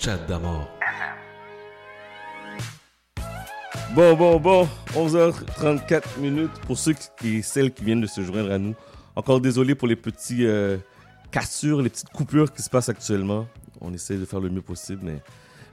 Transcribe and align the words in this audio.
Chat 0.00 0.16
d'amour. 0.26 0.66
Bon, 3.94 4.16
bon, 4.16 4.40
bon, 4.40 4.68
11h34 4.94 6.18
minutes 6.18 6.58
pour 6.66 6.78
ceux 6.78 6.94
et 7.22 7.42
celles 7.42 7.70
qui 7.70 7.84
viennent 7.84 8.00
de 8.00 8.06
se 8.06 8.22
joindre 8.22 8.50
à 8.50 8.56
nous. 8.56 8.74
Encore 9.14 9.42
désolé 9.42 9.74
pour 9.74 9.86
les 9.86 9.96
petits 9.96 10.46
euh, 10.46 10.78
cassures, 11.30 11.82
les 11.82 11.90
petites 11.90 12.08
coupures 12.08 12.50
qui 12.50 12.62
se 12.62 12.70
passent 12.70 12.88
actuellement. 12.88 13.46
On 13.82 13.92
essaie 13.92 14.16
de 14.16 14.24
faire 14.24 14.40
le 14.40 14.48
mieux 14.48 14.62
possible, 14.62 15.02
mais 15.04 15.20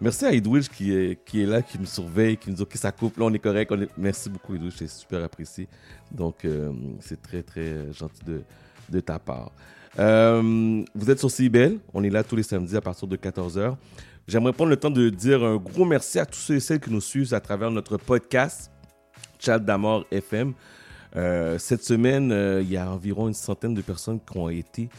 merci 0.01 0.25
à 0.25 0.33
Edwidge 0.33 0.67
qui 0.67 0.93
est, 0.93 1.23
qui 1.23 1.43
est 1.43 1.45
là, 1.45 1.61
qui 1.61 1.79
nous 1.79 1.85
surveille, 1.85 2.35
qui 2.35 2.49
nous 2.49 2.57
dit 2.57 2.63
ok 2.63 2.75
ça 2.75 2.91
coupe, 2.91 3.17
là 3.19 3.25
on 3.27 3.33
est 3.33 3.39
correct. 3.39 3.71
On 3.71 3.81
est... 3.81 3.89
Merci 3.97 4.29
beaucoup 4.29 4.55
Edwidge, 4.55 4.73
c'est 4.75 4.89
super 4.89 5.23
apprécié. 5.23 5.69
Donc 6.11 6.43
euh, 6.43 6.73
c'est 6.99 7.21
très 7.21 7.43
très 7.43 7.93
gentil 7.93 8.25
de, 8.25 8.41
de 8.89 8.99
ta 8.99 9.19
part. 9.19 9.53
Euh, 9.99 10.83
vous 10.93 11.09
êtes 11.09 11.19
sur 11.19 11.31
CIBEL, 11.31 11.79
on 11.93 12.03
est 12.03 12.09
là 12.09 12.23
tous 12.23 12.35
les 12.35 12.43
samedis 12.43 12.75
à 12.75 12.81
partir 12.81 13.07
de 13.07 13.15
14h. 13.15 13.75
J'aimerais 14.27 14.51
prendre 14.51 14.71
le 14.71 14.75
temps 14.75 14.89
de 14.89 15.09
dire 15.09 15.41
un 15.41 15.55
gros 15.55 15.85
merci 15.85 16.19
à 16.19 16.25
tous 16.25 16.37
ceux 16.37 16.55
et 16.55 16.59
celles 16.59 16.81
qui 16.81 16.91
nous 16.91 16.99
suivent 16.99 17.33
à 17.33 17.39
travers 17.39 17.71
notre 17.71 17.95
podcast, 17.95 18.69
Chat 19.39 19.57
d'Amour 19.57 20.05
FM. 20.11 20.53
Euh, 21.15 21.57
cette 21.57 21.81
semaine, 21.81 22.33
euh, 22.33 22.61
il 22.61 22.69
y 22.69 22.75
a 22.75 22.91
environ 22.91 23.29
une 23.29 23.33
centaine 23.33 23.73
de 23.73 23.81
personnes 23.81 24.19
qui 24.19 24.37
ont 24.37 24.49
été 24.49 24.89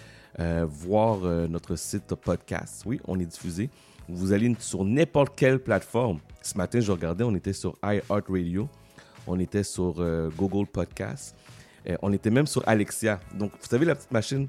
euh, 0.40 0.64
voir 0.66 1.20
notre 1.46 1.76
site 1.76 2.14
podcast. 2.14 2.84
Oui, 2.86 3.02
on 3.06 3.20
est 3.20 3.26
diffusé. 3.26 3.68
Vous 4.08 4.32
allez 4.32 4.56
sur 4.60 4.82
n'importe 4.82 5.36
quelle 5.36 5.58
plateforme. 5.58 6.20
Ce 6.40 6.56
matin, 6.56 6.80
je 6.80 6.90
regardais, 6.90 7.24
on 7.24 7.34
était 7.34 7.52
sur 7.52 7.76
iHeartRadio, 7.82 8.66
on 9.26 9.38
était 9.38 9.62
sur 9.62 10.02
Google 10.38 10.66
Podcast, 10.66 11.36
on 12.00 12.14
était 12.14 12.30
même 12.30 12.46
sur 12.46 12.66
Alexia. 12.66 13.20
Donc, 13.34 13.50
vous 13.60 13.68
savez 13.68 13.84
la 13.84 13.94
petite 13.94 14.10
machine 14.10 14.48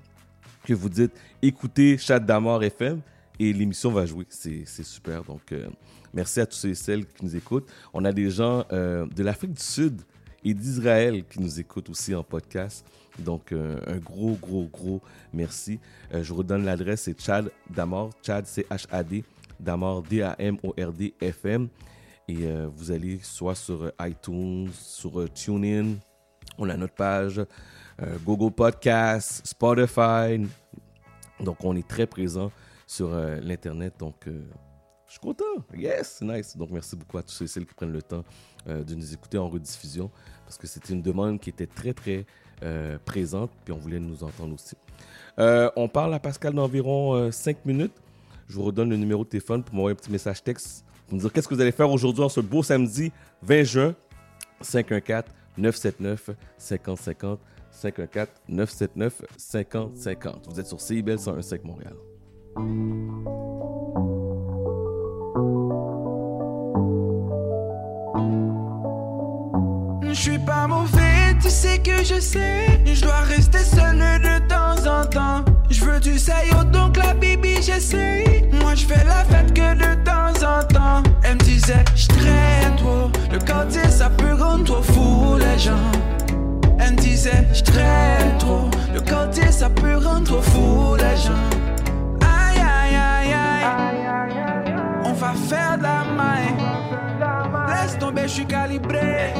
que 0.63 0.73
vous 0.73 0.87
dites 0.87 1.11
écoutez 1.41 1.97
Chat 1.97 2.19
d'Amour 2.21 2.63
FM 2.63 3.01
et 3.39 3.53
l'émission 3.53 3.91
va 3.91 4.05
jouer. 4.05 4.25
C'est 4.29 4.65
super. 4.83 5.23
Donc, 5.23 5.51
euh, 5.51 5.69
merci 6.13 6.41
à 6.41 6.45
tous 6.45 6.57
ceux 6.57 6.69
et 6.69 6.75
celles 6.75 7.05
qui 7.05 7.23
nous 7.23 7.35
écoutent. 7.35 7.69
On 7.93 8.03
a 8.03 8.11
des 8.11 8.29
gens 8.29 8.65
euh, 8.71 9.05
de 9.07 9.23
l'Afrique 9.23 9.53
du 9.53 9.61
Sud 9.61 10.01
et 10.43 10.53
d'Israël 10.53 11.23
qui 11.25 11.39
nous 11.39 11.59
écoutent 11.59 11.89
aussi 11.89 12.13
en 12.13 12.23
podcast. 12.23 12.85
Donc, 13.17 13.51
euh, 13.51 13.79
un 13.87 13.97
gros, 13.97 14.37
gros, 14.41 14.65
gros 14.65 15.01
merci. 15.33 15.79
Je 16.11 16.33
redonne 16.33 16.65
l'adresse, 16.65 17.03
c'est 17.03 17.19
Chad 17.19 17.49
Damord. 17.69 18.11
Chad, 18.21 18.45
c'est 18.45 18.67
H-A-D. 18.69 19.23
Damord, 19.59 20.03
D-A-M-O-R-D, 20.03 21.13
F-M. 21.21 21.67
Et 22.29 22.47
vous 22.75 22.91
allez 22.91 23.19
soit 23.23 23.55
sur 23.55 23.91
iTunes, 24.01 24.69
sur 24.71 25.25
TuneIn. 25.33 25.95
On 26.57 26.69
a 26.69 26.77
notre 26.77 26.93
page 26.93 27.41
Google 28.23 28.53
Podcast, 28.53 29.41
Spotify. 29.45 30.39
Donc, 31.41 31.57
on 31.65 31.75
est 31.75 31.87
très 31.87 32.05
présent 32.05 32.51
sur 32.89 33.13
euh, 33.13 33.39
l'Internet. 33.41 33.93
Donc, 33.99 34.27
euh, 34.27 34.41
je 35.05 35.11
suis 35.11 35.19
content. 35.19 35.43
Yes, 35.75 36.21
nice. 36.21 36.57
Donc, 36.57 36.71
merci 36.71 36.95
beaucoup 36.95 37.19
à 37.19 37.23
tous 37.23 37.31
ceux 37.31 37.45
et 37.45 37.47
celles 37.47 37.67
qui 37.67 37.75
prennent 37.75 37.93
le 37.93 38.01
temps 38.01 38.23
euh, 38.67 38.83
de 38.83 38.95
nous 38.95 39.13
écouter 39.13 39.37
en 39.37 39.47
rediffusion 39.47 40.09
parce 40.43 40.57
que 40.57 40.65
c'était 40.65 40.93
une 40.93 41.03
demande 41.03 41.39
qui 41.39 41.51
était 41.51 41.67
très, 41.67 41.93
très 41.93 42.25
présente. 43.05 43.51
Puis, 43.63 43.71
on 43.71 43.77
voulait 43.77 43.99
nous 43.99 44.23
entendre 44.23 44.55
aussi. 44.55 44.75
On 45.37 45.87
parle 45.87 46.13
à 46.13 46.19
Pascal 46.19 46.53
d'environ 46.53 47.31
5 47.31 47.63
minutes. 47.65 47.93
Je 48.49 48.55
vous 48.55 48.63
redonne 48.63 48.89
le 48.89 48.97
numéro 48.97 49.23
de 49.23 49.29
téléphone 49.29 49.63
pour 49.63 49.75
m'envoyer 49.75 49.93
un 49.93 49.95
petit 49.95 50.11
message 50.11 50.43
texte 50.43 50.83
pour 51.07 51.15
me 51.15 51.21
dire 51.21 51.31
qu'est-ce 51.31 51.47
que 51.47 51.53
vous 51.53 51.61
allez 51.61 51.71
faire 51.71 51.89
aujourd'hui 51.89 52.23
en 52.23 52.29
ce 52.29 52.41
beau 52.41 52.61
samedi 52.63 53.11
20 53.43 53.63
juin. 53.63 53.95
514 54.61 55.31
979 55.57 56.31
5050 56.57 57.39
514 57.71 58.29
979 58.49 59.21
5050. 59.37 60.47
Vous 60.49 60.59
êtes 60.59 60.67
sur 60.67 60.81
CIBEL 60.81 61.17
101.5 61.17 61.63
Montréal. 61.63 61.93
Je 70.19 70.23
suis 70.25 70.39
pas 70.39 70.67
mauvais, 70.67 71.33
tu 71.41 71.49
sais 71.49 71.77
que 71.79 72.03
je 72.03 72.19
sais. 72.19 72.65
Je 72.83 73.01
dois 73.01 73.21
rester 73.21 73.59
seul 73.59 73.97
de 73.97 74.39
temps 74.49 74.75
en 74.85 75.05
temps. 75.05 75.45
Je 75.69 75.85
veux 75.85 75.99
du 76.01 76.19
saillot, 76.19 76.65
donc 76.73 76.97
la 76.97 77.13
bibi 77.13 77.61
j'essaye. 77.61 78.49
Moi 78.59 78.75
je 78.75 78.85
fais 78.85 79.05
la 79.05 79.23
fête 79.23 79.53
que 79.53 79.75
de 79.75 80.03
temps 80.03 80.33
en 80.45 80.63
temps. 80.63 81.03
Elle 81.23 81.35
me 81.35 81.39
disait, 81.43 81.85
je 81.95 82.07
traîne 82.07 82.75
trop. 82.75 83.09
Le 83.31 83.39
quartier 83.39 83.87
ça 83.89 84.09
peut 84.09 84.33
rendre 84.33 84.65
trop 84.65 84.81
fou 84.81 85.37
les 85.37 85.57
gens. 85.57 85.91
Elle 86.79 86.93
me 86.93 86.97
disait, 86.97 87.47
je 87.53 87.63
traîne 87.63 88.37
trop. 88.39 88.69
Le 88.93 88.99
quartier 88.99 89.51
ça 89.51 89.69
peut 89.69 89.97
rendre 89.97 90.25
trop 90.25 90.41
fou 90.41 90.95
les 90.95 91.15
gens. 91.15 91.58
On 95.03 95.13
va 95.13 95.33
faire 95.33 95.77
de 95.77 95.83
la 95.83 96.03
maille. 96.17 96.55
Laisse 97.67 97.97
tomber, 97.97 98.23
je 98.23 98.27
suis 98.27 98.45
calibré. 98.45 99.33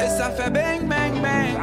Et 0.00 0.08
ça 0.08 0.30
fait 0.30 0.50
bang 0.50 0.86
bang 0.86 1.20
bang. 1.22 1.62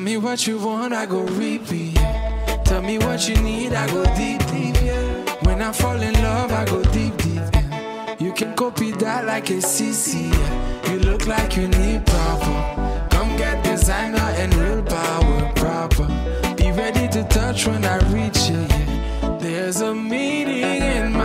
Tell 0.00 0.06
me 0.06 0.16
what 0.16 0.46
you 0.46 0.58
want, 0.58 0.94
I 0.94 1.04
go 1.04 1.20
repeat. 1.24 1.94
Tell 2.64 2.80
me 2.80 2.96
what 2.96 3.28
you 3.28 3.36
need, 3.42 3.74
I 3.74 3.86
go 3.88 4.02
deep, 4.16 4.40
deep, 4.46 4.82
yeah. 4.82 5.36
When 5.42 5.60
I 5.60 5.72
fall 5.72 6.00
in 6.00 6.14
love, 6.14 6.50
I 6.52 6.64
go 6.64 6.82
deep, 6.84 7.14
deep, 7.18 7.42
yeah. 7.52 8.16
You 8.18 8.32
can 8.32 8.56
copy 8.56 8.92
that 8.92 9.26
like 9.26 9.50
a 9.50 9.60
CC, 9.60 10.32
yeah. 10.32 10.90
You 10.90 11.00
look 11.00 11.26
like 11.26 11.54
you 11.54 11.68
need 11.68 12.06
proper. 12.06 13.08
Come 13.10 13.36
get 13.36 13.62
designer 13.62 14.30
and 14.40 14.54
real 14.54 14.82
power, 14.82 15.52
proper. 15.54 16.06
Be 16.56 16.72
ready 16.72 17.06
to 17.08 17.22
touch 17.24 17.66
when 17.66 17.84
I 17.84 17.98
reach 18.08 18.48
you. 18.48 18.66
There's 19.38 19.82
a 19.82 19.94
meeting 19.94 20.80
in 20.80 21.12
my 21.12 21.19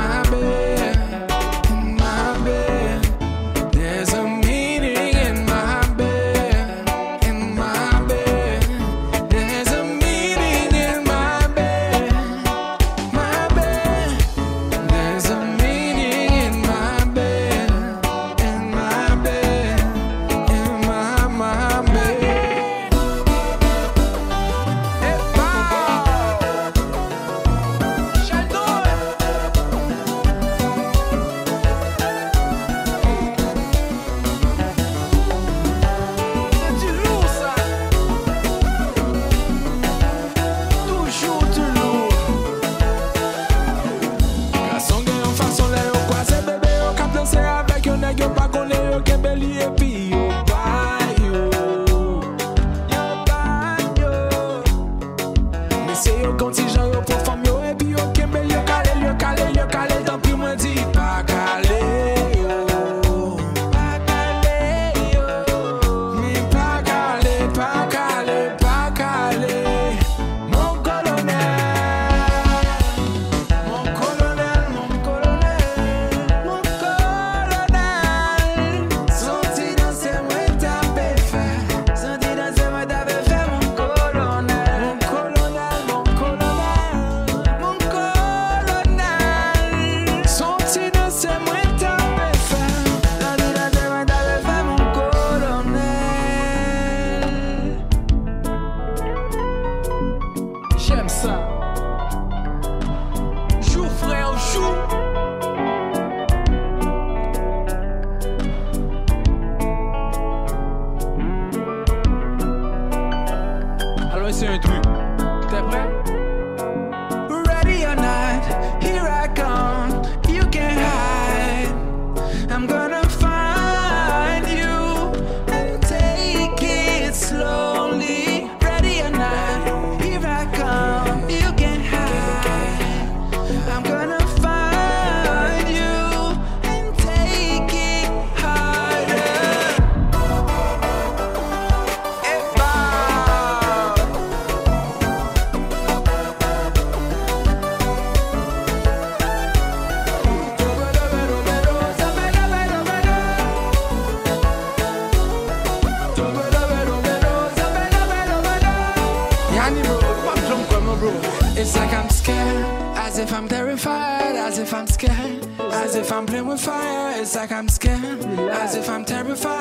Like 167.35 167.51
I'm 167.51 167.67
scared, 167.67 168.23
as 168.49 168.75
if 168.75 168.89
I'm 168.89 169.03
terrified. 169.03 169.54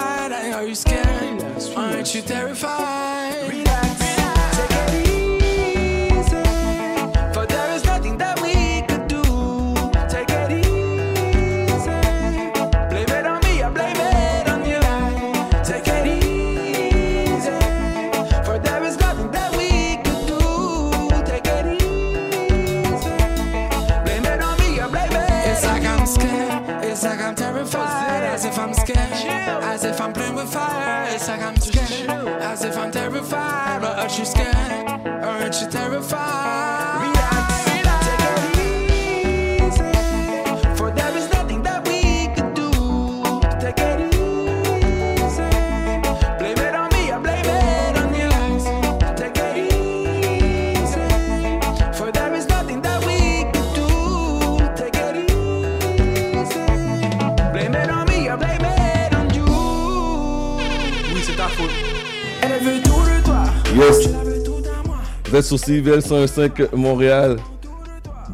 Sur 65.45 65.59
CIVL 65.59 66.03
105 66.03 66.73
Montréal. 66.73 67.37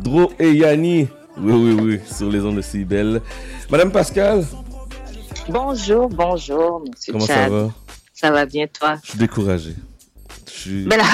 Dro 0.02 0.32
et 0.38 0.52
Yanni. 0.52 1.08
Oui, 1.38 1.52
oui, 1.52 1.72
oui, 1.80 2.00
sur 2.10 2.30
les 2.30 2.40
ondes 2.40 2.56
de 2.56 2.62
CIVL. 2.62 3.20
Madame 3.70 3.90
Pascal, 3.90 4.44
Bonjour, 5.48 6.08
bonjour, 6.08 6.84
monsieur 6.86 7.12
comment 7.12 7.26
ça 7.26 7.48
va? 7.48 7.70
Ça 8.14 8.30
va 8.30 8.46
bien, 8.46 8.66
toi? 8.66 8.96
Je 9.02 9.10
suis 9.10 9.18
découragé. 9.18 9.74
Je 10.46 10.50
suis, 10.52 10.86
Mais 10.86 10.96
là, 10.98 11.04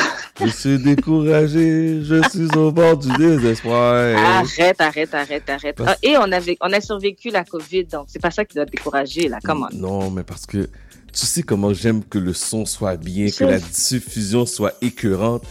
je 0.41 0.47
suis 0.49 0.79
découragé. 0.79 2.03
Je 2.03 2.29
suis 2.29 2.49
au 2.59 2.71
bord 2.73 2.97
du 2.99 3.09
désespoir. 3.17 3.95
arrête, 4.17 4.81
arrête, 4.81 5.15
arrête, 5.15 5.49
arrête. 5.49 5.77
Parce- 5.77 5.91
Ah, 5.93 5.97
et 6.03 6.17
on, 6.19 6.31
avait, 6.33 6.57
on 6.61 6.73
a 6.73 6.81
survécu 6.81 7.31
la 7.31 7.45
COVID, 7.45 7.85
donc 7.85 8.07
c'est 8.09 8.19
pas 8.21 8.31
ça 8.33 8.45
qui 8.45 8.57
doit 8.57 8.67
te 8.67 8.73
décourager, 8.73 9.29
là. 9.29 9.39
Comment? 9.43 9.69
Non, 9.73 10.11
mais 10.11 10.25
parce 10.25 10.45
que 10.45 10.69
tu 11.13 11.25
sais 11.27 11.43
comment 11.43 11.73
j'aime 11.73 12.03
que 12.05 12.19
le 12.19 12.35
son 12.35 12.67
soit 12.67 12.97
bien, 12.97 13.29
que 13.31 13.45
la 13.45 13.59
diffusion 13.59 14.45
soit 14.45 14.75
écœurante. 14.83 15.45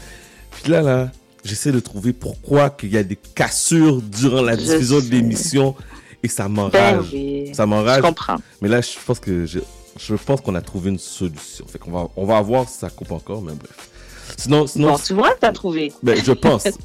Puis 0.64 0.72
là, 0.72 0.82
là, 0.82 1.12
j'essaie 1.44 1.72
de 1.72 1.80
trouver 1.80 2.14
pourquoi 2.14 2.70
qu'il 2.72 2.90
y 2.94 2.98
a 2.98 3.04
des 3.04 3.16
cassures 3.16 4.02
durant 4.02 4.42
la 4.42 4.56
Je 4.58 4.62
diffusion 4.64 5.00
de 5.00 5.06
l'émission 5.10 5.76
et 6.24 6.28
ça 6.28 6.44
Ben 6.44 6.50
m'enrage. 6.54 7.06
oui. 7.14 7.52
Ça 7.54 7.64
Je 7.64 7.68
m'enrage. 7.70 8.02
comprends. 8.02 8.38
Mais 8.62 8.70
là, 8.70 8.82
je 8.82 8.90
pense 9.06 9.20
que 9.20 9.46
je, 9.46 9.60
je 10.00 10.16
pense 10.16 10.42
qu'on 10.42 10.56
a 10.56 10.62
trouvé 10.62 10.90
une 10.90 11.00
solution. 11.00 11.66
Fait 11.68 11.78
qu'on 11.80 11.92
va, 11.92 12.08
on 12.16 12.26
va 12.26 12.42
voir 12.42 12.68
si 12.68 12.78
ça 12.80 12.90
coupe 12.90 13.12
encore, 13.12 13.42
mais 13.42 13.54
bref. 13.54 13.90
Sinon, 14.38 14.66
sinon, 14.68 14.90
Bon, 14.94 14.98
tu 14.98 15.14
vois, 15.14 15.34
t'as 15.40 15.52
trouvé. 15.52 15.94
ben, 16.02 16.18
je 16.22 16.32
pense. 16.32 16.64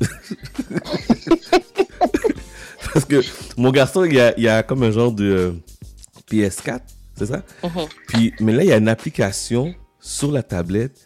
Parce 2.92 3.04
que 3.04 3.22
mon 3.56 3.70
garçon, 3.70 4.04
il 4.04 4.14
y 4.14 4.20
a, 4.20 4.34
il 4.36 4.42
y 4.44 4.48
a 4.48 4.62
comme 4.62 4.82
un 4.82 4.90
genre 4.90 5.12
de 5.12 5.24
euh, 5.24 5.52
PS4, 6.30 6.80
c'est 7.16 7.26
ça? 7.26 7.42
Mhm. 7.62 7.86
Puis, 8.08 8.34
mais 8.40 8.52
là, 8.52 8.62
il 8.64 8.68
y 8.68 8.72
a 8.72 8.76
une 8.76 8.88
application 8.88 9.74
sur 10.00 10.32
la 10.32 10.42
tablette 10.42 10.98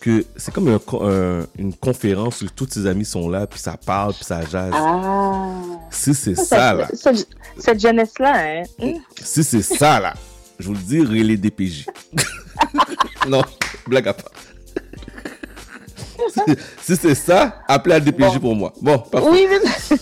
que 0.00 0.24
c'est 0.36 0.52
comme 0.52 0.68
un 0.68 0.78
co- 0.78 1.02
un- 1.02 1.46
une 1.58 1.74
conférence 1.74 2.40
où 2.42 2.46
tous 2.54 2.68
ses 2.70 2.86
amis 2.86 3.04
sont 3.04 3.28
là, 3.28 3.46
puis 3.46 3.58
ça 3.60 3.76
parle, 3.76 4.14
puis 4.14 4.24
ça 4.24 4.40
jase. 4.44 4.72
Ah. 4.74 5.52
Si 5.90 6.14
c'est 6.14 6.34
ça, 6.34 6.72
là, 6.74 6.88
Cette, 6.94 7.28
cette 7.58 7.80
jeunesse-là, 7.80 8.34
hein? 8.36 8.62
hum, 8.80 8.94
si 9.22 9.44
c'est 9.44 9.62
ça, 9.62 10.00
là, 10.00 10.14
je 10.58 10.66
vous 10.68 10.72
le 10.74 10.78
dis, 10.80 11.04
les 11.04 11.36
DPJ. 11.36 11.86
non, 13.28 13.42
blague 13.86 14.08
à 14.08 14.14
part. 14.14 14.30
Si- 16.82 16.96
c'est 16.96 17.14
ça, 17.14 17.60
appelez 17.66 17.94
à 17.96 18.00
DPJ 18.00 18.34
Bon. 18.34 18.40
pour 18.40 18.56
moi. 18.56 18.72
Bon, 18.80 18.98
parfait. 18.98 19.28
Oui, 19.30 19.46
mais... 19.48 19.96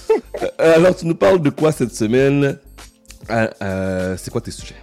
Euh, 0.61 0.75
alors, 0.76 0.95
tu 0.97 1.07
nous 1.07 1.14
parles 1.14 1.40
de 1.40 1.50
quoi 1.50 1.73
cette 1.73 1.95
semaine? 1.95 2.59
Euh, 3.31 3.49
euh, 3.62 4.17
C'est 4.19 4.31
quoi 4.31 4.40
tes 4.40 4.50
sujets? 4.50 4.75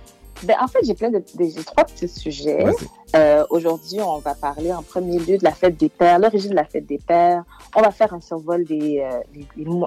Ben, 0.43 0.55
en 0.61 0.67
fait, 0.67 0.79
j'ai 0.83 0.93
plein 0.93 1.09
de, 1.09 1.23
trois 1.65 1.85
petits 1.85 2.07
sujets. 2.09 2.65
Euh, 3.15 3.45
Aujourd'hui, 3.49 3.99
on 4.01 4.19
va 4.19 4.35
parler 4.35 4.73
en 4.73 4.83
premier 4.83 5.17
lieu 5.19 5.37
de 5.37 5.43
la 5.43 5.51
fête 5.51 5.77
des 5.77 5.89
pères, 5.89 6.19
l'origine 6.19 6.51
de 6.51 6.55
la 6.55 6.65
fête 6.65 6.85
des 6.85 6.97
pères. 6.97 7.43
On 7.75 7.81
va 7.81 7.91
faire 7.91 8.13
un 8.13 8.21
survol 8.21 8.65
des 8.65 9.01
euh, 9.01 9.19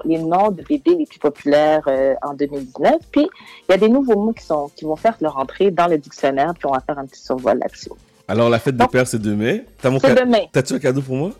les, 0.05 0.17
noms 0.17 0.49
de 0.49 0.63
bébés 0.63 0.95
les 0.95 1.05
plus 1.05 1.19
populaires 1.19 1.83
euh, 1.87 2.15
en 2.23 2.33
2019. 2.33 2.95
Puis, 3.11 3.29
il 3.67 3.71
y 3.71 3.75
a 3.75 3.77
des 3.77 3.89
nouveaux 3.89 4.19
mots 4.19 4.33
qui, 4.33 4.43
sont, 4.43 4.69
qui 4.75 4.85
vont 4.85 4.95
faire 4.95 5.15
leur 5.21 5.37
entrée 5.37 5.69
dans 5.71 5.87
le 5.87 5.97
dictionnaire, 5.97 6.53
puis 6.55 6.65
on 6.65 6.71
va 6.73 6.79
faire 6.79 6.97
un 6.97 7.05
petit 7.05 7.21
survol 7.21 7.59
là-dessus. 7.59 7.91
Alors, 8.27 8.49
la 8.49 8.59
fête 8.59 8.75
des 8.77 8.87
pères, 8.87 9.07
c'est 9.07 9.21
demain. 9.21 9.59
T'as 9.81 9.89
mon 9.89 9.97
demain. 9.99 10.45
T'as-tu 10.51 10.73
un 10.73 10.79
cadeau 10.79 11.01
pour 11.01 11.15
moi? 11.15 11.31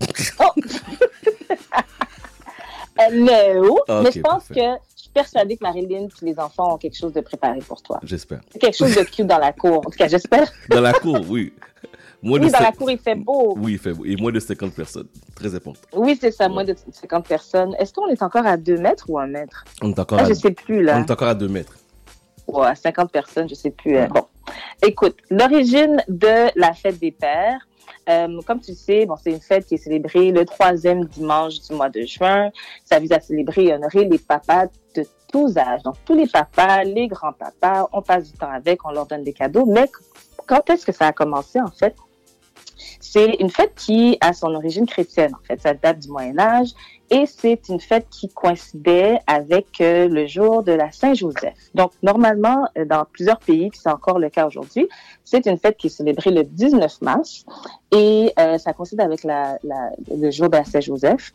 Euh, 2.98 3.14
no, 3.60 3.78
Ah, 3.88 4.00
mais 4.02 4.08
ok, 4.08 4.14
je 4.14 4.20
pense 4.20 4.44
parfait. 4.48 4.54
que 4.54 4.95
persuadée 5.20 5.56
que 5.56 5.62
Marilyn 5.64 6.08
les 6.22 6.38
enfants 6.38 6.74
ont 6.74 6.78
quelque 6.78 6.96
chose 6.96 7.12
de 7.14 7.20
préparé 7.22 7.60
pour 7.60 7.80
toi. 7.82 7.98
J'espère. 8.02 8.40
Quelque 8.60 8.76
chose 8.76 8.94
de 8.94 9.02
cute 9.02 9.26
dans 9.26 9.38
la 9.38 9.52
cour. 9.52 9.78
En 9.78 9.90
tout 9.90 9.98
cas, 9.98 10.08
j'espère. 10.08 10.46
Dans 10.70 10.80
la 10.82 10.92
cour, 10.92 11.18
oui. 11.28 11.52
Moins 12.22 12.38
Oui, 12.40 12.46
de 12.48 12.52
dans 12.52 12.60
la 12.60 12.72
cour, 12.72 12.90
il 12.90 12.98
fait 12.98 13.14
beau. 13.14 13.54
Oui, 13.58 13.72
il 13.72 13.78
fait 13.78 13.92
beau. 13.92 14.04
Et 14.04 14.16
moins 14.16 14.32
de 14.32 14.40
50 14.40 14.74
personnes. 14.74 15.08
Très 15.34 15.54
important. 15.54 15.80
Oui, 15.94 16.18
c'est 16.20 16.30
ça, 16.30 16.48
moins 16.48 16.64
de 16.64 16.74
50 16.92 17.26
personnes. 17.26 17.74
Est-ce 17.78 17.92
qu'on 17.94 18.08
est 18.08 18.22
encore 18.22 18.46
à 18.46 18.56
2 18.56 18.76
mètres 18.78 19.06
ou 19.08 19.18
1 19.18 19.26
mètre? 19.28 19.64
On 19.82 19.90
est 19.90 19.98
encore, 19.98 20.18
Ah, 20.20 20.24
à... 20.24 20.28
je 20.28 20.34
sais 20.34 20.50
plus, 20.50 20.78
on 20.80 20.82
là. 20.82 20.98
est 21.00 21.10
encore 21.10 21.28
à 21.28 21.34
2 21.34 21.48
mètres. 21.48 21.76
Ouais, 22.46 22.74
50 22.74 23.10
personnes, 23.10 23.48
je 23.48 23.54
sais 23.54 23.70
plus. 23.70 23.96
euh, 23.96 24.06
Bon, 24.08 24.24
écoute, 24.86 25.16
l'origine 25.30 25.96
de 26.08 26.50
la 26.58 26.72
fête 26.72 26.98
des 26.98 27.10
pères, 27.10 27.66
euh, 28.08 28.40
comme 28.46 28.60
tu 28.60 28.74
sais, 28.74 29.06
bon, 29.06 29.16
c'est 29.16 29.32
une 29.32 29.40
fête 29.40 29.66
qui 29.66 29.74
est 29.74 29.78
célébrée 29.78 30.30
le 30.30 30.44
troisième 30.44 31.04
dimanche 31.04 31.60
du 31.60 31.74
mois 31.74 31.90
de 31.90 32.02
juin. 32.02 32.50
Ça 32.84 32.98
vise 32.98 33.12
à 33.12 33.20
célébrer 33.20 33.64
et 33.64 33.74
honorer 33.74 34.04
les 34.04 34.18
papas 34.18 34.66
de 34.94 35.04
tous 35.30 35.56
âges. 35.58 35.82
Donc, 35.82 35.96
tous 36.04 36.14
les 36.14 36.26
papas, 36.26 36.84
les 36.84 37.08
grands-papas, 37.08 37.88
on 37.92 38.02
passe 38.02 38.30
du 38.30 38.38
temps 38.38 38.50
avec, 38.50 38.84
on 38.84 38.90
leur 38.90 39.06
donne 39.06 39.24
des 39.24 39.32
cadeaux. 39.32 39.66
Mais 39.66 39.90
quand 40.46 40.68
est-ce 40.70 40.86
que 40.86 40.92
ça 40.92 41.08
a 41.08 41.12
commencé, 41.12 41.60
en 41.60 41.70
fait? 41.70 41.94
C'est 43.16 43.36
une 43.40 43.48
fête 43.48 43.72
qui 43.74 44.18
a 44.20 44.34
son 44.34 44.54
origine 44.54 44.84
chrétienne, 44.84 45.32
en 45.34 45.42
fait. 45.42 45.58
Ça 45.62 45.72
date 45.72 46.00
du 46.00 46.08
Moyen 46.10 46.38
Âge 46.38 46.72
et 47.08 47.24
c'est 47.24 47.70
une 47.70 47.80
fête 47.80 48.06
qui 48.10 48.28
coïncidait 48.28 49.20
avec 49.26 49.80
euh, 49.80 50.06
le 50.06 50.26
jour 50.26 50.62
de 50.62 50.72
la 50.72 50.92
Saint-Joseph. 50.92 51.54
Donc, 51.74 51.92
normalement, 52.02 52.68
euh, 52.76 52.84
dans 52.84 53.06
plusieurs 53.10 53.38
pays, 53.38 53.70
c'est 53.72 53.88
encore 53.88 54.18
le 54.18 54.28
cas 54.28 54.46
aujourd'hui, 54.46 54.86
c'est 55.24 55.46
une 55.46 55.56
fête 55.56 55.78
qui 55.78 55.86
est 55.86 55.90
célébrée 55.90 56.30
le 56.30 56.44
19 56.44 57.00
mars 57.00 57.46
et 57.90 58.34
euh, 58.38 58.58
ça 58.58 58.74
coïncide 58.74 59.00
avec 59.00 59.24
le 59.24 60.30
jour 60.30 60.50
de 60.50 60.56
la 60.58 60.64
Saint-Joseph 60.66 61.32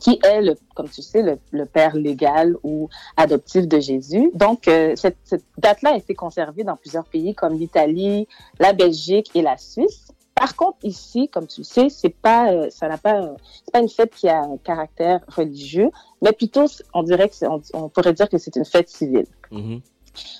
qui 0.00 0.18
est, 0.24 0.58
comme 0.74 0.88
tu 0.88 1.02
sais, 1.02 1.22
le, 1.50 1.66
père 1.66 1.94
légal 1.94 2.56
ou 2.62 2.88
adoptif 3.18 3.68
de 3.68 3.80
Jésus. 3.80 4.30
Donc, 4.34 4.64
cette, 4.64 5.16
cette 5.24 5.44
date-là 5.56 5.92
a 5.92 5.96
été 5.96 6.14
conservée 6.14 6.64
dans 6.64 6.76
plusieurs 6.76 7.04
pays 7.04 7.34
comme 7.34 7.54
l'Italie, 7.54 8.28
la 8.58 8.74
Belgique 8.74 9.30
et 9.34 9.40
la 9.40 9.56
Suisse. 9.56 10.12
Par 10.36 10.54
contre, 10.54 10.76
ici, 10.82 11.28
comme 11.28 11.46
tu 11.46 11.62
le 11.62 11.64
sais, 11.64 11.88
c'est 11.88 12.10
pas, 12.10 12.52
euh, 12.52 12.68
ça 12.70 12.88
n'a 12.88 12.98
pas, 12.98 13.22
euh, 13.22 13.34
c'est 13.64 13.72
pas 13.72 13.80
une 13.80 13.88
fête 13.88 14.14
qui 14.14 14.28
a 14.28 14.42
un 14.42 14.58
caractère 14.58 15.20
religieux, 15.28 15.90
mais 16.20 16.32
plutôt, 16.32 16.66
on 16.94 17.02
dirait 17.02 17.28
que, 17.30 17.34
on, 17.46 17.60
on 17.72 17.88
pourrait 17.88 18.12
dire 18.12 18.28
que 18.28 18.36
c'est 18.38 18.54
une 18.54 18.66
fête 18.66 18.88
civile. 18.90 19.26
Mhm. 19.50 19.80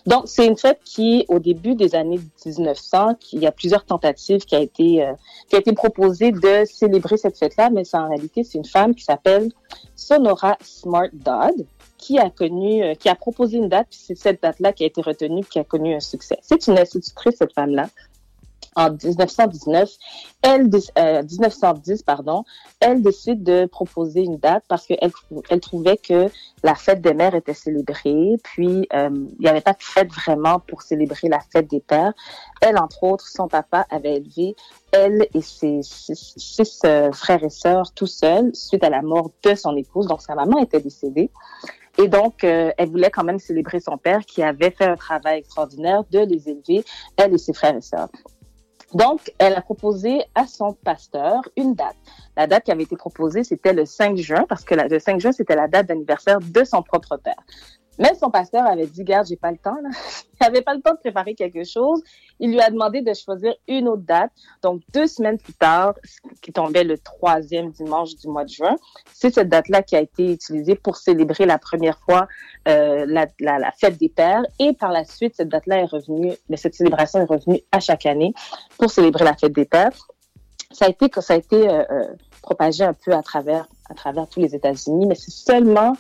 Donc, 0.07 0.23
c'est 0.27 0.47
une 0.47 0.57
fête 0.57 0.81
qui, 0.85 1.25
au 1.29 1.39
début 1.39 1.75
des 1.75 1.95
années 1.95 2.21
1900, 2.47 3.15
qui- 3.21 3.37
il 3.37 3.43
y 3.43 3.47
a 3.47 3.53
plusieurs 3.53 3.85
tentatives 3.85 4.45
qui 4.45 4.55
a 4.55 4.61
été, 4.61 5.03
euh, 5.05 5.13
qui 5.49 5.57
a 5.57 5.59
été 5.59 5.73
proposée 5.73 6.33
de 6.33 6.65
célébrer 6.67 7.17
cette 7.19 7.39
fête-là, 7.39 7.69
mais 7.71 7.85
c'est 7.85 7.97
en 7.99 8.09
réalité, 8.09 8.43
c'est 8.45 8.57
une 8.59 8.65
femme 8.65 8.95
qui 8.95 9.05
s'appelle 9.05 9.51
Sonora 9.95 10.57
Smart 10.63 11.09
Dodd 11.13 11.67
qui 11.99 12.19
a 12.19 12.29
connu, 12.31 12.85
euh, 12.85 12.95
qui 12.95 13.09
a 13.09 13.15
proposé 13.15 13.57
une 13.59 13.69
date, 13.69 13.89
puis 13.91 13.99
c'est 14.03 14.15
cette 14.15 14.43
date-là 14.43 14.73
qui 14.73 14.85
a 14.85 14.87
été 14.87 15.01
retenue, 15.03 15.43
qui 15.45 15.59
a 15.59 15.65
connu 15.65 15.95
un 15.95 16.01
succès. 16.01 16.39
C'est 16.43 16.67
une 16.69 16.79
institutrice, 16.79 17.37
cette 17.39 17.53
femme-là. 17.55 17.89
En 18.79 18.91
1919, 18.91 19.89
elle, 20.43 20.69
dé- 20.69 20.79
euh, 20.99 21.23
1910, 21.23 22.03
pardon, 22.03 22.45
elle 22.79 23.01
décide 23.01 23.43
de 23.43 23.65
proposer 23.65 24.21
une 24.21 24.37
date 24.37 24.65
parce 24.69 24.87
qu'elle 24.87 25.11
trou- 25.11 25.43
elle 25.49 25.61
trouvait 25.61 25.97
que 25.97 26.29
la 26.63 26.75
fête 26.75 27.01
des 27.01 27.15
mères 27.15 27.35
était 27.35 27.55
célébrée, 27.55 28.35
puis 28.43 28.87
euh, 28.93 29.09
il 29.13 29.41
n'y 29.41 29.49
avait 29.49 29.63
pas 29.63 29.73
de 29.73 29.83
fête 29.83 30.13
vraiment 30.13 30.59
pour 30.61 30.83
célébrer 30.83 31.29
la 31.29 31.41
fête 31.41 31.71
des 31.71 31.81
pères. 31.81 32.13
Elle, 32.61 32.79
entre 32.79 33.03
autres, 33.05 33.27
son 33.27 33.49
papa 33.49 33.87
avait 33.91 34.17
élevé 34.17 34.55
elle 34.93 35.27
et 35.33 35.41
ses 35.41 35.81
six, 35.83 36.81
euh, 36.85 37.11
frères 37.13 37.43
et 37.45 37.51
sœurs 37.51 37.93
tout 37.93 38.07
seuls 38.07 38.55
suite 38.55 38.85
à 38.85 38.91
la 38.91 39.01
mort 39.01 39.31
de 39.43 39.55
son 39.55 39.75
épouse. 39.75 40.07
Donc, 40.07 40.21
sa 40.21 40.35
maman 40.35 40.59
était 40.59 40.81
décédée. 40.81 41.31
Et 41.99 42.09
donc, 42.09 42.45
elle 42.45 42.75
voulait 42.91 43.11
quand 43.11 43.25
même 43.25 43.39
célébrer 43.39 43.81
son 43.81 43.97
père 43.97 44.21
qui 44.27 44.43
avait 44.43 44.71
fait 44.71 44.85
un 44.85 44.97
travail 44.97 45.39
extraordinaire 45.39 46.05
de 46.11 46.19
les 46.19 46.47
élever, 46.51 46.85
elle 47.17 47.33
et 47.33 47.39
ses 47.39 47.55
frères 47.55 47.75
et 47.75 47.81
sœurs. 47.81 48.11
Donc, 48.95 49.33
elle 49.39 49.55
a 49.55 49.63
proposé 49.63 50.25
à 50.35 50.47
son 50.47 50.73
pasteur 50.73 51.43
une 51.57 51.75
date. 51.75 51.97
La 52.37 52.47
date 52.47 52.65
qui 52.65 52.71
avait 52.71 52.85
été 52.85 52.97
proposée, 52.97 53.43
c'était 53.43 53.73
le 53.73 53.85
5 53.85 54.17
juin, 54.17 54.45
parce 54.49 54.65
que 54.65 54.75
le 54.75 54.99
5 54.99 55.21
juin, 55.21 55.33
c'était 55.33 55.57
la 55.57 55.69
date 55.69 55.87
d'anniversaire 55.87 56.39
de 56.41 56.65
son 56.65 56.83
propre 56.83 57.17
père. 57.17 57.43
Mais 57.99 58.15
son 58.15 58.31
pasteur 58.31 58.67
avait 58.67 58.87
dit, 58.87 59.05
garde, 59.05 59.27
j'ai 59.27 59.37
pas 59.37 59.51
le 59.51 59.59
temps, 59.59 59.77
là. 59.83 59.91
Il 60.41 60.47
avait 60.47 60.63
pas 60.63 60.75
le 60.75 60.83
temps 60.83 60.93
de 60.93 60.99
préparer 60.99 61.35
quelque 61.35 61.65
chose. 61.65 62.03
Il 62.41 62.51
lui 62.51 62.61
a 62.61 62.69
demandé 62.69 63.01
de 63.01 63.15
choisir 63.15 63.55
une 63.69 63.89
autre 63.89 64.03
date. 64.03 64.31
Donc, 64.63 64.83
deux 64.93 65.07
semaines 65.07 65.39
plus 65.39 65.55
tard, 65.55 65.95
qui 66.43 66.53
tombait 66.53 66.85
le 66.85 66.99
troisième 66.99 67.71
dimanche 67.71 68.15
du 68.17 68.29
mois 68.29 68.45
de 68.45 68.51
juin, 68.51 68.77
c'est 69.15 69.33
cette 69.33 69.49
date-là 69.49 69.83
qui 69.83 69.97
a 69.97 70.01
été 70.01 70.33
utilisée 70.33 70.75
pour 70.75 70.99
célébrer 70.99 71.47
la 71.47 71.59
première 71.59 71.99
fois 72.01 72.29
euh, 72.69 73.07
la, 73.09 73.27
la, 73.41 73.59
la 73.59 73.73
fête 73.73 73.97
des 73.97 74.11
pères. 74.11 74.43
Et 74.59 74.75
par 74.75 74.93
la 74.93 75.05
suite, 75.05 75.35
cette 75.37 75.49
date-là 75.49 75.79
est 75.79 75.87
revenue, 75.87 76.35
mais 76.51 76.59
cette 76.59 76.75
célébration 76.75 77.21
est 77.21 77.25
revenue 77.25 77.61
à 77.73 77.81
chaque 77.81 78.05
année 78.05 78.35
pour 78.77 78.91
célébrer 78.91 79.25
la 79.25 79.35
fête 79.35 79.53
des 79.53 79.65
pères. 79.65 79.97
Ça 80.71 80.85
a 80.85 80.89
été, 80.89 81.09
ça 81.21 81.33
a 81.33 81.37
été 81.37 81.69
euh, 81.69 81.83
euh, 81.91 82.15
propagé 82.43 82.85
un 82.85 82.93
peu 82.93 83.13
à 83.13 83.23
travers, 83.23 83.67
à 83.89 83.95
travers 83.95 84.29
tous 84.29 84.41
les 84.41 84.55
États-Unis, 84.55 85.07
mais 85.07 85.15
c'est 85.15 85.31
seulement 85.31 85.95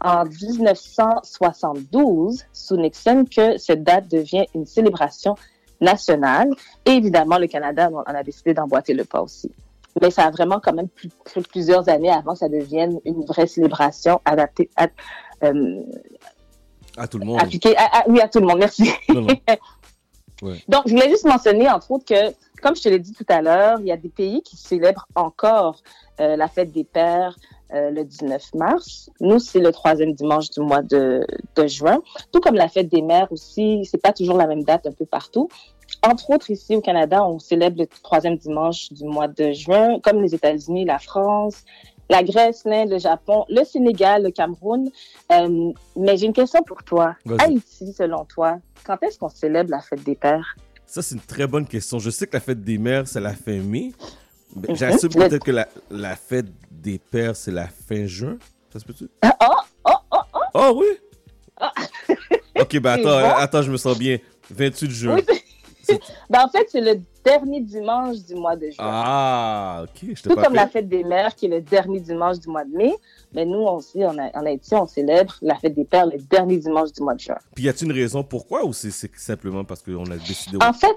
en 0.00 0.24
1972, 0.24 2.44
sous 2.52 2.76
Nixon, 2.76 3.24
que 3.24 3.56
cette 3.58 3.82
date 3.82 4.08
devient 4.08 4.44
une 4.54 4.66
célébration 4.66 5.34
nationale. 5.80 6.50
Et 6.84 6.90
évidemment, 6.92 7.38
le 7.38 7.46
Canada 7.46 7.90
en 7.92 8.02
a 8.02 8.22
décidé 8.22 8.54
d'emboîter 8.54 8.94
le 8.94 9.04
pas 9.04 9.22
aussi. 9.22 9.50
Mais 10.00 10.10
ça 10.10 10.24
a 10.24 10.30
vraiment 10.30 10.60
quand 10.60 10.74
même 10.74 10.88
pris, 10.88 11.10
plusieurs 11.48 11.88
années 11.88 12.10
avant 12.10 12.32
que 12.34 12.40
ça 12.40 12.48
devienne 12.48 13.00
une 13.06 13.24
vraie 13.24 13.46
célébration 13.46 14.20
adaptée 14.26 14.68
à, 14.76 14.88
euh, 15.44 15.80
À 16.98 17.08
tout 17.08 17.18
le 17.18 17.24
monde. 17.24 17.40
appliquée 17.40 17.74
à, 17.76 18.00
à- 18.00 18.08
oui, 18.08 18.20
à 18.20 18.28
tout 18.28 18.40
le 18.40 18.46
monde. 18.46 18.58
Merci. 18.58 18.90
Non, 19.08 19.22
non. 19.22 19.28
Donc, 20.42 20.82
je 20.86 20.92
voulais 20.92 21.08
juste 21.08 21.24
mentionner, 21.24 21.68
entre 21.70 21.90
autres, 21.90 22.04
que, 22.04 22.34
comme 22.62 22.76
je 22.76 22.82
te 22.82 22.88
l'ai 22.88 22.98
dit 22.98 23.12
tout 23.12 23.26
à 23.28 23.42
l'heure, 23.42 23.78
il 23.80 23.86
y 23.86 23.92
a 23.92 23.96
des 23.96 24.08
pays 24.08 24.42
qui 24.42 24.56
célèbrent 24.56 25.06
encore 25.14 25.82
euh, 26.20 26.36
la 26.36 26.48
fête 26.48 26.72
des 26.72 26.84
pères 26.84 27.36
euh, 27.72 27.90
le 27.90 28.04
19 28.04 28.54
mars. 28.54 29.10
Nous, 29.20 29.38
c'est 29.38 29.58
le 29.58 29.72
troisième 29.72 30.12
dimanche 30.12 30.50
du 30.50 30.60
mois 30.60 30.82
de, 30.82 31.26
de 31.56 31.66
juin. 31.66 32.00
Tout 32.32 32.40
comme 32.40 32.54
la 32.54 32.68
fête 32.68 32.88
des 32.88 33.02
mères 33.02 33.30
aussi, 33.32 33.84
c'est 33.90 34.00
pas 34.00 34.12
toujours 34.12 34.36
la 34.36 34.46
même 34.46 34.62
date 34.62 34.86
un 34.86 34.92
peu 34.92 35.04
partout. 35.04 35.48
Entre 36.02 36.30
autres, 36.30 36.50
ici 36.50 36.76
au 36.76 36.80
Canada, 36.80 37.24
on 37.24 37.38
célèbre 37.38 37.78
le 37.80 37.86
troisième 37.86 38.36
dimanche 38.36 38.92
du 38.92 39.04
mois 39.04 39.28
de 39.28 39.52
juin, 39.52 39.98
comme 40.00 40.22
les 40.22 40.34
États-Unis, 40.34 40.84
la 40.84 40.98
France, 40.98 41.64
la 42.08 42.22
Grèce, 42.22 42.62
l'Inde, 42.64 42.90
le 42.90 42.98
Japon, 42.98 43.44
le 43.48 43.64
Sénégal, 43.64 44.22
le 44.24 44.30
Cameroun. 44.30 44.90
Euh, 45.32 45.72
mais 45.96 46.16
j'ai 46.16 46.26
une 46.26 46.32
question 46.32 46.62
pour 46.62 46.82
toi. 46.84 47.16
Haïti, 47.38 47.92
selon 47.92 48.24
toi, 48.24 48.58
quand 48.84 49.02
est-ce 49.02 49.18
qu'on 49.18 49.28
célèbre 49.28 49.70
la 49.70 49.80
fête 49.80 50.04
des 50.04 50.14
pères? 50.14 50.56
Ça, 50.86 51.02
c'est 51.02 51.16
une 51.16 51.20
très 51.20 51.46
bonne 51.46 51.66
question. 51.66 51.98
Je 51.98 52.10
sais 52.10 52.26
que 52.26 52.36
la 52.36 52.40
fête 52.40 52.62
des 52.62 52.78
mères, 52.78 53.08
c'est 53.08 53.20
la 53.20 53.34
fin 53.34 53.58
mai. 53.60 53.92
Mais 54.54 54.68
Mhm. 54.68 54.76
J'assume 54.76 55.10
Le- 55.16 55.28
peut-être 55.28 55.44
que 55.44 55.50
la, 55.50 55.66
la 55.90 56.14
fête 56.16 56.46
des 56.70 56.98
pères, 56.98 57.34
c'est 57.34 57.50
la 57.50 57.66
fin 57.66 58.06
juin. 58.06 58.38
Ça 58.72 58.78
se 58.78 58.84
peut-tu? 58.84 59.08
Ah, 59.22 59.36
oh, 59.42 59.46
oh, 59.84 59.90
oh, 60.12 60.16
oh! 60.32 60.38
Oh 60.54 60.80
oui! 60.80 61.66
ok, 62.60 62.78
ben 62.80 62.92
attends, 63.00 63.20
bon. 63.20 63.34
attends, 63.36 63.62
je 63.62 63.70
me 63.72 63.76
sens 63.76 63.98
bien. 63.98 64.18
28 64.50 64.90
juin. 64.90 65.16
Oui, 65.16 65.24
ben, 66.30 66.40
en 66.44 66.48
fait, 66.48 66.66
c'est 66.70 66.80
le 66.80 67.00
dernier 67.24 67.60
dimanche 67.60 68.18
du 68.24 68.34
mois 68.34 68.56
de 68.56 68.66
juin. 68.70 68.76
Ah, 68.78 69.84
ok, 69.84 70.10
je 70.14 70.22
Tout 70.22 70.28
pas 70.34 70.42
comme 70.44 70.52
fait. 70.52 70.58
la 70.60 70.66
fête 70.68 70.88
des 70.88 71.04
mères, 71.04 71.34
qui 71.34 71.46
est 71.46 71.48
le 71.48 71.60
dernier 71.60 72.00
dimanche 72.00 72.38
du 72.38 72.48
mois 72.48 72.64
de 72.64 72.76
mai. 72.76 72.94
Mais 73.32 73.44
nous 73.44 73.58
aussi, 73.60 73.98
on 73.98 74.16
a- 74.18 74.30
en 74.38 74.46
Haïti, 74.46 74.74
on 74.74 74.86
célèbre 74.86 75.34
la 75.42 75.56
fête 75.56 75.74
des 75.74 75.84
pères 75.84 76.06
le 76.06 76.18
dernier 76.18 76.56
dimanche 76.58 76.92
du 76.92 77.02
mois 77.02 77.14
de 77.14 77.20
juin. 77.20 77.36
Puis 77.54 77.64
y 77.64 77.68
a-t-il 77.68 77.90
une 77.90 77.96
raison 77.96 78.22
pourquoi 78.22 78.64
ou 78.64 78.72
c'est 78.72 78.90
simplement 79.16 79.64
parce 79.64 79.82
qu'on 79.82 80.04
a 80.10 80.16
décidé. 80.16 80.58
En 80.62 80.72
fait, 80.72 80.96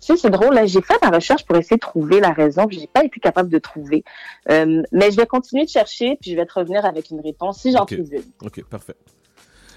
tu 0.00 0.06
sais, 0.06 0.16
c'est 0.16 0.30
drôle, 0.30 0.54
là, 0.54 0.64
j'ai 0.64 0.80
fait 0.80 0.94
ma 1.02 1.10
recherche 1.10 1.44
pour 1.44 1.56
essayer 1.56 1.76
de 1.76 1.80
trouver 1.80 2.20
la 2.20 2.30
raison, 2.30 2.66
puis 2.66 2.78
j'ai 2.78 2.86
pas 2.86 3.04
été 3.04 3.18
capable 3.20 3.48
de 3.48 3.58
trouver. 3.58 4.04
Euh, 4.50 4.82
mais 4.92 5.10
je 5.10 5.16
vais 5.16 5.26
continuer 5.26 5.64
de 5.64 5.70
chercher, 5.70 6.16
puis 6.20 6.30
je 6.30 6.36
vais 6.36 6.46
te 6.46 6.52
revenir 6.54 6.84
avec 6.84 7.10
une 7.10 7.20
réponse 7.20 7.58
si 7.60 7.72
j'en 7.72 7.84
trouve 7.84 8.12
une. 8.14 8.22
Ok, 8.42 8.62
parfait. 8.64 8.94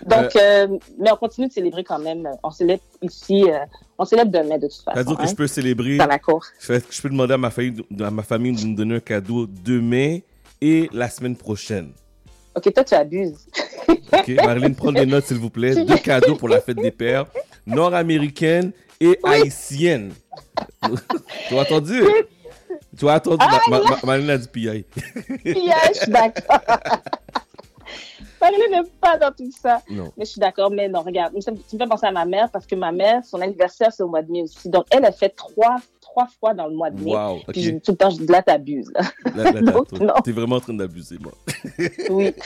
Donc, 0.06 0.36
euh, 0.36 0.68
mais 1.00 1.12
on 1.12 1.16
continue 1.16 1.48
de 1.48 1.54
célébrer 1.54 1.84
quand 1.84 2.00
même. 2.00 2.30
On 2.44 2.52
célèbre 2.52 2.84
ici, 3.02 3.46
euh, 3.48 3.60
on 3.98 4.06
célèbre 4.06 4.32
demain 4.32 4.58
de 4.58 4.68
toute 4.68 4.84
façon. 4.84 4.92
C'est-à-dire 4.94 5.18
que 5.18 5.24
hein, 5.24 5.28
je 5.28 5.36
peux 5.36 5.48
célébrer. 5.48 5.98
dans 5.98 6.06
la 6.08 6.20
cour. 6.20 6.44
Je, 6.60 7.02
peux 7.02 7.10
demander 7.10 7.34
à 7.34 7.38
ma 7.38 7.50
famille, 7.50 7.84
à 8.00 8.12
ma 8.12 8.24
famille 8.24 8.56
de 8.56 8.66
me 8.68 8.76
donner 8.76 8.96
un 8.96 9.00
cadeau 9.00 9.48
demain 9.48 10.20
et 10.60 10.90
la 10.92 11.10
semaine 11.10 11.36
prochaine. 11.36 11.92
Ok, 12.56 12.74
toi, 12.74 12.84
tu 12.84 12.94
abuses. 12.96 13.48
Ok, 14.14 14.28
Marilyn, 14.44 14.74
prends 14.74 14.92
des 14.92 15.06
notes, 15.06 15.26
s'il 15.26 15.38
vous 15.38 15.50
plaît. 15.50 15.86
Deux 15.86 15.96
cadeaux 16.04 16.36
pour 16.36 16.50
la 16.50 16.60
fête 16.60 16.78
des 16.78 16.92
pères, 16.92 17.26
nord-américaine 17.66 18.72
et 19.00 19.18
haïtienne. 19.24 20.12
tu 21.48 21.58
as 21.58 21.62
entendu? 21.62 22.04
Tu 22.98 23.08
as 23.08 23.16
entendu? 23.16 23.38
Ah, 23.40 23.60
Ma- 23.70 23.80
ma- 23.80 23.90
ma- 23.90 24.00
Marilyn 24.04 24.30
a 24.30 24.38
dit 24.38 24.48
PI. 24.50 24.68
Euh, 24.68 24.84
je 25.46 25.94
suis 25.94 26.12
d'accord. 26.12 26.60
Marilyn 28.40 28.82
n'est 28.82 28.90
pas 29.00 29.18
dans 29.18 29.32
tout 29.32 29.50
ça. 29.52 29.82
Non. 29.90 30.12
Mais 30.18 30.26
je 30.26 30.32
suis 30.32 30.40
d'accord. 30.40 30.72
Mais 30.72 30.88
non, 30.90 31.02
regarde, 31.02 31.34
tu 31.40 31.52
me 31.52 31.80
fais 31.80 31.88
penser 31.88 32.06
à 32.08 32.12
ma 32.12 32.26
mère 32.26 32.50
parce 32.52 32.66
que 32.66 32.76
ma 32.76 32.92
mère, 32.92 33.24
son 33.24 33.40
anniversaire, 33.42 33.92
c'est 33.94 34.04
au 34.04 34.08
mois 34.08 34.22
de 34.22 34.32
mai 34.32 34.44
aussi. 34.44 34.70
Donc, 34.70 34.86
elle 34.90 35.06
a 35.06 35.12
fait 35.12 35.30
trois, 35.30 35.78
trois 36.02 36.28
fois 36.40 36.54
dans 36.54 36.68
le 36.68 36.76
mois 36.76 36.90
de 36.90 37.02
mai. 37.04 37.12
Wow. 37.16 37.40
Puis, 37.50 37.64
je 37.64 37.70
dis 37.72 37.82
tout 37.82 37.92
le 37.92 37.98
temps, 37.98 38.10
je 38.10 38.18
dis 38.18 38.26
là, 38.28 38.42
t'abuses. 38.42 38.92
là. 38.96 39.02
Là, 39.52 39.62
Donc, 39.62 39.92
non. 39.94 40.14
T'es 40.24 40.32
vraiment 40.32 40.56
en 40.58 40.60
train 40.62 40.74
d'abuser, 40.74 41.18
moi. 41.20 41.34
Oui. 42.10 42.34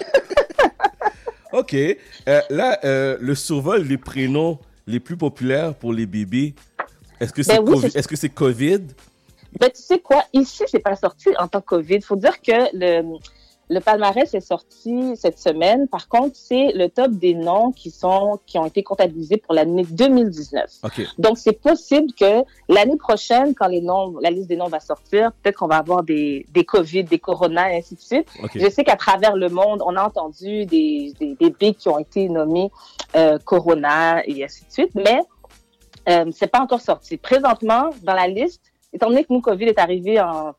Ok. 1.54 1.74
Euh, 1.74 2.42
là, 2.50 2.78
euh, 2.84 3.18
le 3.22 3.34
survol 3.34 3.88
des 3.88 3.98
prénoms 3.98 4.60
les 4.88 5.00
plus 5.00 5.16
populaires 5.16 5.74
pour 5.74 5.94
les 5.94 6.06
bébés, 6.06 6.54
est-ce 7.20 7.32
que 7.32 7.44
c'est 7.44 7.58
Ben 7.58 7.64
oui, 7.72 7.80
c'est- 7.80 7.96
Est-ce 7.98 8.08
que 8.08 8.16
c'est 8.18 8.30
COVID? 8.30 8.80
Ben, 9.58 9.70
tu 9.74 9.82
sais 9.82 10.00
quoi? 10.00 10.24
Ici, 10.34 10.64
c'est 10.68 10.80
pas 10.80 10.98
sorti 10.98 11.30
en 11.40 11.48
tant 11.48 11.62
que 11.62 11.68
COVID. 11.68 12.02
Faut 12.02 12.18
dire 12.18 12.42
que 12.42 12.52
le, 12.74 13.04
le 13.69 13.79
palmarès 13.79 14.34
est 14.34 14.41
sorti 14.41 15.15
cette 15.15 15.39
semaine. 15.39 15.88
Par 15.88 16.07
contre, 16.07 16.36
c'est 16.36 16.72
le 16.74 16.88
top 16.88 17.12
des 17.12 17.34
noms 17.34 17.72
qui 17.72 17.89
sont, 17.89 18.39
qui 18.45 18.57
ont 18.57 18.65
été 18.65 18.84
comptabilisés 18.84 19.38
pour 19.38 19.53
l'année 19.53 19.86
2019. 19.89 20.65
Ok. 20.84 21.01
Donc, 21.17 21.38
c'est 21.38 21.60
possible 21.60 22.13
que 22.13 22.43
l'année 22.69 22.98
prochaine, 22.98 23.55
quand 23.55 23.67
les 23.67 23.81
noms, 23.81 24.17
la 24.19 24.29
liste 24.29 24.48
des 24.48 24.55
noms 24.55 24.67
va 24.67 24.79
sortir, 24.79 25.31
peut-être 25.41 25.57
qu'on 25.57 25.67
va 25.67 25.77
avoir 25.77 26.03
des, 26.03 26.45
des 26.51 26.63
COVID, 26.63 27.05
des 27.05 27.19
Corona, 27.19 27.74
et 27.74 27.77
ainsi 27.77 27.95
de 27.95 28.01
suite. 28.01 28.27
Je 28.53 28.69
sais 28.69 28.84
qu'à 28.84 28.95
travers 28.95 29.36
le 29.36 29.50
monde, 29.50 29.81
on 29.86 29.95
a 29.95 30.03
entendu 30.03 30.65
des, 30.65 31.13
des 31.19 31.36
bébés 31.36 31.74
qui 31.74 31.89
ont 31.89 32.00
été 32.00 32.29
nommés 32.29 32.72
euh, 33.15 33.39
Corona 33.43 34.25
et 34.27 34.43
ainsi 34.43 34.65
de 34.65 34.72
suite, 34.72 34.91
mais 34.95 35.19
euh, 36.07 36.25
c'est 36.31 36.51
pas 36.51 36.60
encore 36.60 36.81
sorti. 36.81 37.17
Présentement, 37.17 37.89
dans 38.03 38.13
la 38.13 38.27
liste, 38.27 38.62
étant 38.93 39.10
donné 39.10 39.24
que 39.24 39.34
nous, 39.34 39.41
COVID 39.41 39.65
est 39.65 39.79
arrivé 39.79 40.19
en 40.22 40.53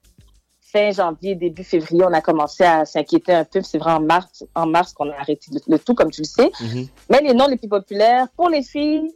fin 0.73 0.91
janvier, 0.91 1.35
début 1.35 1.65
février, 1.65 2.03
on 2.05 2.13
a 2.13 2.21
commencé 2.21 2.65
à 2.65 2.85
s'inquiéter 2.85 3.33
un 3.33 3.45
peu. 3.45 3.63
C'est 3.63 3.79
vraiment 3.79 3.99
en 3.99 4.01
mars, 4.07 4.45
en 4.55 4.67
mars 4.67 4.93
qu'on 4.93 5.11
a 5.11 5.15
arrêté 5.15 5.47
le, 5.53 5.61
le 5.69 5.79
tout, 5.79 5.95
comme 5.95 6.11
tu 6.11 6.23
le 6.23 6.27
sais. 6.27 6.51
Mhm. 6.61 6.87
Mais 7.11 7.21
les 7.21 7.35
noms 7.35 7.47
les 7.47 7.57
plus 7.57 7.69
populaires, 7.69 8.27
pour 8.37 8.49
les 8.49 8.63
filles, 8.63 9.13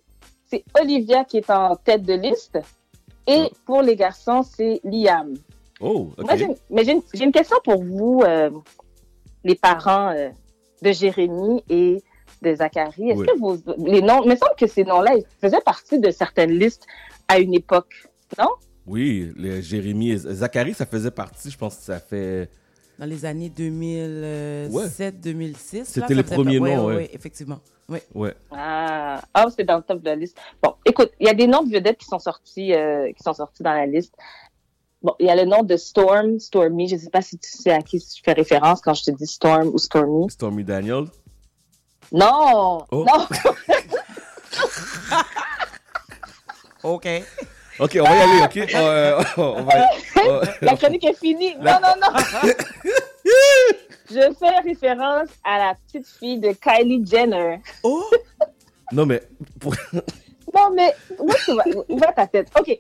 c'est 0.51 0.65
Olivia 0.81 1.25
qui 1.25 1.39
est 1.39 1.51
en 1.51 1.77
tête 1.77 2.03
de 2.03 2.15
liste. 2.15 2.59
Et 3.27 3.33
Ouais. 3.43 3.51
pour 3.67 3.83
les 3.83 3.97
garçons, 3.97 4.43
c'est 4.43 4.81
Liam. 4.85 5.35
Oh, 5.81 6.11
ok. 6.19 6.25
Moi, 6.25 6.37
j'ai 6.37 6.45
une- 6.47 6.57
mais 6.71 6.85
j'ai 6.85 6.93
une, 6.93 7.03
j'ai 7.15 7.25
une 7.25 7.33
question 7.33 7.57
pour 7.65 7.83
vous, 7.83 8.23
euh, 8.25 8.51
les 9.45 9.55
parents 9.55 10.09
euh, 10.17 10.31
de 10.83 10.93
Jérémy 10.93 11.63
et 11.69 12.03
de 12.43 12.55
Zachary. 12.55 13.11
Est-ce 13.11 13.21
Oui. 13.21 13.27
que 13.27 13.39
vos, 13.39 13.57
les 13.87 14.03
noms, 14.03 14.23
il 14.25 14.31
me 14.31 14.37
semble 14.37 14.55
que 14.57 14.67
ces 14.67 14.85
noms-là, 14.85 15.15
ils 15.17 15.25
faisaient 15.41 15.61
partie 15.61 15.99
de 15.99 16.11
certaines 16.11 16.53
listes 16.53 16.87
à 17.29 17.39
une 17.39 17.55
époque, 17.55 18.09
non? 18.39 18.49
Oui, 18.91 19.33
les 19.37 19.63
Jérémy 19.63 20.11
et 20.11 20.17
Zachary, 20.17 20.75
ça 20.75 20.85
faisait 20.85 21.13
partie, 21.13 21.49
je 21.49 21.57
pense 21.57 21.77
que 21.77 21.85
ça 21.85 22.01
fait. 22.01 22.51
Dans 22.99 23.07
les 23.07 23.25
années 23.25 23.49
2007-2006. 23.49 25.85
C'était 25.85 26.13
les 26.13 26.25
premiers 26.25 26.59
noms, 26.59 26.87
ouais. 26.87 26.97
Oui, 26.97 27.09
effectivement. 27.13 27.61
Oui. 27.89 28.01
Ouais. 28.13 28.35
Ah, 28.51 29.23
ah 29.33 29.47
c'est 29.57 29.63
dans 29.63 29.77
le 29.77 29.85
top 29.85 30.01
de 30.01 30.07
la 30.07 30.17
liste. 30.17 30.37
Bon, 30.61 30.75
écoute, 30.85 31.13
il 31.21 31.29
y 31.29 31.31
a 31.31 31.35
des 31.35 31.47
noms 31.47 31.63
de 31.63 31.71
vedettes 31.71 31.99
qui 31.99 32.07
sont 32.07 32.19
sortis, 32.19 32.75
euh, 32.75 33.13
qui 33.13 33.23
sont 33.23 33.33
sortis 33.33 33.63
dans 33.63 33.75
la 33.75 33.87
liste. 33.87 34.17
Bon, 35.03 35.15
il 35.21 35.27
y 35.27 35.31
a 35.31 35.37
le 35.37 35.45
nom 35.45 35.63
de 35.63 35.77
Storm, 35.77 36.41
Stormy. 36.41 36.89
Je 36.89 36.97
ne 36.97 37.01
sais 37.01 37.11
pas 37.11 37.23
si 37.23 37.39
tu 37.39 37.49
sais 37.49 37.71
à 37.71 37.83
qui 37.83 38.01
je 38.01 38.21
fais 38.25 38.33
référence 38.33 38.81
quand 38.81 38.95
je 38.95 39.05
te 39.05 39.13
dis 39.13 39.29
Storm 39.29 39.69
ou 39.69 39.79
Stormy. 39.79 40.29
Stormy 40.31 40.65
Daniel. 40.65 41.05
Non, 42.11 42.85
Oh. 42.91 43.07
non. 43.07 43.29
OK. 46.95 47.07
Ok, 47.81 47.99
on 47.99 48.05
va 48.05 48.17
y 48.17 48.21
aller, 48.21 48.43
ok? 48.45 48.75
Euh, 48.75 49.23
on 49.39 49.63
va 49.63 49.73
euh, 50.27 50.45
La 50.61 50.77
chronique 50.77 51.05
est 51.05 51.19
finie. 51.19 51.55
Non, 51.57 51.79
non, 51.83 51.95
non. 52.01 52.19
Je 54.11 54.35
fais 54.39 54.59
référence 54.65 55.29
à 55.45 55.59
la 55.59 55.75
petite 55.75 56.07
fille 56.07 56.39
de 56.39 56.53
Kylie 56.53 57.07
Jenner. 57.07 57.61
Oh! 57.83 58.05
Non, 58.93 59.07
mais. 59.07 59.23
Non, 60.55 60.71
mais 60.75 60.93
où, 61.19 61.31
tu 61.45 61.55
vas, 61.55 61.65
où 61.89 61.97
va 61.97 62.13
ta 62.13 62.27
tête? 62.27 62.49
OK. 62.59 62.79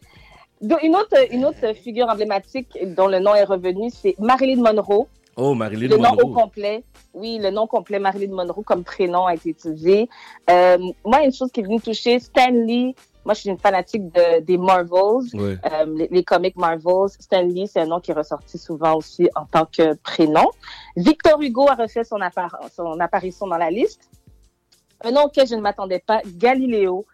Donc, 0.61 0.83
une, 0.83 0.97
autre, 0.97 1.17
une 1.31 1.45
autre 1.45 1.73
figure 1.75 2.09
emblématique 2.09 2.77
dont 2.95 3.07
le 3.07 3.21
nom 3.21 3.35
est 3.35 3.45
revenu, 3.45 3.91
c'est 3.91 4.15
Marilyn 4.19 4.61
Monroe. 4.61 5.07
Oh, 5.37 5.55
Marilyn 5.55 5.89
Le 5.89 5.97
nom 5.97 6.11
au 6.11 6.27
Monroe. 6.27 6.43
complet, 6.43 6.85
oui, 7.15 7.39
le 7.41 7.51
nom 7.51 7.67
complet 7.67 7.99
Marilyn 7.99 8.35
Monroe 8.35 8.63
comme 8.63 8.85
prénom 8.85 9.27
a 9.27 9.35
été 9.35 9.51
utilisé. 9.51 10.09
Euh, 10.51 10.79
moi, 11.05 11.23
une 11.23 11.33
chose 11.33 11.51
qui 11.53 11.61
est 11.61 11.63
venue 11.63 11.81
toucher, 11.81 12.19
Stan 12.19 12.51
Lee. 12.51 12.95
Moi, 13.31 13.35
je 13.37 13.41
suis 13.43 13.51
une 13.51 13.59
fanatique 13.59 14.11
de, 14.13 14.41
des 14.41 14.59
Marvels, 14.59 15.23
euh, 15.37 15.87
les, 15.95 16.09
les 16.11 16.25
comics 16.25 16.57
Marvels. 16.57 17.11
Stan 17.21 17.43
Lee, 17.43 17.69
c'est 17.69 17.79
un 17.79 17.87
nom 17.87 18.01
qui 18.01 18.11
est 18.11 18.15
ressorti 18.15 18.59
souvent 18.59 18.97
aussi 18.97 19.29
en 19.37 19.45
tant 19.45 19.67
que 19.67 19.95
prénom. 20.03 20.49
Victor 20.97 21.41
Hugo 21.41 21.69
a 21.69 21.77
refait 21.77 22.03
son, 22.03 22.17
appar- 22.17 22.59
son 22.75 22.99
apparition 22.99 23.47
dans 23.47 23.57
la 23.57 23.71
liste. 23.71 24.11
Un 25.05 25.13
nom 25.13 25.27
auquel 25.27 25.47
je 25.47 25.55
ne 25.55 25.61
m'attendais 25.61 26.01
pas, 26.05 26.23
Galiléo. 26.27 27.07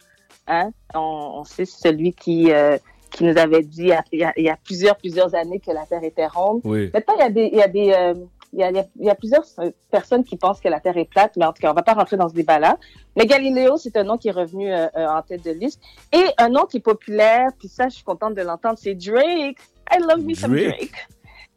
Hein? 0.46 0.70
On, 0.94 1.00
on 1.40 1.44
sait 1.44 1.66
c'est 1.66 1.88
celui 1.90 2.14
qui, 2.14 2.50
euh, 2.50 2.78
qui 3.10 3.24
nous 3.24 3.36
avait 3.36 3.62
dit 3.62 3.88
y 3.88 3.92
a- 3.92 4.02
il 4.38 4.44
y 4.44 4.48
a 4.48 4.56
plusieurs, 4.64 4.96
plusieurs 4.96 5.34
années 5.34 5.60
que 5.60 5.70
la 5.70 5.84
Terre 5.84 6.02
était 6.02 6.28
ronde. 6.28 6.62
Oui. 6.64 6.90
Maintenant, 6.94 7.14
il 7.18 7.20
y 7.20 7.24
a 7.24 7.30
des, 7.30 7.50
il 7.52 7.58
y 7.58 7.62
a 7.62 7.68
des, 7.68 7.92
euh, 7.92 8.14
il 8.56 8.60
y 8.60 8.64
a, 8.78 8.86
il 8.98 9.06
y 9.06 9.14
plusieurs 9.14 9.44
euh, 9.58 9.70
personnes 9.90 10.24
qui 10.24 10.36
pensent 10.36 10.60
que 10.60 10.68
la 10.68 10.80
Terre 10.80 10.96
est 10.96 11.08
plate, 11.08 11.36
mais 11.36 11.44
en 11.44 11.52
tout 11.52 11.60
cas, 11.60 11.70
on 11.70 11.74
va 11.74 11.82
pas 11.82 11.92
rentrer 11.92 12.16
dans 12.16 12.28
ce 12.28 12.34
débat-là. 12.34 12.78
Mais 13.14 13.26
Galiléo, 13.26 13.76
c'est 13.76 13.96
un 13.98 14.04
nom 14.04 14.16
qui 14.16 14.28
est 14.28 14.32
revenu 14.32 14.72
euh, 14.72 14.86
euh, 14.96 15.06
en 15.06 15.20
tête 15.22 15.44
de 15.44 15.50
liste. 15.50 15.80
Et 16.12 16.24
un 16.38 16.48
nom 16.48 16.64
qui 16.64 16.78
est 16.78 16.80
populaire, 16.80 17.48
puis 17.58 17.68
ça, 17.68 17.88
je 17.88 17.96
suis 17.96 18.04
contente 18.04 18.34
de 18.34 18.40
l'entendre, 18.42 18.78
c'est 18.80 18.94
Drake. 18.94 19.58
I 19.92 19.98
love 20.00 20.24
me 20.24 20.34
some 20.34 20.52
Drake? 20.52 20.94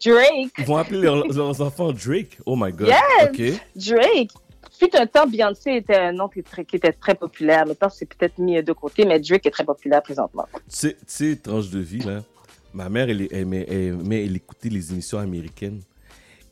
Drake. 0.03 0.51
Ils 0.58 0.65
vont 0.65 0.77
appeler 0.77 1.01
leurs, 1.01 1.25
leurs 1.27 1.62
enfants 1.62 1.94
Drake. 1.94 2.38
Oh 2.46 2.56
my 2.58 2.72
god. 2.72 2.89
Yes! 2.89 3.60
Drake. 3.75 4.32
Fut 4.77 4.96
un 4.96 5.08
temps, 5.08 5.27
Beyoncé 5.27 5.75
était 5.75 5.96
un 5.96 6.12
nom 6.12 6.27
qui, 6.29 6.39
était 6.39 6.94
très 6.94 7.15
populaire. 7.15 7.65
Maintenant, 7.65 7.89
c'est 7.89 8.06
peut-être 8.06 8.38
mis 8.38 8.62
de 8.62 8.74
côté, 8.74 9.06
mais 9.06 9.20
Drake 9.20 9.46
est 9.46 9.51
très 9.51 9.65
populaire 9.65 10.01
présentement. 10.01 10.46
Tu 10.70 10.96
sais, 11.06 11.36
tranche 11.38 11.70
de 11.70 11.79
vie, 11.79 12.00
là. 12.00 12.22
Ma 12.74 12.88
mère, 12.88 13.10
elle, 13.10 13.22
elle 13.22 13.29
elle 13.32 13.44
aimait- 13.44 14.25
elle 14.25 14.36
écoutait 14.36 14.70
les 14.70 14.91
émissions 14.91 15.18
américaines. 15.18 15.82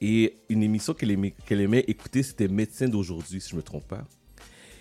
Et 0.02 0.38
une 0.50 0.64
émission 0.64 0.94
qu'elle 0.94 1.12
aimait, 1.12 1.86
écouter, 1.88 2.24
c'était 2.24 2.48
Médecin 2.48 2.88
d'aujourd'hui, 2.88 3.42
si 3.42 3.50
je 3.50 3.56
me 3.56 3.64
trompe 3.64 3.88
pas. 3.88 4.04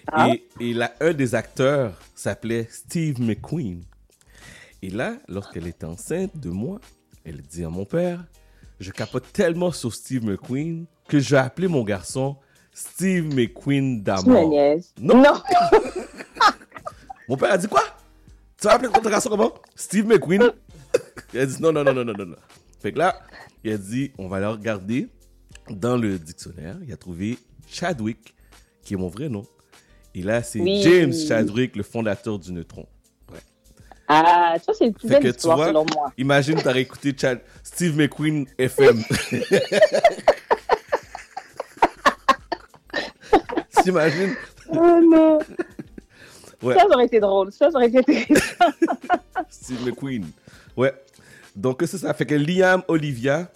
Ah. 0.09 0.29
Et, 0.31 0.47
et 0.61 0.75
là, 0.75 0.95
un 1.01 1.13
des 1.13 1.35
acteurs 1.35 1.99
s'appelait 2.15 2.69
Steve 2.71 3.21
McQueen. 3.21 3.83
Et 4.83 4.91
là, 4.91 5.17
lorsqu'elle 5.29 5.67
était 5.67 5.87
enceinte 5.87 6.39
de 6.39 6.51
moi, 6.51 6.81
elle 7.25 7.43
dit 7.43 7.65
à 7.65 7.71
mon 7.71 7.85
père, 7.85 8.25
je 8.79 8.91
capote 8.91 9.33
tellement 9.33 9.73
sur 9.73 9.93
Steve 9.93 10.25
McQueen 10.25 10.87
que 11.09 11.19
j'ai 11.19 11.37
appelé 11.37 11.67
mon 11.67 11.83
garçon 11.83 12.37
Steve 12.73 13.35
McQueen 13.35 14.03
d'amour. 14.03 14.79
Non. 15.01 15.23
non. 15.23 15.43
Mon 17.29 17.37
père 17.37 17.53
a 17.53 17.59
dit 17.59 17.67
quoi? 17.67 17.83
Tu 18.61 18.67
vas 18.67 18.75
appeler 18.75 18.93
ton 18.93 19.11
garçon 19.11 19.31
comment? 19.31 19.55
Steve 19.75 20.07
McQueen? 20.07 20.53
Il 21.35 21.41
a 21.41 21.47
dit 21.47 21.61
non, 21.61 21.73
non, 21.73 21.83
non, 21.83 21.95
non, 21.95 22.05
non. 22.05 22.15
non. 22.15 22.37
Fait 22.81 22.93
que 22.93 22.99
là, 22.99 23.19
il 23.67 23.73
a 23.73 23.79
dit 23.79 24.13
on 24.17 24.29
va 24.29 24.37
aller 24.37 24.47
regarder 24.47 25.09
dans 25.69 25.97
le 25.97 26.19
dictionnaire. 26.19 26.77
Il 26.87 26.93
a 26.93 26.97
trouvé 26.97 27.37
Chadwick, 27.69 28.35
qui 28.83 28.95
est 28.95 28.97
mon 28.97 29.09
vrai 29.09 29.29
nom. 29.29 29.45
Et 30.15 30.23
là, 30.23 30.43
c'est 30.43 30.61
Oui. 30.61 30.81
James 30.83 31.13
Chadwick, 31.13 31.75
le 31.77 31.83
fondateur 31.83 32.39
du 32.39 32.53
neutron. 32.53 32.87
Ouais. 33.33 33.41
Ah, 34.09 34.55
ça, 34.65 34.73
c'est 34.73 34.87
une 34.87 34.95
plus 34.95 35.09
belle 35.09 35.27
histoire, 35.27 35.57
vois, 35.57 35.67
selon 35.67 35.85
moi. 35.95 36.13
imagine, 36.17 36.55
t'aurais 36.63 36.83
écouté 36.83 37.13
Chad- 37.19 37.43
Steve 37.65 37.97
McQueen 37.97 38.47
FM. 38.57 39.03
T'imagines? 43.83 44.35
Oh 44.71 45.01
non. 45.03 45.39
Ouais. 46.63 46.75
Ça, 46.75 46.81
ça 46.81 46.87
aurait 46.95 47.07
été 47.07 47.21
drôle. 47.21 47.53
Ça, 47.53 47.71
ça 47.71 47.77
aurait 47.77 47.89
été. 47.89 48.03
Steve 49.51 49.85
McQueen. 49.87 50.25
Ouais. 50.77 50.93
Donc, 51.57 51.83
c'est 51.87 51.99
ça. 51.99 52.12
Fait 52.14 52.27
que 52.27 52.35
Liam 52.35 52.83
Olivia. 52.88 53.49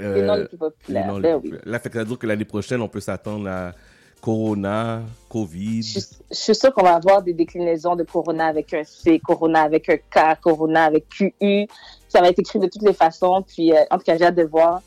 euh, 0.00 0.14
Les 0.14 0.22
noms 0.22 0.36
les 0.36 0.44
plus 0.46 0.52
les 0.52 0.58
populaires. 0.58 1.14
les 1.18 1.20
Ben 1.20 1.40
plus 1.40 1.50
oui. 1.52 1.58
Là, 1.64 1.78
fait 1.78 1.88
que 1.90 1.94
ça 1.94 2.00
veut 2.00 2.06
dire 2.08 2.18
que 2.18 2.26
l'année 2.26 2.44
prochaine, 2.44 2.80
on 2.80 2.88
peut 2.88 3.00
s'attendre 3.00 3.48
à 3.48 3.72
Corona, 4.20 5.02
Covid. 5.28 5.82
Je, 5.82 6.00
je 6.30 6.34
suis 6.34 6.54
sûre 6.54 6.72
qu'on 6.72 6.82
va 6.82 6.94
avoir 6.96 7.22
des 7.22 7.34
déclinaisons 7.34 7.94
de 7.96 8.02
Corona 8.02 8.46
avec 8.46 8.72
un 8.74 8.82
C, 8.84 9.20
Corona 9.24 9.62
avec 9.62 9.88
un 9.88 9.96
K, 9.98 10.40
Corona 10.40 10.84
avec 10.84 11.08
QU. 11.08 11.66
Ça 12.08 12.20
va 12.20 12.28
être 12.28 12.38
écrit 12.38 12.58
de 12.58 12.66
toutes 12.66 12.82
les 12.82 12.94
façons. 12.94 13.42
Puis, 13.42 13.72
euh, 13.72 13.76
en 13.90 13.98
tout 13.98 14.04
cas, 14.04 14.16
j'ai 14.16 14.24
hâte 14.24 14.34
de 14.34 14.44
voir. 14.44 14.82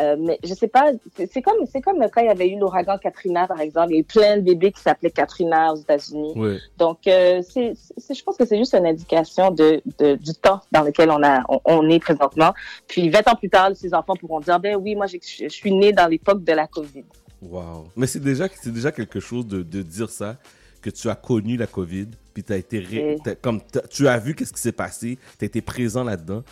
Euh, 0.00 0.16
mais 0.18 0.38
je 0.42 0.54
sais 0.54 0.68
pas, 0.68 0.92
c'est 1.30 1.42
comme, 1.42 1.66
c'est 1.70 1.80
comme 1.82 1.98
quand 2.12 2.20
il 2.22 2.26
y 2.26 2.30
avait 2.30 2.48
eu 2.48 2.58
l'ouragan 2.58 2.96
Katrina, 2.98 3.46
par 3.46 3.60
exemple. 3.60 3.88
Il 3.90 3.94
y 3.94 3.96
a 3.98 4.00
eu 4.00 4.04
plein 4.04 4.36
de 4.38 4.42
bébés 4.42 4.72
qui 4.72 4.80
s'appelaient 4.80 5.10
Katrina 5.10 5.72
aux 5.72 5.76
États-Unis. 5.76 6.32
Donc, 6.78 7.06
euh, 7.06 7.42
c'est, 7.48 7.74
je 8.14 8.22
pense 8.22 8.36
que 8.36 8.46
c'est 8.46 8.56
juste 8.56 8.74
une 8.74 8.86
indication 8.86 9.50
de, 9.50 9.82
de- 9.98 10.14
du 10.16 10.32
temps 10.34 10.60
dans 10.72 10.82
lequel 10.82 11.10
on, 11.10 11.22
a, 11.22 11.42
on, 11.48 11.60
on 11.66 11.88
est 11.90 11.98
présentement. 12.00 12.54
Puis, 12.88 13.10
20 13.10 13.28
ans 13.28 13.34
plus 13.36 13.50
tard, 13.50 13.70
ces 13.74 13.92
enfants 13.94 14.14
pourront 14.16 14.40
dire, 14.40 14.58
ben 14.58 14.76
oui, 14.76 14.94
moi, 14.94 15.06
j'ai- 15.06 15.20
je 15.22 15.48
suis 15.48 15.72
né 15.72 15.92
dans 15.92 16.06
l'époque 16.08 16.42
de 16.44 16.52
la 16.52 16.66
COVID. 16.66 17.04
Wow. 17.42 17.88
Mais 17.96 18.06
c'est 18.06 18.20
déjà, 18.20 18.46
c'est 18.60 18.72
déjà 18.72 18.92
quelque 18.92 19.20
chose 19.20 19.46
de, 19.46 19.62
de 19.62 19.82
dire 19.82 20.10
ça, 20.10 20.36
que 20.82 20.88
tu 20.90 21.08
as 21.10 21.14
connu 21.14 21.56
la 21.58 21.66
COVID, 21.66 22.06
puis 22.32 22.42
tu 22.42 22.52
as 22.52 22.56
été. 22.56 22.78
ré- 22.78 23.16
comme 23.42 23.60
tu 23.90 24.08
as 24.08 24.18
vu 24.18 24.34
qu'est-ce 24.34 24.52
qui 24.52 24.60
s'est 24.60 24.72
passé, 24.72 25.18
tu 25.38 25.44
as 25.44 25.46
été 25.46 25.60
présent 25.60 26.04
là-dedans. 26.04 26.42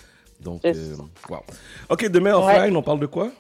Donc, 0.41 0.65
euh, 0.65 0.97
wow. 1.29 1.39
OK, 1.91 2.09
demain 2.09 2.37
Ouais. 2.39 2.55
offline, 2.57 2.77
on 2.77 2.83
parle 2.83 3.01
de 3.01 3.07
quoi? 3.07 3.31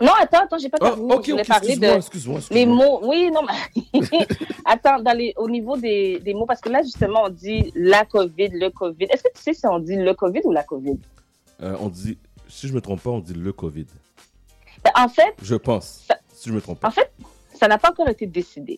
Non, 0.00 0.12
attends, 0.20 0.40
attends, 0.44 0.58
j'ai 0.58 0.68
pas 0.68 0.78
Oh, 0.80 0.84
terminé. 0.84 1.14
OK, 1.14 1.24
je 1.26 1.30
voulais 1.30 1.42
ok, 1.42 1.48
parler 1.48 1.68
excuse-moi, 1.68 1.90
de 1.92 1.96
excuse-moi. 1.98 2.40
les 2.50 2.66
mots. 2.66 3.00
Oui, 3.04 3.30
non, 3.32 3.40
mais 3.46 3.92
attends, 4.64 5.00
dans 5.00 5.16
les, 5.16 5.32
au 5.36 5.48
niveau 5.48 5.76
des, 5.76 6.18
des 6.18 6.34
mots, 6.34 6.44
parce 6.46 6.60
que 6.60 6.68
là, 6.68 6.82
justement, 6.82 7.22
on 7.24 7.28
dit 7.28 7.72
la 7.76 8.04
COVID, 8.04 8.48
le 8.48 8.70
COVID. 8.70 9.04
Est-ce 9.04 9.22
que 9.22 9.28
tu 9.34 9.40
sais 9.42 9.54
si 9.54 9.66
on 9.66 9.78
dit 9.78 9.96
le 9.96 10.12
COVID 10.14 10.40
ou 10.44 10.50
la 10.52 10.64
COVID? 10.64 10.98
Euh, 11.62 11.76
on 11.78 11.88
dit, 11.88 12.18
si 12.48 12.66
je 12.66 12.74
me 12.74 12.80
trompe 12.80 13.00
pas, 13.02 13.10
on 13.10 13.20
dit 13.20 13.34
le 13.34 13.52
COVID. 13.52 13.86
Ben, 14.84 14.90
En 14.96 15.08
fait, 15.08 15.34
Je 15.40 15.54
pense, 15.54 16.04
Ça- 16.08 16.18
si 16.32 16.48
je 16.48 16.54
me 16.54 16.60
trompe 16.60 16.80
pas. 16.80 16.88
en 16.88 16.90
fait, 16.90 17.12
ça 17.54 17.68
n'a 17.68 17.78
pas 17.78 17.90
encore 17.90 18.08
été 18.08 18.26
décidé. 18.26 18.76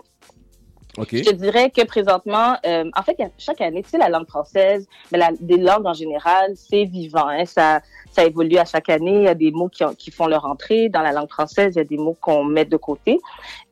Je 1.25 1.31
te 1.31 1.35
dirais 1.35 1.71
que 1.71 1.85
présentement, 1.85 2.55
euh, 2.67 2.85
en 2.97 3.03
fait, 3.03 3.17
chaque 3.39 3.61
année, 3.61 3.83
tu 3.83 3.91
sais, 3.91 3.99
la 3.99 4.09
langue 4.09 4.29
française, 4.29 4.87
mais 5.11 5.19
la, 5.19 5.31
des 5.41 5.57
langues 5.57 5.87
en 5.87 5.93
général, 5.95 6.53
c'est 6.55 6.85
vivant. 6.85 7.27
Hein, 7.29 7.45
ça, 7.47 7.81
ça 8.13 8.25
évolue 8.25 8.59
à 8.59 8.65
chaque 8.65 8.89
année. 8.89 9.17
Il 9.17 9.23
y 9.25 9.29
a 9.29 9.35
des 9.35 9.51
mots 9.51 9.69
qui, 9.69 9.85
ont- 9.85 9.95
qui 9.95 10.11
font 10.11 10.27
leur 10.27 10.45
entrée. 10.45 10.89
Dans 10.89 11.03
la 11.03 11.13
langue 11.13 11.29
française, 11.31 11.73
il 11.75 11.79
y 11.79 11.81
a 11.81 11.85
des 11.85 11.97
mots 11.99 12.17
qu'on 12.21 12.45
met 12.45 12.65
de 12.65 12.77
côté. 12.77 13.19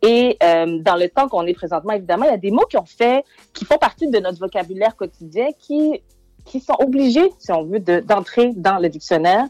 Et 0.02 0.36
euh, 0.42 0.78
dans 0.80 0.96
le 0.96 1.08
temps 1.08 1.28
qu'on 1.28 1.46
est 1.46 1.54
présentement, 1.54 1.92
évidemment, 1.92 2.24
il 2.24 2.30
y 2.30 2.34
a 2.34 2.38
des 2.38 2.50
mots 2.50 2.66
qui 2.68 2.76
ont 2.76 2.84
fait, 2.84 3.24
qui 3.52 3.64
font 3.64 3.78
partie 3.78 4.08
de 4.08 4.18
notre 4.18 4.38
vocabulaire 4.40 4.96
quotidien, 4.96 5.48
qui 5.58 6.02
qui 6.44 6.60
sont 6.60 6.74
obligés, 6.80 7.32
si 7.38 7.52
on 7.52 7.64
veut, 7.64 7.78
de- 7.80 8.00
d'entrer 8.00 8.52
dans 8.54 8.78
le 8.78 8.88
dictionnaire. 8.88 9.46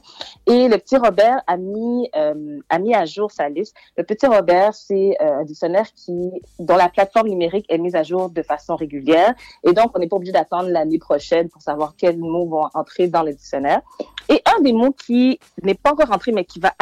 Et 0.46 0.68
le 0.68 0.76
petit 0.78 0.96
Robert 0.96 1.42
a 1.46 1.56
mis, 1.56 2.08
euh, 2.16 2.58
a 2.68 2.78
mis 2.78 2.94
à 2.94 3.04
jour 3.04 3.30
sa 3.30 3.48
liste. 3.48 3.74
Le 3.96 4.04
petit 4.04 4.26
Robert, 4.26 4.74
c'est 4.74 5.16
euh, 5.20 5.40
un 5.40 5.44
dictionnaire 5.44 5.86
qui, 5.94 6.30
dont 6.58 6.76
la 6.76 6.88
plateforme 6.88 7.28
numérique 7.28 7.66
est 7.68 7.78
mise 7.78 7.94
à 7.94 8.02
jour 8.02 8.30
de 8.30 8.42
façon 8.42 8.76
régulière. 8.76 9.34
Et 9.64 9.72
donc, 9.72 9.92
on 9.94 9.98
n'est 9.98 10.08
pas 10.08 10.16
obligé 10.16 10.32
d'attendre 10.32 10.68
l'année 10.68 10.98
prochaine 10.98 11.48
pour 11.48 11.62
savoir 11.62 11.94
quels 11.96 12.18
mots 12.18 12.46
vont 12.46 12.68
entrer 12.74 13.08
dans 13.08 13.22
le 13.22 13.32
dictionnaire. 13.32 13.80
Et 14.28 14.42
un 14.56 14.60
des 14.62 14.72
mots 14.72 14.92
qui 14.92 15.38
n'est 15.62 15.74
pas 15.74 15.92
encore 15.92 16.12
entré, 16.12 16.32
mais 16.32 16.44
qui 16.44 16.60
va 16.60 16.72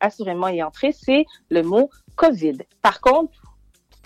assurément 0.00 0.48
y 0.48 0.62
entrer, 0.62 0.92
c'est 0.92 1.26
le 1.50 1.62
mot 1.62 1.90
COVID. 2.16 2.58
Par 2.82 3.00
contre, 3.00 3.32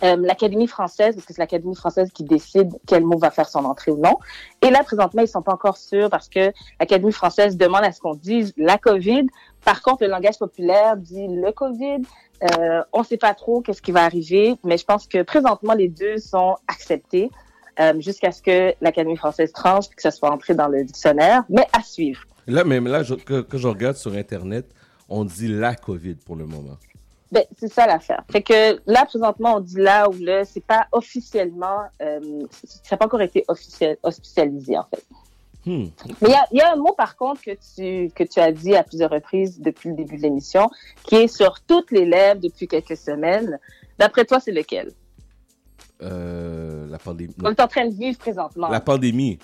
euh, 0.02 0.16
l'Académie 0.16 0.66
française, 0.66 1.14
parce 1.14 1.26
que 1.26 1.32
c'est 1.32 1.40
l'Académie 1.40 1.74
française 1.74 2.10
qui 2.12 2.24
décide 2.24 2.70
quel 2.86 3.04
mot 3.04 3.16
va 3.18 3.30
faire 3.30 3.48
son 3.48 3.64
entrée 3.64 3.90
ou 3.90 3.96
non. 3.96 4.16
Et 4.62 4.70
là, 4.70 4.82
présentement, 4.84 5.22
ils 5.22 5.28
sont 5.28 5.42
pas 5.42 5.52
encore 5.54 5.76
sûrs 5.78 6.10
parce 6.10 6.28
que 6.28 6.52
l'Académie 6.78 7.12
française 7.12 7.56
demande 7.56 7.84
à 7.84 7.92
ce 7.92 8.00
qu'on 8.00 8.14
dise 8.14 8.52
la 8.56 8.76
COVID. 8.78 9.26
Par 9.64 9.82
contre, 9.82 10.04
le 10.04 10.10
langage 10.10 10.38
populaire 10.38 10.96
dit 10.96 11.26
le 11.28 11.50
COVID. 11.52 12.02
Euh, 12.58 12.82
on 12.92 13.02
sait 13.02 13.16
pas 13.16 13.32
trop 13.34 13.62
qu'est-ce 13.62 13.80
qui 13.80 13.92
va 13.92 14.04
arriver, 14.04 14.54
mais 14.64 14.76
je 14.76 14.84
pense 14.84 15.06
que 15.06 15.22
présentement, 15.22 15.72
les 15.72 15.88
deux 15.88 16.18
sont 16.18 16.56
acceptés 16.68 17.30
euh, 17.80 17.98
jusqu'à 18.00 18.30
ce 18.32 18.42
que 18.42 18.74
l'Académie 18.82 19.16
française 19.16 19.52
tranche 19.52 19.86
et 19.90 19.94
que 19.94 20.02
ça 20.02 20.10
soit 20.10 20.30
entré 20.30 20.54
dans 20.54 20.68
le 20.68 20.84
dictionnaire, 20.84 21.44
mais 21.48 21.66
à 21.72 21.82
suivre. 21.82 22.20
Là, 22.46 22.62
même 22.64 22.86
là, 22.86 23.02
je- 23.02 23.14
que, 23.14 23.40
que 23.40 23.56
je 23.56 23.66
regarde 23.66 23.96
sur 23.96 24.12
Internet, 24.12 24.66
on 25.08 25.24
dit 25.24 25.48
la 25.48 25.74
COVID 25.74 26.16
pour 26.16 26.36
le 26.36 26.44
moment. 26.46 26.76
Ben, 27.32 27.44
c'est 27.58 27.72
ça 27.72 27.86
l'affaire. 27.86 28.22
Fait 28.30 28.42
que 28.42 28.80
là, 28.86 29.04
présentement, 29.04 29.56
on 29.56 29.60
dit 29.60 29.80
là 29.80 30.08
ou 30.08 30.14
là, 30.18 30.44
c'est 30.44 30.64
pas 30.64 30.86
officiellement, 30.92 31.82
euh, 32.00 32.46
ça 32.50 32.80
n'a 32.92 32.96
pas 32.98 33.06
encore 33.06 33.22
été 33.22 33.44
officiel, 33.48 33.96
officialisé, 34.02 34.78
en 34.78 34.84
fait. 34.84 35.04
Hmm. 35.66 35.86
Mais 36.22 36.28
il 36.28 36.30
y 36.30 36.34
a, 36.34 36.46
il 36.52 36.58
y 36.58 36.60
a 36.60 36.72
un 36.72 36.76
mot, 36.76 36.92
par 36.96 37.16
contre, 37.16 37.42
que 37.42 37.50
tu, 37.50 38.12
que 38.14 38.22
tu 38.22 38.38
as 38.38 38.52
dit 38.52 38.76
à 38.76 38.84
plusieurs 38.84 39.10
reprises 39.10 39.60
depuis 39.60 39.88
le 39.88 39.96
début 39.96 40.16
de 40.16 40.22
l'émission, 40.22 40.70
qui 41.02 41.16
est 41.16 41.28
sur 41.28 41.60
toutes 41.66 41.90
les 41.90 42.04
lèvres 42.04 42.40
depuis 42.40 42.68
quelques 42.68 42.96
semaines. 42.96 43.58
D'après 43.98 44.24
toi, 44.24 44.38
c'est 44.38 44.52
lequel? 44.52 44.92
Euh, 46.02 46.86
la 46.88 46.98
pandémie. 46.98 47.34
On 47.42 47.50
est 47.50 47.60
en 47.60 47.66
train 47.66 47.88
de 47.88 47.94
vivre 47.94 48.18
présentement. 48.18 48.68
La 48.68 48.80
pandémie, 48.80 49.38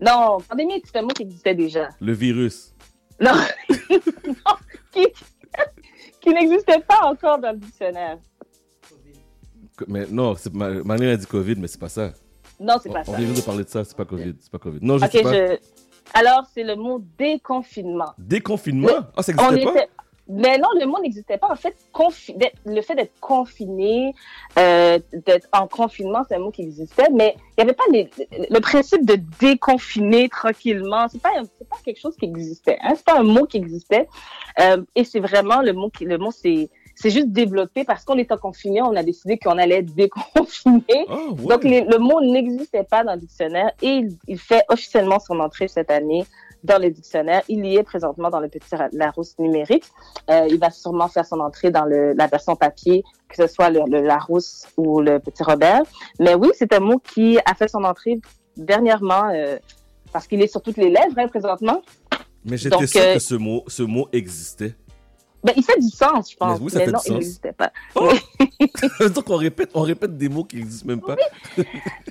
Non, 0.00 0.38
pandémie, 0.48 0.80
c'est 0.84 0.96
un 0.96 1.02
mot 1.02 1.08
qui 1.08 1.22
existait 1.22 1.54
déjà. 1.54 1.90
le 2.00 2.12
virus. 2.12 2.72
Non, 3.20 3.32
non 3.68 4.54
qui, 4.92 5.06
qui 6.24 6.30
n'existait 6.34 6.80
pas 6.80 7.04
encore 7.04 7.38
dans 7.38 7.52
le 7.52 7.58
dictionnaire. 7.58 8.18
Mais 9.88 10.06
non, 10.10 10.34
Ma- 10.52 10.82
Marlène 10.84 11.10
a 11.10 11.16
dit 11.16 11.26
COVID, 11.26 11.56
mais 11.58 11.66
c'est 11.68 11.80
pas 11.80 11.88
ça. 11.88 12.12
Non, 12.60 12.76
c'est 12.82 12.88
On, 12.90 12.92
pas 12.92 13.00
on 13.06 13.12
ça. 13.12 13.16
vient 13.18 13.26
juste 13.26 13.40
de 13.40 13.44
parler 13.44 13.64
de 13.64 13.68
ça, 13.68 13.84
c'est 13.84 13.96
pas 13.96 14.04
COVID. 14.04 14.34
C'est 14.40 14.50
pas 14.50 14.58
COVID. 14.58 14.78
Non, 14.82 14.98
je 14.98 15.04
Ok, 15.04 15.10
sais 15.12 15.22
pas. 15.22 15.32
je... 15.34 15.56
Alors, 16.14 16.44
c'est 16.54 16.62
le 16.62 16.76
mot 16.76 17.02
déconfinement. 17.18 18.12
Déconfinement? 18.18 18.88
Ah, 19.16 19.22
ça 19.22 19.32
On 19.38 19.50
n'existait 19.50 19.64
pas? 19.64 19.80
était... 19.82 19.88
Mais 20.26 20.56
non, 20.56 20.68
le 20.80 20.86
mot 20.86 20.98
n'existait 21.02 21.36
pas. 21.36 21.48
En 21.50 21.56
fait, 21.56 21.76
confi- 21.92 22.34
le 22.64 22.80
fait 22.80 22.94
d'être 22.94 23.12
confiné, 23.20 24.14
euh, 24.58 24.98
d'être 25.12 25.48
en 25.52 25.66
confinement, 25.66 26.22
c'est 26.26 26.36
un 26.36 26.38
mot 26.38 26.50
qui 26.50 26.62
existait, 26.62 27.08
mais 27.12 27.36
il 27.58 27.64
n'y 27.64 27.68
avait 27.68 27.74
pas 27.76 27.84
les- 27.92 28.08
le 28.50 28.58
principe 28.60 29.04
de 29.04 29.16
déconfiner 29.38 30.28
tranquillement. 30.30 31.06
C'est 31.08 31.20
pas, 31.20 31.30
c'est 31.58 31.68
pas 31.68 31.76
quelque 31.84 32.00
chose 32.00 32.16
qui 32.16 32.24
existait. 32.24 32.78
Hein? 32.82 32.94
C'est 32.96 33.04
pas 33.04 33.18
un 33.18 33.22
mot 33.22 33.44
qui 33.44 33.58
existait. 33.58 34.08
Euh, 34.60 34.82
et 34.94 35.04
c'est 35.04 35.20
vraiment 35.20 35.60
le 35.60 35.72
mot 35.74 35.90
qui, 35.90 36.04
le 36.06 36.16
mot, 36.16 36.30
c'est, 36.30 36.70
c'est 36.94 37.10
juste 37.10 37.28
développé 37.28 37.84
parce 37.84 38.04
qu'on 38.04 38.16
était 38.18 38.36
confiné, 38.36 38.80
on 38.80 38.96
a 38.96 39.02
décidé 39.02 39.36
qu'on 39.36 39.58
allait 39.58 39.80
être 39.80 39.94
déconfiné. 39.94 40.82
Ah, 41.08 41.14
ouais. 41.32 41.46
Donc, 41.48 41.64
les- 41.64 41.82
le 41.82 41.98
mot 41.98 42.20
n'existait 42.20 42.84
pas 42.84 43.04
dans 43.04 43.14
le 43.14 43.20
dictionnaire 43.20 43.72
et 43.82 43.88
il, 43.88 44.16
il 44.28 44.38
fait 44.38 44.62
officiellement 44.68 45.18
son 45.18 45.38
entrée 45.40 45.68
cette 45.68 45.90
année 45.90 46.24
dans 46.64 46.80
le 46.80 46.90
dictionnaire. 46.90 47.42
Il 47.48 47.64
y 47.64 47.76
est 47.76 47.82
présentement 47.82 48.30
dans 48.30 48.40
le 48.40 48.48
petit 48.48 48.74
Larousse 48.92 49.38
numérique. 49.38 49.84
Euh, 50.30 50.46
il 50.48 50.58
va 50.58 50.70
sûrement 50.70 51.08
faire 51.08 51.26
son 51.26 51.38
entrée 51.40 51.70
dans 51.70 51.84
le, 51.84 52.14
la 52.14 52.26
version 52.26 52.56
papier, 52.56 53.04
que 53.28 53.36
ce 53.36 53.46
soit 53.46 53.70
le, 53.70 53.80
le 53.86 54.00
Larousse 54.00 54.66
ou 54.76 55.00
le 55.00 55.20
petit 55.20 55.42
Robert. 55.42 55.82
Mais 56.18 56.34
oui, 56.34 56.48
c'est 56.54 56.72
un 56.72 56.80
mot 56.80 56.98
qui 56.98 57.38
a 57.44 57.54
fait 57.54 57.68
son 57.68 57.84
entrée 57.84 58.18
dernièrement 58.56 59.30
euh, 59.32 59.58
parce 60.12 60.26
qu'il 60.26 60.42
est 60.42 60.46
sur 60.46 60.62
toutes 60.62 60.78
les 60.78 60.90
lèvres 60.90 61.18
hein, 61.18 61.28
présentement. 61.28 61.82
Mais 62.44 62.56
j'étais 62.56 62.86
sûr 62.86 63.00
euh, 63.00 63.14
que 63.14 63.20
ce 63.20 63.34
mot, 63.34 63.64
ce 63.68 63.82
mot 63.82 64.08
existait. 64.12 64.74
Ben, 65.44 65.52
il 65.56 65.62
fait 65.62 65.78
du 65.78 65.90
sens, 65.90 66.32
je 66.32 66.36
pense. 66.38 66.58
Mais 66.58 66.64
oui, 66.64 66.70
ça 66.70 66.80
fait 66.80 66.90
non, 66.90 66.98
du 66.98 67.08
il 67.08 67.14
n'existait 67.14 67.52
pas. 67.52 67.70
Donc, 67.94 69.28
on 69.28 69.36
répète, 69.36 69.70
on 69.74 69.82
répète 69.82 70.16
des 70.16 70.30
mots 70.30 70.44
qui 70.44 70.56
n'existent 70.56 70.88
même 70.88 71.02
pas. 71.02 71.16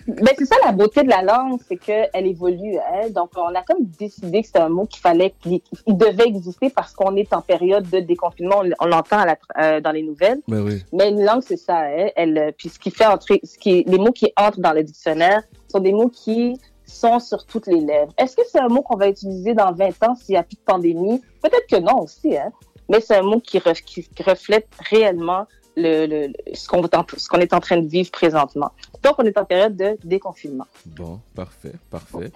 Ben, 0.05 0.29
c'est 0.37 0.45
ça 0.45 0.55
la 0.63 0.71
beauté 0.71 1.01
de 1.01 1.09
la 1.09 1.23
langue, 1.23 1.59
c'est 1.67 1.77
qu'elle 1.77 2.27
évolue. 2.27 2.77
Hein? 2.77 3.09
Donc, 3.09 3.31
on 3.35 3.55
a 3.55 3.63
comme 3.63 3.85
décidé 3.97 4.41
que 4.41 4.47
c'était 4.47 4.59
un 4.59 4.69
mot 4.69 4.85
qu'il 4.85 5.01
fallait, 5.01 5.33
qu'il 5.41 5.61
il 5.87 5.97
devait 5.97 6.27
exister 6.27 6.69
parce 6.69 6.93
qu'on 6.93 7.15
est 7.15 7.33
en 7.33 7.41
période 7.41 7.89
de 7.89 7.99
déconfinement. 8.01 8.61
On, 8.79 8.85
l'entend 8.85 9.25
euh, 9.57 9.81
dans 9.81 9.91
les 9.91 10.03
nouvelles. 10.03 10.41
Mais 10.47 10.59
oui. 10.59 10.83
Mais 10.93 11.09
une 11.09 11.23
langue, 11.23 11.41
c'est 11.41 11.57
ça. 11.57 11.79
Hein? 11.79 12.09
Elle, 12.15 12.37
euh, 12.37 12.51
puis 12.55 12.69
ce 12.69 12.77
qui 12.77 12.91
fait 12.91 13.07
entrer, 13.07 13.39
ce 13.43 13.57
qui, 13.57 13.83
les 13.87 13.97
mots 13.97 14.11
qui 14.11 14.31
entrent 14.37 14.59
dans 14.59 14.73
le 14.73 14.83
dictionnaire 14.83 15.41
sont 15.69 15.79
des 15.79 15.91
mots 15.91 16.09
qui 16.09 16.59
sont 16.85 17.19
sur 17.19 17.45
toutes 17.45 17.65
les 17.65 17.79
lèvres. 17.79 18.13
Est-ce 18.17 18.35
que 18.35 18.43
c'est 18.47 18.59
un 18.59 18.67
mot 18.67 18.83
qu'on 18.83 18.97
va 18.97 19.07
utiliser 19.07 19.53
dans 19.53 19.71
20 19.71 20.03
ans 20.03 20.15
s'il 20.15 20.33
n'y 20.33 20.37
a 20.37 20.43
plus 20.43 20.57
de 20.57 20.61
pandémie? 20.61 21.21
Peut-être 21.41 21.65
que 21.67 21.77
non 21.77 22.01
aussi, 22.01 22.37
hein? 22.37 22.51
Mais 22.89 22.99
c'est 23.01 23.15
un 23.15 23.21
mot 23.23 23.39
qui, 23.39 23.59
ref- 23.59 23.81
qui 23.83 24.23
reflète 24.23 24.67
réellement 24.89 25.47
le, 25.75 26.05
le, 26.05 26.27
le- 26.27 26.55
ce 26.55 26.67
qu'on 26.67 26.83
est 26.83 26.95
en- 26.95 27.05
est 27.39 27.53
train 27.59 27.77
de 27.81 27.87
vivre 27.87 28.11
présentement. 28.11 28.71
Donc, 29.01 29.15
on 29.17 29.23
est 29.23 29.37
en 29.37 29.45
période 29.45 29.75
de 29.75 29.97
déconfinement. 30.03 30.67
Bon, 30.85 31.19
parfait, 31.35 31.73
parfait. 31.89 32.31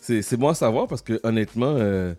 C'est 0.00 0.20
c'est 0.20 0.36
bon 0.36 0.48
à 0.48 0.54
savoir 0.54 0.86
parce 0.86 1.00
que 1.00 1.18
honnêtement, 1.22 1.74
euh, 1.78 2.12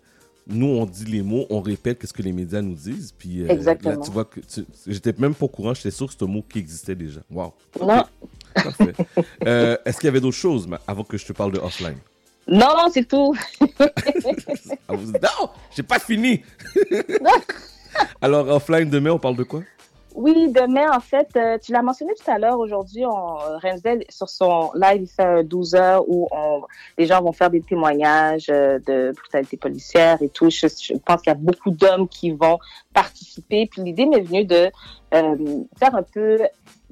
nous, 0.48 0.66
on 0.66 0.86
dit 0.86 1.04
les 1.04 1.22
mots, 1.22 1.46
on 1.50 1.60
répète 1.60 2.04
ce 2.06 2.12
que 2.12 2.22
les 2.22 2.32
médias 2.32 2.62
nous 2.62 2.74
disent. 2.74 3.12
Puis 3.16 3.42
euh, 3.42 3.48
Exactement. 3.48 3.94
là, 3.94 4.00
tu 4.04 4.10
vois 4.10 4.24
que 4.24 4.40
j'étais 4.86 5.14
même 5.18 5.34
pas 5.34 5.44
au 5.46 5.48
courant, 5.48 5.72
j'étais 5.74 5.90
sûr 5.92 6.06
que 6.06 6.12
c'était 6.12 6.24
un 6.24 6.28
mot 6.28 6.42
qui 6.48 6.58
existait 6.58 6.94
déjà. 6.96 7.20
Wow. 7.30 7.52
Non, 7.80 8.04
Parfait. 8.54 8.92
Euh, 9.46 9.76
Est-ce 9.84 9.98
qu'il 9.98 10.06
y 10.06 10.08
avait 10.08 10.20
d'autres 10.20 10.36
choses 10.36 10.66
avant 10.88 11.04
que 11.04 11.16
je 11.16 11.26
te 11.26 11.32
parle 11.32 11.52
de 11.52 11.58
offline? 11.58 11.98
Non, 12.48 12.76
non, 12.76 12.88
c'est 12.92 13.06
tout. 13.06 13.34
Ah, 14.88 14.92
Non, 14.92 15.50
j'ai 15.74 15.82
pas 15.82 15.98
fini. 15.98 16.42
Alors, 18.20 18.48
offline, 18.48 18.88
demain, 18.88 19.10
on 19.10 19.18
parle 19.18 19.36
de 19.36 19.42
quoi? 19.42 19.62
Oui, 20.14 20.50
demain, 20.50 20.90
en 20.96 21.00
fait, 21.00 21.28
euh, 21.36 21.58
tu 21.58 21.72
l'as 21.72 21.82
mentionné 21.82 22.14
tout 22.14 22.30
à 22.30 22.38
l'heure, 22.38 22.58
aujourd'hui, 22.58 23.04
on, 23.04 23.38
euh, 23.38 23.58
Renzel, 23.62 24.02
sur 24.08 24.30
son 24.30 24.70
live, 24.74 25.02
il 25.02 25.06
fait 25.08 25.22
un 25.22 25.42
12 25.42 25.74
heures 25.74 26.08
où 26.08 26.26
on, 26.30 26.62
les 26.96 27.04
gens 27.04 27.20
vont 27.20 27.32
faire 27.32 27.50
des 27.50 27.60
témoignages 27.60 28.46
euh, 28.48 28.78
de 28.86 29.12
brutalité 29.14 29.58
policière 29.58 30.22
et 30.22 30.30
tout. 30.30 30.48
Je, 30.48 30.68
je 30.68 30.94
pense 31.04 31.20
qu'il 31.20 31.30
y 31.30 31.36
a 31.36 31.38
beaucoup 31.38 31.70
d'hommes 31.70 32.08
qui 32.08 32.30
vont 32.30 32.58
participer. 32.94 33.66
Puis 33.70 33.82
l'idée 33.82 34.06
m'est 34.06 34.22
venue 34.22 34.46
de 34.46 34.70
euh, 35.12 35.36
faire 35.78 35.94
un 35.94 36.02
peu, 36.02 36.38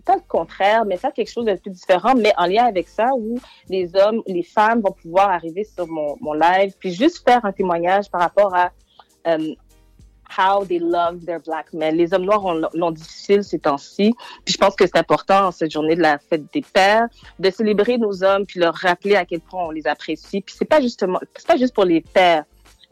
pas 0.05 0.17
le 0.17 0.23
contraire, 0.29 0.85
mais 0.85 0.97
faire 0.97 1.12
quelque 1.12 1.31
chose 1.31 1.47
de 1.47 1.55
plus 1.55 1.71
différent, 1.71 2.14
mais 2.17 2.33
en 2.37 2.47
lien 2.47 2.64
avec 2.67 2.88
ça, 2.88 3.11
où 3.17 3.38
les 3.69 3.95
hommes, 3.97 4.23
les 4.27 4.43
femmes 4.43 4.81
vont 4.81 4.93
pouvoir 4.93 5.31
arriver 5.31 5.64
sur 5.64 5.87
mon, 5.87 6.17
mon 6.21 6.33
live, 6.35 6.75
puis 6.79 6.93
juste 6.93 7.25
faire 7.29 7.45
un 7.45 7.53
témoignage 7.53 8.11
par 8.11 8.21
rapport 8.21 8.55
à 8.55 8.71
euh, 9.27 9.55
how 10.38 10.64
they 10.64 10.79
love 10.79 11.25
their 11.25 11.40
black 11.40 11.73
men. 11.73 11.97
Les 11.97 12.12
hommes 12.12 12.25
noirs 12.25 12.45
ont- 12.45 12.61
l'ont 12.75 12.90
difficile 12.90 13.45
ces 13.45 13.59
temps-ci. 13.59 14.12
Puis 14.45 14.55
je 14.55 14.59
pense 14.59 14.75
que 14.75 14.85
c'est 14.87 14.97
important 14.99 15.47
en 15.49 15.51
cette 15.53 15.71
journée 15.71 15.97
de 15.97 16.03
la 16.03 16.19
fête 16.19 16.53
des 16.53 16.62
pères 16.62 17.07
de 17.38 17.51
célébrer 17.51 17.99
nos 17.99 18.25
hommes 18.25 18.45
puis 18.47 18.59
leur 18.59 18.75
rappeler 18.75 19.17
à 19.17 19.25
quel 19.25 19.40
point 19.40 19.64
on 19.67 19.71
les 19.71 19.87
apprécie. 19.87 20.40
Puis 20.40 20.55
c'est 20.59 20.64
pas 20.64 20.81
justement, 20.81 21.21
c'est 21.37 21.47
pas 21.47 21.57
juste 21.57 21.75
pour 21.75 21.85
les 21.85 22.01
pères, 22.01 22.45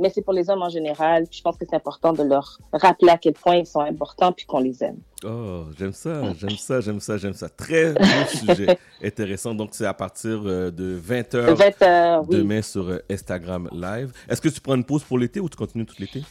mais 0.02 0.10
c'est 0.10 0.20
pour 0.22 0.32
les 0.34 0.50
hommes 0.50 0.62
en 0.62 0.68
général. 0.68 1.24
Puis 1.28 1.38
je 1.38 1.42
pense 1.42 1.56
que 1.56 1.64
c'est 1.68 1.76
important 1.76 2.12
de 2.12 2.22
leur 2.24 2.58
rappeler 2.72 3.10
à 3.10 3.16
quel 3.18 3.32
point 3.34 3.56
ils 3.56 3.66
sont 3.66 3.80
importants 3.80 4.32
puis 4.32 4.44
qu'on 4.44 4.58
les 4.58 4.82
aime. 4.84 4.98
Oh, 5.24 5.64
j'aime 5.78 5.92
ça, 5.92 6.20
j'aime 6.34 6.50
ça, 6.58 6.80
j'aime 6.80 7.00
ça, 7.00 7.16
j'aime 7.16 7.32
ça. 7.32 7.48
Très 7.48 7.92
beau 7.92 8.00
sujet 8.28 8.76
intéressant. 9.02 9.54
Donc, 9.54 9.70
c'est 9.72 9.86
à 9.86 9.94
partir 9.94 10.42
euh, 10.44 10.70
de 10.70 10.98
20h 11.00 11.54
20 11.54 11.82
heures, 11.82 12.22
oui. 12.28 12.36
demain 12.36 12.60
sur 12.60 12.88
euh, 12.88 12.98
Instagram 13.08 13.68
Live. 13.72 14.12
Est-ce 14.28 14.40
que 14.40 14.48
tu 14.48 14.60
prends 14.60 14.74
une 14.74 14.84
pause 14.84 15.04
pour 15.04 15.18
l'été 15.18 15.38
ou 15.40 15.48
tu 15.48 15.56
continues 15.56 15.86
tout 15.86 15.94
l'été? 15.98 16.22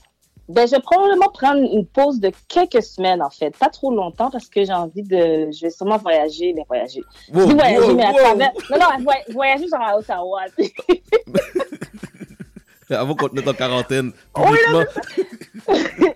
Ben, 0.50 0.68
je 0.68 0.72
vais 0.72 0.82
probablement 0.82 1.30
prendre 1.30 1.62
une 1.62 1.86
pause 1.86 2.20
de 2.20 2.30
quelques 2.50 2.84
semaines, 2.84 3.22
en 3.22 3.30
fait. 3.30 3.56
Pas 3.58 3.70
trop 3.70 3.94
longtemps 3.96 4.30
parce 4.30 4.50
que 4.50 4.66
j'ai 4.66 4.74
envie 4.74 5.04
de, 5.04 5.50
je 5.50 5.62
vais 5.62 5.70
sûrement 5.70 5.98
voyager, 5.98 6.52
mais 6.54 6.64
voyager. 6.68 7.02
Wow, 7.34 7.42
Je 7.44 7.46
dis 7.48 7.54
voyager, 7.54 7.88
wow, 7.88 7.96
mais 7.96 8.04
à 8.04 8.12
wow. 8.12 8.18
travers, 8.18 8.52
non, 8.70 8.78
non, 8.78 9.04
voy- 9.06 9.34
voyager 9.34 9.68
genre 9.70 9.82
à 9.82 9.98
Ottawa. 9.98 10.42
Avant 12.96 13.16
qu'on 13.16 13.30
te 13.30 13.36
mette 13.36 13.48
en 13.48 13.54
quarantaine 13.54 14.12
Oui, 14.38 14.44
publiquement. 14.58 14.84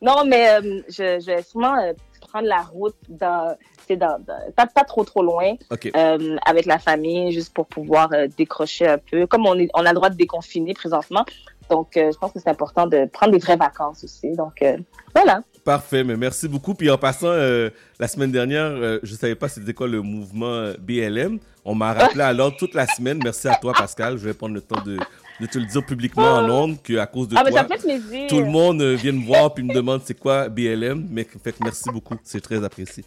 Non, 0.00 0.24
mais 0.24 0.48
euh, 0.50 0.80
je, 0.88 1.18
je 1.20 1.26
vais 1.26 1.42
sûrement 1.42 1.76
euh, 1.76 1.92
prendre 2.20 2.46
la 2.46 2.60
route 2.62 2.94
dans, 3.08 3.56
dans, 3.90 3.96
dans- 4.24 4.52
pas, 4.54 4.66
pas 4.66 4.84
trop 4.84 5.02
trop 5.04 5.22
loin 5.24 5.54
euh, 5.96 6.36
avec 6.46 6.66
la 6.66 6.78
famille, 6.78 7.32
juste 7.32 7.52
pour 7.52 7.66
pouvoir 7.66 8.10
décrocher 8.36 8.86
un 8.86 8.98
peu. 8.98 9.26
Comme 9.26 9.46
on, 9.46 9.58
est, 9.58 9.68
on 9.74 9.84
a 9.84 9.88
le 9.88 9.94
droit 9.96 10.08
de 10.10 10.14
déconfiner 10.16 10.72
présentement, 10.72 11.24
donc 11.68 11.96
euh, 11.96 12.12
je 12.12 12.16
pense 12.18 12.32
que 12.32 12.38
c'est 12.38 12.48
important 12.48 12.86
de 12.86 13.06
prendre 13.06 13.32
des 13.32 13.38
vraies 13.40 13.56
vacances 13.56 14.04
aussi. 14.04 14.30
Donc 14.36 14.62
euh, 14.62 14.76
voilà. 15.16 15.42
Parfait, 15.64 16.04
mais 16.04 16.16
merci 16.16 16.46
beaucoup. 16.46 16.74
Puis 16.74 16.88
en 16.90 16.96
passant, 16.96 17.26
euh, 17.26 17.68
la 17.98 18.06
semaine 18.06 18.30
dernière, 18.30 19.00
je 19.02 19.14
savais 19.16 19.34
pas 19.34 19.48
c'était 19.48 19.74
quoi 19.74 19.88
le 19.88 20.00
mouvement 20.00 20.72
BLM. 20.78 21.40
On 21.64 21.74
m'a 21.74 21.92
rappelé 21.92 22.32
l'ordre 22.36 22.56
toute 22.56 22.74
la 22.74 22.86
semaine. 22.86 23.18
Merci 23.24 23.48
à 23.48 23.56
toi, 23.56 23.72
Pascal. 23.76 24.16
Je 24.16 24.26
vais 24.28 24.34
prendre 24.34 24.54
le 24.54 24.60
temps 24.62 24.80
de, 24.82 24.96
de 25.40 25.46
te 25.46 25.58
le 25.58 25.66
dire 25.66 25.84
publiquement 25.86 26.24
en 26.36 26.50
ondes 26.50 26.82
qu'à 26.82 27.06
cause 27.06 27.28
de 27.28 27.36
Ah, 27.38 27.42
mais 27.44 27.50
toi, 27.50 27.60
ça 27.60 27.68
fait 27.68 27.82
plaisir. 27.82 28.26
tout 28.28 28.38
le 28.40 28.46
monde 28.46 28.82
euh, 28.82 28.94
vient 28.94 29.12
me 29.12 29.24
voir 29.24 29.54
puis 29.54 29.62
me 29.64 29.72
demande 29.72 30.02
c'est 30.04 30.18
quoi 30.18 30.48
BLM. 30.48 31.06
Mais 31.10 31.24
fait 31.24 31.52
que 31.52 31.58
merci 31.62 31.84
beaucoup. 31.92 32.16
C'est 32.24 32.40
très 32.40 32.62
apprécié. 32.64 33.04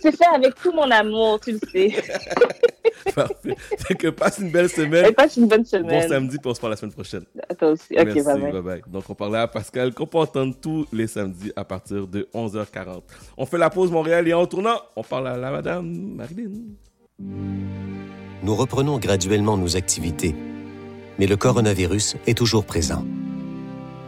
C'est 0.00 0.16
fait 0.16 0.26
avec 0.34 0.54
tout 0.56 0.72
mon 0.72 0.90
amour, 0.90 1.38
tu 1.40 1.52
le 1.52 1.58
sais. 1.70 1.90
Parfait. 3.14 3.56
Fait 3.78 3.94
que 3.94 4.08
passe 4.08 4.38
une 4.38 4.50
belle 4.50 4.68
semaine. 4.70 5.04
Et 5.06 5.12
passe 5.12 5.36
une 5.36 5.46
bonne 5.46 5.62
Bon 5.62 5.68
semaine. 5.68 6.08
samedi, 6.08 6.38
puis 6.38 6.50
on 6.50 6.54
se 6.54 6.60
parle 6.60 6.72
la 6.72 6.76
semaine 6.76 6.92
prochaine. 6.94 7.24
À 7.48 7.54
toi 7.54 7.68
aussi. 7.72 7.92
Ok, 7.92 8.04
Merci, 8.06 8.22
bye 8.22 8.40
bye. 8.40 8.52
bye 8.52 8.62
bye. 8.62 8.82
Donc, 8.86 9.04
on 9.10 9.14
parlait 9.14 9.38
à 9.38 9.48
Pascal 9.48 9.92
qu'on 9.92 10.06
peut 10.06 10.18
entendre 10.18 10.54
tous 10.60 10.86
les 10.92 11.06
samedis 11.06 11.52
à 11.56 11.64
partir 11.64 12.06
de 12.06 12.28
11h40. 12.34 13.02
On 13.36 13.44
fait 13.44 13.58
la 13.58 13.70
pause 13.70 13.90
Montréal 13.90 14.26
et 14.28 14.32
en 14.34 14.46
tournant, 14.46 14.80
on 14.96 15.02
parle 15.02 15.28
à 15.28 15.36
la 15.36 15.50
madame 15.50 15.86
Marilyn. 16.16 16.50
nous 17.20 18.54
reprenons 18.54 18.98
graduellement 18.98 19.56
nos 19.58 19.76
activités, 19.76 20.34
mais 21.18 21.26
le 21.26 21.36
coronavirus 21.36 22.16
est 22.26 22.36
toujours 22.36 22.64
présent. 22.64 23.04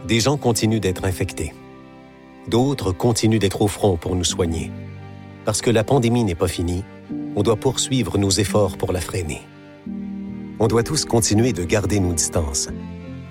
Des 0.07 0.19
gens 0.19 0.37
continuent 0.37 0.79
d'être 0.79 1.05
infectés. 1.05 1.53
D'autres 2.47 2.91
continuent 2.91 3.39
d'être 3.39 3.61
au 3.61 3.67
front 3.67 3.97
pour 3.97 4.15
nous 4.15 4.23
soigner. 4.23 4.71
Parce 5.45 5.61
que 5.61 5.71
la 5.71 5.83
pandémie 5.83 6.23
n'est 6.23 6.35
pas 6.35 6.47
finie, 6.47 6.83
on 7.35 7.43
doit 7.43 7.55
poursuivre 7.55 8.17
nos 8.17 8.29
efforts 8.29 8.77
pour 8.77 8.91
la 8.91 9.01
freiner. 9.01 9.41
On 10.59 10.67
doit 10.67 10.83
tous 10.83 11.05
continuer 11.05 11.53
de 11.53 11.63
garder 11.63 11.99
nos 11.99 12.13
distances, 12.13 12.69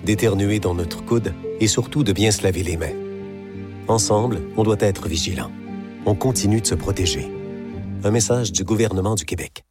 d'éternuer 0.04 0.60
dans 0.60 0.74
notre 0.74 1.04
coude 1.04 1.32
et 1.60 1.66
surtout 1.66 2.04
de 2.04 2.12
bien 2.12 2.30
se 2.30 2.42
laver 2.42 2.62
les 2.62 2.76
mains. 2.76 2.92
Ensemble, 3.88 4.42
on 4.56 4.62
doit 4.62 4.76
être 4.80 5.08
vigilant. 5.08 5.50
On 6.06 6.14
continue 6.14 6.60
de 6.60 6.66
se 6.66 6.74
protéger. 6.74 7.30
Un 8.02 8.10
message 8.10 8.52
du 8.52 8.64
gouvernement 8.64 9.14
du 9.14 9.24
Québec. 9.24 9.64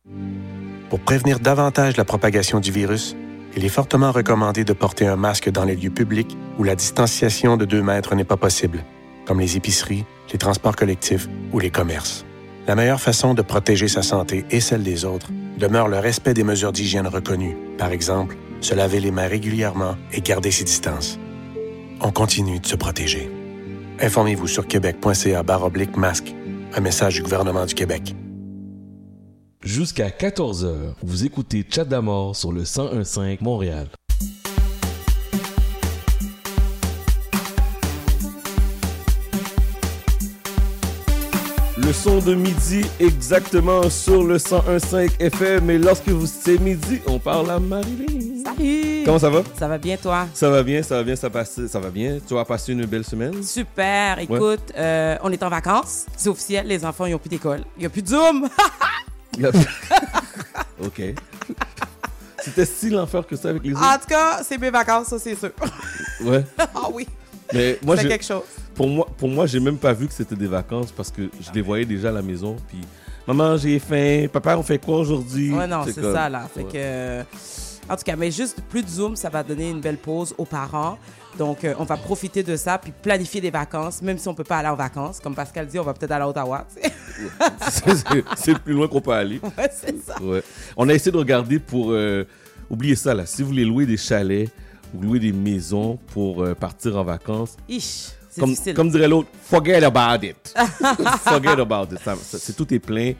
Pour 0.89 0.99
prévenir 0.99 1.39
davantage 1.39 1.97
la 1.97 2.05
propagation 2.05 2.59
du 2.59 2.71
virus, 2.71 3.15
il 3.55 3.65
est 3.65 3.69
fortement 3.69 4.11
recommandé 4.11 4.63
de 4.63 4.73
porter 4.73 5.07
un 5.07 5.15
masque 5.15 5.49
dans 5.49 5.63
les 5.63 5.75
lieux 5.75 5.89
publics 5.89 6.37
où 6.57 6.63
la 6.63 6.75
distanciation 6.75 7.57
de 7.57 7.65
2 7.65 7.81
mètres 7.81 8.15
n'est 8.15 8.23
pas 8.23 8.37
possible, 8.37 8.83
comme 9.25 9.39
les 9.39 9.57
épiceries, 9.57 10.05
les 10.31 10.37
transports 10.37 10.75
collectifs 10.75 11.29
ou 11.51 11.59
les 11.59 11.69
commerces. 11.69 12.25
La 12.67 12.75
meilleure 12.75 13.01
façon 13.01 13.33
de 13.33 13.41
protéger 13.41 13.87
sa 13.87 14.01
santé 14.01 14.45
et 14.49 14.61
celle 14.61 14.83
des 14.83 15.05
autres 15.05 15.29
demeure 15.57 15.87
le 15.87 15.99
respect 15.99 16.33
des 16.33 16.43
mesures 16.43 16.71
d'hygiène 16.71 17.07
reconnues. 17.07 17.57
Par 17.77 17.91
exemple, 17.91 18.37
se 18.61 18.73
laver 18.73 18.99
les 18.99 19.11
mains 19.11 19.27
régulièrement 19.27 19.95
et 20.13 20.21
garder 20.21 20.51
ses 20.51 20.63
distances. 20.63 21.19
On 22.01 22.11
continue 22.11 22.59
de 22.59 22.65
se 22.65 22.75
protéger. 22.75 23.29
Informez-vous 23.99 24.47
sur 24.47 24.67
québec.ca 24.67 25.43
masque. 25.95 26.33
Un 26.75 26.81
message 26.81 27.15
du 27.15 27.21
gouvernement 27.21 27.65
du 27.65 27.75
Québec. 27.75 28.15
Jusqu'à 29.63 30.09
14h, 30.09 30.93
vous 31.01 31.23
écoutez 31.23 31.65
Chat 31.69 31.85
d'Amour 31.85 32.35
sur 32.35 32.51
le 32.51 32.63
1015 32.63 33.39
Montréal. 33.39 33.87
Le 41.77 41.93
son 41.93 42.19
de 42.19 42.35
midi 42.35 42.81
exactement 42.99 43.89
sur 43.89 44.25
le 44.25 44.37
101.5 44.37 45.21
FM. 45.21 45.69
Et 45.69 45.77
lorsque 45.77 46.09
vous 46.09 46.27
c'est 46.27 46.59
midi, 46.59 46.99
on 47.07 47.17
parle 47.17 47.49
à 47.51 47.59
Marilyn. 47.59 48.43
Salut! 48.43 49.03
Comment 49.05 49.19
ça 49.19 49.29
va? 49.29 49.43
Ça 49.57 49.69
va 49.69 49.77
bien, 49.77 49.95
toi? 49.95 50.27
Ça 50.33 50.49
va 50.49 50.61
bien, 50.61 50.83
ça 50.83 50.97
va 50.97 51.03
bien, 51.03 51.15
ça, 51.15 51.29
passe, 51.29 51.65
ça 51.67 51.79
va 51.79 51.89
bien. 51.89 52.17
Tu 52.27 52.33
vas 52.33 52.43
passer 52.43 52.73
une 52.73 52.85
belle 52.85 53.05
semaine? 53.05 53.41
Super. 53.41 54.19
Écoute, 54.19 54.73
euh, 54.77 55.15
on 55.23 55.31
est 55.31 55.41
en 55.41 55.49
vacances. 55.49 56.05
C'est 56.17 56.27
officiel. 56.27 56.67
Les 56.67 56.83
enfants, 56.83 57.05
ils 57.05 57.13
n'ont 57.13 57.17
plus 57.17 57.29
d'école. 57.29 57.63
Il 57.77 57.79
n'y 57.79 57.85
a 57.85 57.89
plus 57.89 58.01
de 58.01 58.09
Zoom. 58.09 58.49
ok. 60.83 61.01
C'était 62.43 62.65
si 62.65 62.89
l'enfer 62.89 63.25
que 63.25 63.35
ça 63.35 63.49
avec 63.49 63.63
les 63.63 63.71
autres? 63.73 63.83
en 63.83 63.97
tout 63.97 64.07
cas, 64.07 64.41
c'est 64.43 64.57
mes 64.57 64.69
vacances, 64.69 65.07
ça, 65.07 65.19
c'est 65.19 65.35
sûr. 65.35 65.51
Ouais. 66.23 66.43
ah 66.57 66.89
oui. 66.91 67.07
Mais 67.53 67.79
moi, 67.83 67.95
quelque 67.97 68.23
chose. 68.25 68.43
pour 68.75 68.87
moi, 68.87 69.07
pour 69.17 69.29
moi, 69.29 69.45
j'ai 69.45 69.59
même 69.59 69.77
pas 69.77 69.93
vu 69.93 70.07
que 70.07 70.13
c'était 70.13 70.35
des 70.35 70.47
vacances 70.47 70.91
parce 70.91 71.11
que 71.11 71.29
je 71.39 71.51
les 71.53 71.61
voyais 71.61 71.85
déjà 71.85 72.09
à 72.09 72.11
la 72.11 72.21
maison. 72.21 72.55
Puis, 72.67 72.79
maman, 73.27 73.57
j'ai 73.57 73.79
faim. 73.79 74.27
Papa, 74.31 74.57
on 74.57 74.63
fait 74.63 74.79
quoi 74.79 74.97
aujourd'hui? 74.97 75.53
Ouais, 75.53 75.67
non, 75.67 75.83
c'est 75.85 76.01
comme- 76.01 76.13
ça, 76.13 76.29
là. 76.29 76.47
Fait 76.53 76.63
Ouais. 76.63 76.71
que. 76.71 77.91
En 77.91 77.95
tout 77.97 78.03
cas, 78.03 78.15
mais 78.15 78.31
juste 78.31 78.61
plus 78.69 78.81
de 78.81 78.87
Zoom, 78.89 79.15
ça 79.15 79.29
va 79.29 79.43
donner 79.43 79.69
une 79.69 79.81
belle 79.81 79.97
pause 79.97 80.33
aux 80.37 80.45
parents. 80.45 80.97
Donc, 81.37 81.63
euh, 81.63 81.73
on 81.79 81.83
va 81.83 81.97
profiter 81.97 82.43
de 82.43 82.55
ça, 82.55 82.77
puis 82.77 82.91
planifier 82.91 83.41
des 83.41 83.49
vacances, 83.49 84.01
même 84.03 84.17
si 84.19 84.27
on 84.27 84.35
peut 84.35 84.43
pas 84.43 84.57
aller 84.57 84.67
en 84.69 84.75
vacances. 84.75 85.19
Comme 85.19 85.33
Pascal 85.33 85.65
dit, 85.67 85.79
on 85.79 85.83
va 85.83 85.93
peut-être 85.93 86.11
aller 86.11 86.23
à 86.23 86.29
Ottawa. 86.29 86.67
C'est- 88.37 88.59
plus 88.59 88.73
loin 88.73 88.87
qu'on 88.87 89.01
peut 89.01 89.11
aller. 89.11 89.39
ouais, 89.57 89.69
c'est 89.71 90.03
ça. 90.03 90.21
Ouais. 90.21 90.43
On 90.77 90.87
a 90.89 90.93
essayé 90.93 91.11
de 91.11 91.17
regarder 91.17 91.59
pour. 91.59 91.91
euh, 91.91 92.25
oubliez 92.69 92.95
ça, 92.95 93.13
là. 93.13 93.25
Si 93.25 93.41
vous 93.41 93.49
voulez 93.49 93.65
louer 93.65 93.85
des 93.85 93.97
chalets 93.97 94.49
ou 94.93 95.01
louer 95.01 95.19
des 95.19 95.31
maisons 95.33 95.97
pour 96.13 96.43
euh, 96.43 96.53
partir 96.53 96.97
en 96.97 97.03
vacances, 97.03 97.55
Ich, 97.67 98.11
comme, 98.39 98.49
difficile. 98.49 98.73
comme 98.73 98.89
dirait 98.91 99.07
l'autre, 99.07 99.29
forget 99.43 99.83
about 99.83 100.25
it. 100.25 100.53
forget 101.23 101.59
about 101.59 101.87
it. 101.93 101.99
Ça- 101.99 102.53
tout 102.53 102.71
est 102.73 102.79
plein. 102.79 103.13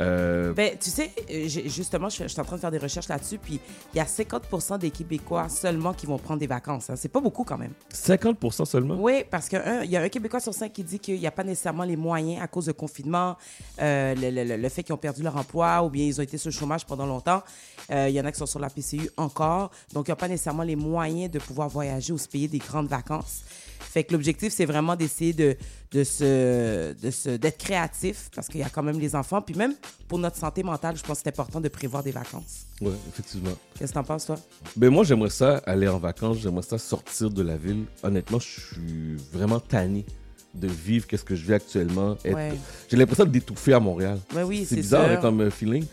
Euh, 0.00 0.52
Ben, 0.52 0.76
tu 0.78 0.90
sais, 0.90 1.10
euh, 1.30 1.48
justement, 1.48 2.08
je, 2.08 2.22
je 2.24 2.28
suis 2.28 2.40
en 2.40 2.44
train 2.44 2.56
de 2.56 2.60
faire 2.60 2.70
des 2.70 2.78
recherches 2.78 3.08
là-dessus, 3.08 3.38
puis 3.38 3.60
il 3.94 3.96
y 3.96 4.00
a 4.00 4.06
50 4.06 4.78
des 4.78 4.90
Québécois 4.90 5.48
seulement 5.48 5.92
qui 5.92 6.06
vont 6.06 6.18
prendre 6.18 6.40
des 6.40 6.46
vacances. 6.46 6.90
hein. 6.90 6.94
C'est 6.96 7.08
pas 7.08 7.20
beaucoup 7.20 7.44
quand 7.44 7.58
même. 7.58 7.72
50% 7.92 8.64
seulement? 8.64 8.96
Oui, 8.98 9.24
parce 9.30 9.48
qu'il 9.48 9.60
y 9.86 9.96
a 9.96 10.02
un 10.02 10.08
Québécois 10.08 10.40
sur 10.40 10.54
cinq 10.54 10.72
qui 10.72 10.84
dit 10.84 10.98
qu'il 10.98 11.18
n'y 11.18 11.26
a 11.26 11.30
pas 11.32 11.44
nécessairement 11.44 11.84
les 11.84 11.96
moyens 11.96 12.42
à 12.42 12.46
cause 12.46 12.66
de 12.66 12.72
confinement, 12.72 13.36
euh, 13.80 14.14
le, 14.14 14.30
le- 14.30 14.44
le- 14.44 14.56
le 14.56 14.68
fait 14.68 14.82
qu'ils 14.82 14.94
ont 14.94 14.98
perdu 14.98 15.22
leur 15.22 15.36
emploi 15.36 15.82
ou 15.82 15.90
bien 15.90 16.04
ils 16.04 16.18
ont 16.20 16.22
été 16.24 16.38
sur 16.38 16.48
le 16.50 16.54
chômage 16.54 16.84
pendant 16.86 17.06
longtemps. 17.06 17.42
Euh, 17.90 18.08
Il 18.08 18.14
y 18.14 18.20
en 18.20 18.24
a 18.24 18.32
qui 18.32 18.38
sont 18.38 18.46
sur 18.46 18.60
la 18.60 18.70
PCU 18.70 19.10
encore. 19.16 19.70
Donc, 19.92 20.08
ils 20.08 20.10
n'ont 20.10 20.16
pas 20.16 20.28
nécessairement 20.28 20.62
les 20.62 20.76
moyens 20.76 21.30
de 21.30 21.38
pouvoir 21.38 21.68
voyager 21.68 22.12
ou 22.12 22.18
se 22.18 22.28
payer 22.28 22.48
des 22.48 22.58
grandes 22.58 22.88
vacances. 22.88 23.42
Fait 23.80 24.04
que 24.04 24.12
l'objectif, 24.12 24.52
c'est 24.52 24.66
vraiment 24.66 24.96
d'essayer 24.96 25.32
de, 25.32 25.56
de 25.92 26.04
se, 26.04 26.92
de 26.94 27.10
se, 27.10 27.30
d'être 27.30 27.58
créatif 27.58 28.28
parce 28.34 28.48
qu'il 28.48 28.60
y 28.60 28.64
a 28.64 28.68
quand 28.68 28.82
même 28.82 28.98
les 28.98 29.14
enfants. 29.14 29.40
Puis 29.40 29.54
même 29.54 29.74
pour 30.08 30.18
notre 30.18 30.36
santé 30.36 30.62
mentale, 30.62 30.96
je 30.96 31.02
pense 31.02 31.18
que 31.18 31.22
c'est 31.24 31.28
important 31.30 31.60
de 31.60 31.68
prévoir 31.68 32.02
des 32.02 32.10
vacances. 32.12 32.66
Ouais, 32.80 32.92
effectivement. 33.08 33.50
Qu'est-ce 33.78 33.90
que 33.92 33.94
t'en 33.98 34.04
penses, 34.04 34.26
toi? 34.26 34.36
Ben 34.76 34.88
moi, 34.90 35.04
j'aimerais 35.04 35.30
ça 35.30 35.58
aller 35.66 35.86
en 35.88 35.98
vacances, 35.98 36.38
j'aimerais 36.38 36.62
ça 36.62 36.78
sortir 36.78 37.30
de 37.30 37.42
la 37.42 37.56
ville. 37.56 37.84
Honnêtement, 38.02 38.38
je 38.38 38.46
suis 38.60 39.16
vraiment 39.32 39.60
tanné 39.60 40.06
de 40.54 40.66
vivre 40.66 41.06
qu'est-ce 41.06 41.24
que 41.24 41.34
je 41.36 41.44
vis 41.44 41.54
actuellement. 41.54 42.16
Être- 42.24 42.34
Ouais. 42.34 42.52
J'ai 42.90 42.96
l'impression 42.96 43.24
d'étouffer 43.26 43.74
à 43.74 43.80
Montréal. 43.80 44.18
Ouais, 44.34 44.42
oui, 44.42 44.64
c'est 44.68 44.76
bizarre 44.76 45.10
hein, 45.10 45.16
comme 45.16 45.40
euh, 45.42 45.50
feeling, 45.50 45.84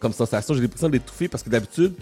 comme 0.00 0.12
sensation. 0.12 0.52
J'ai 0.54 0.60
l'impression 0.62 0.88
d'étouffer 0.88 1.28
parce 1.28 1.42
que 1.44 1.48
d'habitude, 1.50 1.94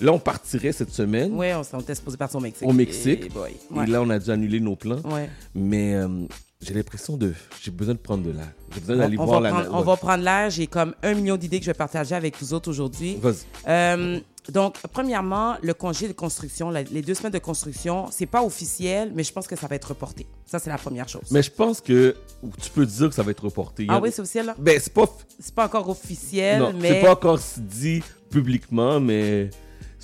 là, 0.00 0.12
on 0.12 0.18
partirait 0.18 0.72
cette 0.72 0.90
semaine. 0.90 1.32
Oui, 1.34 1.46
on, 1.72 1.80
était 1.80 1.94
supposé 1.94 2.16
partir 2.18 2.36
au 2.38 2.42
Mexique. 2.42 2.68
Au 2.68 2.72
Mexique. 2.72 3.24
Et, 3.26 3.28
boy. 3.30 3.50
Et 3.52 3.74
Ouais. 3.78 3.86
là, 3.86 4.02
on 4.02 4.10
a 4.10 4.18
dû 4.18 4.30
annuler 4.30 4.60
nos 4.60 4.76
plans. 4.76 5.00
Ouais. 5.04 5.30
Mais 5.54 5.94
euh, 5.94 6.26
j'ai 6.64 6.74
l'impression 6.74 7.16
de. 7.16 7.32
J'ai 7.62 7.70
besoin 7.70 7.94
de 7.94 7.98
prendre 7.98 8.24
de 8.24 8.30
l'air. 8.32 8.52
J'ai 8.72 8.80
besoin 8.80 8.96
d'aller 8.96 9.16
voir 9.16 9.40
la. 9.40 9.50
prendre, 9.50 9.68
on 9.72 9.82
va 9.82 9.96
prendre 9.96 10.24
l'air. 10.24 10.50
J'ai 10.50 10.66
comme 10.66 10.94
un 11.02 11.14
million 11.14 11.36
d'idées 11.36 11.58
que 11.58 11.64
je 11.64 11.70
vais 11.70 11.74
partager 11.74 12.14
avec 12.14 12.40
vous 12.40 12.52
autres 12.54 12.68
aujourd'hui. 12.70 13.16
Vas-y. 13.20 13.36
Euh, 13.68 14.20
donc, 14.52 14.76
premièrement, 14.92 15.56
le 15.62 15.72
congé 15.72 16.06
de 16.06 16.12
construction, 16.12 16.70
la- 16.70 16.82
les 16.82 17.00
deux 17.00 17.14
semaines 17.14 17.32
de 17.32 17.38
construction, 17.38 18.06
c'est 18.10 18.26
pas 18.26 18.42
officiel, 18.44 19.10
mais 19.14 19.22
je 19.24 19.32
pense 19.32 19.46
que 19.46 19.56
ça 19.56 19.66
va 19.66 19.76
être 19.76 19.86
reporté. 19.88 20.26
Ça, 20.44 20.58
c'est 20.58 20.68
la 20.68 20.76
première 20.76 21.08
chose. 21.08 21.22
Mais 21.30 21.42
je 21.42 21.50
pense 21.50 21.80
que 21.80 22.14
tu 22.62 22.70
peux 22.70 22.84
dire 22.84 23.08
que 23.08 23.14
ça 23.14 23.22
va 23.22 23.30
être 23.30 23.44
reporté. 23.44 23.86
A- 23.88 23.94
ah 23.94 24.00
oui, 24.02 24.10
c'est 24.12 24.20
officiel, 24.20 24.46
là? 24.46 24.54
Ben, 24.58 24.78
c'est 24.82 24.92
pas. 24.92 25.06
C'est 25.40 25.54
pas 25.54 25.64
encore 25.66 25.88
officiel, 25.88 26.60
Non, 26.60 26.72
mais... 26.78 26.88
c'est 26.88 27.00
pas 27.00 27.12
encore 27.12 27.38
dit 27.58 28.02
publiquement, 28.30 29.00
mais 29.00 29.48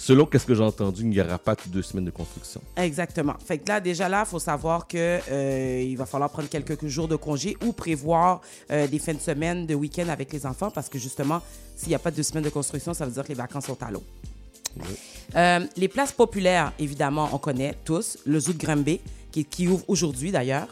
selon 0.00 0.24
qu'est-ce 0.24 0.46
que 0.46 0.54
j'ai 0.54 0.62
entendu, 0.62 1.02
il 1.02 1.10
n'y 1.10 1.20
aura 1.20 1.38
pas 1.38 1.54
deux 1.66 1.82
semaines 1.82 2.06
de 2.06 2.10
construction. 2.10 2.62
Exactement. 2.76 3.34
Fait 3.44 3.58
que 3.58 3.68
là, 3.68 3.80
déjà 3.80 4.08
là, 4.08 4.24
il 4.26 4.30
faut 4.30 4.38
savoir 4.38 4.86
que 4.86 5.20
euh, 5.30 5.82
il 5.82 5.96
va 5.96 6.06
falloir 6.06 6.30
prendre 6.30 6.48
quelques 6.48 6.86
jours 6.86 7.06
de 7.06 7.16
congé 7.16 7.54
ou 7.62 7.72
prévoir 7.72 8.40
euh, 8.70 8.86
des 8.86 8.98
fins 8.98 9.12
de 9.12 9.20
semaine, 9.20 9.66
de 9.66 9.74
week-end 9.74 10.08
avec 10.08 10.32
les 10.32 10.46
enfants 10.46 10.70
parce 10.70 10.88
que 10.88 10.98
justement, 10.98 11.42
s'il 11.76 11.90
n'y 11.90 11.94
a 11.94 11.98
pas 11.98 12.10
de 12.10 12.16
deux 12.16 12.22
semaines 12.22 12.44
de 12.44 12.48
construction, 12.48 12.94
ça 12.94 13.04
veut 13.04 13.12
dire 13.12 13.24
que 13.24 13.28
les 13.28 13.34
vacances 13.34 13.66
sont 13.66 13.82
à 13.82 13.90
l'eau. 13.90 14.02
Euh, 15.36 15.66
les 15.76 15.88
places 15.88 16.12
populaires, 16.12 16.72
évidemment, 16.78 17.28
on 17.32 17.38
connaît 17.38 17.74
tous. 17.84 18.16
Le 18.24 18.40
zoo 18.40 18.54
de 18.54 18.58
Granby, 18.58 19.00
qui, 19.30 19.44
qui 19.44 19.68
ouvre 19.68 19.84
aujourd'hui 19.86 20.32
d'ailleurs. 20.32 20.68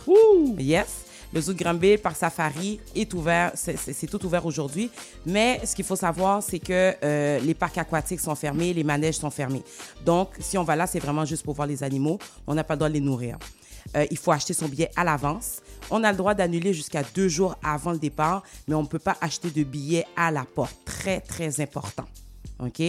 Yes. 0.59 1.08
Le 1.33 1.41
zoo 1.43 1.53
de 1.53 1.59
Granby, 1.59 1.93
le 1.93 1.99
parc 1.99 2.17
safari 2.17 2.81
est 2.95 3.13
ouvert, 3.13 3.53
c'est- 3.55 4.07
tout 4.07 4.25
ouvert 4.25 4.47
aujourd'hui. 4.47 4.91
Mais 5.27 5.61
ce 5.67 5.75
qu'il 5.77 5.85
faut 5.85 5.97
savoir, 5.97 6.43
c'est 6.43 6.59
que 6.59 6.95
euh, 7.03 7.39
les 7.41 7.55
parcs 7.55 7.77
aquatiques 7.77 8.21
sont 8.21 8.35
fermés, 8.35 8.73
les 8.73 8.85
manèges 8.85 9.17
sont 9.19 9.31
fermés. 9.31 9.63
Donc, 10.07 10.31
si 10.41 10.57
on 10.57 10.65
va 10.65 10.75
là, 10.75 10.87
c'est 10.87 11.01
vraiment 11.01 11.25
juste 11.27 11.43
pour 11.45 11.55
voir 11.55 11.69
les 11.69 11.83
animaux. 11.83 12.19
On 12.47 12.55
n'a 12.55 12.65
pas 12.65 12.75
le 12.75 12.79
droit 12.79 12.89
de 12.89 12.95
les 12.95 13.01
nourrir. 13.01 13.37
Euh, 13.97 14.07
il 14.11 14.17
faut 14.17 14.33
acheter 14.33 14.55
son 14.55 14.69
billet 14.69 14.91
à 14.97 15.05
l'avance. 15.05 15.61
On 15.91 16.03
a 16.05 16.11
le 16.13 16.17
droit 16.19 16.35
d'annuler 16.35 16.73
jusqu'à 16.75 17.03
deux 17.15 17.29
jours 17.29 17.57
avant 17.63 17.93
le 17.93 17.99
départ, 17.99 18.43
mais 18.67 18.75
on 18.75 18.83
ne 18.83 18.87
peut 18.89 18.99
pas 18.99 19.17
acheter 19.21 19.51
de 19.51 19.63
billets 19.65 20.07
à 20.17 20.31
la 20.31 20.45
porte. 20.45 20.75
Très, 20.85 21.21
très 21.21 21.61
important. 21.61 22.05
OK? 22.61 22.83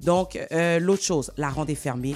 Donc, 0.00 0.38
euh, 0.52 0.78
l'autre 0.80 1.02
chose, 1.02 1.30
la 1.36 1.48
ronde 1.48 1.70
est 1.70 1.74
fermée. 1.76 2.14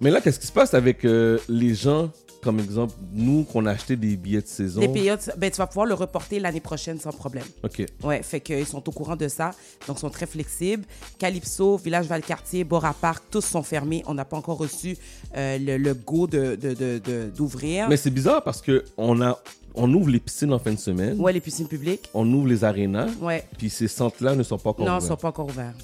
Mais 0.00 0.10
là, 0.10 0.20
qu'est-ce 0.20 0.38
qui 0.40 0.46
se 0.46 0.52
passe 0.52 0.72
avec 0.74 1.02
les 1.04 1.74
gens, 1.74 2.10
comme 2.42 2.60
exemple, 2.60 2.94
nous, 3.12 3.44
qu'on 3.44 3.66
a 3.66 3.72
acheté 3.72 3.96
des 3.96 4.16
billets 4.16 4.40
de 4.42 4.46
saison? 4.46 4.80
Les 4.80 4.88
périodes, 4.88 5.18
ben, 5.36 5.50
tu 5.50 5.56
vas 5.58 5.66
pouvoir 5.66 5.86
le 5.86 5.94
reporter 5.94 6.38
l'année 6.40 6.60
prochaine 6.60 6.98
sans 7.00 7.10
problème. 7.12 7.44
OK. 7.64 7.84
Ouais, 8.04 8.22
fait 8.22 8.40
qu'ils 8.40 8.66
sont 8.66 8.88
au 8.88 8.92
courant 8.92 9.16
de 9.16 9.28
ça, 9.28 9.50
donc 9.86 9.96
ils 9.98 10.00
sont 10.00 10.10
très 10.10 10.26
flexibles. 10.26 10.84
Calypso, 11.18 11.76
Village 11.76 12.06
Valcartier, 12.06 12.64
Bora 12.64 12.94
Park, 12.94 13.24
tous 13.30 13.44
sont 13.44 13.62
fermés. 13.62 14.02
On 14.06 14.14
n'a 14.14 14.24
pas 14.24 14.36
encore 14.36 14.58
reçu 14.58 14.96
euh, 15.36 15.58
le, 15.58 15.76
le 15.78 15.94
go 15.94 16.26
de, 16.26 16.54
de- 16.56 16.74
de- 16.74 16.98
de- 17.04 17.30
d'ouvrir. 17.36 17.88
Mais 17.88 17.96
c'est 17.96 18.10
bizarre 18.10 18.42
parce 18.44 18.62
que 18.62 18.84
on 18.96 19.20
a, 19.20 19.38
on 19.74 19.92
ouvre 19.92 20.08
les 20.10 20.20
piscines 20.20 20.52
en 20.52 20.58
fin 20.58 20.72
de 20.72 20.78
semaine, 20.78 21.20
Ouais, 21.20 21.32
les 21.32 21.40
piscines 21.40 21.68
publiques. 21.68 22.08
on 22.14 22.30
ouvre 22.32 22.46
les 22.48 22.64
arénas, 22.64 23.08
Ouais. 23.20 23.44
puis 23.58 23.68
ces 23.70 23.88
centres-là 23.88 24.34
ne 24.34 24.42
sont 24.42 24.58
pas 24.58 24.70
encore 24.70 24.86
non, 24.86 24.92
ils 24.92 24.96
ouverts. 24.98 25.08
sont 25.08 25.16
pas 25.16 25.28
encore 25.28 25.46
ouverts. 25.48 25.74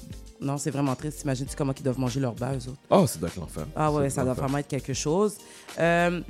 Non, 0.45 0.57
c'est 0.59 0.69
vraiment 0.69 0.95
triste. 0.95 1.21
T'imagines-tu 1.21 1.55
comment 1.55 1.73
ils 1.75 1.83
doivent 1.83 1.99
manger 1.99 2.19
leur 2.19 2.33
eux 2.53 2.69
autres? 2.69 2.77
Oh, 2.91 3.05
c'est 3.07 3.19
d'accord 3.19 3.43
l'enfer. 3.45 3.65
Ah 3.75 3.91
ouais, 3.91 4.09
ça 4.11 4.23
doit 4.23 4.33
vraiment 4.33 4.59
être 4.59 4.67
quelque 4.67 4.93
chose. 4.93 5.37
Euh, 5.79 6.21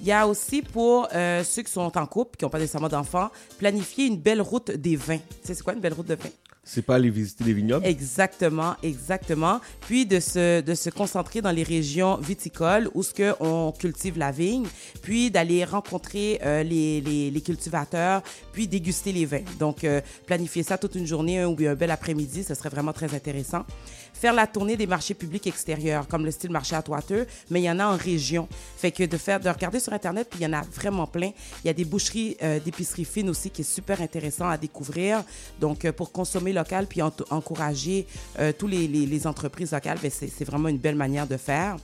Il 0.00 0.06
y 0.06 0.12
a 0.12 0.26
aussi 0.26 0.62
pour 0.62 1.08
euh, 1.12 1.42
ceux 1.44 1.62
qui 1.62 1.72
sont 1.72 1.90
en 1.96 2.06
couple, 2.06 2.36
qui 2.36 2.44
n'ont 2.44 2.50
pas 2.50 2.58
nécessairement 2.58 2.88
d'enfants, 2.88 3.30
planifier 3.58 4.06
une 4.06 4.16
belle 4.18 4.40
route 4.40 4.70
des 4.70 4.96
vins. 4.96 5.18
Tu 5.18 5.24
sais, 5.42 5.54
c'est 5.54 5.62
quoi 5.62 5.72
une 5.72 5.80
belle 5.80 5.94
route 5.94 6.06
de 6.08 6.14
vin? 6.14 6.28
C'est 6.64 6.82
pas 6.82 6.94
aller 6.94 7.10
visiter 7.10 7.44
les 7.44 7.52
vignobles? 7.52 7.86
Exactement, 7.86 8.74
exactement. 8.82 9.60
Puis 9.80 10.06
de 10.06 10.18
se, 10.18 10.60
de 10.62 10.74
se 10.74 10.90
concentrer 10.90 11.42
dans 11.42 11.50
les 11.50 11.62
régions 11.62 12.16
viticoles 12.16 12.88
où 12.94 13.02
ce 13.02 13.12
que 13.12 13.34
on 13.40 13.72
cultive 13.72 14.18
la 14.18 14.32
vigne, 14.32 14.66
puis 15.02 15.30
d'aller 15.30 15.64
rencontrer 15.64 16.40
euh, 16.42 16.62
les, 16.62 17.00
les, 17.00 17.30
les 17.30 17.40
cultivateurs, 17.40 18.22
puis 18.52 18.66
déguster 18.66 19.12
les 19.12 19.26
vins. 19.26 19.44
Donc, 19.58 19.84
euh, 19.84 20.00
planifier 20.26 20.62
ça 20.62 20.78
toute 20.78 20.94
une 20.94 21.06
journée 21.06 21.44
ou 21.44 21.56
un 21.66 21.74
bel 21.74 21.90
après-midi, 21.90 22.44
ce 22.44 22.54
serait 22.54 22.70
vraiment 22.70 22.92
très 22.92 23.14
intéressant. 23.14 23.64
Faire 24.14 24.32
la 24.32 24.46
tournée 24.46 24.76
des 24.76 24.86
marchés 24.86 25.12
publics 25.12 25.46
extérieurs, 25.46 26.08
comme 26.08 26.24
le 26.24 26.30
style 26.30 26.50
marché 26.50 26.74
à 26.74 26.80
Toiteux, 26.82 27.26
mais 27.50 27.60
il 27.60 27.64
y 27.64 27.70
en 27.70 27.78
a 27.78 27.86
en 27.86 27.96
région. 27.96 28.48
Fait 28.76 28.90
que 28.90 29.02
de 29.04 29.16
faire, 29.18 29.38
de 29.40 29.48
regarder 29.50 29.80
sur 29.80 29.92
Internet, 29.92 30.28
puis 30.30 30.40
il 30.40 30.44
y 30.44 30.46
en 30.46 30.52
a 30.54 30.62
vraiment 30.62 31.06
plein. 31.06 31.32
Il 31.62 31.66
y 31.66 31.70
a 31.70 31.74
des 31.74 31.84
boucheries 31.84 32.36
euh, 32.42 32.58
d'épicerie 32.60 33.04
fine 33.04 33.28
aussi 33.28 33.50
qui 33.50 33.60
est 33.62 33.64
super 33.70 34.00
intéressant 34.00 34.48
à 34.48 34.56
découvrir. 34.56 35.22
Donc, 35.60 35.84
euh, 35.84 35.92
pour 35.92 36.10
consommer 36.12 36.52
local, 36.54 36.86
puis 36.86 37.02
encourager 37.02 38.06
euh, 38.38 38.52
tous 38.56 38.66
les, 38.68 38.86
les- 38.88 39.04
les 39.06 39.26
entreprises 39.26 39.72
locales, 39.72 39.98
ben, 40.00 40.10
c'est 40.10 40.44
vraiment 40.44 40.68
une 40.68 40.78
belle 40.78 40.96
manière 40.96 41.26
de 41.26 41.36
faire. 41.36 41.76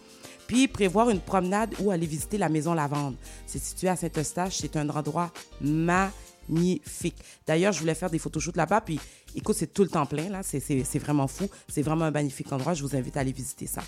Puis 0.47 0.67
prévoir 0.67 1.11
une 1.11 1.21
promenade 1.21 1.75
ou 1.81 1.91
aller 1.91 2.07
visiter 2.07 2.39
la 2.39 2.49
Maison 2.49 2.75
Lavande. 2.75 3.17
C'est 3.47 3.63
situé 3.63 3.89
à 3.89 3.97
Saint-Eustache. 3.97 4.57
C'est 4.61 4.77
un 4.77 4.89
endroit 4.89 5.31
magnifique. 5.61 7.17
D'ailleurs, 7.47 7.73
je 7.73 7.81
voulais 7.81 7.95
faire 7.95 8.11
des 8.11 8.19
photoshoots 8.19 8.57
là-bas. 8.57 8.81
Puis 8.81 8.99
écoute, 9.35 9.57
c'est 9.57 9.73
tout 9.73 9.83
le 9.83 9.89
temps 9.89 10.07
plein. 10.07 10.29
là. 10.29 10.43
C'est- 10.43 10.99
vraiment 10.99 11.27
fou. 11.27 11.49
C'est 11.69 11.83
vraiment 11.83 12.07
un 12.07 12.11
magnifique 12.11 12.53
endroit. 12.53 12.75
Je 12.75 12.83
vous 12.83 12.95
invite 12.97 13.17
à 13.17 13.21
aller 13.21 13.33
visiter 13.33 13.67
ça. 13.67 13.83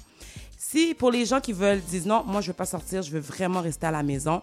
Si 0.59 0.95
pour 0.95 1.11
les 1.11 1.27
gens 1.27 1.41
qui 1.41 1.53
veulent, 1.53 1.81
disent 1.81 2.07
non, 2.07 2.25
moi 2.25 2.41
je 2.41 2.49
veux 2.49 2.53
pas 2.53 2.65
sortir, 2.67 3.03
je 3.03 3.11
veux 3.11 3.21
vraiment 3.21 3.61
rester 3.61 3.87
à 3.87 3.91
la 3.91 4.03
maison. 4.03 4.41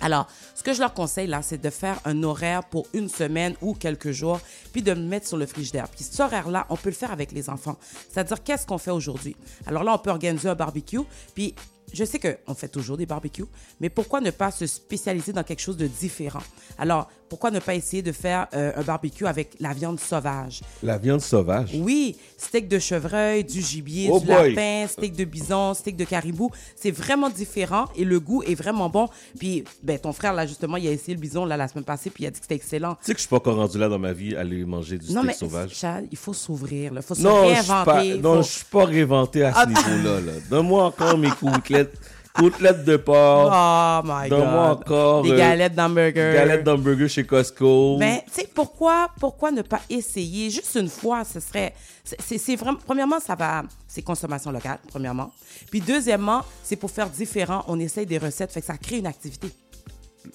Alors, 0.00 0.28
ce 0.54 0.62
que 0.62 0.72
je 0.72 0.80
leur 0.80 0.94
conseille 0.94 1.26
là, 1.26 1.42
c'est 1.42 1.60
de 1.60 1.68
faire 1.68 2.00
un 2.04 2.22
horaire 2.22 2.64
pour 2.64 2.86
une 2.94 3.08
semaine 3.08 3.54
ou 3.60 3.74
quelques 3.74 4.12
jours, 4.12 4.40
puis 4.72 4.82
de 4.82 4.92
le 4.92 5.00
mettre 5.00 5.26
sur 5.26 5.36
le 5.36 5.44
frigidaire. 5.46 5.88
Puis 5.88 6.04
cet 6.04 6.20
horaire-là, 6.20 6.66
on 6.70 6.76
peut 6.76 6.88
le 6.90 6.94
faire 6.94 7.10
avec 7.12 7.32
les 7.32 7.50
enfants. 7.50 7.76
C'est-à-dire, 8.10 8.42
qu'est-ce 8.42 8.66
qu'on 8.66 8.78
fait 8.78 8.92
aujourd'hui? 8.92 9.36
Alors 9.66 9.82
là, 9.82 9.92
on 9.94 9.98
peut 9.98 10.10
organiser 10.10 10.48
un 10.48 10.54
barbecue, 10.54 11.00
puis 11.34 11.54
je 11.92 12.04
sais 12.04 12.18
qu'on 12.20 12.54
fait 12.54 12.68
toujours 12.68 12.96
des 12.96 13.04
barbecues, 13.04 13.44
mais 13.80 13.90
pourquoi 13.90 14.20
ne 14.20 14.30
pas 14.30 14.50
se 14.52 14.66
spécialiser 14.66 15.32
dans 15.32 15.42
quelque 15.42 15.60
chose 15.60 15.76
de 15.76 15.88
différent? 15.88 16.42
Alors, 16.78 17.10
pourquoi 17.30 17.50
ne 17.50 17.60
pas 17.60 17.74
essayer 17.74 18.02
de 18.02 18.12
faire 18.12 18.46
euh, 18.52 18.72
un 18.76 18.82
barbecue 18.82 19.24
avec 19.26 19.52
la 19.60 19.72
viande 19.72 19.98
sauvage? 19.98 20.60
La 20.82 20.98
viande 20.98 21.20
sauvage? 21.22 21.70
Oui, 21.74 22.16
steak 22.36 22.68
de 22.68 22.78
chevreuil, 22.78 23.44
du 23.44 23.62
gibier, 23.62 24.10
Oh 24.12 24.18
du 24.20 24.26
boy. 24.26 24.52
lapin, 24.54 24.86
steak 24.88 25.14
de 25.16 25.24
bison, 25.24 25.72
steak 25.72 25.96
de 25.96 26.04
caribou. 26.04 26.50
C'est 26.76 26.90
vraiment 26.90 27.30
différent 27.30 27.86
et 27.96 28.04
le 28.04 28.20
goût 28.20 28.42
est 28.42 28.54
vraiment 28.56 28.90
bon. 28.90 29.08
Puis, 29.38 29.64
ben, 29.82 29.98
ton 29.98 30.12
frère, 30.12 30.34
là, 30.34 30.46
justement, 30.46 30.76
il 30.76 30.86
a 30.88 30.90
essayé 30.90 31.14
le 31.14 31.20
bison 31.20 31.44
là, 31.46 31.56
la 31.56 31.68
semaine 31.68 31.84
passée, 31.84 32.10
puis 32.10 32.24
il 32.24 32.26
a 32.26 32.30
dit 32.30 32.40
que 32.40 32.44
c'était 32.44 32.56
excellent. 32.56 32.94
Tu 32.96 33.06
sais 33.06 33.12
que 33.12 33.18
je 33.18 33.22
suis 33.22 33.30
pas 33.30 33.36
encore 33.36 33.56
rendu 33.56 33.78
là 33.78 33.88
dans 33.88 33.98
ma 33.98 34.12
vie 34.12 34.34
à 34.36 34.40
aller 34.40 34.64
manger 34.64 34.98
du 34.98 35.06
non, 35.12 35.20
steak 35.22 35.26
mais 35.26 35.32
sauvage. 35.34 35.70
Charles, 35.74 36.04
il 36.10 36.18
faut 36.18 36.34
s'ouvrir, 36.34 36.92
il 36.96 37.00
faut 37.02 37.14
se 37.14 37.22
Non, 37.22 37.48
je 37.54 37.66
pas, 37.68 37.84
réinventer. 37.94 38.18
non, 38.20 38.34
faut- 38.36 38.42
je 38.42 38.48
suis 38.50 38.64
pas 38.64 38.84
réinventé 38.84 39.44
à 39.44 39.54
ce 39.54 39.68
niveau-là. 39.68 40.20
Là. 40.20 40.32
Donne-moi 40.50 40.84
encore 40.84 41.16
mes 41.16 41.30
côtelettes, 41.30 41.94
côtelettes 42.34 42.84
de 42.84 42.96
porc, 42.96 43.50
Oh 43.52 44.00
my 44.04 44.28
Donne-moi 44.28 44.68
God. 44.68 44.78
encore, 44.80 45.22
Des 45.22 45.32
euh, 45.32 45.36
galettes 45.36 45.74
d'hamburger. 45.74 46.34
galettes 46.34 46.64
d'hamburger 46.64 47.08
chez 47.08 47.24
Costco. 47.24 47.96
Mais 47.98 48.24
tu 48.26 48.40
sais, 48.40 48.48
pourquoi, 48.54 49.08
pourquoi 49.18 49.50
ne 49.50 49.62
pas 49.62 49.80
essayer 49.90 50.50
juste 50.50 50.74
une 50.80 50.88
fois? 50.88 51.24
Ce 51.24 51.40
serait. 51.40 51.74
c'est- 52.04 52.16
C'est 52.20 52.38
c'est 52.38 52.56
vraiment. 52.56 52.78
Premièrement, 52.86 53.20
ça 53.20 53.34
va. 53.34 53.62
C'est 53.88 54.02
consommation 54.02 54.50
locale, 54.52 54.78
premièrement. 54.88 55.30
Puis 55.70 55.80
deuxièmement, 55.80 56.42
c'est 56.62 56.76
pour 56.76 56.90
faire 56.90 57.08
différent. 57.10 57.64
On 57.68 57.78
essaye 57.80 58.06
des 58.06 58.18
recettes, 58.18 58.52
fait 58.52 58.60
que 58.60 58.66
ça 58.66 58.76
crée 58.76 58.98
une 58.98 59.06
activité. 59.06 59.48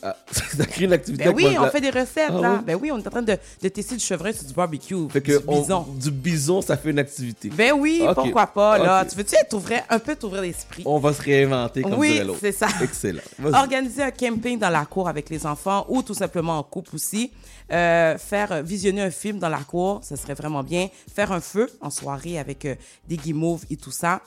Ah, 0.04 0.16
ça 0.32 0.66
crée 0.66 0.86
une 0.86 0.94
activité 0.94 1.26
Ben 1.26 1.34
oui, 1.36 1.56
on 1.60 1.68
fait 1.70 1.82
des 1.82 1.90
recettes, 1.90 2.30
Ah 2.30 2.42
là. 2.42 2.64
Ben 2.66 2.78
oui, 2.82 2.92
on 2.92 2.98
est 2.98 3.08
en 3.08 3.12
train 3.12 3.22
de, 3.22 3.38
de 3.62 3.70
tester 3.70 3.96
du 3.96 4.04
chevreuil 4.04 4.34
sur 4.34 4.46
du 4.46 4.54
barbecue, 4.54 4.96
Fait 5.10 5.22
que 5.22 5.38
du 5.40 5.44
on- 5.48 5.62
bison. 5.62 5.86
du 6.00 6.12
bison, 6.12 6.62
ça 6.62 6.76
fait 6.78 6.90
une 6.92 7.00
activité. 7.00 7.50
Ben 7.50 7.74
oui, 7.74 8.04
pourquoi 8.14 8.48
pas, 8.48 8.78
là. 8.78 9.06
Tu 9.06 9.16
veux-tu 9.16 9.36
être 9.36 9.54
ouvert, 9.54 9.84
un 9.90 10.00
peu 10.00 10.16
t'ouvrir 10.16 10.42
l'esprit? 10.42 10.84
On 10.86 11.00
va 11.00 11.14
se 11.14 11.22
réinventer 11.22 11.82
comme 11.84 11.94
Oui, 11.96 12.20
l'autre. 12.24 12.40
c'est 12.42 12.52
ça. 12.52 12.68
Excellent. 12.82 13.22
Organiser 13.54 14.04
un 14.04 14.12
camping 14.12 14.60
dans 14.60 14.70
la 14.70 14.86
cour 14.86 15.08
avec 15.08 15.30
les 15.30 15.46
enfants 15.46 15.86
ou 15.90 16.02
tout 16.02 16.14
simplement 16.14 16.58
en 16.60 16.64
couple 16.64 16.96
aussi. 16.96 17.32
Euh, 17.72 18.16
faire 18.20 18.52
euh, 18.52 18.62
visionner 18.62 19.02
un 19.02 19.10
film 19.10 19.40
dans 19.40 19.50
la 19.50 19.58
cour, 19.58 20.00
ce 20.04 20.16
serait 20.16 20.36
vraiment 20.36 20.62
bien. 20.62 20.88
Faire 21.16 21.32
un 21.32 21.42
feu 21.42 21.68
en 21.82 21.90
soirée 21.90 22.38
avec 22.38 22.64
euh, 22.66 22.76
des 23.08 23.18
guimauves 23.18 23.64
et 23.72 23.76
tout 23.76 23.90
ça. 23.92 24.22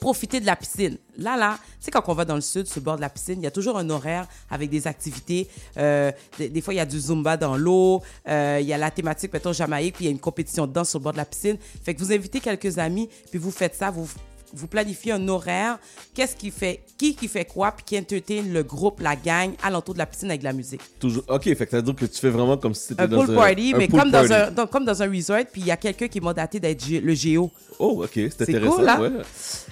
Profiter 0.00 0.40
de 0.40 0.46
la 0.46 0.56
piscine. 0.56 0.98
Là, 1.16 1.36
là, 1.36 1.58
tu 1.58 1.86
sais, 1.86 1.90
quand 1.90 2.02
on 2.06 2.14
va 2.14 2.24
dans 2.24 2.34
le 2.34 2.40
sud, 2.40 2.66
sur 2.66 2.80
bord 2.82 2.96
de 2.96 3.00
la 3.00 3.08
piscine, 3.08 3.40
il 3.40 3.44
y 3.44 3.46
a 3.46 3.50
toujours 3.50 3.78
un 3.78 3.88
horaire 3.90 4.26
avec 4.50 4.70
des 4.70 4.86
activités. 4.86 5.48
Euh, 5.76 6.12
des, 6.38 6.48
des 6.48 6.60
fois, 6.60 6.74
il 6.74 6.76
y 6.76 6.80
a 6.80 6.86
du 6.86 6.98
Zumba 6.98 7.36
dans 7.36 7.56
l'eau. 7.56 8.02
euh, 8.28 8.58
il 8.60 8.66
y 8.66 8.72
a 8.72 8.78
la 8.78 8.90
thématique, 8.90 9.32
mettons, 9.32 9.52
Jamaïque, 9.52 9.94
puis 9.94 10.04
il 10.04 10.08
y 10.08 10.10
a 10.10 10.12
une 10.12 10.20
compétition 10.20 10.66
de 10.66 10.72
danse 10.72 10.90
sur 10.90 10.98
le 10.98 11.04
bord 11.04 11.12
de 11.12 11.18
la 11.18 11.24
piscine. 11.24 11.56
Fait 11.82 11.94
que 11.94 12.00
vous 12.00 12.12
invitez 12.12 12.40
quelques 12.40 12.78
amis, 12.78 13.08
puis 13.30 13.38
vous 13.38 13.50
faites 13.50 13.74
ça, 13.74 13.90
vous 13.90 14.08
vous 14.54 14.66
planifiez 14.66 15.12
un 15.12 15.28
horaire, 15.28 15.78
qu'est-ce 16.14 16.36
qui 16.36 16.50
fait, 16.50 16.80
qui 16.98 17.14
qui 17.14 17.28
fait 17.28 17.44
quoi, 17.44 17.72
puis 17.72 17.84
qui 17.84 17.98
entertain 17.98 18.42
le 18.48 18.62
groupe, 18.62 19.00
la 19.00 19.16
gang, 19.16 19.52
alentour 19.62 19.94
de 19.94 19.98
la 19.98 20.06
piscine 20.06 20.28
avec 20.30 20.40
de 20.40 20.44
la 20.46 20.52
musique. 20.52 20.80
Toujours. 20.98 21.24
Ok, 21.28 21.44
fait 21.44 21.64
que 21.64 21.70
ça 21.70 21.76
veut 21.78 21.82
dire 21.82 21.94
que 21.96 22.06
tu 22.06 22.18
fais 22.20 22.30
vraiment 22.30 22.56
comme 22.56 22.74
si 22.74 22.88
c'était 22.88 23.02
Un 23.02 23.08
dans 23.08 23.24
pool 23.24 23.34
un 23.34 23.38
party, 23.40 23.72
un 23.74 23.78
mais 23.78 23.88
pool 23.88 24.00
comme, 24.00 24.10
dans 24.10 24.26
party. 24.28 24.32
un, 24.34 24.50
dans- 24.50 24.66
comme 24.66 24.84
dans 24.84 25.02
un 25.02 25.10
resort, 25.10 25.44
puis 25.52 25.60
il 25.62 25.66
y 25.66 25.70
a 25.70 25.76
quelqu'un 25.76 26.08
qui 26.08 26.18
est 26.18 26.22
mandaté 26.22 26.58
d'être 26.60 26.86
le 26.88 27.14
géo. 27.14 27.50
Oh, 27.78 28.02
ok, 28.04 28.10
c'est 28.14 28.42
intéressant. 28.42 28.76
cool, 28.76 28.88
hein? 28.88 29.00
ouais. 29.00 29.10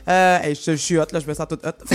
Euh, 0.08 0.38
hey, 0.42 0.54
je, 0.54 0.72
je 0.72 0.76
suis 0.76 0.98
hot, 0.98 1.06
là, 1.12 1.20
je 1.20 1.26
me 1.26 1.34
sens 1.34 1.46
toute 1.48 1.64
hot. 1.64 1.70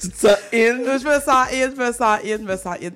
Tu 0.00 0.10
te 0.10 0.18
sens 0.18 0.36
in? 0.52 0.98
je 0.98 1.04
me 1.06 1.20
sens 1.20 1.46
in, 1.52 1.70
je 1.70 1.80
me 1.80 1.92
sens 1.92 2.18
in, 2.24 2.38
je 2.38 2.42
me 2.42 2.56
sens 2.56 2.76
in. 2.82 2.90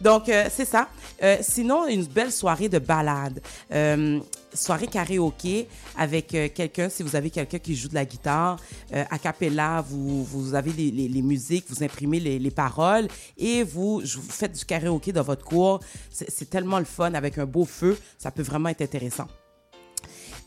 Donc, 0.00 0.28
euh, 0.28 0.44
c'est 0.54 0.64
ça. 0.66 0.88
Euh, 1.22 1.36
sinon, 1.40 1.86
une 1.88 2.04
belle 2.04 2.30
soirée 2.30 2.68
de 2.68 2.78
balade. 2.78 3.40
Euh, 3.72 4.20
soirée 4.54 4.86
karaoké 4.86 5.68
avec 5.96 6.34
euh, 6.34 6.48
quelqu'un, 6.54 6.88
si 6.88 7.02
vous 7.02 7.16
avez 7.16 7.30
quelqu'un 7.30 7.58
qui 7.58 7.74
joue 7.74 7.88
de 7.88 7.94
la 7.94 8.04
guitare, 8.04 8.58
euh, 8.92 9.04
a 9.10 9.18
cappella, 9.18 9.84
vous, 9.86 10.24
vous 10.24 10.54
avez 10.54 10.72
les, 10.72 10.90
les- 10.90 11.22
musiques, 11.22 11.64
vous 11.68 11.82
imprimez 11.82 12.20
les, 12.20 12.38
les 12.38 12.50
paroles 12.50 13.08
et 13.38 13.62
vous, 13.62 14.02
faites 14.04 14.52
du 14.58 14.64
karaoké 14.64 15.12
dans 15.12 15.22
votre 15.22 15.44
cour. 15.44 15.80
C'est 16.10 16.50
tellement 16.50 16.78
le 16.78 16.84
fun 16.84 17.14
avec 17.14 17.38
un 17.38 17.46
beau 17.46 17.64
feu. 17.64 17.98
Ça 18.18 18.30
peut 18.30 18.42
vraiment 18.42 18.68
être 18.68 18.82
intéressant. 18.82 19.26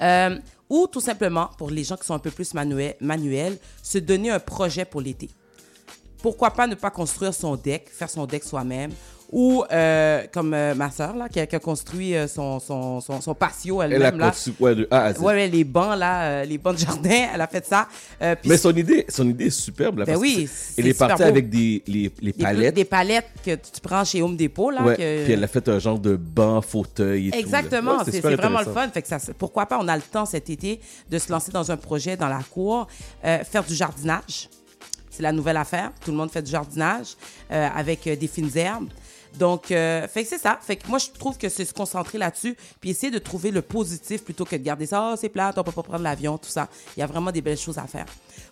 Euh, 0.02 0.38
ou 0.70 0.88
tout 0.88 1.00
simplement, 1.00 1.50
pour 1.58 1.70
les 1.70 1.84
gens 1.84 1.96
qui 1.96 2.06
sont 2.06 2.14
un 2.14 2.20
peu 2.20 2.32
plus 2.32 2.54
manuels, 2.54 2.96
manuels, 3.00 3.58
se 3.82 3.98
donner 3.98 4.30
un 4.32 4.40
projet 4.40 4.86
pour 4.86 5.02
l'été 5.02 5.30
pourquoi 6.22 6.50
pas 6.50 6.66
ne 6.66 6.74
pas 6.74 6.90
construire 6.90 7.36
son 7.36 7.56
deck, 7.56 7.88
faire 7.88 8.10
son 8.10 8.26
deck 8.26 8.44
soi-même, 8.44 8.92
ou 9.32 9.64
euh, 9.72 10.24
comme 10.32 10.54
euh, 10.54 10.76
ma 10.76 10.92
soeur 10.92 11.16
là, 11.16 11.28
qui 11.30 11.40
a, 11.40 11.46
qui 11.48 11.56
a 11.56 11.60
construit 11.60 12.16
euh, 12.16 12.28
son, 12.28 12.60
son, 12.60 13.02
son, 13.02 13.20
son 13.22 13.34
patio 13.36 13.82
Elle 13.82 13.94
a 13.94 13.96
elle-même 13.96 14.20
là. 14.20 14.30
conçu 14.32 14.54
ouais, 14.60 14.76
de 14.76 14.88
A 14.92 15.06
à 15.06 15.14
Z. 15.14 15.20
Ouais, 15.20 15.26
ouais, 15.34 15.48
les 15.48 15.64
bancs 15.64 15.98
là, 15.98 16.46
les 16.46 16.58
bancs 16.58 16.76
de 16.76 16.80
jardin, 16.80 17.28
elle 17.34 17.42
a 17.42 17.48
fait 17.48 17.66
ça. 17.66 17.88
Mais 18.46 18.58
son 18.58 18.76
idée, 18.76 19.06
son 19.10 19.28
idée 19.30 19.46
est 19.48 19.50
superbe. 19.50 20.00
Là, 20.00 20.06
Ben 20.06 20.14
parce 20.14 20.22
oui, 20.22 20.48
c'est- 20.52 20.80
Elle 20.82 20.88
est 20.88 20.94
super 20.94 21.08
partie 21.10 21.24
beau. 21.24 21.30
avec 21.30 21.50
des 21.50 21.84
les, 21.88 22.10
palettes. 22.34 22.76
des 22.76 22.86
palettes 22.86 23.28
que 23.46 23.56
tu 23.56 23.82
prends 23.82 24.04
chez 24.06 24.22
Home 24.22 24.36
Depot 24.38 24.70
là. 24.72 24.84
ouais, 24.84 24.96
que- 24.96 25.24
Puis 25.26 25.34
elle 25.34 25.44
a 25.44 25.48
fait 25.48 25.68
un 25.70 25.80
genre 25.80 26.00
de 26.00 26.16
banc, 26.16 26.62
fauteuil 26.62 27.28
et 27.28 27.32
tout. 27.32 27.38
Exactement, 27.38 27.98
Ouais, 27.98 28.04
c'est 28.12 28.22
vraiment 28.22 28.60
le 28.60 28.66
fun. 28.72 28.88
Fait 28.94 29.02
que 29.02 29.08
ça, 29.08 29.18
pourquoi 29.38 29.66
pas, 29.66 29.80
on 29.82 29.88
a 29.88 29.96
le 29.96 30.02
temps 30.04 30.26
cet 30.26 30.50
été 30.50 30.80
de 31.10 31.18
se 31.18 31.32
lancer 31.32 31.52
dans 31.52 31.72
un 31.72 31.78
projet 31.78 32.16
dans 32.16 32.30
la 32.30 32.40
cour, 32.52 32.88
faire 33.24 33.64
du 33.68 33.74
jardinage. 33.76 34.50
C'est 35.10 35.24
la 35.24 35.32
nouvelle 35.32 35.58
affaire. 35.58 35.92
Tout 36.04 36.12
le 36.12 36.18
monde 36.18 36.30
fait 36.30 36.42
du 36.42 36.52
jardinage 36.52 37.16
avec 37.50 38.04
des 38.04 38.28
fines 38.28 38.52
herbes. 38.56 38.90
Donc, 39.38 39.72
euh, 39.72 40.08
fait 40.08 40.24
que 40.24 40.30
c'est 40.30 40.38
ça. 40.38 40.58
Fait 40.62 40.76
que 40.76 40.88
moi, 40.88 40.98
je 40.98 41.08
trouve 41.18 41.38
que 41.38 41.50
c'est 41.50 41.66
se 41.66 41.74
concentrer 41.74 42.18
là-dessus, 42.18 42.56
puis 42.80 42.90
essayer 42.92 43.12
de 43.12 43.20
trouver 43.20 43.52
le 43.52 43.62
positif 43.62 44.24
plutôt 44.24 44.46
que 44.46 44.56
de 44.56 44.64
garder 44.64 44.86
ça. 44.86 45.12
Ah, 45.12 45.16
c'est 45.20 45.30
plate, 45.30 45.58
on 45.58 45.64
peut 45.64 45.72
pas 45.72 45.84
prendre 45.84 46.04
l'avion, 46.04 46.38
tout 46.38 46.50
ça. 46.50 46.68
Il 46.96 47.00
y 47.00 47.04
a 47.04 47.08
vraiment 47.08 47.32
des 47.32 47.42
belles 47.42 47.58
choses 47.58 47.78
à 47.78 47.84
faire. 47.88 48.06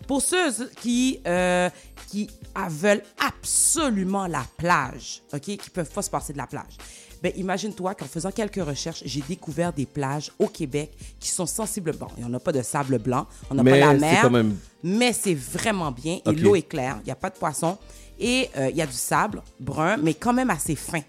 Pour 0.06 0.20
ceux 0.20 0.68
qui, 0.80 1.20
euh, 1.26 1.70
qui 2.08 2.28
ah, 2.54 2.68
veulent 2.68 3.02
absolument 3.26 4.26
la 4.26 4.44
plage, 4.56 5.22
OK, 5.32 5.40
qui 5.40 5.70
peuvent 5.72 5.90
pas 5.90 6.02
se 6.02 6.10
passer 6.10 6.32
de 6.32 6.38
la 6.38 6.46
plage, 6.46 6.76
ben, 7.22 7.32
imagine-toi 7.36 7.94
qu'en 7.94 8.04
faisant 8.04 8.30
quelques 8.30 8.62
recherches, 8.62 9.02
j'ai 9.06 9.22
découvert 9.26 9.72
des 9.72 9.86
plages 9.86 10.30
au 10.38 10.46
Québec 10.46 10.92
qui 11.18 11.30
sont 11.30 11.46
sensiblement. 11.46 12.08
Il 12.18 12.24
n'y 12.24 12.30
en 12.30 12.34
a 12.34 12.38
pas 12.40 12.52
de 12.52 12.60
sable 12.60 12.98
blanc, 12.98 13.26
on 13.50 13.54
n'a 13.54 13.62
pas 13.64 13.70
la 13.78 13.94
mer, 14.00 14.22
quand 14.22 14.30
même- 14.30 14.56
mais 14.82 15.14
c'est 15.14 15.34
vraiment 15.34 15.90
bien. 15.90 16.18
Et 16.26 16.32
l'eau 16.42 16.54
est 16.54 16.68
claire, 16.68 16.98
il 17.00 17.06
n'y 17.06 17.12
a 17.12 17.16
pas 17.16 17.30
de 17.30 17.36
poisson. 17.36 17.78
Et 18.18 18.50
euh, 18.56 18.70
il 18.70 18.76
y 18.76 18.82
a 18.82 18.86
du 18.86 18.92
sable 18.92 19.42
brun, 19.60 19.96
mais 19.96 20.14
quand 20.14 20.32
même 20.32 20.50
assez 20.50 20.76
fin. 20.76 21.00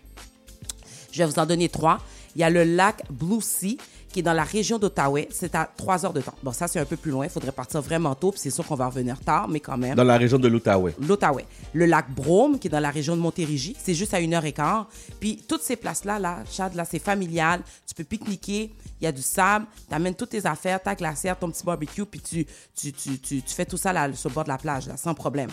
Je 1.11 1.19
vais 1.19 1.25
vous 1.25 1.39
en 1.39 1.45
donner 1.45 1.69
trois. 1.69 1.99
Il 2.35 2.41
y 2.41 2.43
a 2.43 2.49
le 2.49 2.63
lac 2.63 3.03
Blue 3.09 3.41
Sea, 3.41 3.77
qui 4.15 4.19
est 4.19 4.23
dans 4.23 4.31
la 4.31 4.45
région 4.45 4.79
d'Ottawa. 4.79 5.19
C'est 5.29 5.55
à 5.55 5.69
trois 5.75 6.05
heures 6.05 6.13
de 6.13 6.21
temps. 6.21 6.33
Bon, 6.41 6.53
ça, 6.53 6.69
c'est 6.69 6.79
un 6.79 6.85
peu 6.85 6.95
plus 6.95 7.11
loin. 7.11 7.25
Il 7.25 7.29
faudrait 7.29 7.51
partir 7.51 7.81
vraiment 7.81 8.15
tôt, 8.15 8.31
puis 8.31 8.39
c'est 8.39 8.49
sûr 8.49 8.65
qu'on 8.65 8.75
va 8.75 8.87
revenir 8.87 9.19
tard, 9.19 9.49
mais 9.49 9.59
quand 9.59 9.77
même. 9.77 9.93
Dans 9.93 10.05
la 10.05 10.17
région 10.17 10.39
de 10.39 10.47
l'Outaouais. 10.47 10.95
L'Outaouais. 11.01 11.45
Le 11.73 11.85
lac 11.85 12.09
Brome, 12.15 12.57
qui 12.57 12.67
est 12.67 12.71
dans 12.71 12.79
la 12.79 12.91
région 12.91 13.17
de 13.17 13.21
Montérégie, 13.21 13.75
c'est 13.77 13.93
juste 13.93 14.13
à 14.13 14.21
une 14.21 14.33
heure 14.33 14.45
et 14.45 14.53
quart. 14.53 14.87
Puis 15.19 15.43
toutes 15.45 15.63
ces 15.63 15.75
places-là, 15.75 16.17
là, 16.17 16.45
Chad, 16.49 16.75
là, 16.75 16.85
c'est 16.85 16.99
familial. 16.99 17.59
Tu 17.85 17.93
peux 17.93 18.05
pique-niquer, 18.05 18.71
il 19.01 19.03
y 19.03 19.07
a 19.07 19.11
du 19.11 19.21
sable, 19.21 19.65
tu 19.89 19.93
amènes 19.93 20.15
toutes 20.15 20.29
tes 20.29 20.45
affaires, 20.45 20.81
ta 20.81 20.95
glacière, 20.95 21.37
ton 21.37 21.51
petit 21.51 21.65
barbecue, 21.65 22.05
puis 22.05 22.21
tu, 22.21 22.47
tu, 22.73 22.93
tu, 22.93 23.19
tu, 23.19 23.41
tu 23.41 23.53
fais 23.53 23.65
tout 23.65 23.75
ça 23.75 23.91
là, 23.91 24.13
sur 24.13 24.29
le 24.29 24.33
bord 24.33 24.45
de 24.45 24.49
la 24.49 24.57
plage, 24.57 24.87
là, 24.87 24.95
sans 24.95 25.13
problème. 25.13 25.49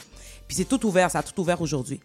Puis 0.46 0.56
c'est 0.56 0.66
tout 0.66 0.86
ouvert, 0.86 1.10
ça 1.10 1.18
a 1.18 1.22
tout 1.24 1.40
ouvert 1.40 1.60
aujourd'hui. 1.60 1.98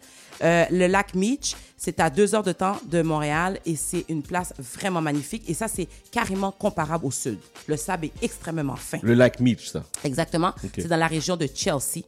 Euh, 0.43 0.65
le 0.71 0.87
lac 0.87 1.15
Meach, 1.15 1.55
c'est 1.77 1.99
à 1.99 2.09
deux 2.09 2.35
heures 2.35 2.43
de 2.43 2.51
temps 2.51 2.77
de 2.85 3.01
Montréal 3.01 3.59
et 3.65 3.75
c'est 3.75 4.05
une 4.09 4.21
place 4.21 4.53
vraiment 4.59 5.01
magnifique. 5.01 5.43
Et 5.49 5.53
ça, 5.53 5.67
c'est 5.67 5.87
carrément 6.11 6.51
comparable 6.51 7.05
au 7.05 7.11
sud. 7.11 7.39
Le 7.67 7.75
sable 7.77 8.05
est 8.05 8.13
extrêmement 8.23 8.75
fin. 8.75 8.99
Le 9.01 9.13
lac 9.13 9.39
Meach, 9.39 9.67
ça. 9.69 9.83
Exactement. 10.03 10.53
C'est 10.75 10.87
dans 10.87 10.97
la 10.97 11.07
région 11.07 11.35
de 11.37 11.47
Chelsea. 11.53 12.03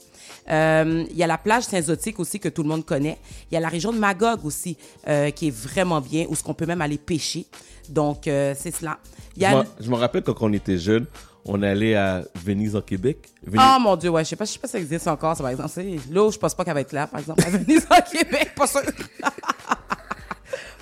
Euh, 0.49 1.05
Il 1.09 1.17
y 1.17 1.23
a 1.23 1.27
la 1.27 1.37
plage 1.37 1.63
Saint-Zotique 1.63 2.19
aussi 2.19 2.39
que 2.39 2.49
tout 2.49 2.63
le 2.63 2.69
monde 2.69 2.85
connaît. 2.85 3.17
Il 3.51 3.55
y 3.55 3.57
a 3.57 3.59
la 3.59 3.69
région 3.69 3.91
de 3.91 3.97
Magog 3.97 4.45
aussi 4.45 4.77
euh, 5.07 5.29
qui 5.31 5.47
est 5.47 5.55
vraiment 5.55 6.01
bien 6.01 6.25
où 6.29 6.35
ce 6.35 6.43
qu'on 6.43 6.53
peut 6.53 6.65
même 6.65 6.81
aller 6.81 6.97
pêcher. 6.97 7.45
Donc 7.89 8.27
euh, 8.27 8.53
c'est 8.57 8.71
cela. 8.75 8.99
Il 9.35 9.43
y 9.43 9.45
Je 9.45 9.51
a 9.51 9.55
m'en- 9.55 9.65
Je 9.79 9.89
me 9.89 9.95
rappelle 9.95 10.21
quand 10.23 10.35
on 10.41 10.53
était 10.53 10.77
jeune, 10.77 11.05
on 11.51 11.61
allait 11.63 11.95
à 11.95 12.21
Venise 12.35 12.75
en 12.75 12.81
Québec. 12.81 13.17
Venise- 13.45 13.59
Oh 13.75 13.79
mon 13.79 13.95
dieu, 13.95 14.09
ouais, 14.09 14.23
je 14.23 14.29
sais 14.29 14.35
pas, 14.35 14.45
je 14.45 14.51
sais 14.51 14.59
pas 14.59 14.67
si 14.67 14.73
ça 14.73 14.79
existe 14.79 15.07
encore, 15.07 15.35
ça, 15.35 15.43
par 15.43 15.51
exemple. 15.51 15.71
L'eau, 16.11 16.31
je 16.31 16.37
pense 16.37 16.53
pas 16.53 16.63
qu'elle 16.63 16.75
va 16.75 16.81
être 16.81 16.93
là, 16.93 17.07
par 17.07 17.19
exemple, 17.19 17.43
à 17.45 17.49
Venise 17.49 17.87
en 17.89 18.01
Québec, 18.01 18.51
pas 18.55 18.67
sûr. 18.67 18.81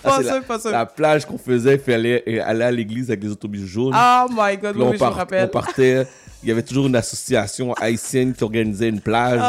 Ah, 0.04 0.10
pas 0.10 0.24
sûr, 0.24 0.32
la, 0.36 0.42
pas 0.42 0.60
sûr. 0.60 0.72
la 0.72 0.86
plage 0.86 1.26
qu'on 1.26 1.40
faisait, 1.40 1.74
il 1.74 1.80
fallait 1.82 2.24
euh, 2.28 2.42
aller 2.46 2.64
à 2.64 2.72
l'église 2.72 3.10
avec 3.10 3.24
les 3.24 3.32
autobus 3.32 3.66
jaunes. 3.66 3.96
Oh 3.98 4.26
my 4.30 4.56
god, 4.56 4.76
là, 4.78 4.84
oui, 4.84 4.84
on, 4.84 4.90
oui, 4.92 4.98
je 5.00 5.04
me 5.04 5.10
rappelle. 5.10 5.46
on 5.46 5.48
partait. 5.48 6.08
Il 6.44 6.50
y 6.50 6.52
avait 6.52 6.62
toujours 6.62 6.86
une 6.86 6.96
association 6.96 7.74
haïtienne 7.74 8.34
qui 8.34 8.44
organisait 8.44 8.90
une 8.90 9.02
plage. 9.02 9.42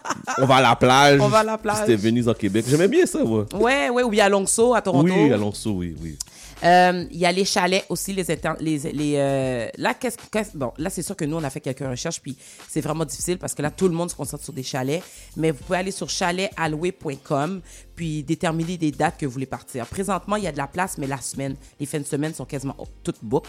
on 0.38 0.46
va 0.46 0.56
à 0.56 0.62
la 0.62 0.76
plage. 0.76 1.20
On 1.20 1.28
va 1.28 1.38
à 1.38 1.42
la 1.42 1.58
plage. 1.58 1.78
C'était 1.80 1.96
Venise 1.96 2.28
en 2.28 2.34
Québec. 2.34 2.64
J'aimais 2.68 2.88
bien 2.88 3.04
ça, 3.04 3.18
moi. 3.24 3.46
Ouais, 3.54 3.90
ouais, 3.90 4.04
ou 4.04 4.12
y 4.12 4.20
a 4.20 4.28
Longso 4.28 4.74
à 4.74 4.80
Toronto. 4.80 5.12
Oui, 5.12 5.32
Alonso, 5.32 5.72
oui, 5.72 5.96
oui. 6.00 6.16
Euh, 6.64 7.04
Il 7.10 7.18
y 7.18 7.26
a 7.26 7.32
les 7.32 7.44
chalets 7.44 7.84
aussi, 7.90 8.12
les 8.14 8.24
les, 8.60 8.78
les 8.92 9.14
euh, 9.16 9.68
là 9.76 9.92
qu'est-ce 9.94 10.16
qu'est-ce- 10.30 10.56
bon 10.56 10.72
là 10.78 10.88
c'est 10.88 11.02
sûr 11.02 11.14
que 11.14 11.24
nous 11.26 11.36
on 11.36 11.44
a 11.44 11.50
fait 11.50 11.60
quelques 11.60 11.80
recherches 11.86 12.20
puis 12.20 12.34
c'est 12.68 12.80
vraiment 12.80 13.04
difficile 13.04 13.36
parce 13.38 13.54
que 13.54 13.60
là 13.60 13.70
tout 13.70 13.88
le 13.88 13.94
monde 13.94 14.10
se 14.10 14.14
concentre 14.16 14.42
sur 14.42 14.54
des 14.54 14.62
chalets, 14.62 15.02
mais 15.36 15.50
vous 15.50 15.62
pouvez 15.62 15.78
aller 15.78 15.90
sur 15.90 16.08
chaletalloué.com 16.08 17.60
puis 17.94 18.22
déterminer 18.22 18.76
des 18.76 18.90
dates 18.90 19.18
que 19.18 19.26
vous 19.26 19.32
voulez 19.32 19.46
partir. 19.46 19.86
Présentement 19.86 20.36
il 20.36 20.44
y 20.44 20.46
a 20.46 20.52
de 20.52 20.56
la 20.56 20.66
place 20.66 20.96
mais 20.98 21.06
la 21.06 21.20
semaine, 21.20 21.56
les 21.78 21.86
fins 21.86 21.98
de 22.00 22.04
semaine 22.04 22.34
sont 22.34 22.44
quasiment 22.46 22.76
toutes 23.02 23.22
book, 23.22 23.46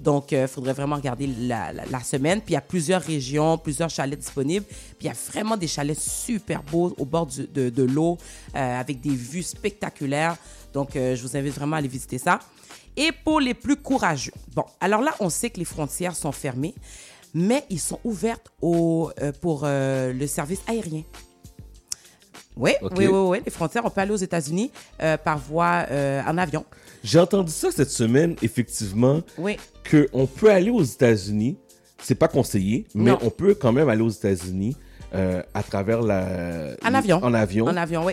donc 0.00 0.32
il 0.32 0.48
faudrait 0.48 0.72
vraiment 0.72 0.96
regarder 0.96 1.26
la, 1.26 1.72
la, 1.72 1.84
la 1.86 2.00
semaine. 2.00 2.40
Puis 2.40 2.52
il 2.52 2.54
y 2.54 2.58
a 2.58 2.62
plusieurs 2.62 3.02
régions, 3.02 3.58
plusieurs 3.58 3.90
chalets 3.90 4.18
disponibles, 4.18 4.64
puis 4.66 5.02
il 5.02 5.06
y 5.06 5.10
a 5.10 5.14
vraiment 5.32 5.56
des 5.56 5.68
chalets 5.68 5.98
super 5.98 6.62
beaux 6.62 6.94
au 6.98 7.04
bord 7.04 7.26
de, 7.26 7.68
de 7.70 7.82
l'eau 7.82 8.16
euh, 8.54 8.80
avec 8.80 9.00
des 9.00 9.10
vues 9.14 9.42
spectaculaires. 9.42 10.36
Donc, 10.76 10.94
euh, 10.94 11.16
je 11.16 11.22
vous 11.22 11.34
invite 11.38 11.54
vraiment 11.54 11.76
à 11.76 11.78
aller 11.78 11.88
visiter 11.88 12.18
ça. 12.18 12.38
Et 12.98 13.08
pour 13.24 13.40
les 13.40 13.54
plus 13.54 13.76
courageux, 13.76 14.34
bon, 14.54 14.64
alors 14.78 15.00
là, 15.00 15.14
on 15.20 15.30
sait 15.30 15.48
que 15.48 15.58
les 15.58 15.64
frontières 15.64 16.14
sont 16.14 16.32
fermées, 16.32 16.74
mais 17.32 17.64
ils 17.70 17.80
sont 17.80 17.98
ouvertes 18.04 18.52
au, 18.60 19.10
euh, 19.22 19.32
pour 19.40 19.62
euh, 19.64 20.12
le 20.12 20.26
service 20.26 20.60
aérien. 20.68 21.02
Oui, 22.58 22.72
oui, 22.82 23.06
oui, 23.06 23.06
oui. 23.08 23.38
Les 23.46 23.50
frontières, 23.50 23.86
on 23.86 23.90
peut 23.90 24.02
aller 24.02 24.12
aux 24.12 24.16
États-Unis 24.16 24.70
par 25.24 25.38
voie 25.38 25.86
en 26.26 26.36
avion. 26.38 26.64
J'ai 27.02 27.18
entendu 27.20 27.52
ça 27.52 27.70
cette 27.70 27.90
semaine, 27.90 28.34
effectivement, 28.42 29.20
Oui. 29.38 29.56
qu'on 29.90 30.26
peut 30.26 30.50
aller 30.50 30.70
aux 30.70 30.82
États-Unis. 30.82 31.56
C'est 32.02 32.14
pas 32.14 32.28
conseillé, 32.28 32.86
mais 32.94 33.12
Non. 33.12 33.18
on 33.22 33.30
peut 33.30 33.54
quand 33.54 33.72
même 33.72 33.88
aller 33.88 34.02
aux 34.02 34.10
États-Unis 34.10 34.76
euh, 35.16 35.42
à 35.54 35.62
travers 35.62 36.02
la. 36.02 36.74
En 36.84 36.94
avion. 36.94 37.20
En 37.22 37.34
avion. 37.34 37.66
En 37.66 37.76
avion, 37.76 38.04
oui. 38.04 38.12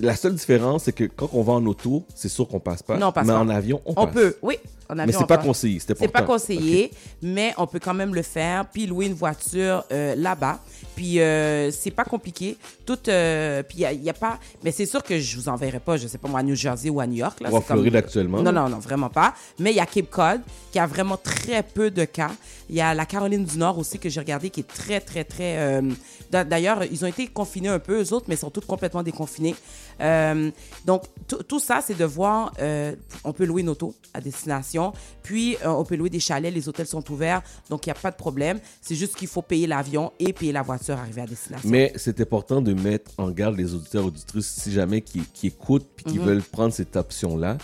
La 0.00 0.14
seule 0.16 0.34
différence, 0.34 0.84
c'est 0.84 0.92
que 0.92 1.04
quand 1.04 1.30
on 1.32 1.42
va 1.42 1.54
en 1.54 1.64
auto, 1.64 2.04
c'est 2.14 2.28
sûr 2.28 2.46
qu'on 2.46 2.60
passe 2.60 2.82
pas. 2.82 2.98
Non, 2.98 3.06
on 3.08 3.12
passe 3.12 3.26
mais 3.26 3.32
pas. 3.32 3.38
en 3.40 3.48
avion, 3.48 3.80
on, 3.86 3.92
On 3.96 4.04
passe. 4.06 4.14
peut, 4.14 4.36
oui. 4.42 4.56
En 4.90 4.98
avion, 4.98 5.06
Mais 5.06 5.12
c'est 5.12 5.26
pas 5.26 5.38
passe. 5.38 5.46
conseillé. 5.46 5.80
C'était 5.80 5.94
C'est 5.98 6.08
pas 6.08 6.20
conseillé, 6.22 6.90
mais 7.22 7.54
on 7.56 7.66
peut 7.66 7.78
quand 7.78 7.94
même 7.94 8.14
le 8.14 8.20
faire, 8.20 8.66
puis 8.70 8.86
louer 8.86 9.06
une 9.06 9.14
voiture 9.14 9.82
euh, 9.90 10.14
là-bas. 10.14 10.58
Puis 10.94 11.18
euh, 11.20 11.70
c'est 11.70 11.90
pas 11.90 12.04
compliqué. 12.04 12.58
Tout, 12.84 12.98
euh, 13.08 13.62
puis 13.62 13.78
il 13.90 14.02
y 14.02 14.10
a, 14.10 14.12
pas. 14.12 14.38
Mais 14.62 14.72
c'est 14.72 14.84
sûr 14.84 15.02
que 15.02 15.18
je 15.18 15.36
vous 15.38 15.48
enverrai 15.48 15.80
pas, 15.80 15.96
je 15.96 16.06
sais 16.06 16.18
pas 16.18 16.28
moi, 16.28 16.40
à 16.40 16.42
New 16.42 16.54
Jersey 16.54 16.90
ou 16.90 17.00
à 17.00 17.06
New 17.06 17.16
York. 17.16 17.40
Là, 17.40 17.48
Ou 17.50 17.56
en 17.56 17.60
comme- 17.62 17.78
Floride 17.78 17.96
actuellement. 17.96 18.42
Non, 18.42 18.52
non, 18.52 18.68
non, 18.68 18.78
vraiment 18.78 19.08
pas. 19.08 19.32
Mais 19.58 19.70
il 19.70 19.76
y 19.76 19.80
a 19.80 19.86
Cape 19.86 20.10
Cod 20.10 20.40
qui 20.70 20.78
a 20.78 20.86
vraiment 20.86 21.16
très 21.16 21.62
peu 21.62 21.90
de 21.90 22.04
cas. 22.04 22.30
Il 22.72 22.76
y 22.76 22.80
a 22.80 22.94
la 22.94 23.04
Caroline 23.04 23.44
du 23.44 23.58
Nord 23.58 23.76
aussi 23.78 23.98
que 23.98 24.08
j'ai 24.08 24.18
regardé 24.18 24.48
qui 24.48 24.60
est 24.60 24.66
très, 24.66 24.98
très, 24.98 25.24
très. 25.24 25.58
euh, 25.58 25.82
d'a- 26.30 26.42
D'ailleurs, 26.42 26.82
ils 26.84 27.04
ont 27.04 27.06
été 27.06 27.26
confinés 27.28 27.68
un 27.68 27.78
peu, 27.78 28.00
eux 28.02 28.12
autres, 28.14 28.24
mais 28.28 28.34
ils 28.34 28.38
sont 28.38 28.48
tous 28.50 28.62
complètement 28.62 29.02
déconfinés. 29.02 29.54
Euh, 30.00 30.50
donc, 30.86 31.02
tout 31.46 31.60
ça, 31.60 31.82
c'est 31.86 31.98
de 31.98 32.04
voir. 32.06 32.50
euh, 32.60 32.94
on 33.24 33.34
peut 33.34 33.44
louer 33.44 33.60
une 33.60 33.68
auto 33.68 33.94
à 34.14 34.22
destination, 34.22 34.94
puis 35.22 35.58
on 35.66 35.84
peut 35.84 35.96
louer 35.96 36.08
des 36.08 36.18
chalets, 36.18 36.52
les 36.54 36.66
hôtels 36.66 36.86
sont 36.86 37.04
ouverts, 37.12 37.42
donc 37.68 37.84
il 37.84 37.90
n'y 37.90 37.92
a 37.92 38.00
pas 38.00 38.10
de 38.10 38.16
problème. 38.16 38.58
C'est 38.80 38.94
juste 38.94 39.16
qu'il 39.16 39.28
faut 39.28 39.42
payer 39.42 39.66
l'avion 39.66 40.10
et 40.18 40.32
payer 40.32 40.52
la 40.52 40.62
voiture 40.62 40.96
arrivée 40.98 41.20
à 41.20 41.26
destination. 41.26 41.68
Mais 41.68 41.92
c'est 41.96 42.20
important 42.22 42.62
de 42.62 42.72
mettre 42.72 43.10
en 43.18 43.30
garde 43.30 43.56
les 43.58 43.74
auditeurs 43.74 44.06
auditrices 44.06 44.46
si 44.48 44.72
jamais 44.72 45.02
qui, 45.02 45.20
qui 45.34 45.48
écoutent 45.48 45.86
puis 45.94 46.06
Mhm. 46.06 46.12
qui 46.12 46.18
veulent 46.18 46.42
prendre 46.42 46.72
cette 46.72 46.96
option-là. 46.96 47.58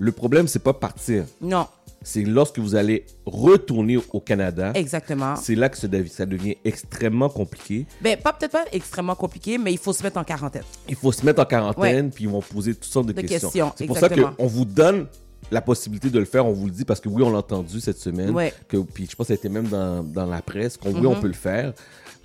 Le 0.00 0.12
problème, 0.12 0.46
c'est 0.46 0.58
pas 0.62 0.74
partir. 0.74 1.24
Non, 1.40 1.66
C'est 2.02 2.22
lorsque 2.22 2.58
vous 2.58 2.74
allez 2.76 3.04
retourner 3.26 3.98
au 4.12 4.20
Canada. 4.20 4.72
exactement. 4.74 5.36
C'est 5.36 5.54
là 5.54 5.68
que 5.68 5.76
ça 5.76 5.88
dev- 5.88 6.08
ça 6.08 6.26
devient 6.26 6.56
extrêmement 6.64 7.28
compliqué. 7.28 7.86
Ben, 8.00 8.16
pas 8.16 8.32
peut-être 8.32 8.52
pas 8.52 8.64
extrêmement 8.72 9.14
compliqué, 9.16 9.58
mais 9.58 9.72
il 9.72 9.78
faut 9.78 9.92
se 9.92 10.02
mettre 10.02 10.18
en 10.18 10.24
quarantaine. 10.24 10.62
Il 10.88 10.94
faut 10.94 11.12
se 11.12 11.24
mettre 11.26 11.42
en 11.42 11.44
quarantaine, 11.44 12.10
puis 12.10 12.24
ils 12.24 12.30
vont 12.30 12.40
poser 12.42 12.74
toutes 12.74 12.84
sortes 12.84 13.06
de, 13.06 13.12
De 13.12 13.20
questions. 13.22 13.48
questions, 13.48 13.72
C'est 13.76 13.86
pour 13.86 13.98
ça 13.98 14.08
qu'on 14.08 14.46
vous 14.46 14.64
donne 14.64 15.06
la 15.50 15.60
possibilité 15.60 16.10
de 16.10 16.18
le 16.18 16.24
faire. 16.24 16.44
On 16.46 16.52
vous 16.52 16.66
le 16.66 16.72
dit 16.72 16.84
parce 16.84 17.00
que 17.00 17.08
oui, 17.08 17.22
on 17.22 17.30
l'a 17.30 17.38
entendu 17.38 17.80
cette 17.80 17.98
semaine. 17.98 18.30
Ouais. 18.30 18.52
Que, 18.68 18.76
puis 18.76 19.06
je 19.10 19.16
pense 19.16 19.26
que 19.26 19.28
ça 19.28 19.32
a 19.32 19.36
été 19.36 19.48
même 19.48 19.66
dans, 19.68 20.02
dans 20.02 20.26
la 20.26 20.42
presse 20.42 20.76
qu'on 20.76 20.92
oui, 20.92 21.06
on 21.06 21.18
peut 21.20 21.26
le 21.26 21.32
faire. 21.32 21.72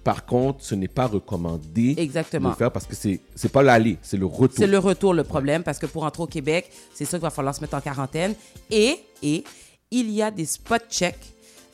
Par 0.03 0.25
contre, 0.25 0.63
ce 0.63 0.75
n'est 0.75 0.87
pas 0.89 1.07
recommandé 1.07 1.95
Exactement. 1.97 2.49
de 2.49 2.53
le 2.53 2.57
faire 2.57 2.71
parce 2.71 2.85
que 2.85 2.95
c'est 2.95 3.21
c'est 3.35 3.51
pas 3.51 3.63
l'aller, 3.63 3.97
c'est 4.01 4.17
le 4.17 4.25
retour. 4.25 4.57
C'est 4.57 4.67
le 4.67 4.79
retour 4.79 5.13
le 5.13 5.23
problème 5.23 5.63
parce 5.63 5.79
que 5.79 5.85
pour 5.85 6.03
entrer 6.03 6.23
au 6.23 6.27
Québec, 6.27 6.69
c'est 6.93 7.05
sûr 7.05 7.17
qu'il 7.17 7.21
va 7.23 7.29
falloir 7.29 7.55
se 7.55 7.61
mettre 7.61 7.75
en 7.75 7.81
quarantaine. 7.81 8.35
Et, 8.69 8.97
et 9.21 9.43
il 9.91 10.09
y 10.11 10.21
a 10.21 10.29
des 10.31 10.45
spot 10.45 10.81
checks 10.89 11.15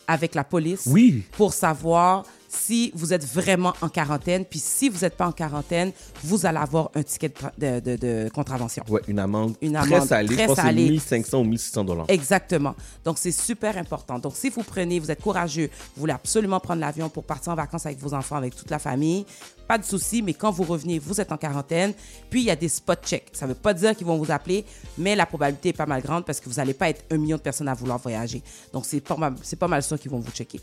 avec 0.07 0.35
la 0.35 0.43
police 0.43 0.83
Oui. 0.87 1.23
pour 1.31 1.53
savoir 1.53 2.23
si 2.49 2.91
vous 2.95 3.13
êtes 3.13 3.23
vraiment 3.25 3.73
en 3.81 3.87
quarantaine. 3.89 4.43
Puis 4.43 4.59
si 4.59 4.89
vous 4.89 4.99
n'êtes 5.01 5.15
pas 5.15 5.27
en 5.27 5.31
quarantaine, 5.31 5.91
vous 6.23 6.45
allez 6.45 6.57
avoir 6.57 6.89
un 6.95 7.03
ticket 7.03 7.29
de, 7.29 7.33
tra- 7.35 7.51
de- 7.57 7.79
de- 7.79 7.95
de 8.25 8.29
contravention. 8.33 8.83
Ouais, 8.89 9.01
une 9.07 9.19
amende 9.19 9.55
Une 9.61 9.73
très 9.73 9.93
amende 9.93 10.07
salée. 10.07 10.33
très 10.35 10.43
je 10.43 10.47
pense 10.47 10.55
que 10.57 10.61
salée. 10.63 10.89
1500 10.89 11.39
ou 11.39 11.43
1600 11.43 11.83
dollars. 11.85 12.05
Exactement. 12.09 12.75
Donc, 13.05 13.17
c'est 13.19 13.31
super 13.31 13.77
important. 13.77 14.19
Donc, 14.19 14.33
si 14.35 14.49
vous 14.49 14.63
prenez, 14.63 14.99
vous 14.99 15.11
êtes 15.11 15.21
courageux, 15.21 15.69
vous 15.95 15.99
voulez 16.01 16.13
absolument 16.13 16.59
prendre 16.59 16.81
l'avion 16.81 17.07
pour 17.09 17.23
partir 17.23 17.53
en 17.53 17.55
vacances 17.55 17.85
avec 17.85 17.99
vos 17.99 18.13
enfants, 18.13 18.35
avec 18.35 18.55
toute 18.55 18.71
la 18.71 18.79
famille, 18.79 19.25
pas 19.67 19.77
de 19.77 19.85
souci, 19.85 20.23
mais 20.23 20.33
quand 20.33 20.49
vous 20.49 20.63
revenez, 20.63 20.97
vous 20.97 21.21
êtes 21.21 21.31
en 21.31 21.37
quarantaine, 21.37 21.93
puis 22.31 22.41
il 22.41 22.45
y 22.45 22.49
a 22.51 22.55
des 22.55 22.69
spot 22.69 22.99
checks. 23.05 23.27
Ça 23.33 23.45
ne 23.45 23.51
veut 23.51 23.55
pas 23.59 23.71
dire 23.75 23.95
qu'ils 23.95 24.07
vont 24.07 24.17
vous 24.17 24.31
appeler, 24.31 24.65
mais 24.97 25.15
la 25.15 25.27
probabilité 25.27 25.69
est 25.69 25.73
pas 25.73 25.85
mal 25.85 26.01
grande 26.01 26.25
parce 26.25 26.39
que 26.39 26.49
vous 26.49 26.55
n'allez 26.55 26.73
pas 26.73 26.89
être 26.89 27.03
un 27.11 27.17
million 27.17 27.37
de 27.37 27.41
personnes 27.43 27.67
à 27.67 27.75
vouloir 27.75 27.99
voyager. 27.99 28.41
Donc, 28.73 28.85
c'est 28.87 28.99
pas 28.99 29.15
mal, 29.15 29.35
pas 29.59 29.67
mal 29.67 29.83
sûr 29.83 29.99
qu'ils 29.99 30.09
vont 30.09 30.17
vous 30.19 30.31
checker. 30.31 30.59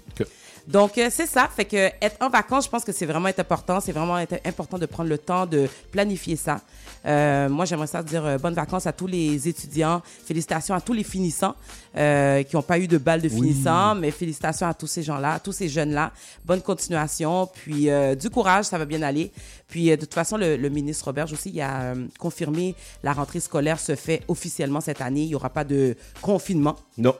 Donc, 0.66 0.98
euh, 0.98 1.08
c'est 1.10 1.26
ça. 1.26 1.48
Fait 1.54 1.64
que 1.64 1.76
être 1.76 2.16
en 2.20 2.28
vacances, 2.28 2.64
je 2.64 2.70
pense 2.70 2.84
que 2.84 2.92
c'est 2.92 3.06
vraiment 3.06 3.28
être 3.28 3.40
important. 3.40 3.80
C'est 3.80 3.92
vraiment 3.92 4.18
être 4.18 4.40
important 4.44 4.78
de 4.78 4.86
prendre 4.86 5.08
le 5.08 5.18
temps 5.18 5.46
de 5.46 5.68
planifier 5.92 6.36
ça. 6.36 6.60
Euh, 7.06 7.48
moi, 7.48 7.64
j'aimerais 7.64 7.86
ça 7.86 8.02
dire 8.02 8.24
euh, 8.24 8.38
bonnes 8.38 8.54
vacances 8.54 8.86
à 8.86 8.92
tous 8.92 9.06
les 9.06 9.48
étudiants. 9.48 10.02
Félicitations 10.24 10.74
à 10.74 10.80
tous 10.80 10.92
les 10.92 11.04
finissants 11.04 11.54
euh, 11.96 12.42
qui 12.42 12.56
n'ont 12.56 12.62
pas 12.62 12.78
eu 12.78 12.88
de 12.88 12.98
balle 12.98 13.22
de 13.22 13.28
finissant, 13.28 13.94
mais 13.94 14.10
félicitations 14.10 14.66
à 14.66 14.74
tous 14.74 14.88
ces 14.88 15.02
gens-là, 15.02 15.34
à 15.34 15.38
tous 15.38 15.52
ces 15.52 15.68
jeunes-là. 15.68 16.12
Bonne 16.44 16.62
continuation. 16.62 17.46
Puis, 17.46 17.88
du 18.18 18.30
courage, 18.30 18.64
ça 18.64 18.78
va 18.78 18.84
bien 18.84 19.02
aller. 19.02 19.30
Puis, 19.68 19.90
de 19.90 19.96
toute 19.96 20.14
façon, 20.14 20.36
le, 20.36 20.56
le 20.56 20.68
ministre 20.68 21.04
Roberge 21.04 21.32
aussi, 21.32 21.50
il 21.50 21.60
a 21.60 21.94
confirmé 22.18 22.74
la 23.02 23.12
rentrée 23.12 23.40
scolaire 23.40 23.78
se 23.78 23.94
fait 23.94 24.22
officiellement 24.28 24.80
cette 24.80 25.00
année. 25.00 25.22
Il 25.22 25.28
n'y 25.28 25.34
aura 25.34 25.50
pas 25.50 25.64
de 25.64 25.96
confinement. 26.22 26.76
Non, 26.98 27.14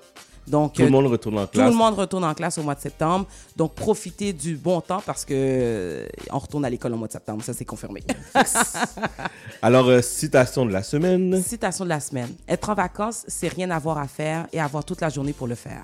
Donc, 0.47 0.75
tout 0.75 0.83
le 0.83 0.89
euh, 0.89 0.91
monde 0.91 1.07
retourne 1.07 1.39
en 1.39 1.47
tout 1.47 1.53
classe. 1.53 1.71
le 1.71 1.77
monde 1.77 1.95
retourne 1.95 2.25
en 2.25 2.35
classe 2.35 2.59
au 2.59 2.63
mois 2.63 2.75
de 2.75 2.81
septembre. 2.81 3.27
Donc, 3.57 3.75
profitez 3.75 4.33
du 4.33 4.57
bon 4.57 4.81
temps 4.81 5.03
parce 5.05 5.25
que 5.25 5.35
euh, 5.35 6.07
on 6.31 6.39
retourne 6.39 6.65
à 6.65 6.71
l'école 6.71 6.95
au 6.95 6.97
mois 6.97 7.09
de 7.09 7.13
septembre. 7.13 7.43
Ça, 7.43 7.53
c'est 7.53 7.65
confirmé. 7.65 8.03
Alors, 9.63 9.89
euh, 9.89 10.03
citation 10.03 10.65
de 10.65 10.73
la 10.73 10.83
semaine. 10.83 11.43
Citation 11.43 11.85
de 11.85 11.91
la 11.91 12.01
semaine. 12.01 12.31
Être 12.49 12.71
en 12.71 12.75
vacances, 12.75 13.25
c'est 13.27 13.49
rien 13.49 13.71
avoir 13.71 13.99
à 13.99 14.07
faire 14.07 14.47
et 14.53 14.61
avoir 14.61 14.85
toute 14.85 15.01
la 15.01 15.09
journée 15.09 15.33
pour 15.33 15.47
le 15.47 15.55
faire. 15.55 15.83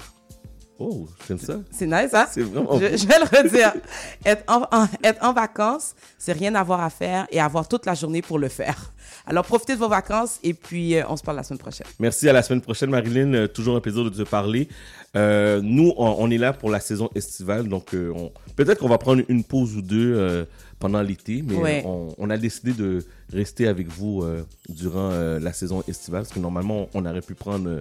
Oh, 0.79 1.07
j'aime 1.29 1.39
ça. 1.39 1.61
C'est 1.71 1.87
nice, 1.87 2.13
hein? 2.13 2.27
C'est 2.31 2.43
vraiment 2.43 2.79
Je, 2.79 2.97
je 2.97 3.07
vais 3.07 3.15
le 3.19 3.25
redire. 3.49 3.73
être, 4.25 4.43
en, 4.49 4.63
en- 4.77 4.89
être 5.05 5.23
en 5.25 5.33
vacances, 5.33 5.95
c'est 6.19 6.33
rien 6.33 6.55
avoir 6.57 6.81
à 6.81 6.91
faire 6.91 7.27
et 7.31 7.41
avoir 7.41 7.69
toute 7.69 7.87
la 7.87 7.95
journée 7.95 8.21
pour 8.23 8.39
le 8.39 8.49
faire. 8.49 8.93
Alors, 9.27 9.45
profitez 9.45 9.75
de 9.75 9.79
vos 9.79 9.89
vacances 9.89 10.41
et 10.43 10.55
puis 10.55 10.97
euh, 10.97 11.05
on 11.09 11.17
se 11.17 11.23
parle 11.23 11.37
la 11.37 11.45
semaine 11.45 11.59
prochaine. 11.61 11.87
Merci 12.01 12.29
à 12.29 12.33
la 12.33 12.43
semaine 12.43 12.63
prochaine, 12.63 12.91
Marilyn. 12.91 13.33
Euh, 13.35 13.47
toujours 13.47 13.77
un 13.77 13.81
plaisir 13.81 14.03
de 14.03 14.11
te 14.11 14.23
parler. 14.29 14.67
Euh, 15.15 15.61
nous, 15.63 15.93
on, 15.97 16.17
on 16.19 16.31
est 16.31 16.39
là 16.39 16.53
pour 16.53 16.71
la 16.71 16.81
saison 16.81 17.09
estivale, 17.15 17.69
donc 17.69 17.91
on- 17.95 18.33
peut-être 18.57 18.81
qu'on 18.81 18.89
va 18.89 18.99
prendre 18.99 19.23
une 19.29 19.45
pause 19.45 19.77
ou 19.77 19.83
deux 19.83 20.47
pendant 20.81 21.03
l'été, 21.03 21.45
mais 21.47 21.55
Ouais. 21.55 21.83
on, 21.87 22.09
on 22.19 22.31
a 22.31 22.37
décidé 22.37 22.73
de 22.73 23.05
rester 23.33 23.69
avec 23.69 23.87
vous 23.89 24.25
durant 24.69 25.11
la 25.39 25.53
saison 25.53 25.85
estivale, 25.87 26.23
parce 26.23 26.35
que 26.35 26.41
normalement, 26.41 26.89
on 26.95 27.05
aurait 27.07 27.21
pu 27.21 27.35
prendre 27.35 27.81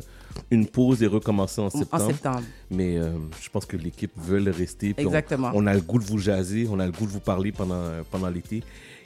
une 0.49 0.67
pause 0.67 1.01
et 1.03 1.07
recommencer 1.07 1.61
en 1.61 1.69
septembre. 1.69 2.03
En 2.03 2.07
septembre. 2.07 2.41
Mais 2.69 2.97
euh, 2.97 3.11
je 3.41 3.49
pense 3.49 3.65
que 3.65 3.77
l'équipe 3.77 4.11
veut 4.17 4.41
rester. 4.51 4.93
on- 4.97 5.01
Exactement. 5.01 5.51
On, 5.53 5.65
a 5.67 5.73
le 5.73 5.81
goût 5.81 5.99
de 5.99 6.03
vous 6.03 6.17
jaser, 6.19 6.67
on 6.71 6.79
a 6.79 6.85
le 6.85 6.91
goût 6.91 7.05
de 7.05 7.11
vous 7.11 7.19
parler 7.19 7.51
pendant, 7.51 7.75
euh, 7.75 8.01
pendant 8.09 8.29
l'été. 8.29 8.63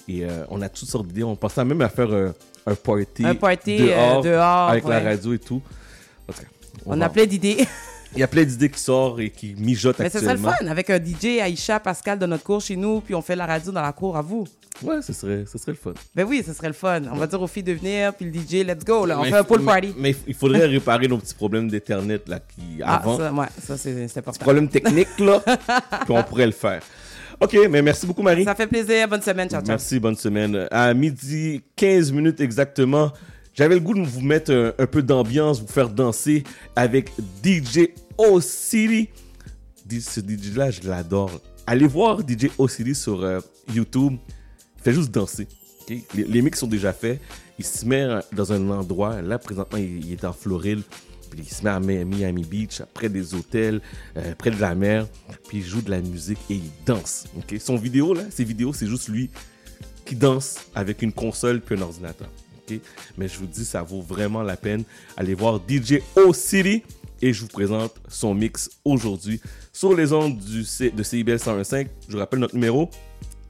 Et 0.07 0.23
euh, 0.25 0.45
on 0.49 0.61
a 0.61 0.69
toutes 0.69 0.87
sortes 0.89 1.07
d'idées. 1.07 1.23
On 1.23 1.35
pensait 1.35 1.65
même 1.65 1.81
à 1.81 1.89
faire 1.89 2.11
euh, 2.11 2.31
un 2.65 2.75
party, 2.75 3.25
Un 3.25 3.35
party 3.35 3.77
dehors. 3.77 4.69
avec 4.69 4.87
la 4.87 4.99
radio 4.99 5.33
et 5.33 5.39
tout. 5.39 5.61
En 6.29 6.33
tout 6.33 6.41
cas, 6.41 6.47
On 6.85 7.01
a 7.01 7.09
plein 7.09 7.25
d'idées. 7.25 7.65
Il 8.15 8.19
y 8.19 8.23
a 8.23 8.27
plein 8.27 8.43
d'idées 8.45 8.69
qui 8.69 8.79
sortent 8.79 9.19
et 9.19 9.29
qui 9.29 9.55
mijotent 9.57 9.99
Mais 9.99 10.09
ce 10.09 10.19
serait 10.19 10.33
le 10.35 10.39
actuellement. 10.39 10.53
fun 10.57 10.67
avec 10.67 10.89
un 10.89 10.97
DJ, 11.03 11.39
Aïcha, 11.41 11.79
Pascal 11.81 12.17
de 12.17 12.25
notre 12.25 12.43
cour 12.43 12.61
chez 12.61 12.75
nous, 12.77 13.01
puis 13.01 13.13
on 13.13 13.21
fait 13.21 13.35
la 13.35 13.45
radio 13.45 13.71
dans 13.71 13.81
la 13.81 13.91
cour 13.91 14.15
à 14.15 14.21
vous. 14.21 14.45
Ouais, 14.83 15.01
ce 15.01 15.11
serait, 15.13 15.45
ce 15.51 15.57
serait 15.57 15.73
le 15.73 15.77
fun. 15.77 15.93
Ben 16.15 16.25
oui, 16.25 16.41
ce 16.45 16.53
serait 16.53 16.67
le 16.67 16.73
fun. 16.73 17.01
On 17.11 17.15
va 17.17 17.27
dire 17.27 17.41
aux 17.41 17.47
filles 17.47 17.63
de 17.63 17.73
venir, 17.73 18.13
puis 18.13 18.25
le 18.25 18.33
DJ, 18.33 18.65
let's 18.65 18.83
go, 18.85 19.05
là. 19.05 19.19
On 19.19 19.23
Mais 19.23 19.29
fait 19.31 19.37
un 19.37 19.43
pool 19.43 19.63
party. 19.63 19.93
Mais, 19.97 20.11
mais 20.11 20.15
il 20.27 20.33
faudrait 20.33 20.65
réparer 20.65 21.07
nos 21.07 21.17
petits 21.17 21.33
problèmes 21.35 21.69
d'Internet 21.69 22.27
là, 22.27 22.39
qui, 22.39 22.81
Ah, 22.83 22.95
avant. 22.97 23.17
ça, 23.17 23.31
ouais, 23.33 23.45
ça, 23.61 23.77
c'est 23.77 24.17
important. 24.17 24.39
Problèmes 24.43 24.69
techniques, 24.69 25.19
là. 25.19 25.41
puis 26.05 26.09
on 26.09 26.23
pourrait 26.23 26.45
le 26.47 26.51
faire. 26.51 26.81
OK, 27.39 27.57
mais 27.69 27.81
merci 27.81 28.05
beaucoup, 28.07 28.21
Marie. 28.21 28.45
Ça 28.45 28.55
fait 28.55 28.67
plaisir. 28.67 29.07
Bonne 29.09 29.21
semaine. 29.21 29.49
Ciao, 29.49 29.59
ciao. 29.59 29.67
Merci, 29.69 29.99
bonne 29.99 30.15
semaine. 30.15 30.67
À 30.71 30.93
midi, 30.93 31.61
15 31.75 32.13
minutes 32.13 32.39
exactement, 32.39 33.11
j'avais 33.53 33.75
le 33.75 33.81
goût 33.81 33.93
de 33.93 34.05
vous 34.05 34.21
mettre 34.21 34.53
un, 34.53 34.71
un 34.77 34.87
peu 34.87 35.01
d'ambiance, 35.01 35.61
vous 35.61 35.67
faire 35.67 35.89
danser 35.89 36.43
avec 36.75 37.11
DJ 37.43 37.87
O-City. 38.17 39.09
Di- 39.85 40.01
Ce 40.01 40.19
DJ-là, 40.19 40.71
je 40.71 40.81
l'adore. 40.87 41.41
Allez 41.67 41.87
voir 41.87 42.19
DJ 42.21 42.47
O-City 42.57 42.95
sur 42.95 43.23
euh, 43.23 43.39
YouTube. 43.73 44.13
Il 44.77 44.81
fait 44.83 44.93
juste 44.93 45.11
danser. 45.11 45.47
ok? 45.81 45.95
Les, 46.15 46.23
les 46.23 46.41
mix 46.41 46.59
sont 46.59 46.67
déjà 46.67 46.93
faits. 46.93 47.19
Il 47.57 47.65
se 47.65 47.85
met 47.85 48.01
euh, 48.03 48.19
dans 48.33 48.51
un 48.53 48.69
endroit. 48.69 49.21
Là, 49.21 49.39
présentement, 49.39 49.77
il, 49.79 50.11
est 50.11 50.23
en 50.25 50.33
Floride. 50.33 50.81
Puis 51.31 51.41
il 51.43 51.49
se 51.53 51.63
met 51.63 51.69
à 51.71 51.79
Mi- 51.79 52.05
Miami 52.05 52.43
Beach, 52.43 52.81
près 52.93 53.09
des 53.09 53.33
hôtels, 53.33 53.81
euh, 54.17 54.35
près 54.35 54.51
de 54.51 54.59
la 54.61 54.75
mer. 54.75 55.07
Puis 55.47 55.57
il 55.59 55.63
joue 55.65 55.81
de 55.81 55.89
la 55.89 56.01
musique 56.01 56.37
et 56.49 56.55
il 56.55 56.69
danse. 56.85 57.25
ok? 57.37 57.55
Son 57.59 57.75
vidéo, 57.77 58.13
là, 58.13 58.21
ses 58.29 58.43
vidéos, 58.43 58.73
c'est 58.73 58.87
juste 58.87 59.07
lui 59.09 59.29
qui 60.05 60.15
danse 60.15 60.57
avec 60.75 61.01
une 61.01 61.11
console 61.11 61.61
puis 61.61 61.75
un 61.77 61.81
ordinateur. 61.81 62.29
ok? 62.69 62.79
Mais 63.17 63.27
je 63.27 63.37
vous 63.39 63.47
dis, 63.47 63.65
ça 63.65 63.81
vaut 63.81 64.01
vraiment 64.01 64.43
la 64.43 64.55
peine. 64.55 64.83
Allez 65.17 65.33
voir 65.33 65.59
DJ 65.67 65.95
O-City 66.15 66.83
et 67.21 67.33
je 67.33 67.41
vous 67.41 67.47
présente 67.47 67.93
son 68.07 68.33
mix 68.33 68.69
aujourd'hui 68.83 69.39
sur 69.73 69.95
les 69.95 70.11
ondes 70.13 70.37
du 70.37 70.63
C- 70.63 70.89
de 70.91 71.03
CIBL 71.03 71.35
101.5. 71.35 71.87
Je 72.07 72.13
vous 72.13 72.19
rappelle 72.19 72.39
notre 72.39 72.55
numéro 72.55 72.89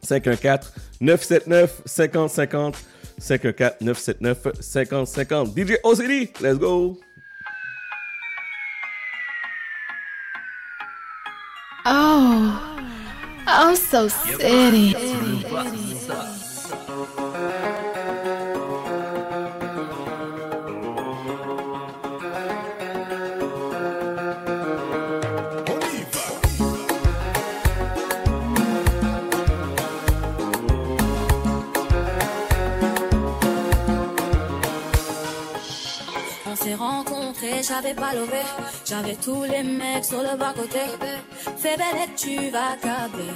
514-979-5050. 0.05 2.76
514-979-5050. 3.22 5.53
DJ 5.55 5.78
O-City, 5.84 6.30
let's 6.41 6.57
go! 6.59 6.99
Oh, 11.88 12.51
oh, 13.47 13.76
so 13.76 14.09
city. 14.09 14.95
On 14.97 16.44
j'avais 37.68 37.93
pas 37.93 38.13
levé. 38.13 38.43
J'avais 38.86 39.16
tous 39.16 39.43
les 39.43 39.63
mecs 39.63 40.05
sur 40.05 40.22
le 40.22 40.38
bas-côté. 40.38 40.80
Fais 41.57 41.76
belle 41.78 42.03
et 42.03 42.09
tu 42.16 42.49
vas 42.49 42.76
câbler. 42.82 43.32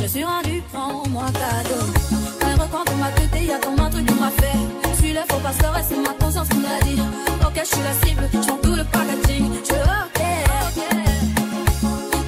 Je 0.00 0.06
suis 0.06 0.24
rendu, 0.24 0.62
prends-moi 0.72 1.24
cadeau. 1.26 1.84
Il 2.42 2.60
reprend 2.60 2.84
pour 2.84 2.96
ma 2.96 3.10
tête, 3.12 3.42
y 3.42 3.52
a 3.52 3.58
comme 3.58 3.80
un 3.80 3.90
truc 3.90 4.06
qu'on 4.06 4.14
m'a 4.14 4.30
fait. 4.30 4.96
Suis 4.98 5.12
le 5.12 5.20
faux 5.28 5.40
pasteur 5.42 5.76
et 5.78 5.82
c'est 5.88 5.96
ma 5.96 6.14
conscience 6.14 6.48
qui 6.48 6.56
me 6.58 6.62
l'a 6.62 6.80
dit. 6.84 7.00
Ok, 7.46 7.58
je 7.58 7.64
suis 7.64 7.82
la 7.82 7.92
cible, 8.06 8.28
je 8.32 8.38
tout 8.38 8.74
le 8.74 8.84
packaging. 8.84 9.52
Je 9.68 9.74
ok. 9.74 10.20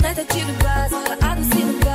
Traite-tu 0.02 0.40
de 0.40 0.52
base, 0.62 0.94
adouci 1.20 1.62
le 1.62 1.72
bail. 1.80 1.85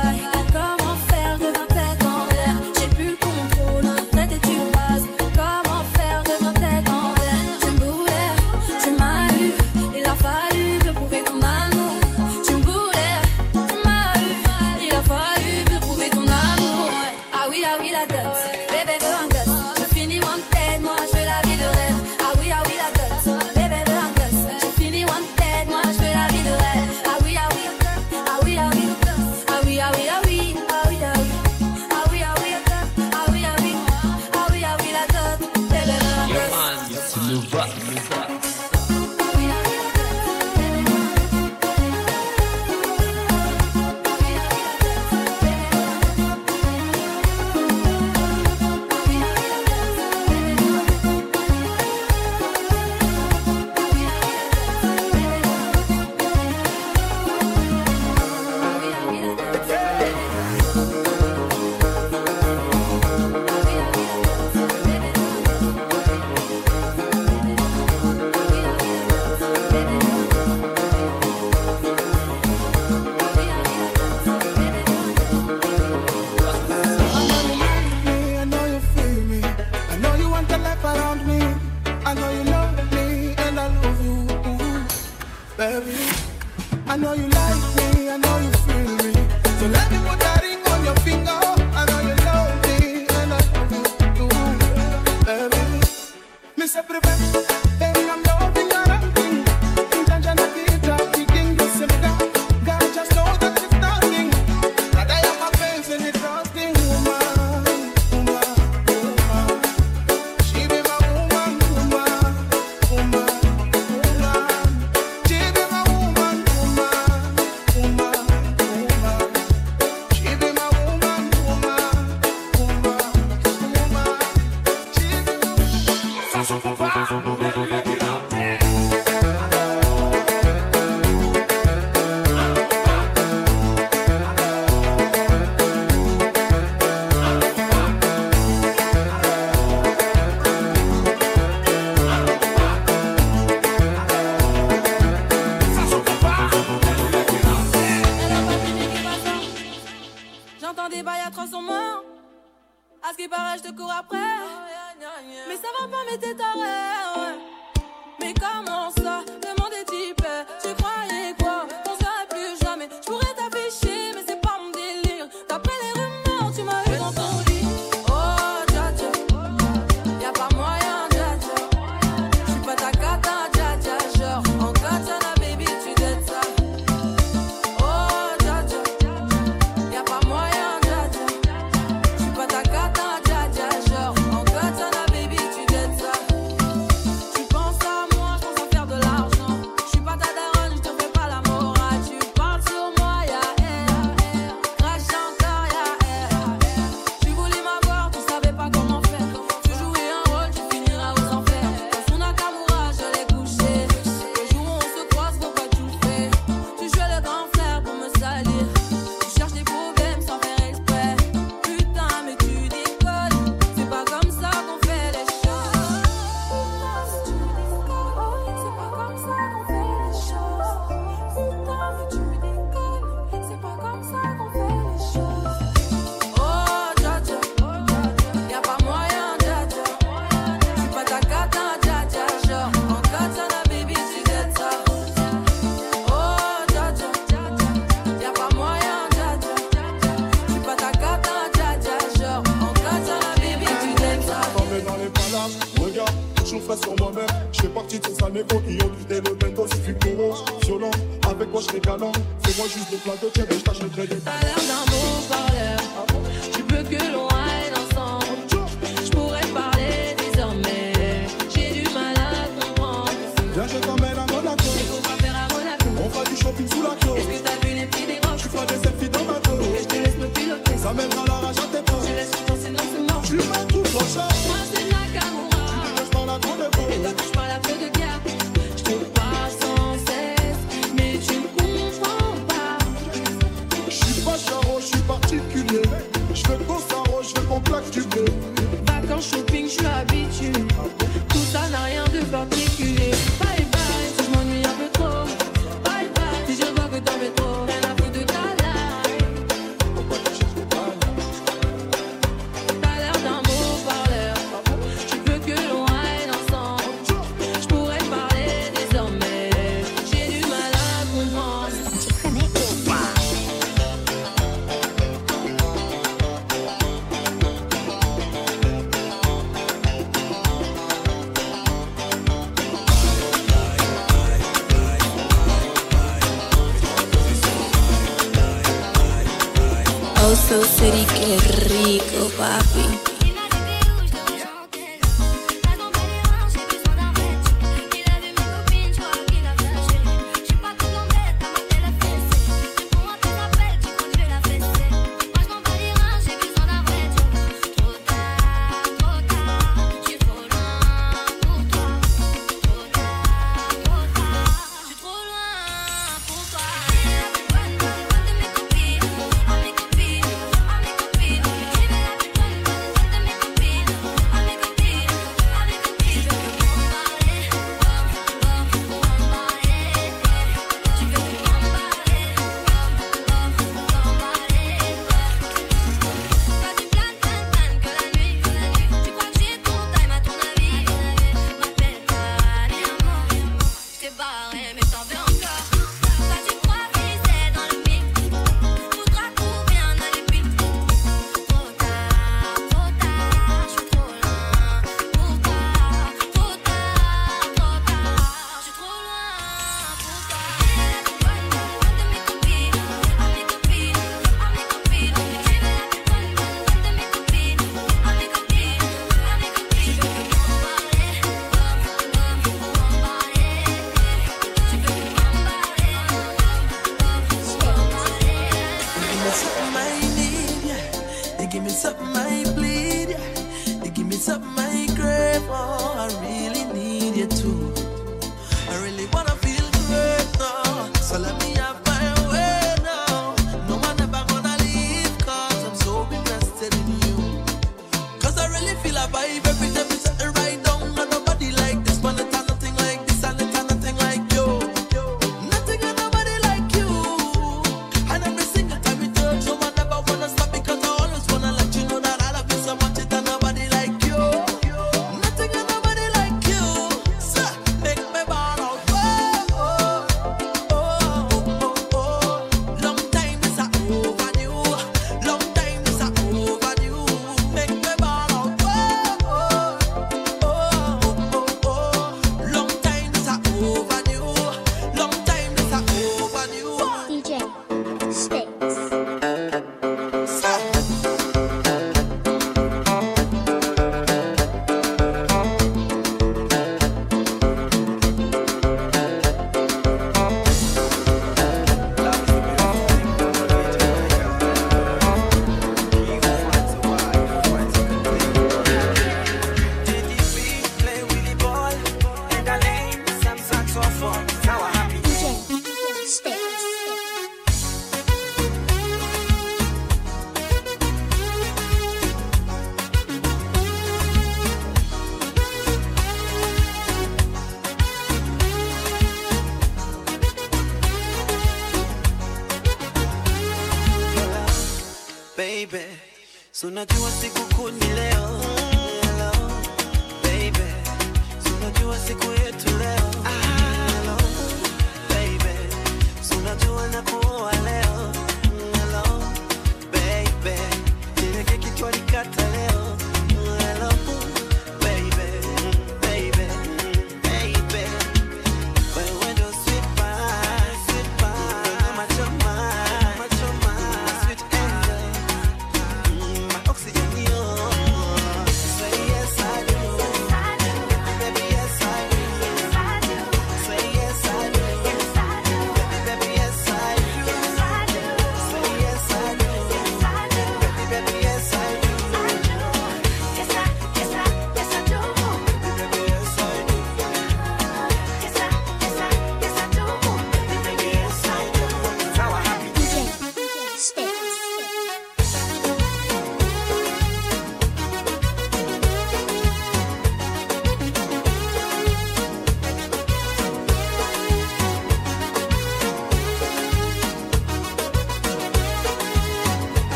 Papi. 332.36 333.01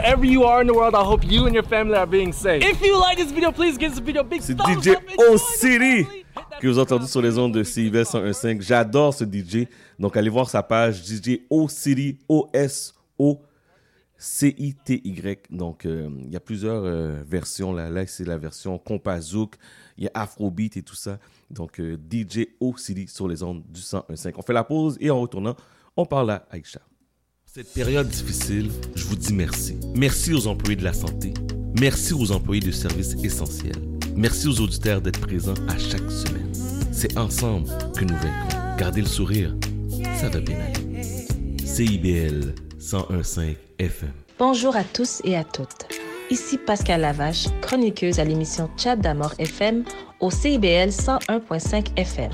wherever 0.00 0.24
you 0.24 0.44
are 0.44 0.60
in 0.60 0.66
the 0.66 0.74
world, 0.74 0.94
I 0.94 1.04
hope 1.04 1.24
you 1.24 1.46
and 1.46 1.54
your 1.54 1.64
family 1.64 1.96
are 1.96 2.06
being 2.06 2.32
safe. 2.32 2.62
If 2.62 2.80
you 2.82 2.98
like 2.98 3.18
this 3.18 3.30
video, 3.30 3.52
please 3.52 3.76
give 3.78 3.92
this 3.92 4.00
video 4.00 4.22
a 4.22 4.24
big 4.24 4.42
thumbs. 4.42 4.60
DJ 4.60 4.96
O-City 5.18 6.06
que 6.60 6.68
vous 6.68 6.78
entendez 6.78 7.06
sur 7.06 7.22
les 7.22 7.38
ondes 7.38 7.54
de 7.54 7.62
CIBEL 7.62 8.04
101.5. 8.04 8.60
J'adore 8.62 9.14
ce 9.14 9.24
DJ. 9.24 9.66
Donc, 9.98 10.16
allez 10.16 10.28
voir 10.28 10.48
sa 10.48 10.62
page 10.62 11.02
DJ 11.04 11.40
O-City, 11.50 12.18
O-S-O, 12.28 13.40
C-I-T-Y. 14.16 15.50
Donc, 15.50 15.86
euh, 15.86 16.08
il 16.24 16.32
y 16.32 16.36
a 16.36 16.40
plusieurs 16.40 16.82
euh, 16.84 17.22
versions. 17.26 17.72
Là, 17.72 18.06
c'est 18.06 18.26
la 18.26 18.38
version 18.38 18.78
Compazouk. 18.78 19.56
Il 19.96 20.04
y 20.04 20.06
a 20.08 20.10
Afrobeat 20.14 20.76
et 20.76 20.82
tout 20.82 20.94
ça. 20.94 21.18
Donc, 21.50 21.80
euh, 21.80 21.96
DJ 22.10 22.46
O-City 22.60 23.06
sur 23.08 23.26
les 23.26 23.42
ondes 23.42 23.62
du 23.68 23.80
101.5. 23.80 24.34
On 24.36 24.42
fait 24.42 24.52
la 24.52 24.64
pause 24.64 24.96
et 25.00 25.10
en 25.10 25.20
retournant, 25.20 25.56
on 25.96 26.06
parle 26.06 26.30
à 26.30 26.46
Aïcha. 26.50 26.80
Cette 27.52 27.74
période 27.74 28.08
difficile, 28.08 28.70
je 28.94 29.02
vous 29.06 29.16
dis 29.16 29.32
merci. 29.32 29.76
Merci 29.96 30.32
aux 30.32 30.46
employés 30.46 30.76
de 30.76 30.84
la 30.84 30.92
santé. 30.92 31.34
Merci 31.80 32.14
aux 32.14 32.30
employés 32.30 32.62
de 32.62 32.70
services 32.70 33.16
essentiels. 33.24 33.74
Merci 34.14 34.46
aux 34.46 34.60
auditeurs 34.60 35.00
d'être 35.00 35.18
présents 35.18 35.56
à 35.66 35.76
chaque 35.76 36.08
semaine. 36.12 36.48
C'est 36.92 37.18
ensemble 37.18 37.68
que 37.96 38.04
nous 38.04 38.14
vaincrons. 38.14 38.76
Gardez 38.78 39.00
le 39.00 39.08
sourire, 39.08 39.52
ça 40.20 40.28
va 40.28 40.38
bien 40.38 40.58
aller. 40.60 41.02
CIBL 41.66 42.54
101.5 42.78 43.56
FM. 43.80 44.12
Bonjour 44.38 44.76
à 44.76 44.84
tous 44.84 45.20
et 45.24 45.36
à 45.36 45.42
toutes. 45.42 45.88
Ici 46.30 46.56
Pascal 46.56 47.00
Lavache, 47.00 47.48
chroniqueuse 47.62 48.20
à 48.20 48.24
l'émission 48.24 48.70
Chat 48.76 48.94
d'Amour 48.94 49.34
FM 49.40 49.82
au 50.20 50.30
CIBL 50.30 50.90
101.5 50.90 51.96
FM. 51.96 52.30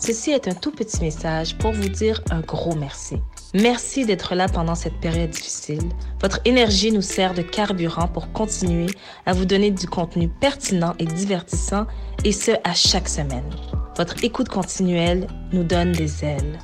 Ceci 0.00 0.32
est 0.32 0.48
un 0.48 0.54
tout 0.54 0.72
petit 0.72 1.00
message 1.00 1.56
pour 1.58 1.70
vous 1.70 1.88
dire 1.88 2.20
un 2.32 2.40
gros 2.40 2.74
merci 2.74 3.18
Merci 3.54 4.04
d'être 4.04 4.34
là 4.34 4.46
pendant 4.46 4.74
cette 4.74 5.00
période 5.00 5.30
difficile. 5.30 5.80
Votre 6.20 6.40
énergie 6.44 6.92
nous 6.92 7.02
sert 7.02 7.32
de 7.32 7.40
carburant 7.40 8.06
pour 8.06 8.30
continuer 8.32 8.88
à 9.24 9.32
vous 9.32 9.46
donner 9.46 9.70
du 9.70 9.86
contenu 9.86 10.28
pertinent 10.28 10.94
et 10.98 11.06
divertissant, 11.06 11.86
et 12.24 12.32
ce, 12.32 12.50
à 12.64 12.74
chaque 12.74 13.08
semaine. 13.08 13.48
Votre 13.96 14.22
écoute 14.22 14.50
continuelle 14.50 15.26
nous 15.52 15.64
donne 15.64 15.92
des 15.92 16.24
ailes. 16.24 16.58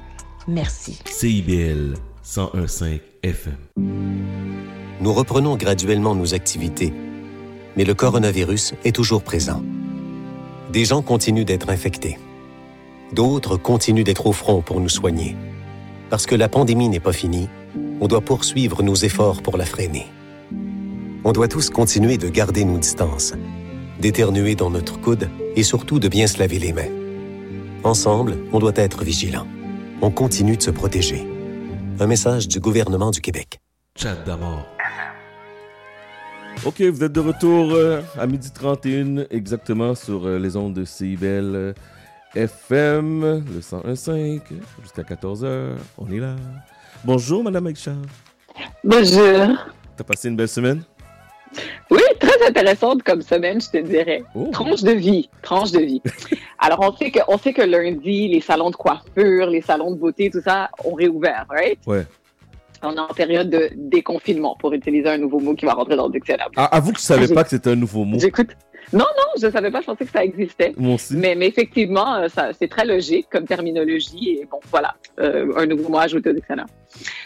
Merci. 0.47 0.99
CIBL 1.07 1.95
101.5 2.23 3.01
FM. 3.23 3.57
Nous 5.01 5.13
reprenons 5.13 5.57
graduellement 5.57 6.15
nos 6.15 6.35
activités, 6.35 6.93
mais 7.77 7.85
le 7.85 7.95
coronavirus 7.95 8.75
est 8.85 8.95
toujours 8.95 9.23
présent. 9.23 9.63
Des 10.71 10.85
gens 10.85 11.01
continuent 11.01 11.45
d'être 11.47 11.71
infectés. 11.71 12.19
D'autres 13.13 13.57
continuent 13.57 14.05
d'être 14.05 14.27
au 14.27 14.33
front 14.33 14.61
pour 14.61 14.81
nous 14.81 14.89
soigner. 14.89 15.35
Parce 16.15 16.27
que 16.27 16.37
la 16.37 16.49
pandémie 16.49 16.89
n'est 16.89 17.01
pas 17.01 17.13
finie, 17.13 17.49
on 18.01 18.07
doit 18.07 18.21
poursuivre 18.21 18.85
nos 18.85 18.95
efforts 18.95 19.43
pour 19.43 19.57
la 19.57 19.65
freiner. 19.65 20.07
On 21.25 21.33
doit 21.33 21.49
tous 21.49 21.71
continuer 21.71 22.19
de 22.19 22.29
garder 22.29 22.65
nos 22.65 22.79
distances, 22.79 23.35
d'éternuer 23.99 24.55
dans 24.55 24.71
notre 24.71 25.01
coude 25.01 25.29
et 25.57 25.65
surtout 25.65 25.99
de 25.99 26.07
bien 26.07 26.29
se 26.29 26.39
laver 26.39 26.61
les 26.61 26.73
mains. 26.73 26.93
Ensemble, 27.83 28.37
on 28.53 28.61
doit 28.61 28.77
être 28.77 29.03
vigilants. 29.03 29.49
On 30.03 30.13
continue 30.13 30.57
de 30.57 30.63
se 30.63 30.71
protéger. 30.71 31.27
Un 31.99 32.07
message 32.07 32.47
du 32.47 32.61
gouvernement 32.61 33.11
du 33.11 33.21
Québec. 33.21 33.59
Chat 33.97 34.15
d'amour. 34.25 34.65
Ok, 36.65 36.81
vous 36.81 37.03
êtes 37.03 37.13
de 37.13 37.21
retour 37.21 37.73
euh, 37.73 38.03
à 38.17 38.29
midi 38.29 38.53
31 38.53 39.25
exactement 39.31 39.97
sur 39.97 40.29
euh, 40.29 40.39
les 40.39 40.57
ondes 40.57 40.75
de 40.75 40.85
CIBL 40.85 41.27
euh, 41.27 41.73
FM, 42.35 43.45
le 43.55 43.61
101.5, 43.61 44.41
jusqu'à 44.83 45.03
14h. 45.03 45.77
On 45.99 46.11
est 46.11 46.19
là. 46.19 46.37
Bonjour, 47.05 47.45
Madame 47.45 47.67
Aïcha. 47.69 47.93
Bonjour. 48.83 49.57
T'as 49.97 50.05
passé 50.05 50.29
une 50.29 50.37
belle 50.37 50.49
semaine? 50.49 50.83
Oui, 51.91 52.01
très 52.19 52.47
intéressante 52.47 53.03
comme 53.05 53.23
semaine, 53.23 53.61
je 53.61 53.71
te 53.71 53.79
dirais. 53.79 54.25
Oh. 54.35 54.49
Tranche 54.53 54.83
de 54.83 54.93
vie, 54.93 55.29
tranche 55.43 55.71
de 55.71 55.81
vie. 55.81 56.03
Alors, 56.59 56.81
on 56.81 56.97
sait, 56.97 57.11
que, 57.11 57.21
on 57.29 57.39
sait 57.39 57.53
que 57.53 57.63
lundi, 57.63 58.29
les 58.29 58.41
salons 58.41 58.71
de 58.71 58.77
coiffure, 58.77 59.47
les 59.47 59.61
salons 59.61 59.93
de 59.93 59.97
beauté, 59.97 60.31
tout 60.31 60.41
ça 60.43 60.71
ont 60.85 60.95
réouvert, 60.95 61.47
right? 61.49 61.79
Ouais. 61.87 62.05
On 62.85 62.97
est 62.97 63.01
en 63.01 63.09
période 63.09 63.51
de 63.51 63.71
déconfinement, 63.75 64.57
pour 64.59 64.73
utiliser 64.73 65.09
un 65.09 65.19
nouveau 65.19 65.41
mot 65.41 65.55
qui 65.55 65.65
va 65.65 65.73
rentrer 65.73 65.97
dans 65.97 66.07
le 66.07 66.13
dictionnaire. 66.13 66.49
Ah, 66.57 66.67
avoue 66.67 66.93
que 66.93 66.99
je 66.99 67.05
savais 67.05 67.29
pas 67.29 67.45
que 67.45 67.51
c'était 67.51 67.71
un 67.71 67.77
nouveau 67.77 68.05
mot. 68.05 68.19
J'écoute. 68.19 68.51
Non, 68.93 69.07
non, 69.17 69.41
je 69.41 69.51
savais 69.51 69.71
pas, 69.71 69.81
je 69.81 69.87
pensais 69.87 70.05
que 70.05 70.11
ça 70.11 70.23
existait. 70.23 70.75
Moi 70.77 70.95
aussi. 70.95 71.17
Mais, 71.17 71.35
mais 71.35 71.47
effectivement, 71.47 72.17
euh, 72.17 72.29
ça, 72.29 72.51
c'est 72.53 72.69
très 72.69 72.85
logique 72.85 73.27
comme 73.31 73.47
terminologie. 73.47 74.39
Et 74.41 74.49
bon, 74.51 74.61
voilà, 74.71 74.95
euh, 75.21 75.53
un 75.57 75.67
nouveau 75.67 75.89
mot 75.89 75.99
ajouté 75.99 76.31
au 76.31 76.33
dictionnaire. 76.33 76.67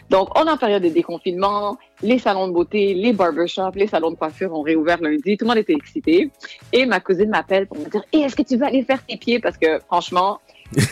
Donc, 0.09 0.29
on 0.39 0.47
est 0.47 0.51
en 0.51 0.57
période 0.57 0.83
de 0.83 0.89
déconfinement. 0.89 1.77
Les 2.03 2.19
salons 2.19 2.49
de 2.49 2.53
beauté, 2.53 2.95
les 2.95 3.13
barbershops, 3.13 3.75
les 3.75 3.87
salons 3.87 4.13
de 4.13 4.17
coiffure 4.17 4.53
ont 4.55 4.63
réouvert 4.63 5.01
lundi. 5.01 5.37
Tout 5.37 5.45
le 5.45 5.49
monde 5.49 5.59
était 5.59 5.75
excité. 5.75 6.31
Et 6.73 6.87
ma 6.87 7.01
cousine 7.01 7.29
m'appelle 7.29 7.67
pour 7.67 7.79
me 7.79 7.85
dire 7.85 8.03
hey, 8.13 8.23
Est-ce 8.23 8.37
que 8.37 8.43
tu 8.43 8.57
veux 8.57 8.65
aller 8.65 8.83
faire 8.83 9.05
tes 9.05 9.17
pieds 9.17 9.41
Parce 9.41 9.59
que 9.59 9.79
franchement, 9.81 10.39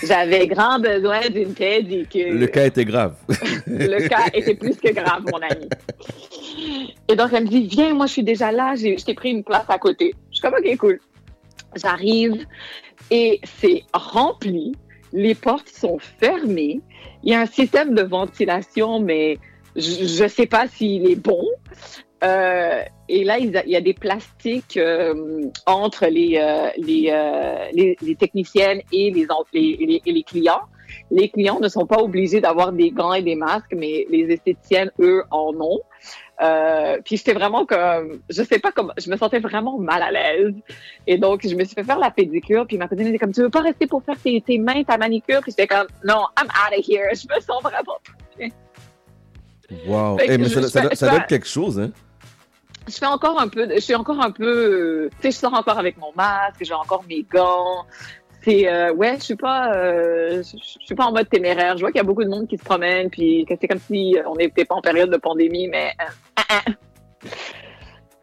j'avais 0.04 0.46
grand 0.46 0.78
besoin 0.78 1.20
d'une 1.28 1.52
pédicure. 1.54 2.32
Le 2.34 2.46
cas 2.46 2.66
était 2.66 2.84
grave. 2.84 3.14
Le 3.66 4.08
cas 4.08 4.26
était 4.32 4.54
plus 4.54 4.76
que 4.76 4.92
grave, 4.92 5.22
mon 5.30 5.38
ami. 5.40 5.68
Et 7.08 7.16
donc, 7.16 7.30
elle 7.32 7.44
me 7.44 7.48
dit, 7.48 7.66
viens, 7.66 7.94
moi, 7.94 8.06
je 8.06 8.12
suis 8.12 8.24
déjà 8.24 8.50
là, 8.52 8.74
j'ai- 8.74 8.96
je 8.98 9.04
t'ai 9.04 9.14
pris 9.14 9.30
une 9.30 9.44
place 9.44 9.66
à 9.68 9.78
côté. 9.78 10.14
Je 10.30 10.36
suis 10.36 10.42
comme, 10.42 10.54
OK, 10.54 10.76
cool. 10.78 11.00
J'arrive 11.76 12.46
et 13.10 13.40
c'est 13.60 13.82
rempli. 13.92 14.72
Les 15.12 15.34
portes 15.34 15.68
sont 15.68 15.98
fermées. 16.20 16.80
Il 17.22 17.32
y 17.32 17.34
a 17.34 17.40
un 17.40 17.46
système 17.46 17.94
de 17.94 18.02
ventilation, 18.02 19.00
mais 19.00 19.38
je 19.76 20.22
ne 20.22 20.28
sais 20.28 20.46
pas 20.46 20.66
s'il 20.68 21.10
est 21.10 21.16
bon. 21.16 21.44
Euh, 22.24 22.80
et 23.08 23.24
là, 23.24 23.38
il 23.38 23.50
y 23.66 23.76
a- 23.76 23.80
des 23.80 23.92
plastiques 23.94 24.76
euh, 24.78 25.42
entre 25.66 26.06
les, 26.06 26.38
euh, 26.40 26.68
les, 26.78 27.12
les, 27.72 27.96
les 28.00 28.14
techniciennes 28.16 28.80
et 28.92 29.10
les, 29.10 29.26
les, 30.04 30.22
clients. 30.22 30.62
Les 31.10 31.28
clients 31.28 31.60
ne 31.60 31.68
sont 31.68 31.84
pas 31.86 31.98
obligés 31.98 32.40
d'avoir 32.40 32.72
des 32.72 32.90
gants 32.90 33.12
et 33.12 33.22
des 33.22 33.34
masques, 33.34 33.74
mais 33.76 34.06
les 34.08 34.32
esthéticiennes, 34.32 34.90
eux, 35.00 35.24
en 35.30 35.52
ont. 35.60 35.80
Puis 37.04 37.16
j'étais 37.18 37.34
vraiment 37.34 37.66
comme, 37.66 38.20
je 38.30 38.42
sais 38.42 38.58
pas 38.58 38.72
comment, 38.72 38.92
je 38.96 39.10
me 39.10 39.16
sentais 39.16 39.38
vraiment 39.40 39.78
mal 39.78 40.02
à 40.02 40.10
l'aise. 40.10 40.54
Et 41.06 41.18
donc, 41.18 41.46
je 41.46 41.54
me 41.54 41.64
suis 41.64 41.74
fait 41.74 41.84
faire 41.84 41.98
la 41.98 42.10
pédicure. 42.10 42.66
Puis 42.66 42.78
ma 42.78 42.88
cousine 42.88 43.08
était 43.08 43.18
comme, 43.18 43.32
tu 43.32 43.42
veux 43.42 43.50
pas 43.50 43.60
rester 43.60 43.86
pour 43.86 44.02
faire 44.02 44.16
tes, 44.20 44.40
tes 44.40 44.58
mains, 44.58 44.82
ta 44.84 44.96
manicure? 44.96 45.40
Puis 45.42 45.52
j'étais 45.52 45.66
comme, 45.66 45.86
non, 46.04 46.24
I'm 46.40 46.46
out 46.48 46.78
of 46.78 46.84
here. 46.88 47.08
Je 47.14 47.26
me 47.34 47.40
sens 47.40 47.62
vraiment 47.62 47.98
Wow. 49.86 50.16
Que 50.16 50.24
Eh, 50.30 50.38
mais 50.38 50.44
je- 50.44 50.54
ça, 50.54 50.60
je 50.60 50.66
ça, 50.68 50.80
doit- 50.82 50.94
ça 50.94 51.16
être 51.16 51.26
quelque 51.26 51.46
chose, 51.48 51.78
hein? 51.80 51.90
Je 52.88 52.94
fais 52.94 53.06
encore 53.06 53.40
un 53.40 53.48
peu, 53.48 53.68
je 53.74 53.80
suis 53.80 53.94
encore 53.94 54.20
un 54.20 54.30
peu, 54.30 54.44
euh, 54.44 55.10
tu 55.20 55.22
sais, 55.22 55.30
je 55.30 55.36
sors 55.36 55.54
encore 55.54 55.78
avec 55.78 55.96
mon 55.98 56.12
masque, 56.14 56.62
j'ai 56.62 56.74
encore 56.74 57.04
mes 57.08 57.22
gants. 57.22 57.86
C'est, 58.46 58.68
euh, 58.68 58.94
ouais, 58.94 59.16
je 59.18 59.24
suis 59.24 59.34
pas, 59.34 59.74
euh, 59.74 60.42
je 60.42 60.84
suis 60.84 60.94
pas 60.94 61.06
en 61.06 61.12
mode 61.12 61.28
téméraire. 61.28 61.76
Je 61.76 61.80
vois 61.80 61.90
qu'il 61.90 61.98
y 61.98 62.00
a 62.00 62.04
beaucoup 62.04 62.22
de 62.22 62.28
monde 62.28 62.46
qui 62.46 62.56
se 62.56 62.62
promène, 62.62 63.10
puis 63.10 63.44
que 63.44 63.54
c'est 63.60 63.66
comme 63.66 63.80
si 63.80 64.16
on 64.24 64.36
n'était 64.36 64.64
pas 64.64 64.76
en 64.76 64.80
période 64.80 65.10
de 65.10 65.16
pandémie, 65.16 65.66
mais 65.66 65.92
euh, 66.00 66.04
ah, 66.36 66.60
ah. 66.66 66.70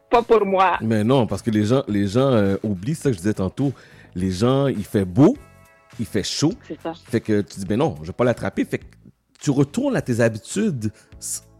pas 0.09 0.21
pour 0.21 0.45
moi. 0.45 0.77
Mais 0.79 1.03
non, 1.03 1.27
parce 1.27 1.41
que 1.41 1.51
les 1.51 1.65
gens, 1.65 1.83
les 1.89 2.07
gens 2.07 2.55
oublient 2.63 2.95
ça 2.95 3.09
que 3.09 3.15
je 3.15 3.21
disais 3.21 3.33
tantôt. 3.33 3.73
Les 4.15 4.31
gens, 4.31 4.67
il 4.67 4.85
fait 4.85 5.05
beau, 5.05 5.35
il 5.99 6.05
fait 6.05 6.23
chaud. 6.23 6.53
C'est 6.67 6.79
ça. 6.79 6.93
Fait 7.09 7.19
que 7.19 7.41
tu 7.41 7.59
dis, 7.59 7.65
ben 7.65 7.79
non, 7.79 7.95
je 8.01 8.07
vais 8.07 8.13
pas 8.13 8.23
l'attraper. 8.23 8.63
Fait 8.63 8.77
que 8.77 8.85
tu 9.41 9.51
retournes 9.51 9.97
à 9.97 10.01
tes 10.01 10.21
habitudes, 10.21 10.93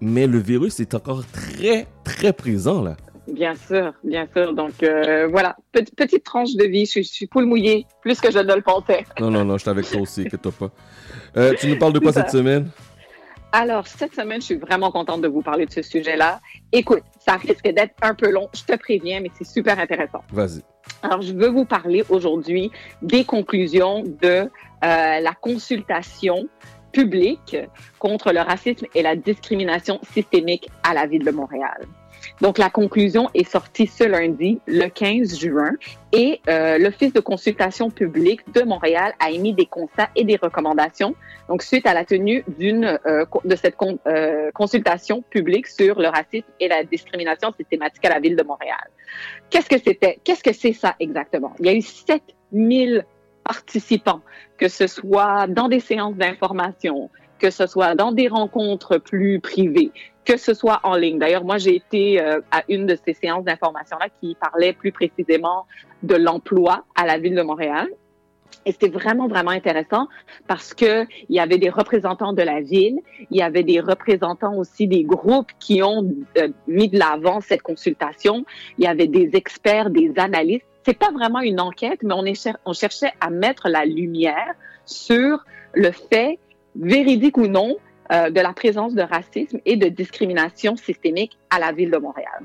mais 0.03 0.27
le 0.27 0.37
virus 0.39 0.79
est 0.79 0.93
encore 0.93 1.23
très, 1.31 1.87
très 2.03 2.33
présent, 2.33 2.81
là. 2.81 2.95
Bien 3.31 3.55
sûr, 3.55 3.93
bien 4.03 4.27
sûr. 4.35 4.53
Donc 4.53 4.83
euh, 4.83 5.27
voilà, 5.31 5.55
Petit- 5.71 5.95
petite 5.95 6.25
tranche 6.25 6.55
de 6.55 6.65
vie. 6.65 6.85
Je, 6.85 6.91
suis- 6.91 7.03
je 7.03 7.09
suis 7.11 7.27
poule 7.27 7.45
mouillée, 7.45 7.85
plus 8.01 8.19
que 8.19 8.29
je 8.29 8.39
ne 8.39 8.53
le 8.53 8.61
pensais. 8.61 9.05
Non, 9.21 9.31
non, 9.31 9.45
non, 9.45 9.57
je 9.57 9.61
suis 9.61 9.69
avec 9.69 9.89
toi 9.89 10.01
aussi, 10.01 10.21
inquiète-toi 10.21 10.51
pas. 10.59 10.71
Euh, 11.37 11.53
tu 11.57 11.67
nous 11.67 11.77
parles 11.79 11.93
de 11.93 11.99
quoi 11.99 12.11
cette 12.11 12.29
semaine? 12.29 12.69
Alors, 13.53 13.85
cette 13.87 14.13
semaine, 14.15 14.41
je 14.41 14.47
suis 14.47 14.55
vraiment 14.57 14.91
contente 14.91 15.21
de 15.21 15.27
vous 15.27 15.41
parler 15.43 15.65
de 15.67 15.71
ce 15.71 15.83
sujet-là. 15.83 16.41
Écoute, 16.71 17.03
ça 17.25 17.33
risque 17.37 17.63
d'être 17.63 17.93
un 18.01 18.13
peu 18.15 18.29
long, 18.31 18.49
je 18.53 18.63
te 18.63 18.75
préviens, 18.77 19.19
mais 19.21 19.29
c'est 19.37 19.45
super 19.47 19.77
intéressant. 19.79 20.21
Vas-y. 20.31 20.61
Alors, 21.03 21.21
je 21.21 21.33
veux 21.33 21.49
vous 21.49 21.63
parler 21.63 22.03
aujourd'hui 22.09 22.71
des 23.03 23.23
conclusions 23.23 24.03
de 24.03 24.27
euh, 24.27 24.47
la 24.81 25.33
consultation 25.39 26.47
publique 26.93 27.57
contre 27.99 28.31
le 28.31 28.39
racisme 28.39 28.85
et 28.95 29.01
la 29.01 29.15
discrimination 29.15 29.99
systémique 30.13 30.69
à 30.83 30.93
la 30.93 31.05
ville 31.05 31.25
de 31.25 31.31
Montréal. 31.31 31.85
Donc, 32.41 32.57
la 32.57 32.69
conclusion 32.69 33.29
est 33.33 33.49
sortie 33.49 33.87
ce 33.87 34.03
lundi, 34.03 34.59
le 34.65 34.87
15 34.87 35.39
juin, 35.39 35.71
et 36.11 36.41
euh, 36.49 36.77
l'Office 36.77 37.13
de 37.13 37.19
consultation 37.19 37.89
publique 37.89 38.41
de 38.53 38.61
Montréal 38.63 39.13
a 39.19 39.31
émis 39.31 39.53
des 39.53 39.65
constats 39.65 40.09
et 40.15 40.23
des 40.23 40.37
recommandations. 40.37 41.15
Donc, 41.49 41.63
suite 41.63 41.85
à 41.85 41.93
la 41.93 42.05
tenue 42.05 42.43
d'une 42.57 42.97
euh, 43.05 43.25
de 43.43 43.55
cette 43.55 43.75
euh, 44.07 44.51
consultation 44.53 45.21
publique 45.21 45.67
sur 45.67 45.99
le 45.99 46.07
racisme 46.07 46.47
et 46.59 46.67
la 46.67 46.83
discrimination 46.83 47.51
systématique 47.51 48.05
à 48.05 48.09
la 48.09 48.19
ville 48.19 48.35
de 48.35 48.43
Montréal. 48.43 48.89
Qu'est-ce 49.49 49.69
que 49.69 49.79
c'était? 49.79 50.19
Qu'est-ce 50.23 50.43
que 50.43 50.53
c'est 50.53 50.73
ça 50.73 50.95
exactement? 50.99 51.53
Il 51.59 51.65
y 51.65 51.69
a 51.69 51.73
eu 51.73 51.81
7000 51.81 53.05
participants, 53.43 54.21
que 54.57 54.67
ce 54.67 54.87
soit 54.87 55.47
dans 55.47 55.67
des 55.67 55.79
séances 55.79 56.15
d'information, 56.15 57.09
que 57.39 57.49
ce 57.49 57.67
soit 57.67 57.95
dans 57.95 58.11
des 58.11 58.27
rencontres 58.27 58.97
plus 58.97 59.39
privées, 59.39 59.91
que 60.25 60.37
ce 60.37 60.53
soit 60.53 60.79
en 60.83 60.95
ligne. 60.95 61.19
D'ailleurs, 61.19 61.43
moi, 61.43 61.57
j'ai 61.57 61.75
été 61.75 62.21
euh, 62.21 62.39
à 62.51 62.63
une 62.69 62.85
de 62.85 62.97
ces 63.05 63.13
séances 63.13 63.43
d'information-là 63.43 64.07
qui 64.21 64.35
parlait 64.39 64.73
plus 64.73 64.91
précisément 64.91 65.65
de 66.03 66.15
l'emploi 66.15 66.85
à 66.95 67.05
la 67.05 67.17
ville 67.17 67.35
de 67.35 67.41
Montréal. 67.41 67.87
Et 68.65 68.71
c'était 68.71 68.89
vraiment, 68.89 69.27
vraiment 69.27 69.51
intéressant 69.51 70.07
parce 70.47 70.73
que 70.73 71.05
il 71.27 71.35
y 71.35 71.39
avait 71.39 71.57
des 71.57 71.69
représentants 71.69 72.33
de 72.33 72.43
la 72.43 72.61
ville, 72.61 72.99
il 73.29 73.37
y 73.37 73.41
avait 73.41 73.63
des 73.63 73.79
représentants 73.79 74.55
aussi 74.55 74.87
des 74.87 75.03
groupes 75.03 75.51
qui 75.59 75.83
ont 75.83 76.09
euh, 76.37 76.47
mis 76.67 76.87
de 76.87 76.97
l'avant 76.97 77.41
cette 77.41 77.61
consultation, 77.61 78.45
il 78.77 78.85
y 78.85 78.87
avait 78.87 79.07
des 79.07 79.31
experts, 79.33 79.89
des 79.89 80.13
analystes. 80.17 80.65
C'est 80.85 80.97
pas 80.97 81.11
vraiment 81.11 81.39
une 81.39 81.59
enquête, 81.59 82.03
mais 82.03 82.13
on, 82.65 82.73
cherchait 82.73 83.11
à 83.21 83.29
mettre 83.29 83.69
la 83.69 83.85
lumière 83.85 84.53
sur 84.85 85.43
le 85.73 85.91
fait, 85.91 86.39
véridique 86.75 87.37
ou 87.37 87.47
non, 87.47 87.77
euh, 88.11 88.29
de 88.29 88.39
la 88.41 88.53
présence 88.53 88.93
de 88.93 89.01
racisme 89.01 89.59
et 89.65 89.77
de 89.77 89.87
discrimination 89.87 90.75
systémique 90.75 91.37
à 91.49 91.59
la 91.59 91.71
ville 91.71 91.91
de 91.91 91.97
Montréal. 91.97 92.43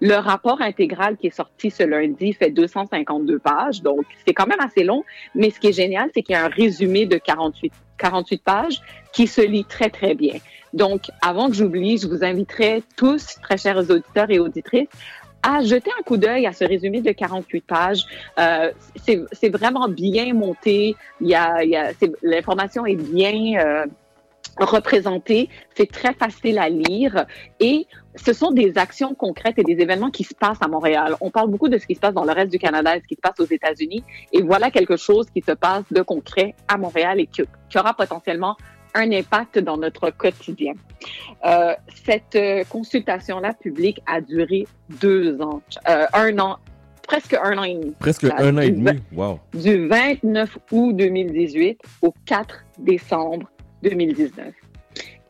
Le 0.00 0.14
rapport 0.14 0.60
intégral 0.60 1.16
qui 1.16 1.28
est 1.28 1.34
sorti 1.34 1.70
ce 1.70 1.82
lundi 1.82 2.32
fait 2.32 2.50
252 2.50 3.38
pages, 3.38 3.82
donc 3.82 4.04
c'est 4.26 4.34
quand 4.34 4.46
même 4.46 4.60
assez 4.60 4.84
long, 4.84 5.04
mais 5.34 5.50
ce 5.50 5.60
qui 5.60 5.68
est 5.68 5.72
génial, 5.72 6.10
c'est 6.12 6.22
qu'il 6.22 6.34
y 6.34 6.36
a 6.36 6.44
un 6.44 6.48
résumé 6.48 7.06
de 7.06 7.16
48, 7.16 7.72
48 7.96 8.42
pages 8.42 8.80
qui 9.12 9.26
se 9.26 9.40
lit 9.40 9.64
très, 9.64 9.90
très 9.90 10.14
bien. 10.14 10.34
Donc, 10.72 11.02
avant 11.20 11.48
que 11.48 11.54
j'oublie, 11.54 11.98
je 11.98 12.06
vous 12.06 12.24
inviterai 12.24 12.82
tous, 12.96 13.38
très 13.42 13.56
chers 13.56 13.78
auditeurs 13.90 14.30
et 14.30 14.38
auditrices, 14.38 14.88
à 15.42 15.62
jeter 15.62 15.90
un 15.98 16.02
coup 16.02 16.16
d'œil 16.16 16.46
à 16.46 16.52
ce 16.52 16.64
résumé 16.64 17.00
de 17.00 17.12
48 17.12 17.60
pages. 17.62 18.04
Euh, 18.38 18.72
c'est 19.04 19.48
vraiment 19.48 19.88
bien 19.88 20.34
monté. 20.34 20.96
Il 21.20 21.28
y 21.28 21.34
a, 21.34 21.62
il 21.64 21.70
y 21.70 21.76
a, 21.76 21.92
l'information 22.22 22.86
est 22.86 22.96
bien, 22.96 23.58
euh, 23.58 23.86
représenté, 24.58 25.48
c'est 25.74 25.90
très 25.90 26.12
facile 26.14 26.58
à 26.58 26.68
lire 26.68 27.26
et 27.60 27.86
ce 28.16 28.32
sont 28.32 28.50
des 28.50 28.76
actions 28.76 29.14
concrètes 29.14 29.58
et 29.58 29.64
des 29.64 29.80
événements 29.80 30.10
qui 30.10 30.24
se 30.24 30.34
passent 30.34 30.60
à 30.60 30.68
Montréal. 30.68 31.16
On 31.20 31.30
parle 31.30 31.48
beaucoup 31.50 31.68
de 31.68 31.78
ce 31.78 31.86
qui 31.86 31.94
se 31.94 32.00
passe 32.00 32.14
dans 32.14 32.24
le 32.24 32.32
reste 32.32 32.50
du 32.50 32.58
Canada 32.58 32.96
et 32.96 33.00
ce 33.00 33.06
qui 33.06 33.14
se 33.14 33.20
passe 33.20 33.38
aux 33.38 33.50
États-Unis 33.50 34.04
et 34.32 34.42
voilà 34.42 34.70
quelque 34.70 34.96
chose 34.96 35.26
qui 35.30 35.42
se 35.42 35.52
passe 35.52 35.84
de 35.90 36.02
concret 36.02 36.54
à 36.68 36.76
Montréal 36.76 37.20
et 37.20 37.26
qui, 37.26 37.42
qui 37.68 37.78
aura 37.78 37.94
potentiellement 37.94 38.56
un 38.94 39.12
impact 39.12 39.58
dans 39.58 39.76
notre 39.76 40.10
quotidien. 40.10 40.74
Euh, 41.44 41.74
cette 42.04 42.36
euh, 42.36 42.64
consultation-là 42.68 43.54
publique 43.54 44.00
a 44.06 44.20
duré 44.20 44.66
deux 45.00 45.40
ans, 45.40 45.62
euh, 45.88 46.06
un 46.12 46.38
an, 46.38 46.58
presque 47.06 47.34
un 47.34 47.58
an 47.58 47.64
et 47.64 47.74
demi. 47.74 47.94
Presque 47.98 48.24
un 48.24 48.56
an 48.56 48.60
et 48.60 48.70
demi? 48.70 49.00
Wow. 49.12 49.40
du 49.52 49.88
29 49.88 50.58
août 50.70 50.96
2018 50.96 51.80
au 52.02 52.14
4 52.26 52.64
décembre 52.78 53.50
2019. 53.82 54.52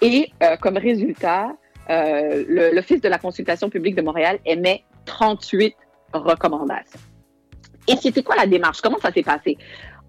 Et 0.02 0.30
euh, 0.42 0.56
comme 0.56 0.76
résultat, 0.76 1.52
l'Office 1.88 3.00
de 3.00 3.08
la 3.08 3.18
consultation 3.18 3.68
publique 3.68 3.96
de 3.96 4.02
Montréal 4.02 4.38
émet 4.44 4.84
38 5.06 5.74
recommandations. 6.12 7.00
Et 7.88 7.96
c'était 7.96 8.22
quoi 8.22 8.36
la 8.36 8.46
démarche? 8.46 8.80
Comment 8.80 8.98
ça 8.98 9.10
s'est 9.10 9.24
passé? 9.24 9.58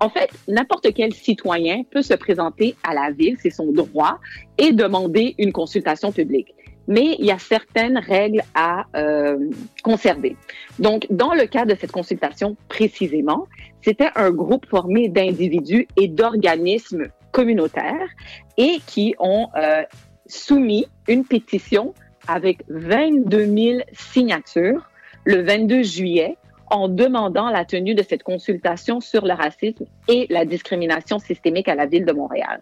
En 0.02 0.10
fait, 0.10 0.32
n'importe 0.48 0.96
quel 0.96 1.14
citoyen 1.14 1.84
peut 1.84 2.02
se 2.02 2.16
présenter 2.16 2.76
à 2.84 2.96
la 2.96 3.12
ville, 3.12 3.38
c'est 3.40 3.52
son 3.52 3.72
droit, 3.72 4.20
et 4.58 4.72
demander 4.72 5.36
une 5.38 5.54
consultation 5.54 6.12
publique. 6.12 6.56
Mais 6.88 7.16
il 7.20 7.26
y 7.26 7.32
a 7.32 7.38
certaines 7.38 8.00
règles 8.00 8.42
à 8.56 8.88
euh, 8.96 9.38
conserver. 9.84 10.36
Donc, 10.80 11.06
dans 11.12 11.36
le 11.36 11.46
cas 11.46 11.66
de 11.66 11.76
cette 11.80 11.92
consultation 11.92 12.58
précisément, 12.68 13.46
c'était 13.84 14.10
un 14.16 14.32
groupe 14.32 14.66
formé 14.66 15.08
d'individus 15.08 15.88
et 15.96 16.08
d'organismes 16.08 17.10
communautaires 17.32 18.10
et 18.58 18.80
qui 18.88 19.14
ont 19.20 19.50
euh, 19.56 19.84
soumis 20.26 20.88
une 21.08 21.26
pétition 21.26 21.94
avec 22.28 22.64
22 22.70 23.46
000 23.46 23.80
signatures 23.94 24.90
le 25.26 25.44
22 25.44 25.84
juillet 25.84 26.38
en 26.72 26.88
demandant 26.88 27.50
la 27.50 27.66
tenue 27.66 27.94
de 27.94 28.02
cette 28.02 28.24
consultation 28.24 29.02
sur 29.02 29.26
le 29.26 29.34
racisme 29.34 29.86
et 30.08 30.26
la 30.30 30.46
discrimination 30.46 31.20
systémique 31.20 31.68
à 31.68 31.76
la 31.76 31.86
ville 31.86 32.06
de 32.06 32.14
Montréal. 32.14 32.62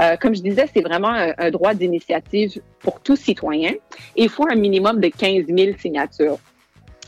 Euh, 0.00 0.16
comme 0.16 0.34
je 0.34 0.42
disais, 0.42 0.66
c'est 0.74 0.82
vraiment 0.82 1.10
un, 1.10 1.50
droit 1.50 1.72
d'initiative 1.72 2.60
pour 2.80 3.00
tout 3.00 3.14
citoyen 3.14 3.72
il 4.16 4.28
faut 4.28 4.46
un 4.50 4.56
minimum 4.56 5.00
de 5.00 5.08
15 5.08 5.46
000 5.46 5.78
signatures. 5.78 6.38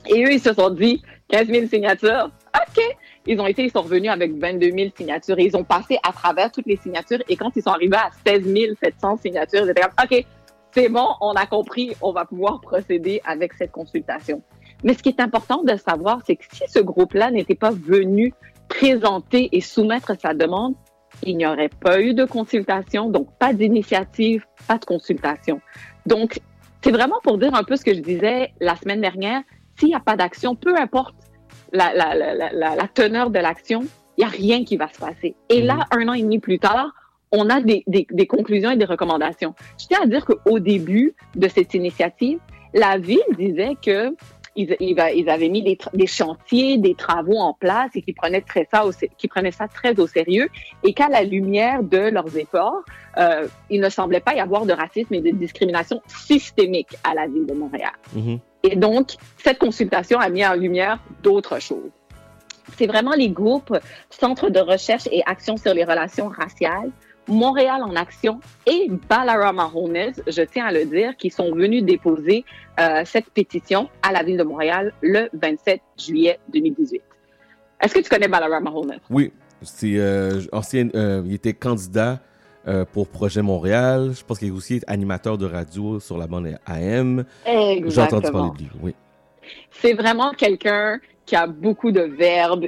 Et 0.07 0.24
eux, 0.24 0.32
ils 0.32 0.41
se 0.41 0.53
sont 0.53 0.70
dit, 0.70 1.03
15 1.28 1.49
000 1.49 1.66
signatures, 1.66 2.30
OK. 2.55 2.82
Ils 3.26 3.41
ont 3.41 3.47
été, 3.47 3.64
ils 3.64 3.70
sont 3.70 3.82
revenus 3.82 4.11
avec 4.11 4.32
22 4.32 4.70
000 4.70 4.91
signatures 4.97 5.39
et 5.39 5.45
ils 5.45 5.57
ont 5.57 5.64
passé 5.64 5.99
à 6.03 6.12
travers 6.12 6.51
toutes 6.53 6.66
les 6.66 6.76
signatures. 6.76 7.18
Et 7.28 7.36
quand 7.36 7.51
ils 7.57 7.62
sont 7.62 7.70
arrivés 7.70 7.97
à 7.97 8.11
16 8.26 8.76
700 8.80 9.18
signatures, 9.18 9.64
ils 9.64 9.70
étaient 9.70 9.82
comme, 9.82 9.93
OK, 10.03 10.24
c'est 10.70 10.89
bon, 10.89 11.09
on 11.20 11.32
a 11.32 11.47
compris, 11.47 11.95
on 12.01 12.12
va 12.12 12.24
pouvoir 12.24 12.61
procéder 12.61 13.20
avec 13.24 13.53
cette 13.55 13.72
consultation. 13.72 14.43
Mais 14.84 14.94
ce 14.94 15.02
qui 15.02 15.08
est 15.08 15.20
important 15.20 15.62
de 15.62 15.76
savoir, 15.76 16.20
c'est 16.26 16.36
que 16.36 16.44
si 16.52 16.64
ce 16.68 16.78
groupe-là 16.78 17.30
n'était 17.30 17.54
pas 17.54 17.70
venu 17.70 18.32
présenter 18.68 19.48
et 19.52 19.60
soumettre 19.60 20.12
sa 20.20 20.34
demande, 20.34 20.74
il 21.24 21.36
n'y 21.36 21.46
aurait 21.46 21.70
pas 21.70 22.00
eu 22.00 22.14
de 22.14 22.24
consultation, 22.24 23.10
donc 23.10 23.28
pas 23.38 23.52
d'initiative, 23.52 24.44
pas 24.66 24.78
de 24.78 24.84
consultation. 24.84 25.60
Donc, 26.06 26.40
c'est 26.82 26.92
vraiment 26.92 27.18
pour 27.22 27.38
dire 27.38 27.54
un 27.54 27.64
peu 27.64 27.76
ce 27.76 27.84
que 27.84 27.94
je 27.94 28.00
disais 28.00 28.52
la 28.60 28.76
semaine 28.76 29.00
dernière. 29.00 29.42
S'il 29.76 29.88
n'y 29.88 29.94
a 29.94 30.00
pas 30.00 30.16
d'action, 30.16 30.54
peu 30.54 30.76
importe 30.76 31.14
la, 31.72 31.92
la, 31.94 32.14
la, 32.14 32.52
la, 32.52 32.88
teneur 32.88 33.30
de 33.30 33.38
l'action, 33.38 33.82
il 34.16 34.20
n'y 34.20 34.24
a 34.24 34.28
rien 34.28 34.64
qui 34.64 34.76
va 34.76 34.88
se 34.88 34.98
passer. 34.98 35.34
Et 35.48 35.62
là, 35.62 35.86
un 35.90 36.08
an 36.08 36.12
et 36.12 36.22
demi 36.22 36.38
plus 36.38 36.58
tard, 36.58 36.92
on 37.32 37.50
a 37.50 37.60
des, 37.60 37.84
des, 37.86 38.06
des 38.10 38.26
conclusions 38.26 38.70
et 38.70 38.76
des 38.76 38.84
recommandations. 38.84 39.54
Je 39.78 39.86
tiens 39.86 40.00
à 40.02 40.06
dire 40.06 40.24
qu'au 40.24 40.58
début 40.58 41.14
de 41.34 41.48
cette 41.48 41.74
initiative, 41.74 42.38
la 42.74 42.98
ville 42.98 43.18
disait 43.36 43.76
que 43.82 44.14
ils, 44.59 45.30
avaient 45.30 45.48
mis 45.48 45.62
des, 45.62 46.06
chantiers, 46.06 46.78
des 46.78 46.94
travaux 46.94 47.38
en 47.38 47.54
place 47.54 47.90
et 47.94 48.02
qu'ils 48.02 48.14
prenaient 48.14 48.40
très 48.40 48.66
ça, 48.70 48.84
au, 48.84 48.92
sé- 48.92 49.11
qu'ils 49.16 49.30
prenaient 49.30 49.52
ça 49.52 49.68
très 49.68 49.98
au 50.00 50.06
sérieux 50.06 50.48
et 50.84 50.92
qu'à 50.92 51.09
la 51.09 51.22
lumière 51.22 51.82
de 51.82 51.98
leurs 51.98 52.36
efforts, 52.36 52.82
euh, 53.18 53.46
il 53.70 53.80
ne 53.80 53.88
semblait 53.88 54.20
pas 54.20 54.34
y 54.34 54.40
avoir 54.40 54.66
de 54.66 54.72
racisme 54.72 55.14
et 55.14 55.20
de 55.20 55.30
discrimination 55.30 56.02
systémique 56.06 56.96
à 57.04 57.14
la 57.14 57.26
ville 57.26 57.46
de 57.46 57.54
Montréal. 57.54 57.92
Mhm. 58.14 58.38
Et 58.64 58.76
donc, 58.76 59.12
cette 59.38 59.59
consultation 59.59 60.18
a 60.18 60.28
mis 60.28 60.44
en 60.44 60.54
lumière 60.54 60.98
d'autres 61.22 61.61
choses. 61.61 61.90
C'est 62.76 62.86
vraiment 62.86 63.12
les 63.12 63.30
groupes 63.30 63.76
Centre 64.11 64.50
de 64.50 64.61
recherche 64.61 65.09
et 65.12 65.22
action 65.24 65.56
sur 65.56 65.72
les 65.72 65.84
relations 65.84 66.28
raciales, 66.28 66.90
Montréal 67.28 67.82
en 67.82 67.94
action 67.94 68.40
et 68.66 68.88
Balarama 69.09 69.70
Homeless, 69.74 70.22
je 70.26 70.42
tiens 70.42 70.66
à 70.66 70.72
le 70.72 70.86
dire, 70.86 71.16
qui 71.16 71.30
sont 71.30 71.54
venus 71.54 71.84
déposer 71.84 72.44
euh, 72.78 73.02
cette 73.04 73.30
pétition 73.30 73.88
à 74.02 74.12
la 74.12 74.22
ville 74.22 74.36
de 74.36 74.42
Montréal 74.44 74.92
le 75.02 75.28
27 75.32 75.80
juillet 75.98 76.38
2018. 76.52 77.02
Est-ce 77.80 77.94
que 77.94 78.00
tu 78.00 78.08
connais 78.08 78.28
Balarama 78.28 78.70
Homeless? 78.70 79.00
Oui, 79.10 79.32
c'est 79.62 79.98
euh, 79.98 80.40
ancien. 80.52 80.88
euh, 80.94 81.22
il 81.26 81.34
était 81.34 81.52
candidat 81.54 82.20
pour 82.92 83.08
Projet 83.08 83.40
Montréal. 83.40 84.10
Je 84.14 84.22
pense 84.22 84.38
qu'il 84.38 84.48
est 84.48 84.50
aussi 84.50 84.82
animateur 84.86 85.38
de 85.38 85.46
radio 85.46 86.00
sur 86.00 86.18
la 86.18 86.26
bande 86.26 86.58
AM. 86.66 87.24
J'ai 87.46 88.00
entendu 88.00 88.30
parler 88.30 88.50
de 88.58 88.62
lui. 88.64 88.70
Oui. 88.82 88.94
C'est 89.70 89.94
vraiment 89.94 90.32
quelqu'un 90.32 91.00
qui 91.24 91.34
a 91.34 91.46
beaucoup 91.46 91.92
de 91.92 92.02
verbes. 92.02 92.66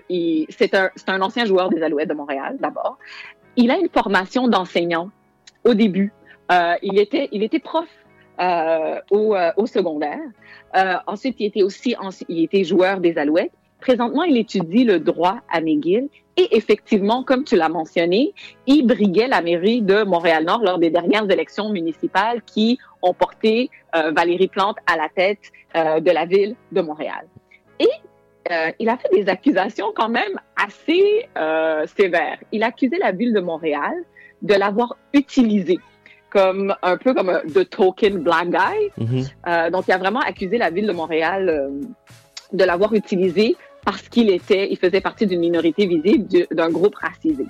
C'est 0.48 0.74
un, 0.74 0.88
un 1.06 1.20
ancien 1.20 1.44
joueur 1.44 1.68
des 1.68 1.82
Alouettes 1.82 2.08
de 2.08 2.14
Montréal, 2.14 2.56
d'abord. 2.60 2.96
Il 3.56 3.70
a 3.70 3.76
une 3.76 3.90
formation 3.90 4.48
d'enseignant 4.48 5.10
au 5.64 5.74
début. 5.74 6.14
Euh, 6.50 6.74
il, 6.82 6.98
était, 6.98 7.28
il 7.32 7.42
était 7.42 7.58
prof 7.58 7.86
au, 9.10 9.34
euh, 9.34 9.52
au 9.56 9.66
secondaire. 9.66 10.18
Euh, 10.76 10.94
ensuite, 11.06 11.36
il 11.38 11.46
était 11.46 11.62
aussi 11.62 11.94
il 12.28 12.44
était 12.44 12.64
joueur 12.64 13.00
des 13.00 13.18
Alouettes. 13.18 13.52
Présentement, 13.80 14.24
il 14.24 14.36
étudie 14.36 14.84
le 14.84 15.00
droit 15.00 15.38
à 15.50 15.60
McGill. 15.60 16.08
Et 16.36 16.56
effectivement, 16.56 17.22
comme 17.22 17.44
tu 17.44 17.56
l'as 17.56 17.68
mentionné, 17.68 18.32
il 18.66 18.86
briguait 18.86 19.28
la 19.28 19.42
mairie 19.42 19.82
de 19.82 20.04
Montréal-Nord 20.04 20.62
lors 20.62 20.78
des 20.78 20.90
dernières 20.90 21.30
élections 21.30 21.70
municipales 21.70 22.42
qui 22.42 22.78
ont 23.02 23.14
porté 23.14 23.70
euh, 23.94 24.10
Valérie 24.12 24.48
Plante 24.48 24.76
à 24.86 24.96
la 24.96 25.08
tête 25.08 25.40
euh, 25.76 26.00
de 26.00 26.10
la 26.10 26.26
ville 26.26 26.56
de 26.72 26.80
Montréal. 26.80 27.26
Et 27.78 27.88
euh, 28.50 28.70
il 28.78 28.88
a 28.88 28.96
fait 28.96 29.10
des 29.12 29.28
accusations 29.28 29.92
quand 29.94 30.08
même 30.08 30.40
assez 30.56 31.28
euh, 31.36 31.86
sévères. 31.98 32.38
Il 32.52 32.62
accusait 32.62 32.98
la 32.98 33.12
ville 33.12 33.32
de 33.32 33.40
Montréal 33.40 33.94
de 34.42 34.54
l'avoir 34.54 34.96
utilisé 35.12 35.78
comme 36.30 36.74
un 36.82 36.96
peu 36.96 37.12
comme 37.14 37.28
un 37.30 37.40
the 37.54 37.68
token 37.68 38.18
black 38.18 38.48
guy. 38.50 38.90
Mhm. 38.98 39.24
Euh, 39.48 39.70
donc, 39.70 39.84
il 39.88 39.92
a 39.92 39.98
vraiment 39.98 40.20
accusé 40.20 40.58
la 40.58 40.70
ville 40.70 40.86
de 40.86 40.92
Montréal 40.92 41.48
euh, 41.48 41.68
de 42.52 42.64
l'avoir 42.64 42.92
utilisé 42.94 43.56
parce 43.84 44.08
qu'il 44.08 44.30
était, 44.30 44.68
il 44.70 44.76
faisait 44.76 45.00
partie 45.00 45.26
d'une 45.26 45.40
minorité 45.40 45.86
visible 45.86 46.26
du- 46.26 46.46
d'un 46.50 46.70
groupe 46.70 46.94
racisé. 46.96 47.46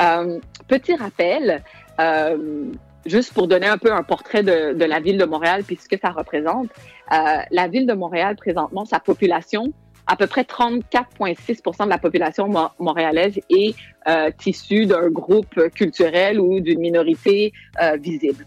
Euh, 0.00 0.38
petit 0.66 0.94
rappel, 0.94 1.62
euh, 2.00 2.36
juste 3.06 3.32
pour 3.32 3.46
donner 3.48 3.66
un 3.66 3.78
peu 3.78 3.92
un 3.92 4.02
portrait 4.02 4.42
de, 4.42 4.74
de 4.74 4.84
la 4.84 5.00
ville 5.00 5.18
de 5.18 5.24
Montréal 5.24 5.62
puis 5.64 5.76
ce 5.76 5.88
que 5.88 5.96
ça 6.00 6.10
représente. 6.10 6.68
Euh, 7.12 7.16
la 7.50 7.68
ville 7.68 7.86
de 7.86 7.94
Montréal, 7.94 8.36
présentement, 8.36 8.84
sa 8.84 9.00
population, 9.00 9.72
à 10.08 10.16
peu 10.16 10.26
près 10.26 10.42
34,6% 10.42 11.84
de 11.84 11.90
la 11.90 11.98
population 11.98 12.48
mo- 12.48 12.70
montréalaise 12.78 13.38
est 13.50 13.74
euh, 14.08 14.30
issue 14.46 14.86
d'un 14.86 15.08
groupe 15.10 15.68
culturel 15.74 16.40
ou 16.40 16.60
d'une 16.60 16.80
minorité 16.80 17.52
euh, 17.80 17.96
visible. 17.96 18.46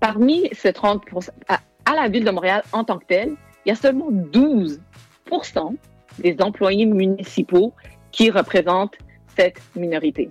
Parmi 0.00 0.48
ces 0.52 0.72
30 0.72 1.02
à, 1.48 1.60
à 1.84 1.94
la 1.94 2.08
ville 2.08 2.24
de 2.24 2.30
Montréal 2.30 2.62
en 2.72 2.82
tant 2.82 2.98
que 2.98 3.04
telle, 3.06 3.34
il 3.64 3.68
y 3.68 3.72
a 3.72 3.76
seulement 3.76 4.10
12% 4.10 4.78
des 6.18 6.36
employés 6.40 6.86
municipaux 6.86 7.72
qui 8.10 8.30
représentent 8.30 8.96
cette 9.36 9.60
minorité. 9.74 10.30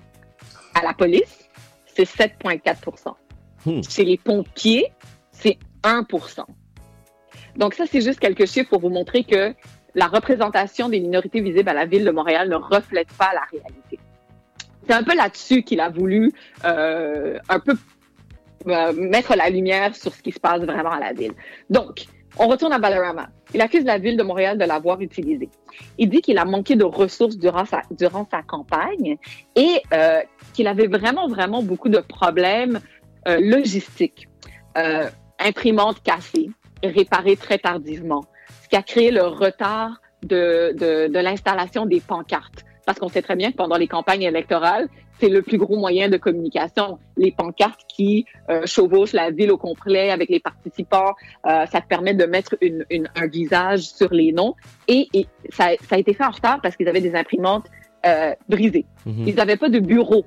À 0.74 0.84
la 0.84 0.94
police, 0.94 1.48
c'est 1.86 2.04
7,4% 2.10 3.14
Hmm. 3.68 3.82
Chez 3.82 4.04
les 4.06 4.18
pompiers, 4.20 4.92
c'est 5.32 5.58
1% 5.82 6.44
Donc 7.56 7.74
ça, 7.74 7.86
c'est 7.90 8.02
juste 8.02 8.20
quelques 8.20 8.46
chiffres 8.46 8.70
pour 8.70 8.80
vous 8.80 8.90
montrer 8.90 9.24
que 9.24 9.56
la 9.96 10.08
représentation 10.08 10.90
des 10.90 11.00
minorités 11.00 11.42
visibles 11.42 11.70
à 11.70 11.74
la 11.74 11.86
ville 11.86 12.06
de 12.06 12.12
Montréal 12.12 12.50
ne 12.50 12.56
reflète 12.56 13.12
pas 13.18 13.32
la 13.34 13.42
réalité. 13.52 14.00
C'est 14.88 14.94
un 14.94 15.04
peu 15.04 15.16
là-dessus 15.16 15.64
qu'il 15.64 15.80
a 15.80 15.90
voulu 15.90 16.32
euh, 16.64 17.40
un 17.50 17.60
peu 17.60 17.74
euh, 18.68 18.94
mettre 18.94 19.36
la 19.36 19.50
lumière 19.50 19.96
sur 19.96 20.14
ce 20.14 20.22
qui 20.22 20.32
se 20.32 20.40
passe 20.40 20.62
vraiment 20.62 20.92
à 20.92 21.00
la 21.00 21.14
ville. 21.14 21.34
Donc, 21.70 22.06
on 22.38 22.48
retourne 22.48 22.74
à 22.74 22.80
Balarama. 22.80 23.30
Il 23.54 23.62
accuse 23.62 23.86
la 23.86 23.98
ville 23.98 24.18
de 24.18 24.24
Montréal 24.24 24.58
de 24.58 24.66
l'avoir 24.66 25.02
utilisé. 25.02 25.50
Il 25.98 26.10
dit 26.10 26.22
qu'il 26.22 26.38
a 26.38 26.46
manqué 26.46 26.76
de 26.76 26.84
ressources 26.84 27.38
durant 27.38 27.66
sa, 27.66 28.44
campagne 28.44 29.18
et 29.56 29.82
euh, 29.94 30.22
qu'il 30.54 30.68
avait 30.68 30.88
vraiment, 30.88 31.28
vraiment 31.28 31.64
beaucoup 31.64 31.90
de 31.90 32.00
problèmes 32.00 32.80
logistiques. 33.26 34.28
Euh, 34.78 35.10
imprimantes 35.40 36.02
cassées, 36.04 36.50
réparées 36.84 37.36
très 37.36 37.58
tardivement, 37.58 38.24
ce 38.66 38.70
qui 38.70 38.76
a 38.76 38.82
créé 38.84 39.12
le 39.12 39.22
retard 39.24 40.02
de, 40.24 40.74
de, 40.74 41.08
de 41.14 41.20
l'installation 41.20 41.86
des 41.86 42.02
pancartes. 42.02 42.66
parce 42.88 42.98
qu'on 43.00 43.10
sait 43.10 43.22
très 43.22 43.36
bien 43.36 43.52
que 43.52 43.58
pendant 43.58 43.78
les 43.78 43.88
campagnes 43.88 44.24
électorales, 44.24 44.88
c'est 45.20 45.30
le 45.30 45.42
plus 45.42 45.58
gros 45.58 45.78
moyen 45.78 46.10
de 46.10 46.18
communication. 46.18 47.00
Les 47.16 47.32
pancartes 47.32 47.82
qui 47.88 48.26
euh, 48.50 48.66
chevauchent 48.66 49.14
la 49.14 49.30
ville 49.32 49.52
au 49.52 49.58
complet 49.58 50.10
avec 50.12 50.30
les 50.30 50.40
participants, 50.40 51.14
euh, 51.48 51.66
ça 51.72 51.80
te 51.82 51.88
permet 51.88 52.14
de 52.14 52.26
mettre 52.26 52.54
une, 52.62 52.86
une- 52.90 53.10
un 53.16 53.28
visage 53.28 53.82
sur 54.00 54.12
les 54.14 54.32
noms. 54.34 54.54
Et, 54.88 55.08
et 55.14 55.26
ça, 55.52 55.70
ça 55.88 55.96
a 55.96 56.00
été 56.00 56.14
fait 56.14 56.26
en 56.26 56.32
retard 56.32 56.60
parce 56.62 56.76
qu'ils 56.76 56.88
avaient 56.90 57.02
des 57.10 57.16
imprimantes 57.16 57.68
euh, 58.06 58.34
brisées. 58.50 58.86
Mhm. 59.06 59.28
Ils 59.30 59.36
n'avaient 59.36 59.58
pas 59.58 59.70
de 59.70 59.80
bureau. 59.80 60.26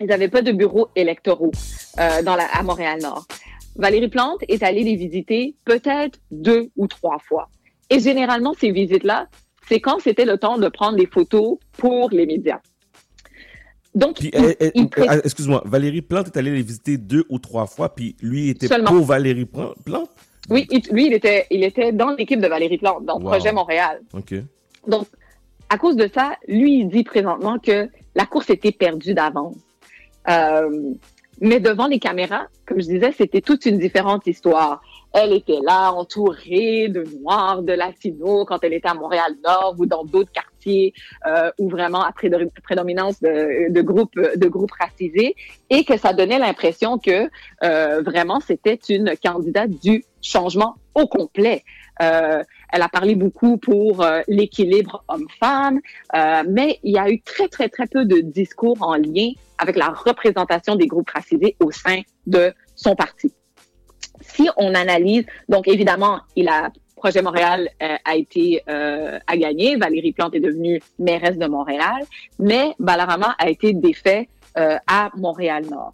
Ils 0.00 0.06
n'avaient 0.08 0.28
pas 0.36 0.42
de 0.42 0.52
bureaux 0.52 0.88
électoraux 0.96 1.52
euh, 2.00 2.22
dans 2.22 2.34
la, 2.36 2.46
à 2.52 2.62
Montréal-Nord. 2.62 3.24
Valérie 3.76 4.08
Plante 4.08 4.40
est 4.48 4.62
allée 4.62 4.82
les 4.82 4.96
visiter 4.96 5.54
peut-être 5.64 6.18
deux 6.30 6.70
ou 6.76 6.86
trois 6.86 7.18
fois. 7.18 7.48
Et 7.88 7.98
généralement, 8.00 8.52
ces 8.54 8.70
visites-là, 8.70 9.28
c'est 9.68 9.80
quand 9.80 9.98
c'était 10.00 10.24
le 10.24 10.36
temps 10.38 10.58
de 10.58 10.68
prendre 10.68 10.96
des 10.96 11.06
photos 11.06 11.58
pour 11.78 12.10
les 12.10 12.26
médias. 12.26 12.60
Donc, 13.94 14.18
Puis, 14.18 14.30
il- 14.32 14.70
il 14.74 14.88
pré- 14.88 15.06
excuse-moi, 15.24 15.62
Valérie 15.66 16.02
Plante 16.02 16.28
est 16.28 16.36
allée 16.36 16.52
les 16.52 16.62
visiter 16.62 16.96
deux 16.96 17.24
ou 17.28 17.38
trois 17.38 17.66
fois, 17.66 17.92
puis 17.94 18.14
lui 18.22 18.48
était 18.48 18.68
Seulement. 18.68 18.90
pour 18.92 19.04
Valérie 19.04 19.46
Plan- 19.46 19.74
Plante? 19.84 20.10
oui, 20.48 20.66
il- 20.70 20.82
lui, 20.92 21.06
il 21.06 21.12
était, 21.12 21.46
il 21.50 21.64
était 21.64 21.90
dans 21.90 22.10
l'équipe 22.10 22.40
de 22.40 22.46
Valérie 22.46 22.78
Plante, 22.78 23.04
dans 23.04 23.18
le 23.18 23.24
Wow. 23.24 23.30
projet 23.30 23.52
Montréal. 23.52 24.00
OK. 24.12 24.34
Donc, 24.86 25.06
à 25.68 25.76
cause 25.78 25.96
de 25.96 26.08
ça, 26.12 26.36
lui, 26.46 26.80
il 26.80 26.88
dit 26.88 27.02
présentement 27.02 27.58
que 27.58 27.88
la 28.14 28.26
course 28.26 28.50
était 28.50 28.72
perdue 28.72 29.14
d'avance. 29.14 29.56
Euh, 30.28 30.92
mais 31.40 31.60
devant 31.60 31.86
les 31.86 31.98
caméras, 31.98 32.46
comme 32.66 32.80
je 32.80 32.86
disais, 32.86 33.12
c'était 33.12 33.40
toute 33.40 33.66
une 33.66 33.78
différente 33.78 34.26
histoire. 34.26 34.80
Elle 35.12 35.32
était 35.32 35.58
là, 35.64 35.92
entourée 35.92 36.88
de 36.88 37.04
Noirs, 37.20 37.62
de 37.62 37.72
Latinos, 37.72 38.44
quand 38.46 38.62
elle 38.62 38.74
était 38.74 38.88
à 38.88 38.94
Montréal-Nord 38.94 39.74
ou 39.78 39.86
dans 39.86 40.04
d'autres 40.04 40.30
quartiers 40.30 40.92
euh, 41.26 41.50
où 41.58 41.68
vraiment 41.68 42.02
à 42.02 42.12
prédo- 42.12 42.48
prédominance 42.62 43.20
de, 43.20 43.72
de 43.72 43.80
groupes 43.80 44.14
de 44.14 44.48
groupes 44.48 44.72
racisés, 44.78 45.34
et 45.68 45.84
que 45.84 45.96
ça 45.96 46.12
donnait 46.12 46.38
l'impression 46.38 46.98
que 46.98 47.28
euh, 47.64 48.02
vraiment 48.02 48.40
c'était 48.40 48.78
une 48.88 49.14
candidate 49.22 49.70
du 49.82 50.04
changement 50.22 50.76
au 50.94 51.06
complet. 51.06 51.64
Euh, 52.02 52.42
elle 52.72 52.82
a 52.82 52.88
parlé 52.88 53.14
beaucoup 53.14 53.56
pour 53.58 54.02
euh, 54.02 54.20
l'équilibre 54.28 55.04
homme-femme, 55.08 55.80
euh, 56.14 56.42
mais 56.48 56.78
il 56.82 56.94
y 56.94 56.98
a 56.98 57.10
eu 57.10 57.20
très, 57.20 57.48
très, 57.48 57.68
très 57.68 57.86
peu 57.86 58.04
de 58.04 58.20
discours 58.20 58.78
en 58.80 58.94
lien 58.94 59.30
avec 59.58 59.76
la 59.76 59.88
représentation 59.88 60.76
des 60.76 60.86
groupes 60.86 61.10
racisés 61.10 61.56
au 61.60 61.70
sein 61.70 62.00
de 62.26 62.52
son 62.74 62.94
parti. 62.94 63.32
Si 64.20 64.48
on 64.56 64.74
analyse, 64.74 65.24
donc 65.48 65.68
évidemment, 65.68 66.20
il 66.36 66.48
a 66.48 66.70
Projet 67.00 67.22
Montréal 67.22 67.70
euh, 67.82 67.96
a 68.04 68.14
été 68.14 68.62
euh, 68.68 69.18
a 69.26 69.36
gagné, 69.38 69.76
Valérie 69.76 70.12
Plante 70.12 70.34
est 70.34 70.40
devenue 70.40 70.82
mairesse 70.98 71.38
de 71.38 71.46
Montréal, 71.46 72.04
mais 72.38 72.74
Balarama 72.78 73.34
a 73.38 73.48
été 73.48 73.72
défait 73.72 74.28
euh, 74.58 74.76
à 74.86 75.10
Montréal-Nord. 75.16 75.92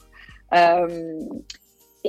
Euh, 0.53 1.21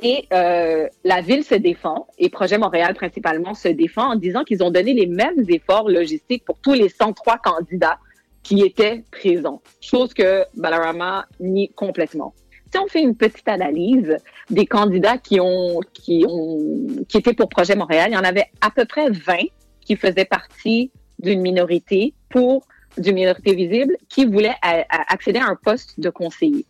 et 0.01 0.27
euh, 0.33 0.87
la 1.03 1.21
ville 1.21 1.43
se 1.43 1.55
défend, 1.55 2.07
et 2.17 2.29
Projet 2.29 2.57
Montréal 2.57 2.93
principalement 2.93 3.53
se 3.53 3.67
défend 3.69 4.11
en 4.11 4.15
disant 4.15 4.43
qu'ils 4.43 4.63
ont 4.63 4.71
donné 4.71 4.93
les 4.93 5.07
mêmes 5.07 5.43
efforts 5.49 5.89
logistiques 5.89 6.45
pour 6.45 6.59
tous 6.59 6.73
les 6.73 6.89
103 6.89 7.37
candidats 7.37 7.97
qui 8.43 8.61
étaient 8.61 9.03
présents, 9.11 9.61
chose 9.81 10.13
que 10.13 10.43
Balarama 10.55 11.25
nie 11.39 11.69
complètement. 11.69 12.33
Si 12.71 12.77
on 12.79 12.87
fait 12.87 13.01
une 13.01 13.15
petite 13.15 13.47
analyse 13.47 14.17
des 14.49 14.65
candidats 14.65 15.17
qui 15.17 15.39
ont 15.39 15.79
qui 15.93 16.25
ont 16.27 16.59
qui 17.07 17.17
étaient 17.17 17.33
pour 17.33 17.49
Projet 17.49 17.75
Montréal, 17.75 18.09
il 18.11 18.13
y 18.13 18.17
en 18.17 18.23
avait 18.23 18.47
à 18.61 18.71
peu 18.71 18.85
près 18.85 19.09
20 19.09 19.37
qui 19.81 19.95
faisaient 19.95 20.25
partie 20.25 20.91
d'une 21.19 21.41
minorité 21.41 22.13
pour 22.29 22.65
d'une 22.97 23.15
minorité 23.15 23.53
visible 23.55 23.95
qui 24.09 24.25
voulait 24.25 24.55
a- 24.61 24.85
accéder 25.13 25.39
à 25.39 25.45
un 25.47 25.55
poste 25.55 25.99
de 25.99 26.09
conseiller. 26.09 26.65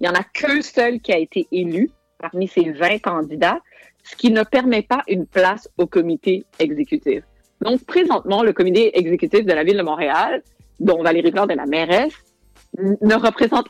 Il 0.00 0.06
y 0.06 0.08
en 0.08 0.14
a 0.14 0.22
qu'un 0.24 0.62
seul 0.62 1.00
qui 1.00 1.12
a 1.12 1.18
été 1.18 1.46
élu 1.52 1.90
parmi 2.24 2.48
ces 2.48 2.70
20 2.70 3.00
candidats, 3.00 3.60
ce 4.02 4.16
qui 4.16 4.30
ne 4.30 4.44
permet 4.44 4.80
pas 4.80 5.02
une 5.08 5.26
place 5.26 5.68
au 5.76 5.86
comité 5.86 6.44
exécutif. 6.58 7.22
Donc, 7.60 7.84
présentement, 7.84 8.42
le 8.42 8.54
comité 8.54 8.98
exécutif 8.98 9.44
de 9.44 9.52
la 9.52 9.62
Ville 9.62 9.76
de 9.76 9.82
Montréal, 9.82 10.42
dont 10.80 11.02
Valérie 11.02 11.32
Plante 11.32 11.50
est 11.50 11.56
la 11.56 11.66
mairesse, 11.66 12.14
ne 12.78 13.14
représente 13.14 13.66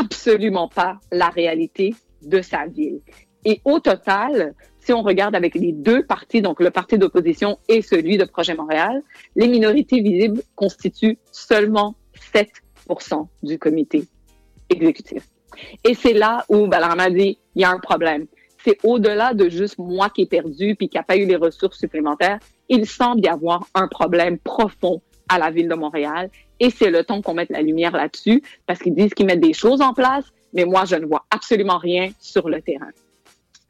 absolument 0.00 0.68
pas 0.68 1.00
la 1.10 1.28
réalité 1.28 1.92
de 2.22 2.40
sa 2.40 2.66
ville. 2.66 3.00
Et 3.44 3.60
au 3.64 3.80
total, 3.80 4.54
si 4.78 4.92
on 4.92 5.02
regarde 5.02 5.34
avec 5.34 5.56
les 5.56 5.72
deux 5.72 6.04
partis, 6.04 6.40
donc 6.40 6.60
le 6.60 6.70
parti 6.70 6.98
d'opposition 6.98 7.58
et 7.68 7.82
celui 7.82 8.16
de 8.16 8.24
Projet 8.24 8.54
Montréal, 8.54 9.02
les 9.34 9.48
minorités 9.48 10.00
visibles 10.00 10.42
constituent 10.54 11.18
seulement 11.32 11.96
7% 12.32 13.26
du 13.42 13.58
comité 13.58 14.04
exécutif. 14.70 15.24
Et 15.84 15.94
c'est 15.94 16.12
là 16.12 16.44
où 16.48 16.66
Balarama 16.66 17.10
dit, 17.10 17.38
il 17.54 17.62
y 17.62 17.64
a 17.64 17.70
un 17.70 17.78
problème. 17.78 18.26
C'est 18.64 18.78
au-delà 18.84 19.34
de 19.34 19.48
juste 19.48 19.78
moi 19.78 20.10
qui 20.10 20.22
ai 20.22 20.26
perdu 20.26 20.74
puis 20.74 20.88
qui 20.88 20.96
n'a 20.96 21.02
pas 21.02 21.16
eu 21.16 21.26
les 21.26 21.36
ressources 21.36 21.78
supplémentaires. 21.78 22.38
Il 22.68 22.86
semble 22.86 23.24
y 23.24 23.28
avoir 23.28 23.66
un 23.74 23.88
problème 23.88 24.38
profond 24.38 25.00
à 25.28 25.38
la 25.38 25.50
ville 25.50 25.68
de 25.68 25.74
Montréal 25.74 26.30
et 26.60 26.70
c'est 26.70 26.90
le 26.90 27.04
temps 27.04 27.22
qu'on 27.22 27.34
mette 27.34 27.50
la 27.50 27.62
lumière 27.62 27.92
là-dessus 27.92 28.42
parce 28.66 28.80
qu'ils 28.80 28.94
disent 28.94 29.14
qu'ils 29.14 29.26
mettent 29.26 29.40
des 29.40 29.52
choses 29.52 29.80
en 29.80 29.94
place, 29.94 30.24
mais 30.52 30.64
moi, 30.64 30.84
je 30.84 30.96
ne 30.96 31.06
vois 31.06 31.24
absolument 31.30 31.78
rien 31.78 32.10
sur 32.20 32.48
le 32.48 32.60
terrain. 32.60 32.90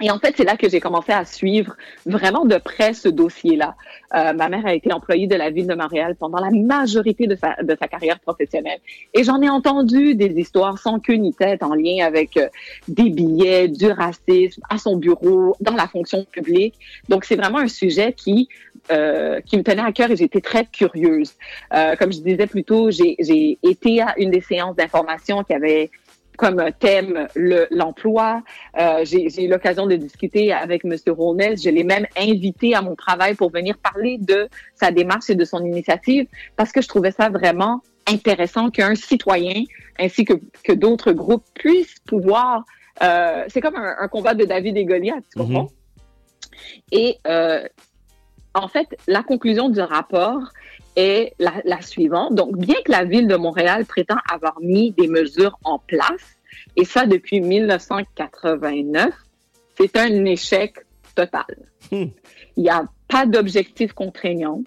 Et 0.01 0.13
en 0.13 0.19
fait, 0.21 0.35
c'est 0.37 0.45
là 0.45 0.57
que 0.57 0.69
j'ai 0.69 0.79
commencé 0.79 1.11
à 1.11 1.25
suivre 1.25 1.77
vraiment 2.07 2.45
de 2.45 2.57
près 2.57 2.95
ce 2.95 3.09
dossier-là. 3.09 3.75
Euh, 4.15 4.33
ma 4.33 4.49
mère 4.49 4.65
a 4.65 4.73
été 4.73 4.93
employée 4.93 5.27
de 5.27 5.35
la 5.35 5.51
ville 5.51 5.67
de 5.67 5.75
Montréal 5.75 6.15
pendant 6.17 6.39
la 6.39 6.51
majorité 6.51 7.27
de 7.27 7.35
sa, 7.35 7.57
de 7.61 7.77
sa 7.79 7.89
carrière 7.89 8.21
professionnelle. 8.21 8.79
Et 9.13 9.25
j'en 9.25 9.43
ai 9.43 9.49
entendu 9.49 10.15
des 10.15 10.39
histoires 10.39 10.79
sans 10.79 11.01
queue 11.01 11.15
ni 11.15 11.35
tête 11.35 11.65
en 11.65 11.75
lien 11.75 12.07
avec 12.07 12.37
euh, 12.37 12.49
des 12.87 13.11
billets, 13.11 13.67
du 13.67 13.91
racisme 13.91 14.63
à 14.71 14.79
son 14.79 14.97
bureau, 14.97 15.57
dans 15.61 15.75
la 15.75 15.89
fonction 15.89 16.25
publique. 16.25 16.75
Donc, 17.09 17.25
c'est 17.25 17.37
vraiment 17.37 17.59
un 17.59 17.69
sujet 17.69 18.13
qui, 18.13 18.49
euh, 18.93 19.41
qui 19.41 19.57
me 19.59 19.65
tenait 19.65 19.83
à 19.83 19.91
cœur 19.91 20.13
et 20.13 20.17
j'étais 20.17 20.41
très 20.41 20.65
curieuse. 20.65 21.33
Euh, 21.75 21.97
comme 21.97 22.13
je 22.13 22.21
disais 22.21 22.47
plus 22.47 22.63
tôt, 22.63 22.93
j'ai 22.93 23.17
j'ai 23.19 23.59
été 23.65 24.01
à 24.01 24.15
une 24.17 24.31
des 24.31 24.41
séances 24.41 24.77
d'information 24.77 25.43
qui 25.43 25.55
avait 25.55 25.91
comme 26.39 26.61
thème 26.79 27.29
le- 27.35 27.67
l'emploi. 27.71 28.43
Euh, 28.81 29.05
J'ai 29.09 29.29
j'ai 29.29 29.43
eu 29.45 29.49
l'occasion 29.49 29.87
de 29.93 29.97
discuter 29.97 30.45
avec 30.53 30.85
M. 30.85 30.95
Ronès. 31.09 31.55
Je 31.63 31.71
l'ai 31.77 31.85
même 31.95 32.07
invité 32.17 32.69
à 32.75 32.81
mon 32.89 32.95
travail 32.95 33.35
pour 33.35 33.51
venir 33.51 33.75
parler 33.91 34.17
de 34.33 34.49
sa 34.81 34.89
démarche 34.91 35.29
et 35.29 35.35
de 35.35 35.45
son 35.53 35.61
initiative 35.73 36.25
parce 36.57 36.71
que 36.73 36.81
je 36.81 36.89
trouvais 36.89 37.11
ça 37.21 37.29
vraiment 37.29 37.83
intéressant 38.17 38.71
qu'un 38.71 38.95
citoyen 38.95 39.65
ainsi 39.99 40.25
que, 40.25 40.35
que 40.65 40.73
d'autres 40.73 41.13
groupes 41.13 41.45
puissent 41.55 41.99
pouvoir... 42.07 42.65
Euh, 43.03 43.45
C'est 43.49 43.61
comme 43.61 43.77
un, 43.77 43.97
un 44.05 44.09
combat 44.09 44.35
de 44.35 44.45
David 44.45 44.77
et 44.77 44.85
Goliath, 44.85 45.25
tu 45.31 45.39
comprends? 45.41 45.69
Et 46.91 47.19
euh, 47.27 47.63
en 48.55 48.69
fait, 48.69 48.89
la 49.07 49.23
conclusion 49.23 49.69
du 49.69 49.81
rapport 49.81 50.43
est 50.99 51.35
la, 51.39 51.55
la 51.65 51.81
suivante. 51.81 52.35
Donc, 52.35 52.57
bien 52.57 52.75
que 52.85 52.91
la 52.91 53.05
ville 53.05 53.29
de 53.29 53.37
Montréal 53.37 53.87
prétend 53.87 54.17
avoir 54.33 54.61
mis 54.61 54.91
des 54.93 55.07
mesures 55.09 55.57
en 55.65 55.79
place, 55.79 56.25
et 56.77 56.85
ça 56.85 57.07
depuis 57.07 57.41
1989, 57.41 59.15
c'est 59.79 59.97
un 59.97 60.25
échec 60.25 60.75
total. 61.15 61.45
Il 61.93 62.13
n'y 62.65 62.69
a 62.71 62.85
pas 63.09 63.27
d'objectif 63.27 63.93
contraignant, 63.93 64.63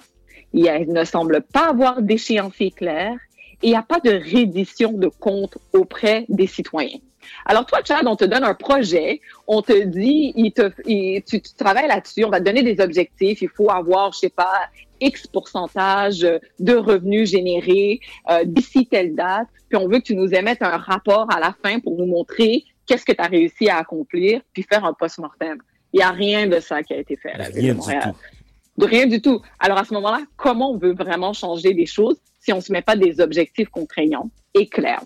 il 0.54 0.64
y 0.66 0.70
a- 0.70 0.78
il 0.80 0.92
ne 0.92 1.04
semble 1.04 1.42
pas 1.42 1.70
avoir 1.70 2.02
d'échéancier 2.02 2.72
clair, 2.72 3.14
et 3.62 3.68
il 3.68 3.70
n'y 3.72 3.76
a 3.76 3.84
pas 3.84 4.00
de 4.00 4.12
reddition 4.12 4.94
de 4.94 5.08
comptes 5.08 5.58
auprès 5.74 6.26
des 6.30 6.48
citoyens. 6.48 7.00
Alors 7.46 7.66
toi, 7.66 7.80
Chad, 7.86 8.06
on 8.08 8.16
te 8.16 8.26
donne 8.26 8.44
un 8.44 8.54
projet, 8.54 9.22
on 9.48 9.62
te 9.62 9.84
dit, 9.84 10.34
il 10.36 10.52
te, 10.52 10.72
il- 10.86 11.22
tu, 11.24 11.42
tu 11.42 11.54
travailles 11.56 11.88
là-dessus, 11.88 12.24
on 12.26 12.30
va 12.30 12.40
te 12.40 12.46
donner 12.46 12.64
des 12.64 12.82
objectifs, 12.84 13.42
il 13.42 13.50
faut 13.50 13.70
avoir, 13.72 14.14
je 14.14 14.20
sais 14.20 14.30
pas, 14.30 14.70
X 15.00 15.28
pourcentage 15.28 16.20
de 16.20 16.76
revenus 16.76 17.30
générés 17.32 18.00
euh, 18.30 18.44
d'ici 18.46 18.86
telle 18.86 19.16
date, 19.16 19.48
puis 19.70 19.78
on 19.78 19.88
veut 19.88 20.00
que 20.00 20.04
tu 20.06 20.16
nous 20.16 20.34
émettes 20.34 20.62
un 20.62 20.78
rapport 20.78 21.28
à 21.34 21.40
la 21.40 21.56
fin 21.64 21.80
pour 21.80 21.98
nous 21.98 22.06
montrer 22.06 22.66
qu'est-ce 22.86 23.06
que 23.06 23.12
tu 23.14 23.22
as 23.22 23.28
réussi 23.28 23.70
à 23.70 23.78
accomplir, 23.78 24.42
puis 24.54 24.64
faire 24.64 24.86
un 24.86 24.94
post-mortem. 24.94 25.58
Il 25.94 25.98
n'y 25.98 26.04
a 26.04 26.12
rien 26.12 26.48
de 26.48 26.60
ça 26.60 26.84
qui 26.84 26.94
a 26.94 26.98
été 26.98 27.16
fait 27.16 27.32
à 27.32 27.38
la 27.38 27.50
Ville 27.50 27.56
de 27.56 27.60
Rien 27.62 27.72
du 27.74 27.78
Montréal. 27.80 28.14
tout. 28.14 28.82
De 28.82 28.86
rien 28.86 29.06
du 29.08 29.22
tout. 29.22 29.42
Alors 29.60 29.78
à 29.78 29.84
ce 29.86 29.94
moment-là, 29.94 30.22
comment 30.38 30.72
on 30.72 30.78
veut 30.78 30.94
vraiment 30.94 31.34
changer 31.34 31.74
les 31.74 31.86
choses 31.86 32.18
si 32.40 32.54
on 32.54 32.58
ne 32.58 32.62
se 32.62 32.72
met 32.72 32.82
pas 32.82 32.96
des 32.96 33.20
objectifs 33.20 33.70
contraignants 33.70 34.30
et 34.54 34.68
clairs? 34.68 35.04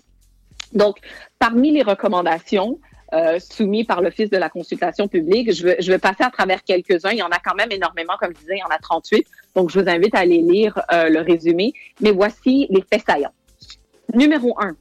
Donc, 0.76 0.98
parmi 1.38 1.72
les 1.72 1.82
recommandations 1.82 2.78
euh, 3.12 3.38
soumises 3.38 3.86
par 3.86 4.02
l'Office 4.02 4.30
de 4.30 4.36
la 4.36 4.48
consultation 4.48 5.08
publique, 5.08 5.52
je 5.52 5.90
vais, 5.90 5.98
passer 5.98 6.22
à 6.22 6.30
travers 6.30 6.62
quelques-uns. 6.62 7.10
Il 7.10 7.18
y 7.18 7.22
en 7.22 7.30
a 7.30 7.38
quand 7.38 7.54
même 7.54 7.72
énormément, 7.72 8.14
comme 8.20 8.32
je 8.34 8.40
disais, 8.40 8.56
il 8.56 8.60
y 8.60 8.62
en 8.62 8.74
a 8.74 8.78
38. 8.78 9.26
Donc, 9.54 9.70
je 9.70 9.80
vous 9.80 9.88
invite 9.88 10.14
à 10.14 10.18
aller 10.20 10.42
lire 10.42 10.80
euh, 10.92 11.08
le 11.08 11.20
résumé. 11.20 11.72
Mais 12.00 12.12
voici 12.12 12.66
les 12.70 12.82
faits 12.82 13.04
saillants. 13.06 13.32
Numéro 14.14 14.54
un, 14.60 14.76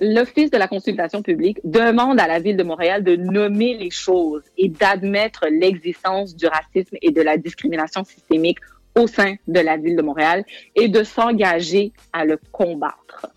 l'Office 0.00 0.50
de 0.50 0.58
la 0.58 0.68
consultation 0.68 1.22
publique 1.22 1.58
demande 1.64 2.20
à 2.20 2.26
la 2.26 2.38
Ville 2.38 2.56
de 2.56 2.62
Montréal 2.62 3.04
de 3.04 3.16
nommer 3.16 3.76
les 3.76 3.90
choses 3.90 4.42
et 4.56 4.68
d'admettre 4.68 5.46
l'existence 5.50 6.34
du 6.36 6.46
racisme 6.46 6.96
et 7.02 7.10
de 7.10 7.20
la 7.20 7.36
discrimination 7.36 8.04
systémique 8.04 8.58
au 8.96 9.06
sein 9.06 9.34
de 9.46 9.60
la 9.60 9.76
ville 9.76 9.96
de 9.96 10.02
Montréal 10.02 10.44
et 10.74 10.88
de 10.88 11.04
s'engager 11.04 11.92
à 12.12 12.24
le 12.24 12.38
combattre. 12.50 13.28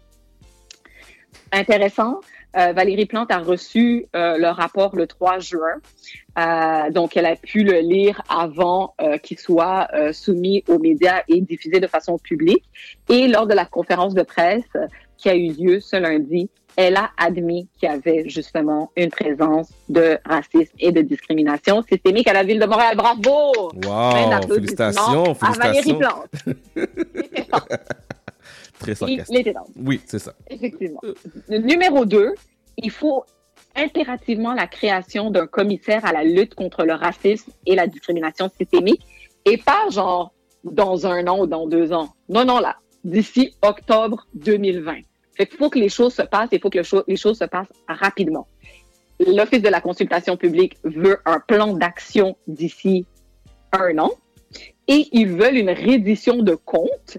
Intéressant, 1.54 2.20
euh, 2.58 2.74
Valérie 2.74 3.06
Plante 3.06 3.32
a 3.32 3.38
reçu 3.38 4.08
euh, 4.16 4.38
le 4.38 4.48
rapport 4.48 4.96
le 4.96 5.06
3 5.08 5.40
juin, 5.40 5.78
Euh, 6.36 6.90
donc 6.90 7.16
elle 7.16 7.28
a 7.28 7.36
pu 7.36 7.64
le 7.64 7.80
lire 7.82 8.24
avant 8.28 8.96
euh, 9.00 9.20
qu'il 9.20 9.38
soit 9.38 9.88
euh, 9.94 10.12
soumis 10.14 10.64
aux 10.68 10.80
médias 10.80 11.22
et 11.28 11.42
diffusé 11.42 11.80
de 11.80 11.86
façon 11.86 12.18
publique. 12.18 12.64
Et 13.08 13.28
lors 13.28 13.46
de 13.46 13.54
la 13.54 13.66
conférence 13.66 14.16
de 14.16 14.24
presse 14.24 14.64
euh, 14.76 14.88
qui 15.16 15.30
a 15.30 15.36
eu 15.36 15.52
lieu 15.54 15.80
ce 15.80 15.96
lundi, 15.96 16.50
elle 16.76 16.98
a 16.98 17.12
admis 17.18 17.68
qu'il 17.78 17.88
y 17.88 17.92
avait 17.92 18.28
justement 18.28 18.90
une 18.98 19.12
présence 19.12 19.70
de 19.90 20.18
racisme 20.26 20.74
et 20.80 20.92
de 20.92 21.02
discrimination 21.02 21.84
systémique 21.84 22.28
à 22.28 22.34
la 22.34 22.44
ville 22.44 22.60
de 22.60 22.66
Montréal. 22.66 22.96
Bravo! 22.98 23.70
Wow, 23.86 24.30
d'applaudissements 24.32 24.56
félicitations, 24.56 25.24
À 25.40 25.52
Valérie 25.52 25.84
félicitations. 25.84 26.00
Plante. 26.00 27.78
Très 28.84 28.96
sarcastique. 28.96 29.36
Oui, 29.76 30.02
c'est 30.06 30.20
ça. 30.20 30.34
Effectivement. 30.50 31.02
Le 31.50 31.58
numéro 31.60 32.06
deux, 32.06 32.34
il 32.78 32.92
faut 32.92 33.24
impérativement 33.76 34.54
la 34.54 34.68
création 34.68 35.32
d'un 35.32 35.48
commissaire 35.48 36.06
à 36.06 36.12
la 36.14 36.24
lutte 36.24 36.54
contre 36.56 36.86
le 36.86 36.94
racisme 36.94 37.52
et 37.66 37.76
la 37.76 37.88
discrimination 37.88 38.50
systémique 38.58 39.02
et 39.46 39.58
pas 39.58 39.90
genre 39.90 40.32
dans 40.64 41.06
un 41.08 41.26
an 41.28 41.40
ou 41.42 41.48
dans 41.48 41.68
deux 41.68 41.92
ans. 41.92 42.10
Non, 42.30 42.46
non, 42.46 42.60
là, 42.60 42.78
d'ici 43.04 43.56
octobre 43.62 44.28
2020. 44.36 44.98
Fait 45.36 45.48
qu'il 45.48 45.58
faut 45.58 45.70
que 45.70 45.80
les 45.80 45.90
choses 45.90 46.14
se 46.14 46.22
passent, 46.22 46.50
il 46.52 46.60
faut 46.60 46.70
que 46.70 46.78
le 46.78 46.84
cho- 46.84 47.04
les 47.08 47.16
choses 47.18 47.40
se 47.40 47.46
passent 47.46 47.72
rapidement. 47.88 48.48
L'Office 49.20 49.62
de 49.62 49.70
la 49.70 49.82
consultation 49.82 50.38
publique 50.38 50.78
veut 50.84 51.18
un 51.26 51.40
plan 51.40 51.74
d'action 51.74 52.36
d'ici 52.48 53.06
un 53.72 53.98
an 53.98 54.12
et 54.88 55.08
ils 55.12 55.28
veulent 55.30 55.58
une 55.58 55.70
reddition 55.72 56.38
de 56.44 56.54
comptes 56.56 57.18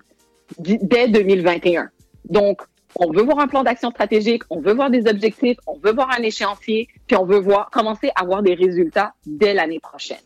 dès 0.58 1.08
2021. 1.08 1.90
Donc, 2.28 2.62
on 2.96 3.10
veut 3.10 3.22
voir 3.22 3.40
un 3.40 3.48
plan 3.48 3.64
d'action 3.64 3.90
stratégique, 3.90 4.42
on 4.50 4.60
veut 4.60 4.72
voir 4.72 4.90
des 4.90 5.08
objectifs, 5.08 5.58
on 5.66 5.78
veut 5.78 5.92
voir 5.92 6.10
un 6.10 6.22
échéancier, 6.22 6.88
puis 7.06 7.16
on 7.16 7.24
veut 7.24 7.38
voir 7.38 7.70
commencer 7.70 8.10
à 8.14 8.22
avoir 8.22 8.42
des 8.42 8.54
résultats 8.54 9.14
dès 9.26 9.52
l'année 9.52 9.80
prochaine. 9.80 10.22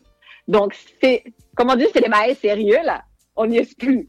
Donc, 0.47 0.75
c'est, 1.01 1.23
comment 1.55 1.75
dire, 1.75 1.87
c'est 1.93 2.01
des 2.01 2.09
maïs 2.09 2.37
sérieux, 2.37 2.79
là. 2.83 3.03
On 3.35 3.45
n'y 3.45 3.57
est 3.57 3.77
plus. 3.77 4.07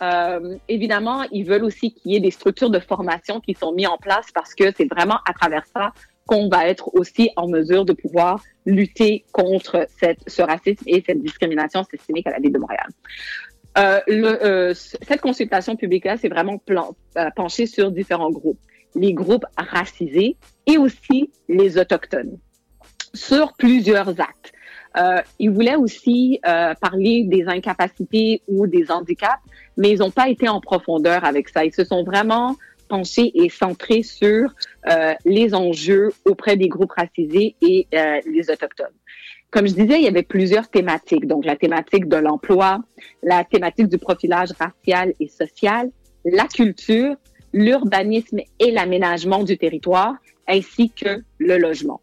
Euh, 0.00 0.56
évidemment, 0.68 1.24
ils 1.32 1.44
veulent 1.44 1.64
aussi 1.64 1.92
qu'il 1.92 2.12
y 2.12 2.16
ait 2.16 2.20
des 2.20 2.30
structures 2.30 2.70
de 2.70 2.78
formation 2.78 3.40
qui 3.40 3.54
sont 3.54 3.72
mises 3.72 3.88
en 3.88 3.98
place 3.98 4.26
parce 4.34 4.54
que 4.54 4.72
c'est 4.76 4.88
vraiment 4.90 5.18
à 5.26 5.32
travers 5.32 5.64
ça 5.66 5.92
qu'on 6.26 6.48
va 6.48 6.68
être 6.68 6.94
aussi 6.94 7.30
en 7.36 7.48
mesure 7.48 7.84
de 7.84 7.92
pouvoir 7.92 8.42
lutter 8.64 9.24
contre 9.32 9.86
cette, 9.98 10.20
ce 10.26 10.42
racisme 10.42 10.84
et 10.86 11.02
cette 11.06 11.20
discrimination 11.20 11.84
systémique 11.84 12.26
à 12.26 12.30
la 12.30 12.38
ville 12.38 12.52
de 12.52 12.58
Montréal. 12.58 12.86
Euh, 13.78 14.00
le, 14.06 14.44
euh, 14.44 14.74
cette 14.74 15.20
consultation 15.20 15.76
publique-là, 15.76 16.16
c'est 16.16 16.28
vraiment 16.28 16.58
plan, 16.58 16.94
euh, 17.16 17.30
penché 17.34 17.66
sur 17.66 17.90
différents 17.90 18.30
groupes. 18.30 18.58
Les 18.94 19.14
groupes 19.14 19.46
racisés 19.56 20.36
et 20.66 20.76
aussi 20.76 21.30
les 21.48 21.78
autochtones 21.78 22.38
sur 23.14 23.54
plusieurs 23.54 24.08
actes. 24.20 24.52
Euh, 24.98 25.22
ils 25.38 25.50
voulaient 25.50 25.76
aussi 25.76 26.38
euh, 26.46 26.74
parler 26.74 27.24
des 27.24 27.44
incapacités 27.46 28.42
ou 28.46 28.66
des 28.66 28.90
handicaps, 28.90 29.40
mais 29.78 29.90
ils 29.90 30.00
n'ont 30.00 30.10
pas 30.10 30.28
été 30.28 30.48
en 30.50 30.60
profondeur 30.60 31.24
avec 31.24 31.48
ça. 31.48 31.64
Ils 31.64 31.72
se 31.72 31.84
sont 31.84 32.04
vraiment 32.04 32.56
penchés 32.88 33.32
et 33.34 33.48
centrés 33.48 34.02
sur 34.02 34.54
les 35.24 35.54
enjeux 35.54 36.10
auprès 36.26 36.58
des 36.58 36.68
groupes 36.68 36.92
racisés 36.92 37.56
et 37.62 37.86
les 37.90 38.50
autochtones. 38.50 38.92
Comme 39.52 39.68
je 39.68 39.74
disais, 39.74 39.98
il 39.98 40.04
y 40.04 40.08
avait 40.08 40.22
plusieurs 40.22 40.68
thématiques. 40.68 41.26
Donc, 41.26 41.44
la 41.44 41.56
thématique 41.56 42.08
de 42.08 42.16
l'emploi, 42.16 42.78
la 43.22 43.44
thématique 43.44 43.88
du 43.88 43.98
profilage 43.98 44.48
racial 44.58 45.12
et 45.20 45.28
social, 45.28 45.90
la 46.24 46.46
culture, 46.46 47.16
l'urbanisme 47.52 48.38
et 48.58 48.70
l'aménagement 48.70 49.44
du 49.44 49.58
territoire, 49.58 50.14
ainsi 50.48 50.90
que 50.90 51.22
le 51.38 51.58
logement. 51.58 52.00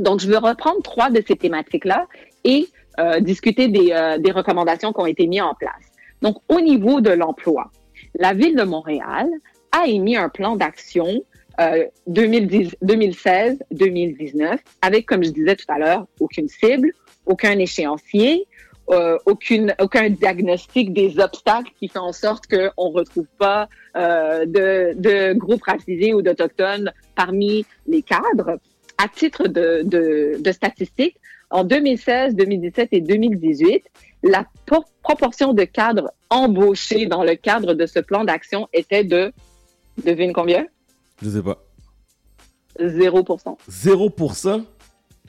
Donc, 0.00 0.18
je 0.18 0.26
veux 0.26 0.38
reprendre 0.38 0.82
trois 0.82 1.10
de 1.10 1.22
ces 1.24 1.36
thématiques-là 1.36 2.08
et 2.42 2.66
euh, 2.98 3.20
discuter 3.20 3.68
des, 3.68 3.92
euh, 3.92 4.18
des 4.18 4.32
recommandations 4.32 4.92
qui 4.92 5.00
ont 5.00 5.06
été 5.06 5.28
mises 5.28 5.42
en 5.42 5.54
place. 5.54 5.92
Donc, 6.22 6.38
au 6.48 6.60
niveau 6.60 7.00
de 7.00 7.10
l'emploi, 7.10 7.70
la 8.18 8.32
Ville 8.32 8.56
de 8.56 8.64
Montréal 8.64 9.28
a 9.70 9.86
émis 9.86 10.16
un 10.16 10.28
plan 10.28 10.56
d'action 10.56 11.22
euh, 11.60 11.84
2016-2019 12.10 14.58
avec, 14.82 15.06
comme 15.06 15.24
je 15.24 15.30
disais 15.30 15.56
tout 15.56 15.64
à 15.68 15.78
l'heure, 15.78 16.06
aucune 16.20 16.48
cible, 16.48 16.92
aucun 17.26 17.58
échéancier, 17.58 18.46
euh, 18.90 19.16
aucune, 19.24 19.74
aucun 19.80 20.10
diagnostic 20.10 20.92
des 20.92 21.18
obstacles 21.18 21.70
qui 21.78 21.88
fait 21.88 21.98
en 21.98 22.12
sorte 22.12 22.46
qu'on 22.46 22.90
ne 22.90 22.94
retrouve 22.94 23.26
pas 23.38 23.68
euh, 23.96 24.44
de, 24.44 24.92
de 24.96 25.32
groupes 25.32 25.62
racisés 25.62 26.12
ou 26.12 26.20
d'autochtones 26.22 26.92
parmi 27.14 27.64
les 27.86 28.02
cadres. 28.02 28.58
À 28.98 29.08
titre 29.08 29.48
de, 29.48 29.82
de, 29.84 30.36
de 30.38 30.52
statistiques, 30.52 31.16
en 31.50 31.64
2016, 31.64 32.34
2017 32.34 32.88
et 32.92 33.00
2018, 33.00 33.84
la 34.22 34.46
por- 34.66 34.88
proportion 35.02 35.52
de 35.52 35.64
cadres 35.64 36.12
embauchés 36.30 37.06
dans 37.06 37.24
le 37.24 37.34
cadre 37.36 37.74
de 37.74 37.86
ce 37.86 38.00
plan 38.00 38.24
d'action 38.24 38.68
était 38.72 39.04
de, 39.04 39.32
devine 40.04 40.32
combien? 40.32 40.66
Je 41.24 41.30
sais 41.30 41.42
pas. 41.42 41.58
0%. 42.78 43.56
0%? 43.70 44.64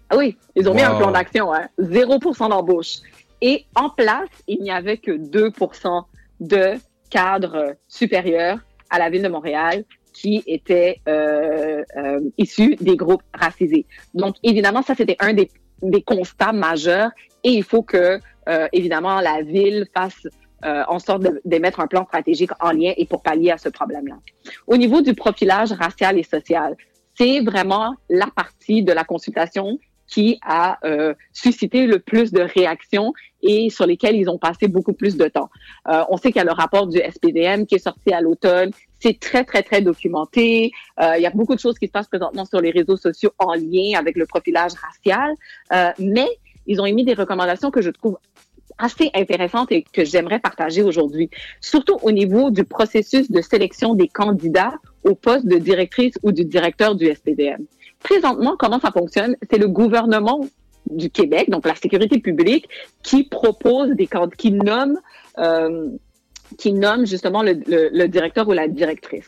Ah 0.10 0.18
oui, 0.18 0.38
ils 0.56 0.68
ont 0.68 0.74
mis 0.74 0.82
un 0.82 0.96
plan 0.96 1.12
d'action, 1.12 1.54
hein. 1.54 1.68
0% 1.80 2.50
d'embauche. 2.50 2.98
Et 3.42 3.66
en 3.76 3.90
place, 3.90 4.30
il 4.48 4.62
n'y 4.62 4.72
avait 4.72 4.98
que 4.98 5.12
2% 5.12 6.04
de 6.42 6.74
cadres 7.10 7.76
supérieurs 7.88 8.60
à 8.90 9.00
la 9.00 9.10
ville 9.10 9.24
de 9.24 9.30
Montréal 9.30 9.86
qui 10.14 10.44
étaient 10.48 11.00
euh, 11.08 11.84
euh, 11.98 12.20
issus 12.38 12.76
des 12.76 12.98
groupes 12.98 13.24
racisés. 13.34 13.86
Donc, 14.14 14.36
évidemment, 14.44 14.82
ça, 14.82 14.96
c'était 14.96 15.18
un 15.20 15.34
des, 15.34 15.50
des 15.82 16.02
constats 16.02 16.54
majeurs 16.54 17.12
et 17.44 17.52
il 17.52 17.64
faut 17.64 17.84
que, 17.84 18.20
euh, 18.50 18.68
évidemment, 18.74 19.22
la 19.22 19.42
ville 19.44 19.88
fasse 19.94 20.28
euh, 20.66 20.84
en 20.88 21.00
sorte 21.00 21.24
d'émettre 21.46 21.80
un 21.80 21.88
plan 21.88 22.06
stratégique 22.06 22.50
en 22.60 22.72
lien 22.72 22.94
et 22.98 23.06
pour 23.06 23.22
pallier 23.22 23.52
à 23.52 23.58
ce 23.58 23.70
problème-là. 23.70 24.16
Au 24.66 24.78
niveau 24.78 25.02
du 25.02 25.14
profilage 25.14 25.72
racial 25.72 26.18
et 26.18 26.24
social, 26.24 26.76
c'est 27.18 27.42
vraiment 27.42 27.96
la 28.10 28.28
partie 28.28 28.82
de 28.82 28.92
la 28.92 29.04
consultation 29.04 29.78
qui 30.08 30.40
a 30.44 30.80
euh, 30.84 31.14
suscité 31.34 31.86
le 31.86 32.00
plus 32.00 32.32
de 32.32 32.42
réactions 32.42 33.14
et 33.42 33.70
sur 33.70 33.86
lesquelles 33.86 34.16
ils 34.16 34.30
ont 34.30 34.38
passé 34.38 34.68
beaucoup 34.68 34.94
plus 34.94 35.18
de 35.18 35.28
temps. 35.28 35.50
Euh, 35.88 36.04
on 36.10 36.18
sait 36.18 36.32
qu'il 36.32 36.38
y 36.38 36.42
a 36.42 36.46
le 36.46 36.52
rapport 36.52 36.88
du 36.88 36.98
SPDM 36.98 37.66
qui 37.66 37.76
est 37.76 37.80
sorti 37.80 38.12
à 38.12 38.22
l'automne. 38.22 38.72
C'est 39.00 39.20
très, 39.20 39.44
très, 39.44 39.62
très 39.62 39.82
documenté. 39.82 40.72
Il 41.00 41.22
y 41.22 41.28
a 41.28 41.32
beaucoup 41.32 41.54
de 41.54 41.60
choses 41.60 41.78
qui 41.78 41.86
se 41.86 41.92
passent 41.92 42.08
présentement 42.08 42.46
sur 42.46 42.60
les 42.60 42.72
réseaux 42.72 42.98
sociaux 42.98 43.32
en 43.38 43.54
lien 43.54 44.00
avec 44.00 44.16
le 44.16 44.26
profilage 44.26 44.72
racial. 44.74 45.36
Mais 46.00 46.28
ils 46.66 46.82
ont 46.82 46.86
émis 46.86 47.04
des 47.04 47.14
recommandations 47.14 47.72
que 47.72 47.82
je 47.82 47.92
trouve 47.92 48.18
assez 48.78 49.10
intéressantes 49.14 49.72
et 49.72 49.84
que 49.84 50.04
j'aimerais 50.04 50.40
partager 50.40 50.82
aujourd'hui, 50.84 51.30
surtout 51.62 51.98
au 52.04 52.12
niveau 52.12 52.50
du 52.52 52.64
processus 52.64 53.32
de 53.32 53.42
sélection 53.42 53.96
des 53.96 54.08
candidats 54.08 54.74
au 55.04 55.16
poste 55.16 55.46
de 55.46 55.58
directrice 55.58 56.14
ou 56.24 56.32
du 56.32 56.46
directeur 56.46 56.96
du 56.96 57.06
SPDM. 57.08 57.66
Présentement, 58.04 58.56
comment 58.58 58.80
ça 58.80 58.92
fonctionne? 58.92 59.36
C'est 59.50 59.58
le 59.58 59.68
gouvernement 59.68 60.46
du 60.90 61.10
Québec, 61.10 61.50
donc 61.50 61.66
la 61.66 61.76
sécurité 61.76 62.20
publique, 62.20 62.68
qui 63.02 63.24
propose 63.24 63.90
des 63.92 64.08
candidats, 64.08 64.36
qui 64.38 64.52
nomme, 64.52 65.00
euh, 65.40 65.90
qui 66.58 66.74
nomme 66.74 67.08
justement 67.08 67.42
le, 67.42 67.54
le- 67.66 67.90
le 67.92 68.08
directeur 68.08 68.48
ou 68.48 68.52
la 68.52 68.68
directrice. 68.68 69.28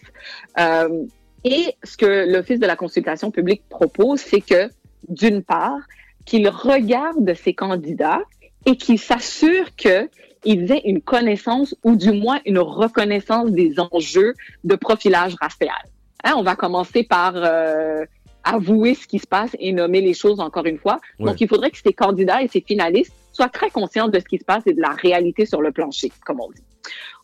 Euh, 0.60 1.06
et 1.44 1.74
ce 1.84 1.98
que 1.98 2.32
l'Office 2.32 2.60
de 2.60 2.68
la 2.68 2.76
consultation 2.76 3.32
publique 3.32 3.64
propose, 3.70 4.20
c'est 4.20 4.42
que, 4.42 4.70
d'une 5.08 5.42
part, 5.44 5.80
qu'il 6.26 6.48
regarde 6.50 7.34
ces 7.36 7.54
candidats 7.54 8.22
et 8.68 8.76
qu'il 8.76 9.00
s'assure 9.00 9.74
qu'ils 9.76 10.72
aient 10.72 10.82
une 10.84 11.02
connaissance 11.02 11.74
ou 11.84 11.96
du 11.96 12.12
moins 12.12 12.42
une 12.46 12.60
reconnaissance 12.60 13.50
des 13.50 13.76
enjeux 13.80 14.34
de 14.66 14.76
profilage 14.76 15.36
racial. 15.42 15.82
Hein, 16.26 16.34
on 16.36 16.44
va 16.44 16.58
commencer 16.58 17.04
par 17.04 17.34
euh, 17.36 18.04
avouer 18.44 18.94
ce 18.94 19.08
qui 19.08 19.20
se 19.20 19.28
passe 19.28 19.52
et 19.60 19.72
nommer 19.72 20.02
les 20.02 20.14
choses 20.14 20.42
encore 20.42 20.66
une 20.66 20.78
fois. 20.78 21.00
Ouais. 21.18 21.28
Donc, 21.28 21.40
il 21.40 21.48
faudrait 21.48 21.72
que 21.72 21.78
ces 21.78 21.94
candidats 21.94 22.44
et 22.44 22.50
ces 22.50 22.60
finalistes 22.60 23.14
soient 23.32 23.48
très 23.48 23.70
conscients 23.70 24.10
de 24.10 24.20
ce 24.20 24.26
qui 24.26 24.38
se 24.38 24.44
passe 24.44 24.64
et 24.66 24.74
de 24.74 24.82
la 24.82 24.90
réalité 24.90 25.46
sur 25.46 25.62
le 25.62 25.72
plancher, 25.72 26.12
comme 26.26 26.42
on 26.42 26.52
dit. 26.52 26.64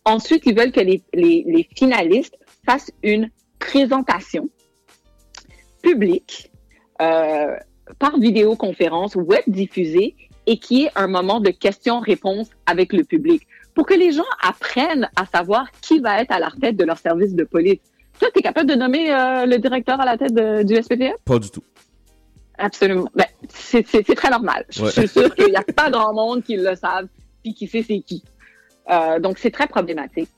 Ensuite, 0.06 0.44
ils 0.46 0.58
veulent 0.58 0.72
que 0.72 0.80
les, 0.80 1.02
les, 1.14 1.44
les 1.46 1.68
finalistes 1.76 2.38
fassent 2.66 2.92
une 3.04 3.30
présentation 3.60 4.48
publique 5.82 6.52
euh, 7.02 7.58
par 8.00 8.18
vidéoconférence 8.18 9.16
web 9.16 9.44
diffusée 9.48 10.16
et 10.46 10.58
qui 10.58 10.86
est 10.86 10.92
un 10.96 11.08
moment 11.08 11.40
de 11.40 11.50
questions-réponses 11.50 12.50
avec 12.66 12.94
le 12.94 13.04
public 13.04 13.48
pour 13.74 13.86
que 13.86 13.94
les 13.94 14.12
gens 14.12 14.26
apprennent 14.42 15.10
à 15.16 15.26
savoir 15.26 15.66
qui 15.82 16.00
va 16.00 16.22
être 16.22 16.32
à 16.32 16.40
la 16.40 16.52
tête 16.62 16.76
de 16.78 16.84
leur 16.84 16.98
service 16.98 17.34
de 17.34 17.44
police. 17.44 17.80
Toi, 18.20 18.30
tu 18.34 18.40
es 18.40 18.42
capable 18.44 18.70
de 18.70 18.76
nommer 18.76 19.12
euh, 19.14 19.46
le 19.46 19.58
directeur 19.58 20.00
à 20.00 20.06
la 20.06 20.18
tête 20.18 20.34
de- 20.34 20.64
du 20.64 20.76
SPPF? 20.76 21.16
Pas 21.26 21.40
du 21.40 21.50
tout. 21.50 21.64
Absolument. 22.58 23.10
Ben, 23.16 23.26
c'est 23.50 23.84
très 24.16 24.30
normal. 24.30 24.66
Je 24.70 24.86
suis 24.86 25.08
sûre 25.08 25.34
qu'il 25.34 25.48
n'y 25.48 25.56
a 25.56 25.64
pas 25.64 25.90
grand 25.90 26.14
monde 26.14 26.44
qui 26.44 26.56
le 26.56 26.76
savent 26.76 27.08
puis 27.42 27.54
qui 27.56 27.68
sait 27.68 27.82
c'est 27.84 28.00
qui. 28.02 28.24
Euh, 28.92 29.20
donc, 29.20 29.40
c'est 29.40 29.50
très 29.52 29.68
problématique. 29.68 30.30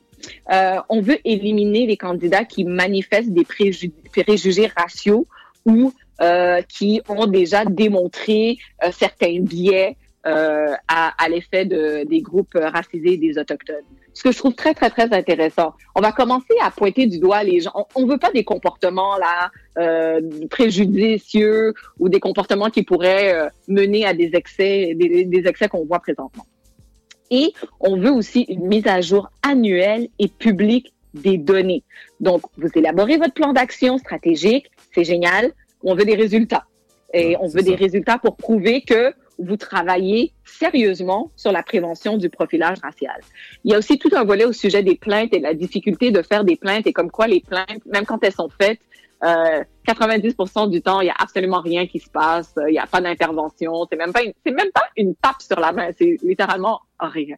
Euh, 0.51 0.77
on 0.89 1.01
veut 1.01 1.17
éliminer 1.25 1.85
les 1.85 1.97
candidats 1.97 2.45
qui 2.45 2.63
manifestent 2.63 3.31
des 3.33 3.43
préju- 3.43 3.91
préjugés 4.23 4.71
raciaux 4.77 5.27
ou 5.65 5.91
euh, 6.21 6.61
qui 6.63 7.01
ont 7.09 7.27
déjà 7.27 7.65
démontré 7.65 8.57
euh, 8.83 8.89
certains 8.91 9.39
biais 9.39 9.97
euh, 10.25 10.73
à, 10.87 11.23
à 11.23 11.29
l'effet 11.29 11.65
de, 11.65 12.03
des 12.07 12.21
groupes 12.21 12.57
racisés 12.59 13.13
et 13.13 13.17
des 13.17 13.37
autochtones. 13.37 13.83
Ce 14.13 14.23
que 14.23 14.31
je 14.31 14.37
trouve 14.37 14.55
très, 14.55 14.73
très, 14.73 14.89
très 14.89 15.13
intéressant. 15.13 15.73
On 15.93 15.99
va 15.99 16.13
commencer 16.13 16.55
à 16.61 16.71
pointer 16.71 17.05
du 17.05 17.19
doigt 17.19 17.43
les 17.43 17.59
gens. 17.59 17.87
On 17.95 18.05
ne 18.05 18.11
veut 18.11 18.17
pas 18.17 18.31
des 18.31 18.45
comportements 18.45 19.17
là 19.17 19.51
euh, 19.77 20.21
préjudicieux 20.49 21.73
ou 21.99 22.07
des 22.07 22.21
comportements 22.21 22.69
qui 22.69 22.83
pourraient 22.83 23.33
euh, 23.33 23.49
mener 23.67 24.05
à 24.05 24.13
des 24.13 24.31
excès, 24.33 24.93
des, 24.95 25.25
des 25.25 25.47
excès 25.47 25.67
qu'on 25.67 25.83
voit 25.85 25.99
présentement. 25.99 26.45
Et 27.29 27.53
on 27.81 27.97
veut 27.97 28.11
aussi 28.11 28.43
une 28.43 28.67
mise 28.67 28.87
à 28.87 29.01
jour 29.01 29.29
annuelle 29.43 30.07
et 30.17 30.29
publique 30.29 30.93
des 31.13 31.37
données. 31.37 31.83
Donc, 32.19 32.41
vous 32.57 32.69
élaborez 32.73 33.17
votre 33.17 33.33
plan 33.33 33.51
d'action 33.51 33.97
stratégique, 33.97 34.71
c'est 34.93 35.03
génial. 35.03 35.51
On 35.85 35.95
veut 35.95 36.05
des 36.05 36.15
résultats. 36.15 36.65
Et 37.13 37.37
on 37.39 37.47
veut 37.47 37.61
des 37.61 37.75
résultats 37.75 38.17
pour 38.17 38.35
prouver 38.35 38.81
que 38.81 39.13
vous 39.37 39.57
travaillez 39.57 40.33
sérieusement 40.43 41.31
sur 41.35 41.51
la 41.51 41.63
prévention 41.63 42.17
du 42.17 42.29
profilage 42.29 42.77
racial. 42.81 43.19
Il 43.63 43.71
y 43.71 43.75
a 43.75 43.77
aussi 43.77 43.97
tout 43.97 44.09
un 44.13 44.23
volet 44.23 44.45
au 44.45 44.53
sujet 44.53 44.83
des 44.83 44.95
plaintes 44.95 45.33
et 45.33 45.39
la 45.39 45.53
difficulté 45.53 46.11
de 46.11 46.21
faire 46.21 46.43
des 46.43 46.55
plaintes 46.55 46.87
et 46.87 46.93
comme 46.93 47.11
quoi 47.11 47.27
les 47.27 47.41
plaintes, 47.41 47.85
même 47.85 48.05
quand 48.05 48.23
elles 48.23 48.33
sont 48.33 48.49
faites, 48.49 48.79
euh, 49.23 49.63
90% 49.87 50.69
du 50.69 50.81
temps, 50.81 51.01
il 51.01 51.07
y 51.07 51.09
a 51.09 51.15
absolument 51.17 51.61
rien 51.61 51.87
qui 51.87 51.99
se 51.99 52.09
passe, 52.09 52.53
il 52.67 52.71
n'y 52.71 52.79
a 52.79 52.85
pas 52.85 53.01
d'intervention, 53.01 53.85
c'est 53.89 53.97
même 53.97 54.11
pas 54.11 54.23
une, 54.23 54.33
c'est 54.45 54.51
même 54.51 54.71
pas 54.73 54.87
une 54.97 55.15
tape 55.15 55.41
sur 55.41 55.59
la 55.59 55.71
main, 55.71 55.89
c'est 55.97 56.17
littéralement 56.21 56.81
rien. 56.99 57.35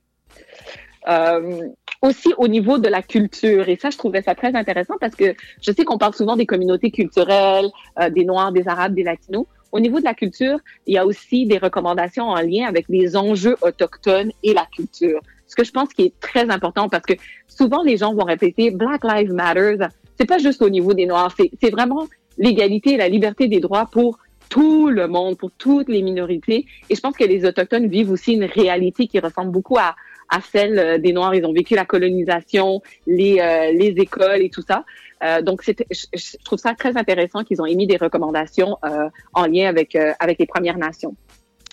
Euh, 1.07 1.69
aussi 2.01 2.33
au 2.37 2.47
niveau 2.47 2.77
de 2.77 2.87
la 2.87 3.01
culture, 3.01 3.67
et 3.69 3.77
ça, 3.77 3.89
je 3.89 3.97
trouvais 3.97 4.21
ça 4.21 4.35
très 4.35 4.55
intéressant 4.55 4.95
parce 4.99 5.15
que 5.15 5.35
je 5.61 5.71
sais 5.71 5.83
qu'on 5.83 5.97
parle 5.97 6.13
souvent 6.13 6.35
des 6.35 6.45
communautés 6.45 6.91
culturelles, 6.91 7.69
euh, 7.99 8.09
des 8.09 8.25
Noirs, 8.25 8.51
des 8.51 8.67
Arabes, 8.67 8.93
des 8.93 9.03
Latinos. 9.03 9.45
Au 9.71 9.79
niveau 9.79 9.99
de 9.99 10.05
la 10.05 10.13
culture, 10.13 10.59
il 10.85 10.93
y 10.93 10.97
a 10.97 11.05
aussi 11.05 11.45
des 11.45 11.57
recommandations 11.57 12.29
en 12.29 12.41
lien 12.41 12.65
avec 12.67 12.85
les 12.87 13.17
enjeux 13.17 13.57
autochtones 13.61 14.31
et 14.43 14.53
la 14.53 14.65
culture. 14.65 15.19
Ce 15.47 15.55
que 15.55 15.63
je 15.63 15.71
pense 15.71 15.89
qui 15.89 16.03
est 16.03 16.19
très 16.19 16.49
important 16.49 16.89
parce 16.89 17.03
que 17.03 17.13
souvent 17.47 17.83
les 17.83 17.97
gens 17.97 18.13
vont 18.13 18.23
répéter 18.23 18.71
Black 18.71 19.03
Lives 19.03 19.33
Matter. 19.33 19.77
C'est 20.17 20.25
pas 20.25 20.37
juste 20.37 20.61
au 20.61 20.69
niveau 20.69 20.93
des 20.93 21.05
Noirs, 21.05 21.35
c'est 21.61 21.69
vraiment 21.69 22.07
l'égalité 22.37 22.93
et 22.93 22.97
la 22.97 23.09
liberté 23.09 23.47
des 23.47 23.59
droits 23.59 23.87
pour 23.91 24.19
tout 24.49 24.87
le 24.87 25.07
monde, 25.07 25.37
pour 25.37 25.51
toutes 25.51 25.89
les 25.89 26.01
minorités. 26.01 26.65
Et 26.89 26.95
je 26.95 27.01
pense 27.01 27.15
que 27.17 27.25
les 27.25 27.45
Autochtones 27.45 27.87
vivent 27.87 28.11
aussi 28.11 28.33
une 28.33 28.45
réalité 28.45 29.07
qui 29.07 29.19
ressemble 29.19 29.51
beaucoup 29.51 29.77
à, 29.77 29.95
à 30.29 30.39
celle 30.41 30.79
euh, 30.79 30.97
des 30.97 31.13
Noirs. 31.13 31.35
Ils 31.35 31.45
ont 31.45 31.53
vécu 31.53 31.75
la 31.75 31.85
colonisation, 31.85 32.81
les, 33.05 33.39
euh, 33.39 33.71
les 33.71 33.93
écoles 33.97 34.41
et 34.41 34.49
tout 34.49 34.63
ça. 34.67 34.85
Euh, 35.23 35.41
donc, 35.41 35.63
je, 35.63 35.71
je 35.91 36.37
trouve 36.43 36.59
ça 36.59 36.73
très 36.73 36.95
intéressant 36.97 37.43
qu'ils 37.43 37.61
ont 37.61 37.65
émis 37.65 37.87
des 37.87 37.97
recommandations 37.97 38.77
euh, 38.85 39.09
en 39.33 39.47
lien 39.47 39.67
avec, 39.67 39.95
euh, 39.95 40.13
avec 40.19 40.39
les 40.39 40.45
Premières 40.45 40.77
Nations. 40.77 41.15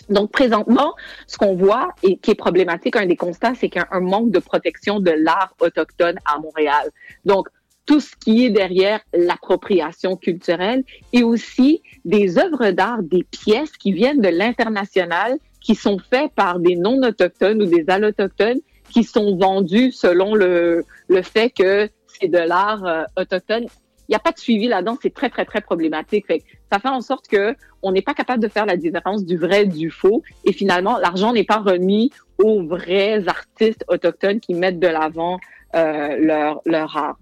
Donc, 0.09 0.31
présentement, 0.31 0.95
ce 1.27 1.37
qu'on 1.39 1.55
voit 1.55 1.89
et 2.03 2.17
qui 2.19 2.33
est 2.33 2.35
problématique, 2.35 2.97
un 2.97 3.07
des 3.07 3.17
constats, 3.17 3.55
c'est 3.55 3.69
qu'il 3.69 3.81
y 3.81 3.85
a 3.85 3.89
un 3.91 4.01
manque 4.01 4.31
de 4.31 4.39
protection 4.39 5.01
de 5.01 5.11
l'art 5.11 5.55
autochtone 5.61 6.17
à 6.25 6.39
Montréal. 6.39 6.91
Donc, 7.25 7.49
tout 7.87 8.01
ce 8.01 8.17
qui 8.17 8.47
est 8.47 8.51
derrière 8.51 9.01
l'appropriation 9.13 10.17
culturelle 10.17 10.85
et 11.13 11.23
aussi 11.23 11.83
des 12.05 12.39
œuvres 12.39 12.71
d'art, 12.71 13.03
des 13.03 13.25
pièces 13.25 13.77
qui 13.77 13.93
viennent 13.93 14.21
de 14.21 14.29
l'international, 14.29 15.39
qui 15.65 15.75
sont 15.75 15.99
faites 15.99 16.33
par 16.35 16.61
des 16.61 16.77
non-autochtones 16.77 17.63
ou 17.63 17.67
des 17.67 17.87
allotochtones, 17.89 18.61
qui 18.91 19.03
sont 19.03 19.37
vendues 19.37 19.91
selon 19.91 20.35
le, 20.35 20.85
le 21.09 21.23
fait 21.23 21.51
que 21.51 21.89
c'est 22.07 22.29
de 22.29 22.39
l'art 22.39 22.85
euh, 22.87 23.03
autochtone. 23.17 23.65
Il 24.07 24.13
n'y 24.13 24.15
a 24.15 24.19
pas 24.19 24.33
de 24.33 24.39
suivi 24.39 24.69
là-dedans, 24.69 24.99
c'est 25.01 25.15
très, 25.15 25.31
très, 25.31 25.47
très 25.47 25.63
problématique. 25.63 26.27
Ça 26.71 26.79
fait 26.79 26.89
en 26.89 27.01
sorte 27.01 27.27
que 27.27 27.57
on 27.83 27.93
n'est 27.93 28.03
pas 28.03 28.13
capable 28.13 28.43
de 28.43 28.49
faire 28.49 28.67
la 28.67 28.77
différence 28.77 29.25
du 29.25 29.39
vrai 29.39 29.65
du 29.65 29.91
faux. 29.91 30.23
Et 30.45 30.53
finalement, 30.53 30.99
l'argent 30.99 31.33
n'est 31.33 31.45
pas 31.45 31.59
remis 31.59 32.13
aux 32.39 32.63
vrais 32.63 33.27
artistes 33.27 33.85
autochtones 33.89 34.41
qui 34.41 34.53
mettent 34.53 34.79
de 34.79 34.87
l'avant 34.87 35.39
euh, 35.75 36.17
leur, 36.19 36.61
leur 36.67 36.95
art. 36.95 37.19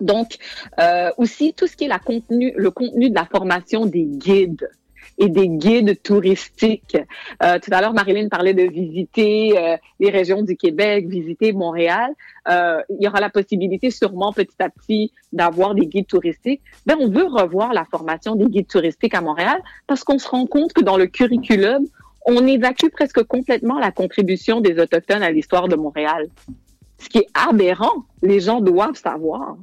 Donc, 0.00 0.38
euh, 0.80 1.10
aussi, 1.18 1.54
tout 1.54 1.68
ce 1.68 1.76
qui 1.76 1.84
est 1.84 1.88
la 1.88 2.00
contenu, 2.00 2.52
le 2.56 2.70
contenu 2.72 3.10
de 3.10 3.14
la 3.14 3.26
formation 3.26 3.86
des 3.86 4.04
guides 4.04 4.68
et 5.20 5.28
des 5.28 5.48
guides 5.48 6.02
touristiques. 6.02 6.96
Euh, 7.42 7.58
tout 7.58 7.70
à 7.72 7.80
l'heure, 7.82 7.92
Marilyn 7.92 8.28
parlait 8.28 8.54
de 8.54 8.62
visiter 8.62 9.56
euh, 9.56 9.76
les 10.00 10.10
régions 10.10 10.42
du 10.42 10.56
Québec, 10.56 11.06
visiter 11.08 11.52
Montréal. 11.52 12.10
Euh, 12.48 12.80
il 12.88 13.04
y 13.04 13.06
aura 13.06 13.20
la 13.20 13.28
possibilité 13.28 13.90
sûrement 13.90 14.32
petit 14.32 14.60
à 14.60 14.70
petit 14.70 15.12
d'avoir 15.32 15.74
des 15.74 15.86
guides 15.86 16.06
touristiques. 16.06 16.62
Ben, 16.86 16.96
on 16.98 17.08
veut 17.08 17.26
revoir 17.26 17.74
la 17.74 17.84
formation 17.84 18.34
des 18.34 18.46
guides 18.46 18.66
touristiques 18.66 19.14
à 19.14 19.20
Montréal 19.20 19.60
parce 19.86 20.04
qu'on 20.04 20.18
se 20.18 20.28
rend 20.28 20.46
compte 20.46 20.72
que 20.72 20.82
dans 20.82 20.96
le 20.96 21.06
curriculum, 21.06 21.84
on 22.24 22.46
évacue 22.46 22.88
presque 22.90 23.22
complètement 23.24 23.78
la 23.78 23.92
contribution 23.92 24.62
des 24.62 24.78
Autochtones 24.78 25.22
à 25.22 25.30
l'histoire 25.30 25.68
de 25.68 25.76
Montréal. 25.76 26.28
Ce 26.98 27.08
qui 27.10 27.18
est 27.18 27.28
aberrant. 27.34 28.04
Les 28.22 28.40
gens 28.40 28.60
doivent 28.60 28.96
savoir. 28.96 29.56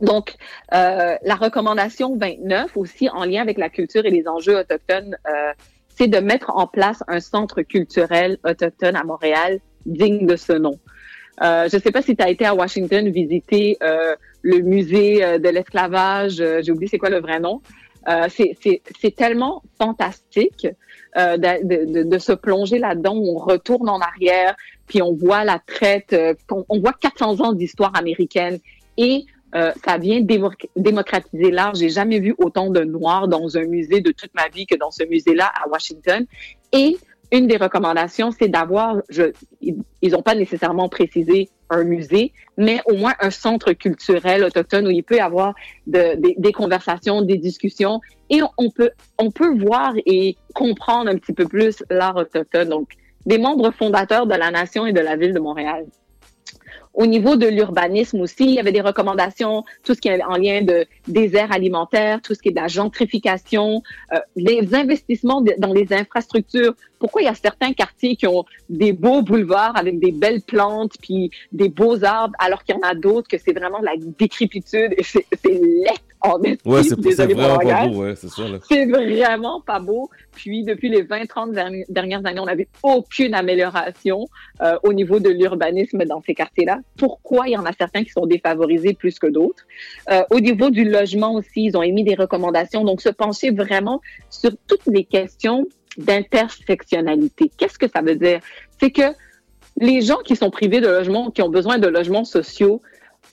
Donc, 0.00 0.34
euh, 0.74 1.16
la 1.22 1.34
recommandation 1.34 2.16
29 2.16 2.76
aussi 2.76 3.08
en 3.10 3.24
lien 3.24 3.42
avec 3.42 3.58
la 3.58 3.68
culture 3.68 4.04
et 4.06 4.10
les 4.10 4.28
enjeux 4.28 4.58
autochtones, 4.58 5.16
euh, 5.28 5.52
c'est 5.88 6.08
de 6.08 6.18
mettre 6.18 6.50
en 6.54 6.66
place 6.66 7.02
un 7.08 7.20
centre 7.20 7.62
culturel 7.62 8.38
autochtone 8.44 8.94
à 8.96 9.02
Montréal 9.04 9.58
digne 9.86 10.26
de 10.26 10.36
ce 10.36 10.52
nom. 10.52 10.78
Euh, 11.42 11.68
je 11.70 11.76
ne 11.76 11.80
sais 11.82 11.90
pas 11.92 12.02
si 12.02 12.16
tu 12.16 12.22
as 12.22 12.30
été 12.30 12.44
à 12.46 12.54
Washington 12.54 13.08
visiter 13.10 13.78
euh, 13.82 14.14
le 14.42 14.58
musée 14.60 15.24
euh, 15.24 15.38
de 15.38 15.48
l'esclavage, 15.48 16.40
euh, 16.40 16.60
j'ai 16.62 16.72
oublié 16.72 16.88
c'est 16.88 16.98
quoi 16.98 17.10
le 17.10 17.20
vrai 17.20 17.40
nom. 17.40 17.60
C'est- 18.28 18.56
tellement 19.16 19.62
fantastique 19.78 20.66
de, 21.16 21.36
de- 21.94 22.02
de- 22.04 22.18
se 22.18 22.32
plonger 22.32 22.78
là-dedans. 22.78 23.14
On 23.16 23.36
retourne 23.36 23.88
en 23.90 23.98
arrière, 24.00 24.56
puis 24.86 25.02
on 25.02 25.12
voit 25.12 25.44
la 25.44 25.58
traite, 25.58 26.16
on, 26.50 26.64
on 26.70 26.80
voit 26.80 26.94
400 26.94 27.40
ans 27.40 27.52
d'histoire 27.52 27.92
américaine 27.96 28.58
et 28.96 29.24
euh, 29.54 29.72
ça 29.84 29.98
vient 29.98 30.20
démo- 30.20 30.52
démocratiser 30.76 31.50
l'art. 31.50 31.74
J'ai 31.74 31.88
jamais 31.88 32.18
vu 32.20 32.34
autant 32.38 32.70
de 32.70 32.80
noirs 32.80 33.28
dans 33.28 33.56
un 33.56 33.64
musée 33.64 34.00
de 34.00 34.12
toute 34.12 34.32
ma 34.34 34.48
vie 34.48 34.66
que 34.66 34.76
dans 34.76 34.90
ce 34.90 35.04
musée-là 35.04 35.50
à 35.64 35.68
Washington. 35.68 36.26
Et 36.72 36.96
une 37.32 37.46
des 37.46 37.56
recommandations, 37.56 38.30
c'est 38.30 38.48
d'avoir, 38.48 38.96
ils 39.60 40.10
n'ont 40.12 40.22
pas 40.22 40.34
nécessairement 40.34 40.88
précisé 40.88 41.50
un 41.70 41.84
musée, 41.84 42.32
mais 42.56 42.80
au 42.86 42.94
moins 42.94 43.12
un 43.20 43.30
centre 43.30 43.72
culturel 43.74 44.42
autochtone 44.44 44.86
où 44.86 44.90
il 44.90 45.02
peut 45.04 45.16
y 45.16 45.20
avoir 45.20 45.54
de- 45.86 46.16
des- 46.38 46.52
conversations, 46.52 47.20
des 47.20 47.36
discussions, 47.36 48.00
et 48.30 48.40
on 48.56 49.30
peut 49.30 49.58
voir 49.58 49.92
et 50.06 50.36
comprendre 50.54 51.10
un 51.10 51.16
petit 51.16 51.34
peu 51.34 51.46
plus 51.46 51.84
l'art 51.90 52.16
autochtone. 52.16 52.70
Donc, 52.70 52.88
des 53.26 53.36
membres 53.36 53.70
fondateurs 53.72 54.26
de 54.26 54.34
la 54.34 54.50
nation 54.50 54.86
et 54.86 54.94
de 54.94 55.00
la 55.00 55.16
ville 55.16 55.34
de 55.34 55.40
Montréal. 55.40 55.84
Au 56.98 57.06
niveau 57.06 57.36
de 57.36 57.46
l'urbanisme 57.46 58.20
aussi, 58.20 58.42
il 58.42 58.54
y 58.54 58.58
avait 58.58 58.72
des 58.72 58.80
recommandations, 58.80 59.64
tout 59.84 59.94
ce 59.94 60.00
qui 60.00 60.08
est 60.08 60.20
en 60.24 60.36
lien 60.36 60.62
de 60.62 60.84
désert 61.06 61.52
alimentaire, 61.52 62.20
tout 62.20 62.34
ce 62.34 62.42
qui 62.42 62.48
est 62.48 62.50
de 62.50 62.56
la 62.56 62.66
gentrification, 62.66 63.84
euh, 64.12 64.18
les 64.34 64.74
investissements 64.74 65.40
dans 65.40 65.72
les 65.72 65.92
infrastructures. 65.92 66.74
Pourquoi 66.98 67.22
il 67.22 67.26
y 67.26 67.28
a 67.28 67.36
certains 67.36 67.72
quartiers 67.72 68.16
qui 68.16 68.26
ont 68.26 68.44
des 68.68 68.92
beaux 68.92 69.22
boulevards 69.22 69.76
avec 69.76 70.00
des 70.00 70.10
belles 70.10 70.42
plantes 70.42 70.94
puis 71.00 71.30
des 71.52 71.68
beaux 71.68 72.02
arbres, 72.02 72.34
alors 72.40 72.64
qu'il 72.64 72.74
y 72.74 72.78
en 72.78 72.88
a 72.88 72.96
d'autres 72.96 73.28
que 73.28 73.38
c'est 73.38 73.52
vraiment 73.52 73.78
de 73.78 73.84
la 73.84 73.94
décrépitude 73.96 74.92
et 74.98 75.04
c'est 75.04 75.24
c'est 75.40 75.54
laid? 75.54 76.07
Ouais, 76.64 76.82
c'est 76.82 76.96
vraiment 77.32 77.58
pas 77.58 77.86
beau, 77.86 78.02
ouais, 78.02 78.14
c'est 78.16 78.28
ça. 78.28 78.48
Là. 78.48 78.58
C'est 78.68 78.86
vraiment 78.86 79.60
pas 79.60 79.78
beau. 79.78 80.10
Puis 80.34 80.64
depuis 80.64 80.88
les 80.88 81.02
20-30 81.02 81.52
derni- 81.52 81.84
dernières 81.88 82.24
années, 82.26 82.40
on 82.40 82.46
n'avait 82.46 82.68
aucune 82.82 83.34
amélioration 83.34 84.26
euh, 84.62 84.76
au 84.82 84.92
niveau 84.92 85.20
de 85.20 85.30
l'urbanisme 85.30 86.04
dans 86.04 86.20
ces 86.22 86.34
quartiers-là. 86.34 86.78
Pourquoi? 86.96 87.48
Il 87.48 87.52
y 87.52 87.56
en 87.56 87.64
a 87.64 87.72
certains 87.72 88.04
qui 88.04 88.10
sont 88.10 88.26
défavorisés 88.26 88.94
plus 88.94 89.18
que 89.18 89.26
d'autres? 89.28 89.64
Euh, 90.10 90.22
au 90.30 90.40
niveau 90.40 90.70
du 90.70 90.84
logement 90.84 91.34
aussi, 91.34 91.64
ils 91.66 91.76
ont 91.76 91.82
émis 91.82 92.04
des 92.04 92.14
recommandations. 92.14 92.84
Donc, 92.84 93.00
se 93.00 93.10
pencher 93.10 93.50
vraiment 93.50 94.00
sur 94.30 94.50
toutes 94.66 94.86
les 94.86 95.04
questions 95.04 95.66
d'intersectionnalité. 95.96 97.50
Qu'est-ce 97.56 97.78
que 97.78 97.88
ça 97.88 98.02
veut 98.02 98.16
dire? 98.16 98.40
C'est 98.80 98.90
que 98.90 99.02
les 99.80 100.00
gens 100.00 100.18
qui 100.24 100.36
sont 100.36 100.50
privés 100.50 100.80
de 100.80 100.88
logement, 100.88 101.30
qui 101.30 101.42
ont 101.42 101.48
besoin 101.48 101.78
de 101.78 101.86
logements 101.86 102.24
sociaux, 102.24 102.82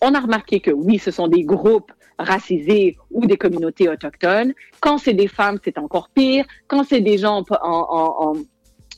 on 0.02 0.14
a 0.14 0.20
remarqué 0.20 0.60
que 0.60 0.72
oui, 0.72 1.00
ce 1.00 1.12
sont 1.12 1.28
des 1.28 1.44
groupes 1.44 1.92
racisés 2.18 2.98
ou 3.12 3.26
des 3.26 3.38
communautés 3.38 3.90
autochtones. 3.90 4.54
Quand 4.80 4.98
c'est 4.98 5.14
des 5.14 5.28
femmes, 5.28 5.60
c'est 5.64 5.78
encore 5.78 6.10
pire. 6.10 6.46
Quand 6.68 6.84
c'est 6.84 7.02
des 7.02 7.18
gens 7.18 7.44
en, 7.62 8.34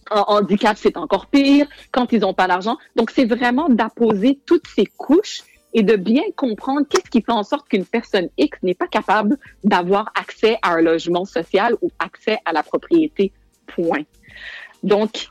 handicap, 0.10 0.78
c'est 0.78 0.98
encore 0.98 1.28
pire. 1.28 1.68
Quand 1.92 2.12
ils 2.12 2.22
n'ont 2.22 2.34
pas 2.34 2.48
d'argent. 2.48 2.78
Donc, 2.96 3.12
c'est 3.12 3.26
vraiment 3.26 3.70
d'apposer 3.70 4.40
toutes 4.46 4.68
ces 4.68 4.86
couches 4.86 5.44
et 5.74 5.84
de 5.84 5.96
bien 5.96 6.24
comprendre 6.36 6.88
qu'est-ce 6.90 7.10
qui 7.10 7.22
fait 7.22 7.32
en 7.32 7.44
sorte 7.44 7.68
qu'une 7.68 7.86
personne 7.86 8.30
X 8.38 8.58
n'est 8.64 8.74
pas 8.74 8.88
capable 8.88 9.38
d'avoir 9.64 10.12
accès 10.16 10.58
à 10.62 10.74
un 10.74 10.82
logement 10.82 11.26
social 11.26 11.76
ou 11.82 11.92
accès 12.00 12.40
à 12.46 12.54
la 12.54 12.64
propriété. 12.64 13.32
Point. 13.68 14.04
Donc, 14.82 15.28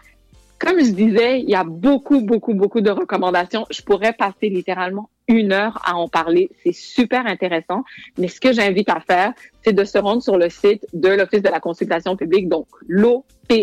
comme 0.58 0.78
je 0.80 0.90
disais, 0.90 1.40
il 1.40 1.50
y 1.50 1.54
a 1.54 1.64
beaucoup, 1.64 2.20
beaucoup, 2.20 2.54
beaucoup 2.54 2.80
de 2.80 2.90
recommandations. 2.90 3.66
Je 3.70 3.82
pourrais 3.82 4.12
passer 4.12 4.48
littéralement 4.48 5.10
une 5.28 5.52
heure 5.52 5.80
à 5.84 5.96
en 5.96 6.08
parler. 6.08 6.48
C'est 6.62 6.72
super 6.72 7.26
intéressant. 7.26 7.84
Mais 8.16 8.28
ce 8.28 8.40
que 8.40 8.52
j'invite 8.52 8.88
à 8.88 9.00
faire, 9.00 9.32
c'est 9.62 9.72
de 9.72 9.84
se 9.84 9.98
rendre 9.98 10.22
sur 10.22 10.38
le 10.38 10.48
site 10.48 10.86
de 10.92 11.08
l'Office 11.08 11.42
de 11.42 11.48
la 11.48 11.60
consultation 11.60 12.16
publique, 12.16 12.48
donc 12.48 12.66
l'opcm.qc.ca, 12.86 13.58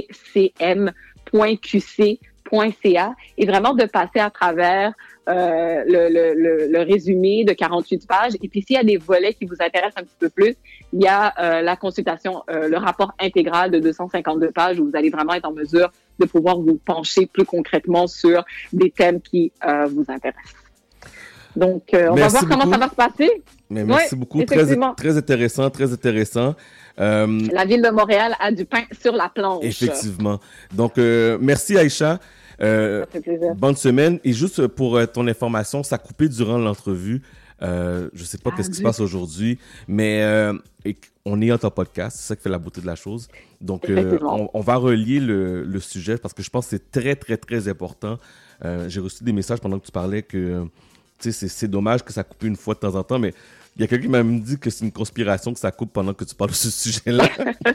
et 3.38 3.45
vraiment 3.45 3.74
de 3.74 3.86
passer 3.86 4.20
à 4.20 4.30
travers 4.30 4.94
euh, 5.30 5.84
le, 5.88 6.10
le, 6.10 6.34
le, 6.34 6.68
le 6.68 6.80
résumé 6.82 7.45
de 7.45 7.54
48 7.54 8.06
pages. 8.08 8.34
Et 8.41 8.50
puis, 8.50 8.62
s'il 8.62 8.76
y 8.76 8.80
a 8.80 8.84
des 8.84 8.98
volets 8.98 9.34
qui 9.34 9.45
vous 9.45 9.56
intéressent 9.60 9.98
un 9.98 10.04
petit 10.04 10.18
peu 10.20 10.30
plus, 10.30 10.56
il 10.91 11.02
y 11.02 11.08
a 11.08 11.34
euh, 11.40 11.62
la 11.62 11.78
consultation, 11.78 12.44
euh, 12.50 12.68
le 12.68 12.76
rapport 12.78 13.14
intégral 13.20 13.72
de 13.72 13.80
252 13.80 14.52
pages 14.52 14.80
où 14.82 14.86
vous 14.90 14.95
allez 14.98 15.10
vraiment 15.10 15.34
être 15.34 15.48
en 15.48 15.54
mesure 15.54 15.94
de 16.20 16.26
pouvoir 16.26 16.60
vous 16.60 16.78
pencher 16.86 17.26
plus 17.26 17.45
concrètement 17.45 18.06
sur 18.08 18.44
des 18.74 18.91
thèmes 18.91 19.22
qui 19.22 19.52
vous 19.90 20.06
intéressent. 20.10 20.54
Donc, 21.56 21.84
on 21.94 22.16
Merci 22.16 22.36
va 22.36 22.40
voir 22.41 22.60
comment 22.60 22.72
ça 22.72 22.78
va 22.78 22.90
se 22.90 22.95
passer. 22.95 23.44
Mais 23.70 23.84
merci 23.86 24.14
Ouais, 24.16 24.20
beaucoup. 24.20 24.44
Très, 24.44 24.58
très 24.98 25.18
intéressant, 25.18 25.70
très 25.70 25.94
intéressant. 25.94 26.54
La 26.98 27.66
ville 27.66 27.82
de 27.82 27.90
Montréal 27.91 28.36
a 28.40 28.52
du 28.52 28.66
pain 28.66 28.84
sur 29.02 29.14
la 29.14 29.30
planche. 29.30 29.64
Effectivement. 29.64 30.40
Donc, 30.74 30.98
merci 30.98 31.78
Aïcha. 31.78 32.20
Euh, 32.61 33.05
bonne 33.55 33.75
semaine. 33.75 34.19
Et 34.23 34.34
juste 34.34 34.67
pour 34.67 34.97
euh, 34.97 35.05
ton 35.05 35.27
information, 35.27 35.84
ça 35.84 35.95
a 35.95 35.97
coupé 35.99 36.27
durant 36.30 36.57
l'entrevue. 36.57 37.21
Euh, 37.61 38.09
je 38.13 38.23
sais 38.23 38.38
pas 38.38 38.49
Ah, 38.51 38.57
qu'est-ce 38.57 38.69
qui 38.69 38.77
se 38.77 38.81
passe 38.81 38.99
aujourd'hui, 38.99 39.57
mais 39.88 40.21
euh, 40.23 40.53
on 41.25 41.41
est 41.41 41.51
en 41.51 41.57
ton 41.57 41.69
podcast. 41.69 42.17
C'est 42.19 42.27
ça 42.27 42.35
qui 42.35 42.41
fait 42.43 42.49
la 42.49 42.59
beauté 42.59 42.81
de 42.81 42.85
la 42.85 42.95
chose. 42.95 43.30
Donc, 43.61 43.89
euh, 43.89 44.17
on, 44.23 44.49
on 44.53 44.59
va 44.61 44.75
relier 44.75 45.19
le, 45.21 45.63
le 45.63 45.80
sujet 45.80 46.17
parce 46.17 46.34
que 46.34 46.43
je 46.43 46.49
pense 46.49 46.65
que 46.65 46.71
c'est 46.71 46.91
très, 46.91 47.15
très, 47.15 47.38
très 47.38 47.67
important. 47.69 48.19
Euh, 48.65 48.89
J'ai 48.89 48.99
reçu 48.99 49.23
des 49.23 49.31
messages 49.31 49.59
pendant 49.59 49.80
que 49.80 49.85
tu 49.85 49.91
parlais 49.91 50.23
que 50.23 50.65
c'est 51.19 51.69
dommage 51.69 52.03
que 52.03 52.11
ça 52.11 52.23
coupe 52.25 52.43
une 52.43 52.57
fois 52.57 52.73
de 52.73 52.80
temps 52.80 52.95
en 52.95 53.03
temps, 53.03 53.17
mais 53.19 53.34
il 53.76 53.82
y 53.82 53.84
a 53.86 53.88
quelqu'un 53.88 54.04
qui 54.04 54.10
m'a 54.10 54.24
même 54.24 54.40
dit 54.40 54.58
que 54.60 54.70
c'est 54.70 54.86
une 54.86 54.91
conspiration 54.91 55.54
que 55.54 55.60
ça 55.60 55.72
coupe 55.72 55.91
pendant 55.91 56.14
que 56.14 56.24
tu 56.24 56.36
parles 56.36 56.52
de 56.52 56.56
ce 56.56 56.70
sujet-là. 56.70 57.28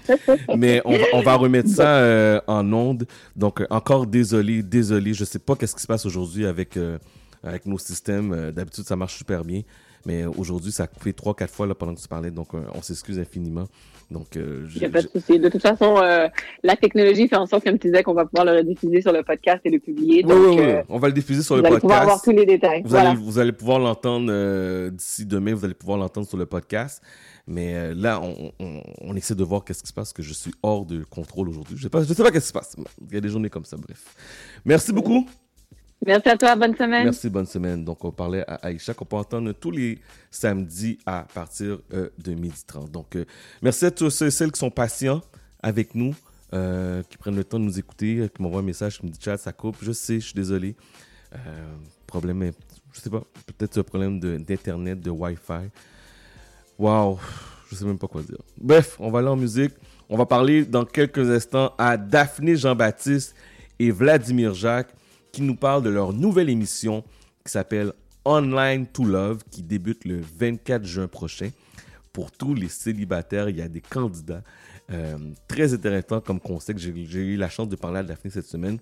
mais 0.57 0.81
on, 0.85 1.21
va- 1.23 1.35
remettre 1.35 1.69
ça 1.69 1.97
euh, 1.99 2.41
en 2.47 2.73
onde. 2.73 3.07
Donc, 3.35 3.61
euh, 3.61 3.67
encore 3.71 4.07
désolé, 4.07 4.63
désolé. 4.63 5.13
Je 5.15 5.25
sais 5.25 5.39
pas 5.41 5.57
qu'est-ce 5.57 5.75
qui 5.75 5.83
se 5.83 5.87
passe 5.89 6.07
aujourd'hui 6.07 6.47
avec, 6.47 6.77
euh, 6.77 6.99
avec 7.43 7.67
nos 7.67 7.79
systèmes. 7.79 8.53
D'habitude, 8.53 8.85
ça 8.85 8.95
marche 8.95 9.17
super 9.17 9.45
bien. 9.45 9.63
Mais 10.07 10.25
aujourd'hui, 10.25 10.73
ça 10.73 10.85
a 10.85 10.87
coupé 10.87 11.13
trois, 11.13 11.35
quatre 11.35 11.53
fois 11.53 11.67
là, 11.67 11.75
pendant 11.75 11.95
que 11.95 12.01
tu 12.01 12.09
parlais. 12.09 12.31
Donc, 12.31 12.55
euh, 12.55 12.61
on 12.75 12.83
s'excuse 12.83 13.19
infiniment. 13.19 13.67
Donc, 14.11 14.37
euh, 14.37 14.67
Il 14.75 14.79
n'y 14.81 14.87
a 14.87 14.91
pas 14.91 15.03
de 15.03 15.09
souci. 15.09 15.39
De 15.39 15.49
toute 15.51 15.61
façon, 15.61 15.99
euh, 15.99 16.29
la 16.63 16.77
technologie 16.77 17.29
fait 17.29 17.37
en 17.37 17.47
sorte, 17.47 17.65
comme 17.65 17.79
tu 17.79 17.89
disais, 17.89 18.03
qu'on 18.03 18.15
va 18.15 18.25
pouvoir 18.25 18.47
le 18.47 18.53
rediffuser 18.59 19.03
sur 19.03 19.13
le 19.13 19.23
podcast 19.23 19.61
et 19.65 19.71
le 19.71 19.79
publier. 19.81 20.23
Donc, 20.23 20.33
oui, 20.33 20.57
oui. 20.57 20.61
euh, 20.61 20.83
On 20.89 20.99
va 20.99 21.09
le 21.09 21.15
diffuser 21.15 21.43
sur 21.43 21.57
vous 21.57 21.61
le 21.63 21.67
allez 21.67 21.75
podcast. 21.75 21.83
pouvoir 21.83 22.03
avoir 22.03 22.23
tous 22.23 22.31
les 22.31 22.47
détails. 22.47 22.83
Vous, 22.83 22.89
Voilà. 22.89 23.11
allez, 23.11 23.21
vous 23.21 23.39
allez 23.39 23.53
pouvoir 23.53 23.79
l'entendre 23.81 24.89
d'ici 24.91 25.27
demain, 25.27 25.55
vous 25.55 25.65
allez 25.65 25.75
pouvoir 25.75 25.99
l'entendre 25.99 26.27
sur 26.27 26.39
le 26.39 26.47
podcast. 26.47 27.03
Mais 27.47 27.95
là, 27.95 28.21
on, 28.23 28.53
on, 28.61 28.83
on 29.01 29.17
essaie 29.17 29.35
de 29.35 29.45
voir 29.45 29.65
qu'est-ce 29.65 29.83
qui 29.83 29.89
se 29.89 29.93
passe, 29.95 30.13
que 30.13 30.23
je 30.23 30.33
suis 30.33 30.53
hors 30.63 30.85
de 30.87 31.03
contrôle 31.05 31.49
aujourd'hui. 31.49 31.77
Je 31.77 31.83
sais 31.83 31.89
pas, 31.91 32.03
je 32.03 32.13
sais 32.13 32.23
pas 32.23 32.31
qu'est-ce 32.31 32.45
qui 32.47 32.49
se 32.49 32.53
passe. 32.53 32.77
Il 33.09 33.15
y 33.15 33.17
a 33.19 33.21
des 33.21 33.29
journées 33.29 33.51
comme 33.51 33.65
ça, 33.65 33.77
bref. 33.77 34.15
Merci 34.65 34.93
beaucoup. 34.93 35.27
Merci 36.07 36.29
à 36.29 36.37
toi. 36.37 36.55
Bonne 36.57 36.77
semaine. 36.77 37.05
Merci, 37.05 37.29
bonne 37.29 37.47
semaine. 37.47 37.85
Donc, 37.85 38.05
on 38.05 38.13
parlait 38.13 38.45
à 38.49 38.55
Aïcha 38.67 38.95
qu'on 38.95 39.05
peut 39.05 39.17
entendre 39.17 39.53
tous 39.53 39.71
les 39.73 39.99
samedis 40.31 40.99
à 41.05 41.27
partir 41.35 41.79
euh, 41.93 42.09
de 42.19 42.33
12h30. 42.35 42.91
Donc, 42.91 43.17
euh, 43.17 43.25
merci 43.63 43.85
à 43.85 43.91
tous 43.91 44.11
ceux 44.11 44.27
et 44.27 44.31
celles 44.31 44.53
qui 44.53 44.61
sont 44.61 44.71
patients 44.71 45.21
avec 45.61 45.95
nous, 45.95 46.15
euh, 46.55 47.03
qui 47.11 47.19
prennent 47.19 47.37
le 47.37 47.45
temps 47.45 47.59
de 47.59 47.65
nous 47.65 47.79
écouter, 47.79 48.29
qui 48.35 48.41
m'envoient 48.43 48.61
un 48.61 48.65
message, 48.65 48.99
qui 48.99 49.07
me 49.07 49.11
disent 49.11 49.21
chat, 49.23 49.37
ça 49.39 49.53
coupe. 49.53 49.77
Je 49.83 49.93
sais, 49.93 50.21
je 50.21 50.27
suis 50.27 50.35
désolé. 50.35 50.77
Problème, 52.07 52.53
je 52.93 53.01
sais 53.01 53.11
pas, 53.11 53.23
peut-être 53.59 53.79
un 53.79 53.83
problème 53.83 54.19
de- 54.19 54.39
d'Internet, 54.39 54.99
de, 55.01 55.11
Wi-Fi. 55.11 55.69
Waouh, 56.79 57.19
je 57.71 57.75
sais 57.77 57.85
même 57.85 57.99
pas 57.99 58.07
quoi 58.07 58.23
dire. 58.23 58.39
Bref, 58.57 58.97
on 58.99 59.11
va 59.11 59.19
aller 59.19 59.29
en 59.29 59.37
musique. 59.37 59.75
On 60.09 60.17
va 60.17 60.25
parler 60.25 60.65
dans 60.65 60.87
quelques 60.87 61.29
instants 61.29 61.75
à 61.77 61.99
Daphné 61.99 62.57
Jean-Baptiste 62.57 63.35
et 63.79 63.91
Vladimir 63.91 64.55
Jacques 64.55 64.95
qui 65.33 65.43
nous 65.43 65.57
parlent 65.57 65.83
de 65.83 65.91
leur 65.91 66.13
nouvelle 66.13 66.49
émission 66.49 67.05
qui 67.45 67.53
s'appelle 67.53 67.93
Online 68.25 68.87
to 68.87 69.05
Love 69.05 69.43
qui 69.51 69.63
débute 69.63 70.05
le 70.05 70.21
24 70.21 70.85
juin 70.85 71.09
prochain. 71.09 71.51
Pour 72.13 72.31
tous 72.31 72.55
les 72.55 72.69
célibataires, 72.69 73.49
il 73.49 73.57
y 73.57 73.63
a 73.63 73.69
des 73.69 73.81
candidats. 73.81 74.43
Euh, 74.91 75.19
très 75.47 75.75
intéressant 75.75 76.21
comme 76.21 76.41
concept. 76.41 76.79
J'ai 76.79 76.91
eu 76.91 77.37
la 77.37 77.49
chance 77.49 77.69
de 77.69 77.77
parler 77.77 77.99
à 77.99 78.03
Daphné 78.03 78.31
cette 78.31 78.47
semaine 78.47 78.79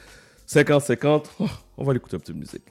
514-979-5050. 0.47 1.25
Oh, 1.41 1.47
on 1.79 1.85
va 1.85 1.93
l'écouter 1.93 2.17
un 2.17 2.21
peu 2.21 2.33
de 2.33 2.39
musique. 2.39 2.65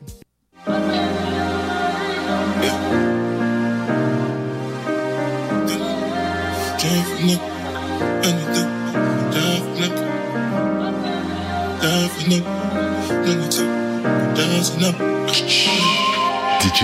DJ 16.62 16.84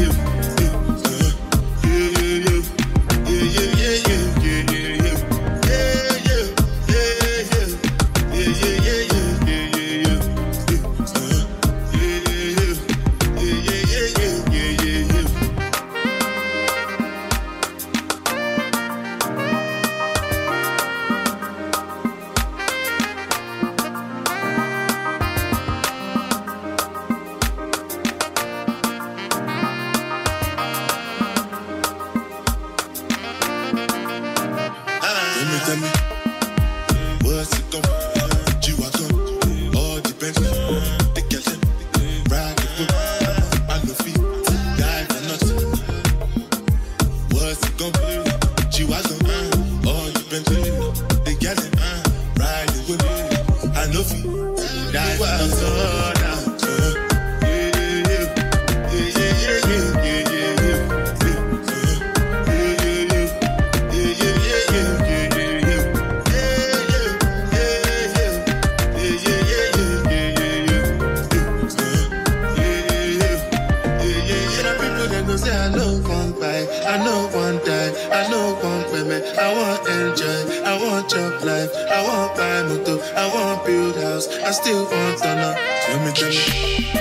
I 84.51 84.53
still 84.53 84.83
want 84.83 85.17
to 85.19 85.35
know. 85.35 85.55
Tell 85.85 85.99
me, 86.05 86.11
tell 86.11 86.29
me, 86.29 87.00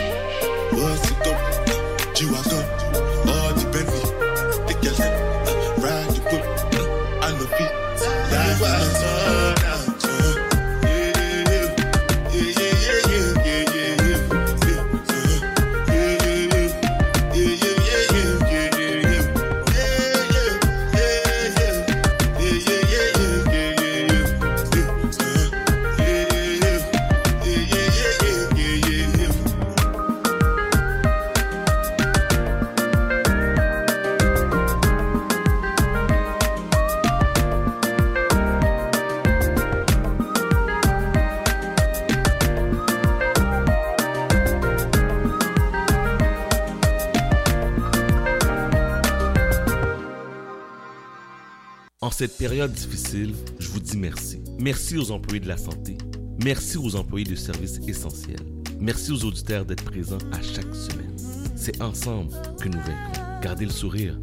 cette 52.21 52.37
période 52.37 52.73
difficile, 52.73 53.35
je 53.59 53.69
vous 53.69 53.81
dis 53.81 53.97
merci. 53.97 54.43
Merci 54.59 54.99
aux 54.99 55.11
employés 55.11 55.41
de 55.41 55.49
la 55.49 55.57
santé. 55.57 55.97
Merci 56.45 56.77
aux 56.77 56.95
employés 56.95 57.25
de 57.25 57.35
services 57.35 57.81
essentiels. 57.89 58.45
Merci 58.79 59.13
aux 59.13 59.25
auditeurs 59.25 59.65
d'être 59.65 59.85
présents 59.85 60.19
à 60.31 60.43
chaque 60.43 60.75
semaine. 60.75 61.17
C'est 61.57 61.81
ensemble 61.81 62.31
que 62.61 62.69
nous 62.69 62.79
vaincrons. 62.81 63.41
Gardez 63.41 63.65
le 63.65 63.71
sourire, 63.71 64.19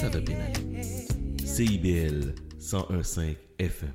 ça 0.00 0.08
va 0.08 0.20
bien 0.20 0.38
aller. 0.38 0.86
CIBL 1.44 2.34
101.5 2.58 3.36
FM. 3.58 3.92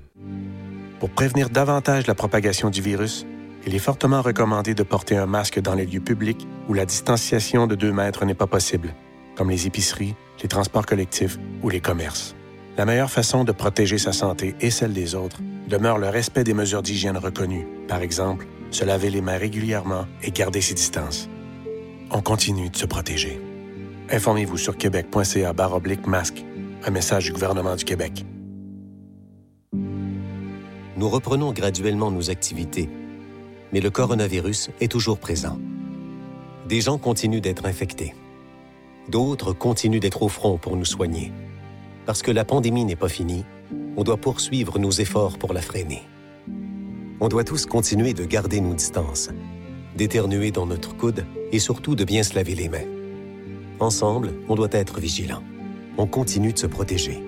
Pour 1.00 1.10
prévenir 1.10 1.50
davantage 1.50 2.06
la 2.06 2.14
propagation 2.14 2.70
du 2.70 2.84
virus, 2.84 3.26
il 3.66 3.74
est 3.74 3.80
fortement 3.80 4.22
recommandé 4.22 4.76
de 4.76 4.84
porter 4.84 5.18
un 5.18 5.26
masque 5.26 5.60
dans 5.60 5.74
les 5.74 5.88
lieux 5.88 6.00
publics 6.00 6.48
où 6.70 6.76
la 6.76 6.86
distanciation 6.86 7.66
de 7.66 7.74
2 7.74 7.92
mètres 7.92 8.24
n'est 8.24 8.36
pas 8.36 8.46
possible, 8.46 8.94
comme 9.36 9.50
les 9.50 9.66
épiceries, 9.66 10.14
les 10.44 10.48
transports 10.48 10.86
collectifs 10.86 11.40
ou 11.64 11.70
les 11.70 11.82
commerces. 11.82 12.36
La 12.77 12.85
meilleure 12.85 13.11
façon 13.11 13.43
de 13.43 13.52
protéger 13.52 13.98
sa 13.98 14.14
santé 14.14 14.56
et 14.61 14.69
celle 14.72 14.93
des 14.93 15.14
autres 15.14 15.41
demeure 15.68 15.98
le 15.98 16.07
respect 16.07 16.45
des 16.45 16.53
mesures 16.53 16.81
d'hygiène 16.81 17.18
reconnues. 17.18 17.68
Par 17.88 18.02
exemple, 18.02 18.48
se 18.72 18.85
laver 18.85 19.10
les 19.10 19.22
mains 19.22 19.38
régulièrement 19.38 20.06
et 20.23 20.31
garder 20.31 20.61
ses 20.61 20.73
distances. 20.73 21.30
On 22.11 22.22
continue 22.22 22.69
de 22.69 22.76
se 22.77 22.85
protéger. 22.85 23.41
Informez-vous 24.10 24.57
sur 24.57 24.77
québec.ca 24.77 25.53
masque. 26.07 26.45
Un 26.84 26.91
message 26.91 27.26
du 27.26 27.34
gouvernement 27.34 27.76
du 27.76 27.84
Québec. 27.84 28.26
Nous 30.95 31.10
reprenons 31.10 31.52
graduellement 31.52 32.10
nos 32.10 32.30
activités, 32.30 32.89
mais 33.73 33.81
le 33.81 33.89
coronavirus 33.89 34.69
est 34.80 34.91
toujours 34.91 35.19
présent. 35.19 35.60
Des 36.68 36.81
gens 36.81 36.98
continuent 36.98 37.41
d'être 37.41 37.65
infectés. 37.65 38.15
D'autres 39.10 39.52
continuent 39.52 39.99
d'être 39.99 40.23
au 40.23 40.30
front 40.30 40.57
pour 40.57 40.77
nous 40.77 40.85
soigner. 40.85 41.31
Parce 42.06 42.22
que 42.22 42.32
la 42.32 42.45
pandémie 42.45 42.86
n'est 42.86 42.95
pas 42.95 43.10
finie, 43.10 43.45
on 43.98 44.03
doit 44.03 44.18
poursuivre 44.18 44.80
nos 44.80 44.91
efforts 44.91 45.38
pour 45.38 45.53
la 45.53 45.61
freiner. 45.61 46.03
On 47.19 47.28
doit 47.28 47.44
tous 47.44 47.65
continuer 47.65 48.14
de 48.14 48.26
garder 48.26 48.61
nos 48.61 48.73
distances, 48.73 49.30
d'éternuer 49.95 50.52
dans 50.52 50.65
notre 50.65 50.95
coude 50.95 51.26
et 51.52 51.60
surtout 51.60 51.95
de 51.95 52.03
bien 52.03 52.23
se 52.23 52.36
laver 52.36 52.56
les 52.56 52.69
mains. 52.69 52.88
Ensemble, 53.80 54.34
on 54.49 54.56
doit 54.56 54.69
être 54.72 54.99
vigilants. 54.99 55.44
On 55.98 56.07
continue 56.07 56.53
de 56.53 56.60
se 56.60 56.68
protéger. 56.68 57.22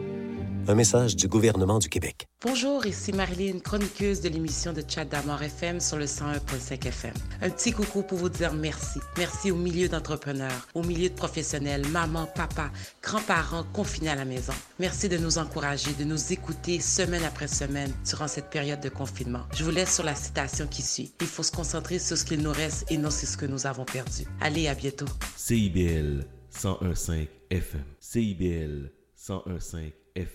Un 0.65 0.75
message 0.75 1.17
du 1.17 1.27
gouvernement 1.27 1.77
du 1.77 1.89
Québec. 1.89 2.25
Bonjour, 2.41 2.85
ici 2.85 3.11
Marilyn, 3.11 3.59
chroniqueuse 3.59 4.21
de 4.21 4.29
l'émission 4.29 4.71
de 4.71 4.81
Chat 4.87 5.03
d'Amour 5.03 5.43
FM 5.43 5.81
sur 5.81 5.97
le 5.97 6.05
101.5 6.05 6.87
FM. 6.87 7.13
Un 7.41 7.49
petit 7.49 7.73
coucou 7.73 8.01
pour 8.01 8.17
vous 8.17 8.29
dire 8.29 8.53
merci. 8.53 8.99
Merci 9.17 9.51
au 9.51 9.57
milieu 9.57 9.89
d'entrepreneurs, 9.89 10.69
au 10.73 10.81
milieu 10.81 11.09
de 11.09 11.15
professionnels, 11.15 11.85
maman, 11.89 12.27
papa, 12.27 12.71
grands-parents 13.01 13.65
confinés 13.73 14.07
à 14.07 14.15
la 14.15 14.23
maison. 14.23 14.53
Merci 14.79 15.09
de 15.09 15.17
nous 15.17 15.37
encourager, 15.37 15.91
de 15.99 16.05
nous 16.05 16.31
écouter 16.31 16.79
semaine 16.79 17.23
après 17.25 17.49
semaine 17.49 17.91
durant 18.09 18.29
cette 18.29 18.49
période 18.49 18.79
de 18.79 18.89
confinement. 18.89 19.43
Je 19.53 19.65
vous 19.65 19.71
laisse 19.71 19.93
sur 19.93 20.05
la 20.05 20.15
citation 20.15 20.65
qui 20.67 20.81
suit. 20.81 21.11
Il 21.19 21.27
faut 21.27 21.43
se 21.43 21.51
concentrer 21.51 21.99
sur 21.99 22.17
ce 22.17 22.23
qu'il 22.23 22.41
nous 22.41 22.53
reste 22.53 22.89
et 22.89 22.97
non 22.97 23.11
sur 23.11 23.27
ce 23.27 23.35
que 23.35 23.45
nous 23.45 23.67
avons 23.67 23.83
perdu. 23.83 24.23
Allez, 24.39 24.69
à 24.69 24.75
bientôt. 24.75 25.07
CIBL 25.35 26.25
101.5 26.57 27.27
FM. 27.49 27.83
CIBL 27.99 28.91
101.5 29.17 29.77
FM. 29.87 30.02
Don't 30.15 30.27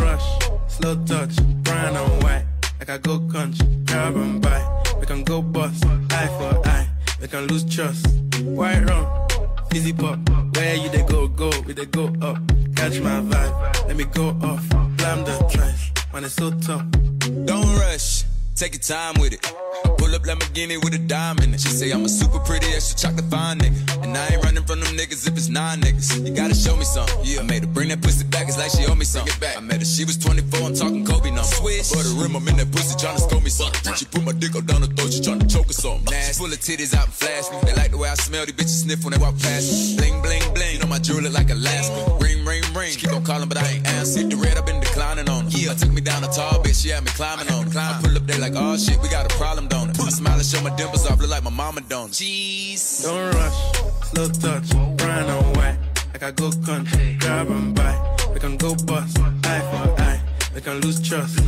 rush, 0.00 0.38
slow 0.68 0.96
touch, 1.04 1.36
brown 1.62 1.94
and 1.94 2.22
white. 2.22 2.46
Like 2.78 2.88
I 2.88 2.96
go 2.96 3.18
country, 3.28 3.66
grab 3.84 4.16
and 4.16 4.40
buy. 4.40 4.82
We 4.98 5.04
can 5.04 5.24
go 5.24 5.42
bust, 5.42 5.84
eye 5.84 6.28
for 6.38 6.66
eye. 6.66 6.88
We 7.20 7.28
can 7.28 7.46
lose 7.46 7.64
trust. 7.64 8.06
White 8.42 8.88
rum, 8.88 9.06
easy 9.74 9.92
pop. 9.92 10.18
Where 10.56 10.74
you 10.74 10.88
they 10.88 11.02
go, 11.02 11.28
go, 11.28 11.50
we 11.66 11.74
they 11.74 11.84
go 11.84 12.06
up. 12.22 12.38
Catch 12.76 12.98
my 13.00 13.20
vibe, 13.20 13.88
let 13.88 13.94
me 13.94 14.04
go 14.04 14.30
off. 14.40 14.66
Blam 14.96 15.22
the 15.22 15.36
trash, 15.52 15.92
man, 16.14 16.24
it's 16.24 16.32
so 16.32 16.50
tough. 16.50 16.86
Don't 17.44 17.76
rush, 17.76 18.24
take 18.54 18.72
your 18.72 18.80
time 18.80 19.20
with 19.20 19.34
it. 19.34 19.52
Pull 20.00 20.14
up 20.14 20.22
Lamborghini 20.22 20.82
with 20.82 20.94
a 20.94 20.98
dime 20.98 21.38
in 21.44 21.52
it. 21.52 21.60
She 21.60 21.68
say 21.68 21.90
I'm 21.92 22.06
a 22.06 22.08
super 22.08 22.38
pretty 22.40 22.66
extra 22.72 22.96
chocolate 22.96 23.28
fine 23.30 23.58
nigga. 23.58 24.02
And 24.02 24.16
I 24.16 24.32
ain't 24.32 24.42
running 24.42 24.64
from 24.64 24.80
them 24.80 24.96
niggas 24.96 25.28
if 25.28 25.36
it's 25.36 25.50
nine 25.50 25.82
niggas. 25.82 26.26
You 26.26 26.32
gotta 26.32 26.54
show 26.54 26.74
me 26.74 26.84
something. 26.84 27.20
Yeah, 27.22 27.40
I 27.40 27.42
made 27.44 27.64
her 27.64 27.68
bring 27.68 27.90
that 27.90 28.00
pussy 28.00 28.24
back, 28.24 28.48
it's 28.48 28.56
like 28.56 28.72
she 28.72 28.86
owe 28.88 28.94
me 28.94 29.04
something. 29.04 29.38
Back. 29.38 29.58
I 29.58 29.60
met 29.60 29.78
her, 29.78 29.84
she 29.84 30.06
was 30.06 30.16
24, 30.16 30.66
I'm 30.66 30.74
talking 30.74 31.04
Kobe 31.04 31.28
number. 31.28 31.44
Swish. 31.44 31.92
Put 31.92 32.06
a 32.08 32.14
rim, 32.16 32.34
I'm 32.34 32.48
in 32.48 32.56
that 32.56 32.72
pussy 32.72 32.96
trying 32.96 33.16
to 33.16 33.22
score 33.22 33.42
me 33.42 33.50
something. 33.50 33.92
She 33.92 34.06
put 34.06 34.24
my 34.24 34.32
dick 34.32 34.56
up 34.56 34.64
down 34.64 34.80
her 34.80 34.88
throat, 34.88 35.12
she 35.12 35.20
trying 35.20 35.40
to 35.40 35.46
choke 35.46 35.68
or 35.68 35.76
something. 35.76 36.08
She 36.08 36.32
full 36.32 36.48
of 36.48 36.60
titties 36.64 36.96
out 36.96 37.04
and 37.04 37.12
flash 37.12 37.52
me. 37.52 37.60
They 37.68 37.76
like 37.76 37.90
the 37.90 37.98
way 37.98 38.08
I 38.08 38.14
smell, 38.14 38.46
these 38.46 38.56
bitches 38.56 38.88
sniff 38.88 39.04
when 39.04 39.12
they 39.12 39.20
walk 39.20 39.36
past 39.36 39.68
me. 39.68 40.00
Bling, 40.00 40.22
bling, 40.22 40.54
bling. 40.54 40.74
You 40.74 40.80
know 40.80 40.88
my 40.88 40.98
jewelry 40.98 41.28
like 41.28 41.50
Alaska. 41.50 42.16
Ring, 42.24 42.40
ring, 42.48 42.64
ring. 42.72 42.96
She 42.96 43.04
keep 43.04 43.12
on 43.12 43.22
calling, 43.22 43.48
but 43.52 43.58
I 43.58 43.68
ain't 43.68 43.86
answer. 43.86 44.24
The 44.24 44.36
red, 44.36 44.56
I've 44.56 44.64
been 44.64 44.80
declining 44.80 45.28
on 45.28 45.44
her. 45.44 45.58
Yeah, 45.60 45.76
took 45.76 45.92
me 45.92 46.00
down 46.00 46.24
a 46.24 46.32
tall 46.32 46.64
bitch, 46.64 46.80
she 46.80 46.88
had 46.88 47.04
me 47.04 47.12
climbing 47.12 47.52
on 47.52 47.68
her. 47.68 47.78
I 47.78 48.00
pull 48.00 48.16
up 48.16 48.24
there 48.24 48.40
like, 48.40 48.56
oh 48.56 48.78
shit, 48.80 48.96
we 49.02 49.08
got 49.08 49.30
a 49.30 49.34
problem, 49.36 49.68
don't 49.68 49.89
it? 50.10 50.14
I 50.14 50.16
smile 50.16 50.38
and 50.38 50.46
show 50.46 50.62
my 50.62 50.74
dimples 50.76 51.06
off, 51.06 51.20
look 51.20 51.30
like 51.30 51.44
my 51.44 51.50
mama 51.50 51.80
don't. 51.82 52.10
Jeez. 52.10 53.02
Don't 53.04 53.34
rush, 53.34 53.58
slow 54.10 54.28
touch, 54.28 54.70
brown 54.96 55.28
and 55.28 55.56
white. 55.56 55.78
Like 56.12 56.22
I 56.22 56.30
go 56.32 56.50
country, 56.64 57.16
grab 57.20 57.48
and 57.48 57.74
buy. 57.74 58.16
We 58.32 58.40
can 58.40 58.56
go 58.56 58.74
bust, 58.74 59.18
eye 59.44 59.60
for 59.70 60.02
eye. 60.02 60.20
We 60.54 60.60
can 60.60 60.80
lose 60.80 61.00
trust. 61.00 61.40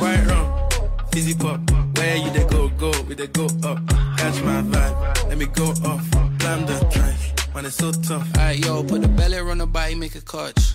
White 0.00 0.26
rum, 0.26 0.68
easy 1.16 1.34
pop. 1.34 1.60
Where 1.96 2.16
you 2.16 2.30
they 2.30 2.44
go, 2.44 2.68
go, 2.70 2.92
we 3.08 3.14
they 3.14 3.28
go 3.28 3.46
up. 3.64 3.78
Catch 4.18 4.42
my 4.42 4.62
vibe, 4.62 5.28
let 5.28 5.38
me 5.38 5.46
go 5.46 5.66
off. 5.84 6.10
Blam 6.38 6.66
the 6.66 6.78
trash, 6.90 7.54
man, 7.54 7.66
it's 7.66 7.76
so 7.76 7.92
tough. 7.92 8.26
Alright, 8.36 8.64
yo, 8.64 8.82
put 8.82 9.02
the 9.02 9.08
belly 9.08 9.38
on 9.38 9.58
the 9.58 9.66
body, 9.66 9.94
make 9.94 10.14
a 10.14 10.20
clutch. 10.20 10.74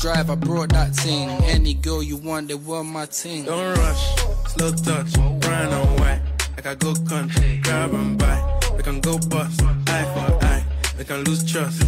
drive, 0.00 0.30
I 0.30 0.34
brought 0.34 0.70
that 0.70 0.94
thing. 0.96 1.28
Any 1.44 1.74
girl 1.74 2.02
you 2.02 2.16
want, 2.16 2.48
they 2.48 2.54
want 2.54 2.88
my 2.88 3.06
thing. 3.06 3.44
Don't 3.44 3.76
rush, 3.78 4.16
slow 4.48 4.72
touch, 4.72 5.12
brown 5.40 5.72
and 5.72 6.00
white. 6.00 6.20
Like 6.56 6.66
I 6.66 6.74
go 6.74 6.94
country, 7.08 7.60
grab 7.62 7.92
and 7.92 8.18
buy. 8.18 8.60
We 8.76 8.82
can 8.82 9.00
go 9.00 9.18
bust, 9.18 9.62
eye 9.62 10.06
for 10.14 10.44
eye. 10.44 10.64
We 10.98 11.04
can 11.04 11.22
lose 11.24 11.44
trust. 11.50 11.82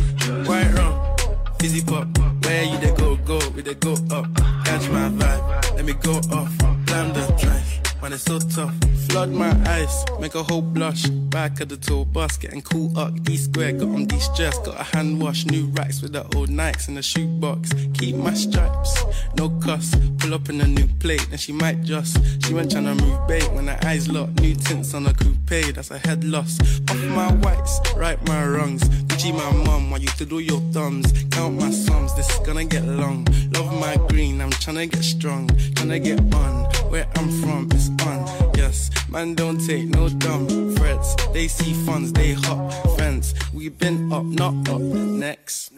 White 0.47 0.73
rum, 0.75 1.17
fizzy 1.59 1.83
pop. 1.83 2.07
Where 2.45 2.65
you 2.65 2.79
they 2.79 2.95
go, 2.95 3.17
go, 3.17 3.39
we 3.55 3.63
they 3.63 3.75
go 3.75 3.93
up. 4.11 4.27
Catch 4.65 4.89
my 4.91 5.09
vibe, 5.09 5.77
let 5.77 5.85
me 5.85 5.95
go 5.95 6.17
off. 6.37 6.53
Blam 6.87 7.13
the 7.15 7.25
trash, 7.41 7.62
man, 8.03 8.12
it's 8.12 8.24
so 8.24 8.39
tough. 8.41 8.74
Flood 9.09 9.31
my 9.31 9.51
eyes, 9.69 10.05
make 10.19 10.35
a 10.35 10.43
whole 10.43 10.61
blush. 10.61 11.07
Back 11.07 11.61
of 11.61 11.69
the 11.69 11.77
tour 11.77 12.05
bus, 12.05 12.37
getting 12.37 12.61
cool 12.62 12.97
up. 12.99 13.23
D 13.23 13.37
square, 13.37 13.73
got 13.73 13.89
on 13.89 14.07
de-stress, 14.07 14.59
got 14.59 14.81
a 14.81 14.83
hand 14.83 15.20
wash. 15.20 15.47
New 15.47 15.66
racks 15.66 16.03
with 16.03 16.12
the 16.12 16.23
old 16.37 16.49
Nikes 16.49 16.89
in 16.89 16.95
the 16.95 17.03
shoebox. 17.03 17.73
Keep 17.95 18.16
my 18.16 18.35
stripes, 18.35 19.03
no 19.37 19.49
cuss. 19.61 19.95
Pull 20.19 20.35
up 20.35 20.49
in 20.49 20.61
a 20.61 20.66
new 20.66 20.87
plate, 20.99 21.27
and 21.31 21.41
she 21.41 21.53
might 21.53 21.83
just. 21.83 22.19
She 22.45 22.53
went 22.53 22.73
tryna 22.73 23.01
move 23.01 23.27
bait 23.29 23.51
when 23.53 23.69
her 23.69 23.79
eyes 23.85 24.09
locked. 24.09 24.41
New 24.41 24.55
tints 24.55 24.95
on 24.95 25.07
a 25.07 25.15
coupe, 25.15 25.74
that's 25.74 25.91
a 25.91 25.99
head 25.99 26.24
loss. 26.24 26.59
Off 26.91 27.05
my 27.07 27.33
whites, 27.35 27.81
right 27.97 28.20
my 28.27 28.45
wrongs. 28.45 28.83
Gucci 28.83 29.33
my 29.33 29.65
mum, 29.65 29.91
while 29.91 30.01
you 30.01 30.09
to 30.09 30.24
do 30.24 30.41
your 30.41 30.61
thumbs. 30.73 31.12
Count 31.31 31.59
my 31.59 31.70
sums, 31.70 32.15
this 32.15 32.29
is 32.31 32.39
gonna 32.41 32.65
get 32.65 32.85
long. 32.85 33.27
Love 33.53 33.73
my 33.81 33.97
green, 34.09 34.41
I'm 34.41 34.51
tryna 34.51 34.91
get 34.91 35.05
strong. 35.05 35.49
Tryna 35.49 36.03
get 36.03 36.20
on, 36.35 36.66
where 36.93 37.09
I'm 37.16 37.31
from, 37.40 37.73
is 37.73 37.89
on. 38.06 38.52
Yes, 38.55 38.90
man, 39.09 39.35
don't 39.35 39.59
take 39.66 39.86
no 39.86 40.10
dumb 40.10 40.47
threats. 40.77 41.16
They 41.32 41.48
see 41.48 41.73
funds, 41.86 42.12
they 42.12 42.32
hop 42.35 42.70
fence. 42.98 43.32
we 43.55 43.70
been 43.70 44.12
up, 44.12 44.24
not 44.24 44.69
up. 44.69 44.81
Next. 44.81 45.73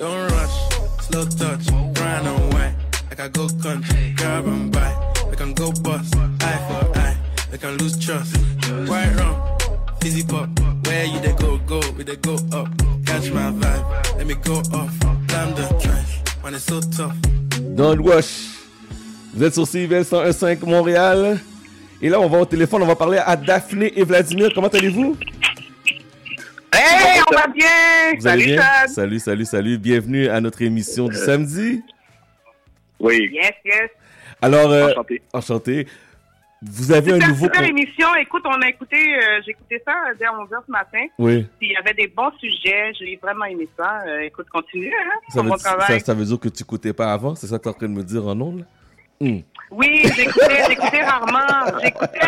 Don't 0.00 0.30
rush, 0.32 0.56
slow 1.06 1.24
touch, 1.26 1.66
brown 1.94 2.26
and 2.26 2.52
white. 2.52 2.74
Like 3.08 3.20
I 3.20 3.28
go 3.28 3.48
country, 3.62 4.14
grab 4.16 4.46
and 4.46 4.72
buy. 4.72 4.92
We 5.30 5.36
can 5.36 5.54
go 5.54 5.70
bust, 5.70 6.16
eye 6.16 6.60
for 6.66 6.98
eye. 6.98 7.16
We 7.52 7.58
can 7.58 7.76
lose 7.78 7.96
trust. 8.04 8.36
White 8.90 9.14
rum, 9.14 9.36
fizzy 10.00 10.24
pop. 10.24 10.48
Where 10.86 11.04
you 11.04 11.20
they 11.20 11.34
go, 11.34 11.58
go, 11.58 11.80
we 11.96 12.02
they 12.02 12.16
go 12.16 12.34
up. 12.52 12.68
Catch 13.06 13.30
my 13.30 13.52
vibe, 13.52 14.16
let 14.16 14.26
me 14.26 14.34
go 14.34 14.56
off. 14.74 14.98
Blam 15.28 15.54
the 15.54 15.66
trash, 15.80 16.42
man, 16.42 16.54
it's 16.54 16.64
so 16.64 16.80
tough. 16.80 17.16
Don't 17.76 18.02
rush. 18.02 18.57
Vous 19.38 19.44
êtes 19.44 19.54
sur 19.54 19.68
CIBL 19.68 20.00
101.5 20.00 20.66
Montréal. 20.66 21.38
Et 22.02 22.08
là, 22.08 22.18
on 22.18 22.28
va 22.28 22.40
au 22.40 22.44
téléphone, 22.44 22.82
on 22.82 22.86
va 22.86 22.96
parler 22.96 23.18
à 23.18 23.36
Daphné 23.36 23.96
et 23.96 24.02
Vladimir. 24.02 24.50
Comment 24.52 24.66
allez-vous? 24.66 25.16
Hey, 26.74 27.20
on 27.30 27.32
va 27.36 27.46
bien! 27.46 28.18
Vous 28.18 28.26
allez 28.26 28.42
Salut, 28.42 28.56
bien? 28.56 28.88
Salut, 28.88 29.18
salut, 29.20 29.44
salut. 29.44 29.78
Bienvenue 29.78 30.26
à 30.26 30.40
notre 30.40 30.60
émission 30.62 31.06
du 31.06 31.14
samedi. 31.14 31.84
Oui. 32.98 33.30
Yes, 33.32 33.52
yes. 33.64 33.90
Alors, 34.42 34.72
euh, 34.72 34.90
Enchanté. 34.90 35.22
enchanté. 35.32 35.86
Vous 36.60 36.90
avez 36.90 37.12
un 37.12 37.28
nouveau... 37.28 37.44
super 37.44 37.62
émission. 37.62 38.08
Écoute, 38.16 38.42
on 38.44 38.60
a 38.60 38.68
écouté, 38.68 38.96
euh, 38.96 39.40
j'ai 39.44 39.52
écouté 39.52 39.80
ça 39.86 39.92
euh, 39.92 40.14
dès 40.18 40.24
11h 40.24 40.62
ce 40.66 40.72
matin. 40.72 41.04
Oui. 41.16 41.46
Puis 41.60 41.68
il 41.68 41.72
y 41.74 41.76
avait 41.76 41.94
des 41.94 42.08
bons 42.08 42.32
sujets. 42.40 42.92
J'ai 42.98 43.16
vraiment 43.22 43.44
aimé 43.44 43.68
ça. 43.78 44.02
Euh, 44.04 44.22
écoute, 44.22 44.48
continue, 44.52 44.92
hein? 44.92 45.14
Ça 45.28 45.42
veut, 45.42 45.48
bon 45.50 45.56
ça, 45.58 45.74
travail. 45.76 46.00
ça 46.00 46.12
veut 46.12 46.24
dire 46.24 46.40
que 46.40 46.48
tu 46.48 46.64
n'écoutais 46.64 46.92
pas 46.92 47.12
avant? 47.12 47.36
C'est 47.36 47.46
ça 47.46 47.58
que 47.58 47.62
tu 47.62 47.68
es 47.68 47.70
en 47.70 47.74
train 47.74 47.86
de 47.86 47.92
me 47.92 48.02
dire 48.02 48.26
en 48.26 48.40
ondes? 48.40 48.64
Hmm. 49.20 49.38
Oui, 49.70 50.02
j'écoutais, 50.16 50.64
j'écoutais 50.68 51.02
rarement. 51.02 51.78
J'écoutais 51.82 52.18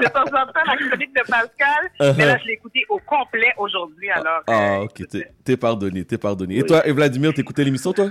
de 0.00 0.08
temps 0.08 0.24
en 0.24 0.46
temps 0.46 0.60
la 0.66 0.76
chronique 0.88 1.14
de 1.14 1.22
Pascal. 1.26 1.90
Uh-huh. 2.00 2.14
Mais 2.18 2.26
là, 2.26 2.36
je 2.38 2.46
l'ai 2.46 2.52
écouté 2.54 2.84
au 2.88 2.98
complet 2.98 3.52
aujourd'hui. 3.56 4.10
Alors, 4.10 4.42
Ah, 4.46 4.80
ok. 4.82 5.06
T'es- 5.08 5.28
T'es 5.44 5.56
pardonné, 5.56 6.04
t'es 6.04 6.18
pardonné. 6.18 6.58
Et 6.58 6.62
toi, 6.64 6.86
et 6.86 6.92
Vladimir, 6.92 7.32
t'écoutais 7.32 7.64
l'émission, 7.64 7.92
toi? 7.92 8.10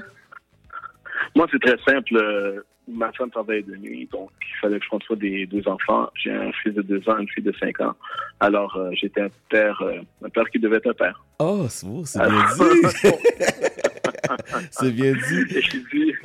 Moi, 1.35 1.47
c'est 1.51 1.61
très 1.61 1.77
simple. 1.87 2.63
Ma 2.87 3.11
femme 3.13 3.29
travaille 3.29 3.63
de 3.63 3.75
nuit, 3.75 4.09
donc 4.11 4.31
il 4.41 4.59
fallait 4.59 4.79
que 4.79 4.83
je 4.85 4.89
contrôle 4.89 5.19
des 5.19 5.45
deux 5.45 5.65
enfants. 5.67 6.09
J'ai 6.15 6.31
un 6.31 6.51
fils 6.63 6.73
de 6.73 6.81
deux 6.81 7.07
ans, 7.07 7.17
une 7.19 7.29
fille 7.29 7.43
de 7.43 7.53
cinq 7.59 7.79
ans. 7.79 7.93
Alors, 8.39 8.75
euh, 8.75 8.89
j'étais 8.93 9.21
un 9.21 9.29
père, 9.49 9.79
euh, 9.83 10.01
un 10.25 10.29
père 10.29 10.49
qui 10.51 10.59
devait 10.59 10.77
être 10.77 10.89
un 10.89 10.93
père. 10.93 11.23
Oh, 11.39 11.67
c'est 11.69 11.85
beau, 11.87 12.03
c'est 12.05 12.19
Alors- 12.19 12.41
bien 12.57 12.65
dit. 12.65 13.07
c'est 14.71 14.91
bien 14.91 15.13
dit. 15.13 15.63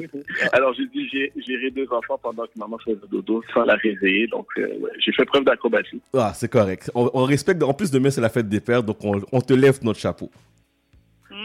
Alors, 0.52 0.74
j'ai 0.74 0.86
dit, 0.86 1.08
j'ai 1.10 1.32
géré 1.46 1.70
deux 1.70 1.86
enfants 1.92 2.18
pendant 2.22 2.44
que 2.44 2.50
maman 2.56 2.78
faisait 2.78 2.96
dodo 3.10 3.42
sans 3.52 3.64
la 3.64 3.74
réveiller. 3.74 4.26
Donc, 4.26 4.46
euh, 4.58 4.66
ouais, 4.78 4.90
j'ai 4.98 5.12
fait 5.12 5.24
preuve 5.24 5.44
d'acrobatie. 5.44 6.00
Ah, 6.14 6.32
c'est 6.34 6.50
correct. 6.50 6.90
On, 6.94 7.10
on 7.14 7.24
respecte. 7.24 7.62
En 7.62 7.74
plus, 7.74 7.90
demain, 7.90 8.10
c'est 8.10 8.20
la 8.20 8.28
fête 8.28 8.48
des 8.48 8.60
pères, 8.60 8.82
donc 8.82 8.98
on, 9.04 9.20
on 9.32 9.40
te 9.40 9.52
lève 9.54 9.78
notre 9.82 9.98
chapeau. 10.00 10.30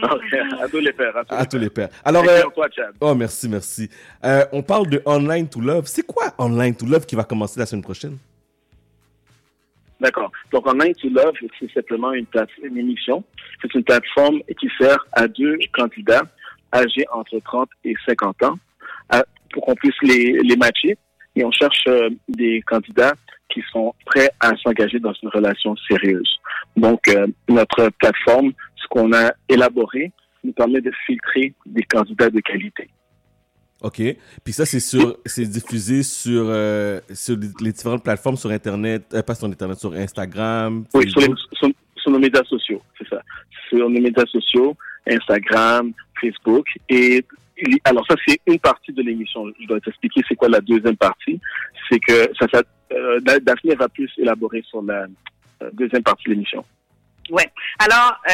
Ok, 0.04 0.34
à 0.60 0.68
tous 0.68 0.78
les 0.80 0.92
pères. 0.92 1.14
À 1.28 1.46
tous 1.46 1.58
les 1.58 1.70
pères. 1.70 1.88
Alors, 2.04 2.24
Et 2.24 2.28
euh, 2.28 2.42
toi, 2.54 2.66
Chad. 2.74 2.92
oh, 3.00 3.14
merci, 3.14 3.48
merci. 3.48 3.88
Euh, 4.24 4.44
on 4.50 4.60
parle 4.62 4.88
de 4.88 5.00
Online 5.06 5.48
to 5.48 5.60
Love. 5.60 5.86
C'est 5.86 6.04
quoi 6.04 6.32
Online 6.38 6.74
to 6.74 6.86
Love 6.86 7.06
qui 7.06 7.14
va 7.14 7.22
commencer 7.22 7.60
la 7.60 7.66
semaine 7.66 7.82
prochaine? 7.82 8.16
D'accord. 10.00 10.32
Donc, 10.50 10.66
Online 10.66 10.94
to 10.94 11.08
Love, 11.08 11.34
c'est 11.60 11.70
simplement 11.72 12.12
une, 12.12 12.26
plate- 12.26 12.48
une 12.64 12.76
émission. 12.76 13.22
C'est 13.60 13.72
une 13.74 13.84
plateforme 13.84 14.40
qui 14.58 14.68
sert 14.80 14.98
à 15.12 15.28
deux 15.28 15.56
candidats 15.72 16.22
âgés 16.72 17.04
entre 17.12 17.38
30 17.44 17.68
et 17.84 17.94
50 18.06 18.42
ans 18.44 18.58
à- 19.10 19.24
pour 19.52 19.64
qu'on 19.64 19.74
puisse 19.74 19.94
les, 20.02 20.38
les 20.42 20.56
matcher. 20.56 20.96
Et 21.36 21.44
on 21.44 21.50
cherche 21.50 21.84
euh, 21.88 22.10
des 22.28 22.62
candidats 22.66 23.14
qui 23.48 23.62
sont 23.72 23.94
prêts 24.06 24.30
à 24.40 24.52
s'engager 24.62 24.98
dans 24.98 25.12
une 25.22 25.28
relation 25.30 25.74
sérieuse. 25.88 26.30
Donc, 26.76 27.06
euh, 27.08 27.26
notre 27.48 27.90
plateforme, 27.98 28.52
ce 28.76 28.86
qu'on 28.88 29.12
a 29.14 29.32
élaboré, 29.48 30.12
nous 30.44 30.52
permet 30.52 30.80
de 30.80 30.90
filtrer 31.06 31.54
des 31.66 31.82
candidats 31.84 32.28
de 32.30 32.40
qualité. 32.40 32.88
OK. 33.82 34.00
Puis 34.44 34.52
ça, 34.52 34.64
c'est 34.64 34.80
sur, 34.80 35.16
c'est 35.26 35.44
diffusé 35.46 36.02
sur, 36.02 36.44
euh, 36.48 37.00
sur 37.12 37.36
les, 37.60 37.72
différentes 37.72 38.04
plateformes 38.04 38.36
sur 38.36 38.50
Internet, 38.50 39.04
euh, 39.12 39.22
pas 39.22 39.34
sur 39.34 39.48
Internet, 39.48 39.78
sur 39.78 39.92
Instagram. 39.92 40.84
Oui, 40.94 41.10
sur, 41.10 41.20
les- 41.20 41.26
sur- 41.52 41.68
sur 42.02 42.10
nos 42.10 42.18
médias 42.18 42.44
sociaux, 42.44 42.82
c'est 42.98 43.08
ça. 43.08 43.22
Sur 43.68 43.88
nos 43.88 44.00
médias 44.00 44.26
sociaux, 44.26 44.76
Instagram, 45.08 45.92
Facebook. 46.20 46.66
Et 46.88 47.24
alors 47.84 48.04
ça, 48.08 48.14
c'est 48.26 48.38
une 48.46 48.58
partie 48.58 48.92
de 48.92 49.02
l'émission. 49.02 49.46
Je 49.60 49.66
dois 49.66 49.80
t'expliquer 49.80 50.20
c'est 50.28 50.34
quoi 50.34 50.48
la 50.48 50.60
deuxième 50.60 50.96
partie. 50.96 51.40
C'est 51.88 52.00
que 52.00 52.30
euh, 52.92 53.20
Da- 53.20 53.38
Daphné 53.40 53.74
va 53.74 53.88
plus 53.88 54.10
élaborer 54.18 54.62
sur 54.62 54.82
la 54.82 55.06
euh, 55.62 55.70
deuxième 55.72 56.02
partie 56.02 56.24
de 56.24 56.30
l'émission. 56.34 56.64
Ouais. 57.30 57.48
Alors, 57.78 58.20
euh, 58.28 58.32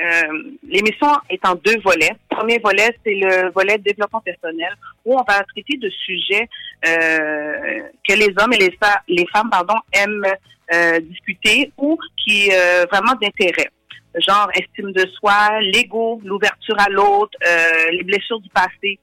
euh, 0.00 0.56
l'émission 0.62 1.08
est 1.28 1.44
en 1.44 1.54
deux 1.56 1.78
volets. 1.80 2.12
Premier 2.30 2.58
volet, 2.58 2.96
c'est 3.04 3.14
le 3.14 3.50
volet 3.50 3.78
développement 3.78 4.20
personnel, 4.20 4.72
où 5.04 5.14
on 5.18 5.24
va 5.24 5.42
traiter 5.44 5.76
de 5.76 5.90
sujets 5.90 6.48
euh, 6.86 7.82
que 8.08 8.14
les 8.14 8.32
hommes 8.38 8.52
et 8.52 8.58
les, 8.58 8.78
les 9.08 9.26
femmes 9.26 9.50
pardon, 9.50 9.74
aiment 9.92 10.24
euh, 10.72 11.00
discuter 11.00 11.72
ou 11.76 11.98
qui 12.16 12.50
euh, 12.52 12.86
vraiment 12.90 13.14
d'intérêt. 13.20 13.70
Genre 14.26 14.48
estime 14.54 14.92
de 14.92 15.06
soi, 15.18 15.60
l'ego, 15.60 16.20
l'ouverture 16.24 16.78
à 16.78 16.88
l'autre, 16.88 17.36
euh, 17.46 17.90
les 17.92 18.04
blessures 18.04 18.40
du 18.40 18.48
passé, 18.50 18.98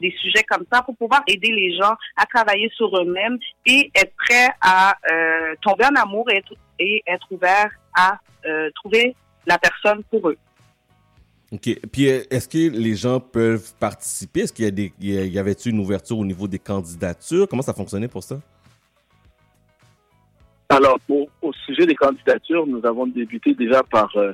des 0.00 0.14
sujets 0.20 0.44
comme 0.44 0.64
ça 0.70 0.82
pour 0.82 0.96
pouvoir 0.96 1.22
aider 1.26 1.50
les 1.52 1.76
gens 1.76 1.94
à 2.16 2.26
travailler 2.26 2.70
sur 2.74 2.94
eux-mêmes 2.96 3.38
et 3.66 3.90
être 3.94 4.12
prêts 4.16 4.48
à 4.60 4.94
tomber 5.62 5.84
en 5.84 5.94
amour 6.02 6.30
et 6.30 6.38
être, 6.38 6.54
et 6.78 7.02
être 7.06 7.26
ouverts 7.30 7.70
à 7.94 8.18
euh, 8.46 8.70
trouver 8.74 9.14
la 9.46 9.58
personne 9.58 10.02
pour 10.10 10.28
eux. 10.30 10.36
OK. 11.52 11.68
Puis 11.90 12.08
euh, 12.08 12.22
est-ce 12.30 12.48
que 12.48 12.70
les 12.70 12.94
gens 12.94 13.18
peuvent 13.20 13.72
participer? 13.80 14.40
Est-ce 14.42 14.52
qu'il 14.52 14.64
y, 14.64 14.68
a 14.68 14.70
des, 14.70 14.92
il 15.00 15.12
y 15.14 15.18
a- 15.18 15.24
il 15.24 15.32
y 15.32 15.38
avait-tu 15.38 15.70
une 15.70 15.80
ouverture 15.80 16.18
au 16.18 16.24
niveau 16.24 16.46
des 16.46 16.58
candidatures? 16.60 17.48
Comment 17.48 17.62
ça 17.62 17.74
fonctionnait 17.74 18.08
pour 18.08 18.22
ça? 18.22 18.40
Alors, 20.68 21.00
pour, 21.06 21.28
au 21.42 21.52
sujet 21.66 21.84
des 21.86 21.96
candidatures, 21.96 22.66
nous 22.66 22.84
avons 22.86 23.06
débuté 23.08 23.54
déjà 23.54 23.82
par 23.82 24.14
euh, 24.16 24.32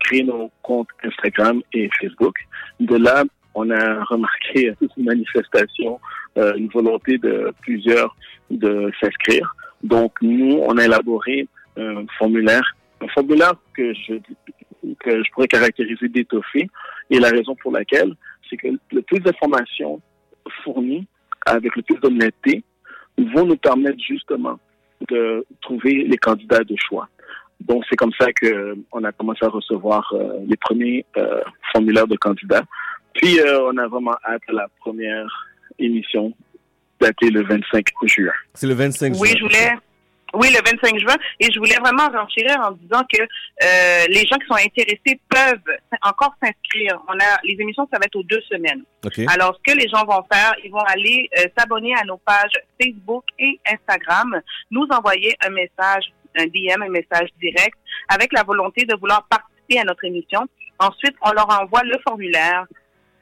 créer 0.00 0.24
nos 0.24 0.50
comptes 0.62 0.88
Instagram 1.04 1.62
et 1.72 1.88
Facebook. 2.00 2.34
De 2.80 2.96
là, 2.96 3.22
on 3.54 3.70
a 3.70 4.02
remarqué 4.04 4.72
toute 4.80 4.90
une 4.96 5.04
manifestation, 5.04 6.00
euh, 6.36 6.54
une 6.56 6.68
volonté 6.68 7.18
de 7.18 7.52
plusieurs 7.60 8.16
de 8.50 8.90
s'inscrire. 9.00 9.54
Donc, 9.84 10.14
nous, 10.20 10.58
on 10.66 10.76
a 10.78 10.84
élaboré 10.84 11.46
un 11.76 12.04
formulaire, 12.18 12.74
un 13.00 13.08
formulaire 13.08 13.54
que 13.74 13.92
je, 13.94 14.14
que 15.00 15.22
je 15.24 15.30
pourrais 15.32 15.48
caractériser 15.48 16.08
d'étoffé. 16.08 16.68
Et 17.10 17.18
la 17.18 17.30
raison 17.30 17.54
pour 17.56 17.72
laquelle, 17.72 18.14
c'est 18.48 18.56
que 18.56 18.68
le 18.92 19.02
plus 19.02 19.20
d'informations 19.20 20.00
fournies 20.64 21.06
avec 21.46 21.74
le 21.76 21.82
plus 21.82 21.96
d'honnêteté 21.96 22.62
vont 23.34 23.46
nous 23.46 23.56
permettre 23.56 23.98
justement 24.00 24.58
de 25.08 25.44
trouver 25.60 26.04
les 26.04 26.16
candidats 26.16 26.64
de 26.64 26.74
choix. 26.76 27.08
Donc, 27.60 27.84
c'est 27.88 27.96
comme 27.96 28.12
ça 28.18 28.32
que 28.32 28.76
on 28.92 29.02
a 29.04 29.12
commencé 29.12 29.44
à 29.44 29.48
recevoir 29.48 30.12
euh, 30.12 30.38
les 30.46 30.56
premiers 30.56 31.04
euh, 31.16 31.40
formulaires 31.72 32.06
de 32.06 32.16
candidats. 32.16 32.64
Puis, 33.14 33.40
euh, 33.40 33.60
on 33.64 33.76
a 33.78 33.88
vraiment 33.88 34.14
hâte 34.24 34.42
à 34.48 34.52
la 34.52 34.68
première 34.80 35.48
émission 35.78 36.32
datée 37.00 37.30
le 37.30 37.42
25 37.42 37.86
juin. 38.04 38.32
C'est 38.54 38.66
le 38.66 38.74
25 38.74 39.14
Oui, 39.18 39.30
je 39.36 39.42
voulais. 39.42 39.70
Oui, 40.34 40.48
le 40.50 40.60
25 40.64 40.98
juin. 40.98 41.16
Et 41.40 41.50
je 41.50 41.58
voulais 41.58 41.76
vraiment 41.76 42.08
renchérir 42.08 42.60
en 42.60 42.72
disant 42.72 43.02
que 43.12 43.22
euh, 43.22 44.06
les 44.08 44.26
gens 44.26 44.36
qui 44.36 44.46
sont 44.46 44.54
intéressés 44.54 45.20
peuvent 45.28 45.76
encore 46.02 46.34
s'inscrire. 46.42 47.00
On 47.08 47.14
a 47.14 47.38
les 47.44 47.56
émissions, 47.58 47.88
ça 47.92 47.98
va 47.98 48.06
être 48.06 48.16
aux 48.16 48.22
deux 48.24 48.42
semaines. 48.42 48.84
OK. 49.04 49.20
Alors, 49.28 49.56
ce 49.56 49.72
que 49.72 49.78
les 49.78 49.88
gens 49.88 50.04
vont 50.04 50.24
faire, 50.30 50.52
ils 50.62 50.70
vont 50.70 50.84
aller 50.86 51.28
euh, 51.38 51.46
s'abonner 51.56 51.94
à 51.94 52.04
nos 52.04 52.18
pages 52.18 52.52
Facebook 52.80 53.24
et 53.38 53.58
Instagram, 53.66 54.40
nous 54.70 54.86
envoyer 54.90 55.34
un 55.44 55.50
message, 55.50 56.12
un 56.36 56.46
DM, 56.46 56.82
un 56.82 56.90
message 56.90 57.28
direct, 57.40 57.76
avec 58.08 58.32
la 58.32 58.42
volonté 58.42 58.84
de 58.84 58.94
vouloir 58.96 59.26
participer 59.28 59.80
à 59.80 59.84
notre 59.84 60.04
émission. 60.04 60.46
Ensuite, 60.78 61.14
on 61.22 61.32
leur 61.32 61.48
envoie 61.48 61.82
le 61.84 61.96
formulaire 62.06 62.66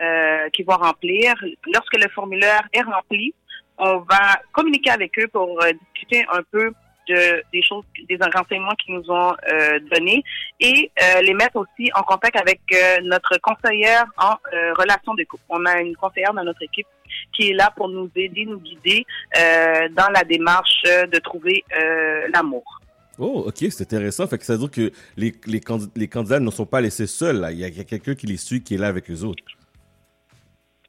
euh, 0.00 0.50
qu'ils 0.50 0.66
vont 0.66 0.76
remplir. 0.76 1.34
Lorsque 1.72 1.96
le 1.96 2.08
formulaire 2.10 2.62
est 2.72 2.82
rempli, 2.82 3.32
on 3.78 3.98
va 3.98 4.40
communiquer 4.52 4.90
avec 4.90 5.18
eux 5.18 5.28
pour 5.28 5.62
euh, 5.62 5.70
discuter 5.94 6.24
un 6.32 6.42
peu 6.50 6.72
de, 7.08 7.42
des 7.52 7.62
choses, 7.62 7.84
des 8.08 8.18
renseignements 8.34 8.74
qu'ils 8.74 8.94
nous 8.94 9.10
ont 9.10 9.34
euh, 9.52 9.78
donnés 9.92 10.22
et 10.60 10.90
euh, 11.02 11.20
les 11.22 11.34
mettre 11.34 11.56
aussi 11.56 11.90
en 11.94 12.02
contact 12.02 12.36
avec 12.36 12.60
euh, 12.72 12.98
notre 13.02 13.38
conseillère 13.40 14.06
en 14.18 14.34
euh, 14.52 14.72
relations 14.74 15.14
de 15.14 15.24
couple. 15.24 15.44
On 15.48 15.64
a 15.66 15.80
une 15.80 15.96
conseillère 15.96 16.34
dans 16.34 16.44
notre 16.44 16.62
équipe 16.62 16.86
qui 17.32 17.50
est 17.50 17.54
là 17.54 17.72
pour 17.76 17.88
nous 17.88 18.10
aider, 18.16 18.44
nous 18.46 18.60
guider 18.60 19.06
euh, 19.38 19.88
dans 19.90 20.08
la 20.14 20.24
démarche 20.24 20.82
de 20.84 21.18
trouver 21.18 21.64
euh, 21.76 22.28
l'amour. 22.34 22.80
Oh, 23.18 23.44
OK, 23.46 23.56
c'est 23.70 23.82
intéressant. 23.82 24.26
Fait 24.26 24.36
que 24.36 24.44
ça 24.44 24.54
veut 24.54 24.68
dire 24.68 24.70
que 24.70 24.92
les, 25.16 25.34
les, 25.46 25.60
candi- 25.60 25.90
les 25.96 26.08
candidats 26.08 26.40
ne 26.40 26.50
sont 26.50 26.66
pas 26.66 26.82
laissés 26.82 27.06
seuls. 27.06 27.40
Là. 27.40 27.50
Il 27.50 27.58
y 27.58 27.64
a, 27.64 27.68
a 27.68 27.84
quelqu'un 27.84 28.14
qui 28.14 28.26
les 28.26 28.36
suit, 28.36 28.62
qui 28.62 28.74
est 28.74 28.78
là 28.78 28.88
avec 28.88 29.10
eux 29.10 29.22
autres. 29.22 29.42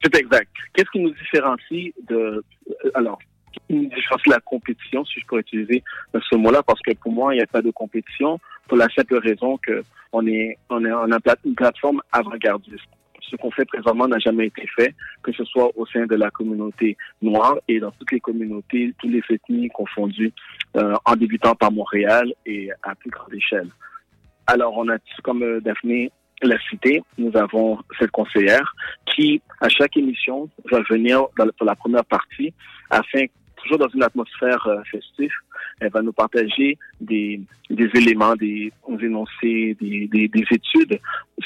C'est 0.04 0.16
exact. 0.16 0.52
Qu'est-ce 0.74 0.90
qui 0.92 1.00
nous 1.00 1.12
différencie 1.12 1.94
de... 2.10 2.44
Alors, 2.94 3.18
différencie 3.70 4.28
de 4.28 4.32
la 4.32 4.40
compétition, 4.40 5.06
si 5.06 5.20
je 5.20 5.26
peux 5.26 5.40
utiliser 5.40 5.84
ce 6.14 6.36
mot-là, 6.36 6.64
parce 6.64 6.80
que 6.82 6.94
pour 6.96 7.12
moi, 7.12 7.34
il 7.34 7.38
n'y 7.38 7.44
a 7.44 7.48
pas 7.48 7.62
de 7.62 7.72
compétition, 7.72 8.40
pour 8.68 8.78
la 8.78 8.88
simple 8.90 9.18
raison 9.18 9.58
que 9.58 9.84
on 10.12 10.26
est, 10.28 10.58
on 10.70 10.84
est 10.86 10.92
on 10.92 11.12
a 11.12 11.20
une 11.46 11.56
plateforme 11.56 12.02
avant-gardiste. 12.12 12.86
Ce 13.30 13.36
qu'on 13.36 13.52
fait 13.52 13.66
présentement 13.66 14.08
n'a 14.08 14.20
jamais 14.20 14.48
été 14.48 14.66
fait, 14.78 14.96
que 15.22 15.34
ce 15.34 15.44
soit 15.44 15.70
au 15.76 15.86
sein 15.88 16.06
de 16.06 16.16
la 16.16 16.30
communauté 16.32 16.96
noire 17.22 17.58
et 17.68 17.80
dans 17.80 17.92
toutes 17.92 18.12
les 18.14 18.22
communautés, 18.22 18.94
toutes 19.00 19.12
les 19.12 19.22
ethnies 19.30 19.68
confondues, 19.70 20.32
euh, 20.78 20.96
en 21.04 21.16
débutant 21.16 21.54
par 21.54 21.72
Montréal 21.72 22.34
et 22.46 22.70
à 22.84 22.96
plus 22.96 23.10
grande 23.10 23.34
échelle. 23.34 23.70
Alors, 24.46 24.78
on 24.78 24.88
a, 24.88 24.98
comme 25.24 25.44
euh, 25.44 25.60
Daphné 25.60 26.10
l'a 26.42 26.58
cité, 26.70 27.04
nous 27.18 27.36
avons 27.36 27.80
cette 28.00 28.12
conseillère 28.12 28.74
qui, 29.06 29.42
à 29.60 29.68
chaque 29.68 29.98
émission, 29.98 30.50
va 30.72 30.82
venir 30.90 31.26
dans, 31.38 31.50
pour 31.58 31.66
la 31.66 31.76
première 31.76 32.06
partie 32.06 32.54
afin, 32.90 33.26
toujours 33.68 33.88
dans 33.88 33.94
une 33.94 34.04
atmosphère 34.04 34.66
euh, 34.68 34.82
festive, 34.90 35.32
Elle 35.80 35.92
va 35.92 36.02
nous 36.02 36.14
partager 36.14 36.78
des, 37.02 37.42
éléments, 37.70 38.36
des 38.36 38.72
énoncés, 39.02 39.76
des, 39.80 40.08
des, 40.08 40.28
des 40.28 40.46
études 40.52 41.00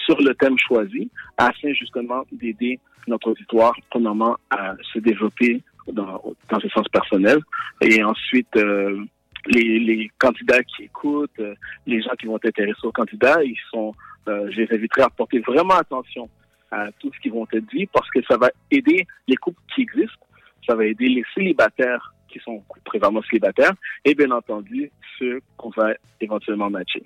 sur 0.06 0.22
le 0.22 0.34
thème 0.35 0.57
choisi 0.57 1.10
afin 1.38 1.73
justement 1.73 2.23
d'aider 2.31 2.80
notre 3.07 3.31
auditoire, 3.31 3.73
premièrement, 3.89 4.38
à 4.49 4.76
se 4.93 4.99
développer 4.99 5.61
dans, 5.91 6.22
dans 6.49 6.60
ce 6.60 6.69
sens 6.69 6.88
personnel. 6.89 7.39
Et 7.81 8.03
ensuite 8.03 8.56
euh, 8.57 9.03
les, 9.48 10.11
candidats 10.19 10.64
qui 10.64 10.84
écoutent, 10.84 11.39
euh, 11.39 11.56
les 11.88 12.02
gens 12.02 12.11
qui 12.19 12.27
vont 12.27 12.38
être 12.38 12.45
intéressés 12.45 12.85
aux 12.85 12.91
candidats, 12.91 13.43
ils 13.43 13.57
sont, 13.72 13.93
je 14.27 14.61
les 14.61 14.68
inviterai 14.72 15.02
à 15.02 15.10
porter 15.10 15.39
vraiment 15.39 15.73
attention 15.73 16.30
à 16.69 16.89
tout 16.99 17.11
ce 17.14 17.19
qui 17.19 17.30
vont 17.30 17.45
être 17.52 17.65
dit 17.73 17.88
parce 17.88 18.10
que 18.11 18.19
ça 18.30 18.38
va 18.38 18.49
aider 18.69 19.06
les 19.27 19.35
couples 19.35 19.60
qui 19.73 19.81
existent, 19.81 20.26
ça 20.68 20.76
va 20.76 20.86
aider 20.86 21.10
les 21.10 21.24
célibataires 21.36 22.14
qui 22.30 22.40
sont 22.40 22.64
présentement 22.86 23.22
célibataires 23.30 23.74
et 24.06 24.16
bien 24.16 24.32
entendu 24.32 24.92
ceux 25.20 25.42
qu'on 25.58 25.70
va 25.72 25.94
éventuellement 26.22 26.70
matcher. 26.70 27.04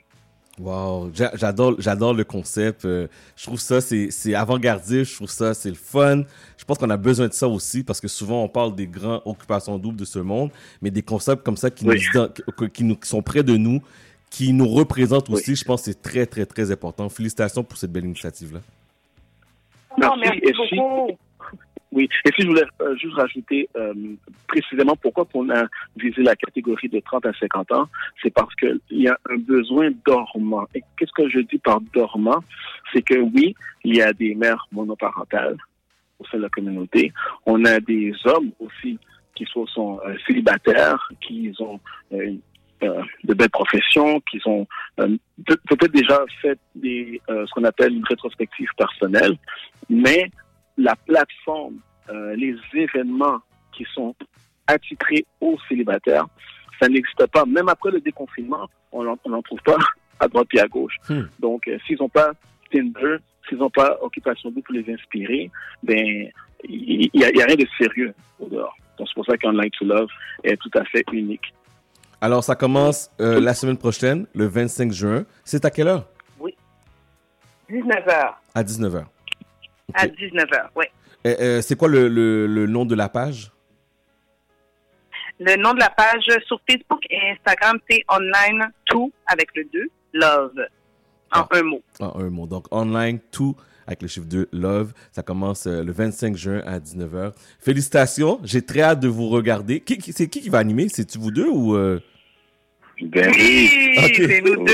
Wow, 0.58 1.12
J'a- 1.14 1.32
j'adore, 1.36 1.76
j'adore 1.80 2.14
le 2.14 2.24
concept. 2.24 2.86
euh, 2.86 3.08
je 3.36 3.44
trouve 3.44 3.60
ça, 3.60 3.82
c'est, 3.82 4.10
c'est 4.10 4.36
avant-gardiste. 4.36 5.12
Je 5.12 5.16
trouve 5.18 5.30
ça, 5.30 5.54
c'est 5.54 5.68
le 5.70 5.76
fun. 5.76 6.22
Je 6.58 6.64
pense 6.64 6.78
qu'on 6.78 6.90
a 6.92 6.96
besoin 6.96 7.28
de 7.28 7.34
ça 7.34 7.48
aussi 7.50 7.84
parce 7.84 8.00
que 8.00 8.08
souvent 8.08 8.42
on 8.44 8.48
parle 8.48 8.74
des 8.74 8.88
grands 8.88 9.22
occupations 9.26 9.78
doubles 9.78 9.98
de 9.98 10.06
ce 10.06 10.20
monde, 10.20 10.52
mais 10.82 10.92
des 10.92 11.02
concepts 11.02 11.44
comme 11.44 11.58
ça 11.58 11.70
qui, 11.70 11.86
Oui. 11.86 12.02
nous, 12.14 12.68
qui, 12.70 12.84
nous, 12.86 12.96
qui 12.96 13.10
sont 13.10 13.22
près 13.22 13.44
de 13.44 13.58
nous, 13.58 13.82
qui 14.30 14.54
nous 14.54 14.68
représentent 14.70 15.30
aussi. 15.30 15.56
Je 15.58 15.66
pense 15.66 15.82
que 15.82 15.92
c'est 15.92 16.02
très, 16.02 16.26
très, 16.26 16.46
très 16.46 16.72
important. 16.72 17.10
Félicitations 17.10 17.64
pour 17.64 17.78
cette 17.78 17.92
belle 17.92 18.06
initiative-là. 18.06 18.60
Non, 20.02 20.16
Merci. 20.18 20.40
merci 20.46 20.76
beaucoup. 20.76 21.18
Oui, 21.96 22.10
et 22.26 22.30
si 22.36 22.42
je 22.42 22.48
voulais 22.48 22.66
euh, 22.82 22.94
juste 22.98 23.14
rajouter 23.16 23.70
euh, 23.78 23.94
précisément 24.50 24.98
pourquoi 24.98 25.26
on 25.34 25.50
a 25.50 25.64
visé 25.96 26.22
la 26.24 26.36
catégorie 26.36 26.90
de 26.90 27.00
30 27.00 27.26
à 27.26 27.32
50 27.40 27.72
ans, 27.72 27.88
c'est 28.22 28.34
parce 28.34 28.54
qu'il 28.56 28.78
y 28.92 29.08
a 29.08 29.18
un 29.30 29.38
besoin 29.38 29.90
dormant. 30.06 30.66
Et 30.76 30.84
qu'est-ce 30.98 31.14
que 31.14 31.30
je 31.30 31.40
dis 31.40 31.58
par 31.58 31.80
dormant? 31.94 32.44
C'est 32.94 33.02
que 33.02 33.16
oui, 33.18 33.56
il 33.86 33.96
y 33.96 34.02
a 34.02 34.12
des 34.12 34.36
mères 34.36 34.68
monoparentales 34.74 35.56
au 36.20 36.26
sein 36.26 36.38
de 36.38 36.44
la 36.44 36.50
communauté. 36.50 37.14
On 37.46 37.64
a 37.64 37.80
des 37.80 38.14
hommes 38.26 38.52
aussi 38.60 39.00
qui 39.34 39.46
sont, 39.46 40.00
euh, 40.06 40.16
célibataires, 40.28 41.10
qui 41.22 41.54
ont 41.60 41.80
de 42.12 43.34
belles 43.34 43.50
professions, 43.50 44.20
qui 44.30 44.40
ont 44.46 44.68
peut- 44.98 45.58
peut-être 45.70 45.92
déjà 45.94 46.20
fait 46.42 46.60
ce 46.84 47.52
qu'on 47.54 47.64
appelle 47.64 47.94
une 47.94 48.04
rétrospective 48.06 48.70
personnelle, 48.78 49.38
mais 49.90 50.30
la 50.78 50.96
plateforme, 50.96 51.78
euh, 52.10 52.36
les 52.36 52.56
événements 52.74 53.40
qui 53.72 53.86
sont 53.94 54.16
attitrés 54.68 55.26
aux 55.42 55.58
célibataires, 55.68 56.26
ça 56.80 56.88
n'existe 56.88 57.26
pas. 57.28 57.46
Même 57.46 57.70
après 57.70 57.92
le 57.92 58.02
déconfinement, 58.02 58.68
on 58.92 59.04
n'en 59.04 59.42
trouve 59.42 59.62
pas 59.62 59.78
à 60.20 60.28
droite 60.28 60.48
et 60.54 60.60
à 60.60 60.68
gauche. 60.68 60.98
Donc, 61.40 61.68
euh, 61.68 61.78
s'ils 61.86 61.98
n'ont 62.00 62.10
pas 62.10 62.32
Tinder, 62.72 63.18
s'ils 63.48 63.58
n'ont 63.58 63.70
pas 63.70 63.98
Occupation 64.02 64.50
Double 64.50 64.64
pour 64.64 64.74
les 64.74 64.94
inspirer, 64.94 65.52
ben, 65.84 66.30
il 66.64 67.10
n'y 67.14 67.24
a, 67.24 67.46
rien 67.46 67.56
de 67.56 67.68
sérieux 67.78 68.14
au 68.40 68.48
dehors. 68.48 68.76
Donc, 68.98 69.08
c'est 69.08 69.14
pour 69.14 69.26
ça 69.26 69.38
qu'Online 69.38 69.70
to 69.78 69.86
Love 69.86 70.10
est 70.44 70.58
tout 70.58 70.72
à 70.76 70.84
fait 70.86 71.04
unique. 71.12 71.54
Alors, 72.22 72.44
ça 72.44 72.56
commence 72.56 73.12
euh, 73.20 73.40
la 73.40 73.54
semaine 73.54 73.78
prochaine, 73.78 74.26
le 74.34 74.46
25 74.46 74.92
juin. 74.92 75.26
C'est 75.44 75.66
à 75.66 75.70
quelle 75.70 75.88
heure? 75.88 76.06
19h. 77.70 78.34
À 78.54 78.64
19h. 78.64 79.06
À 79.94 80.08
19h, 80.08 80.70
oui. 80.76 80.86
c'est 81.62 81.78
quoi 81.78 81.88
le, 81.88 82.08
le- 82.08 82.48
le 82.48 82.66
nom 82.68 82.86
de 82.86 82.96
la 82.96 83.08
page? 83.10 83.52
Le 85.40 85.56
nom 85.58 85.74
de 85.74 85.80
la 85.80 85.90
page 85.90 86.24
sur 86.48 86.60
Facebook 86.70 87.02
et 87.10 87.20
Instagram, 87.32 87.78
c'est 87.90 88.04
online 88.10 88.70
tout 88.86 89.12
avec 89.28 89.50
le 89.56 89.66
2, 89.66 89.90
love, 90.14 90.54
en 91.34 91.46
un 91.52 91.62
mot. 91.64 91.82
En 92.00 92.20
un 92.22 92.30
mot. 92.30 92.48
Donc, 92.48 92.68
online, 92.72 93.20
tout 93.32 93.56
avec 93.88 94.02
le 94.02 94.08
chiffre 94.08 94.26
2, 94.26 94.48
Love. 94.54 94.94
Ça 95.12 95.22
commence 95.22 95.68
euh, 95.68 95.84
le 95.84 95.92
25 95.92 96.36
juin 96.36 96.62
à 96.66 96.80
19h. 96.80 97.34
Félicitations. 97.60 98.40
J'ai 98.44 98.64
très 98.64 98.82
hâte 98.82 99.00
de 99.00 99.08
vous 99.08 99.30
regarder. 99.30 99.80
Qui, 99.82 99.98
qui- 100.00 100.12
c'est 100.14 100.28
qui 100.28 100.42
qui 100.42 100.50
va 100.50 100.58
animer? 100.60 100.88
C'est-tu 100.90 101.20
vous 101.20 101.30
deux 101.32 101.48
ou... 101.50 101.76
euh? 101.76 102.00
Ben 103.02 103.30
oui, 103.36 103.70
c'est 104.16 104.42
nous 104.42 104.56
deux. 104.56 104.74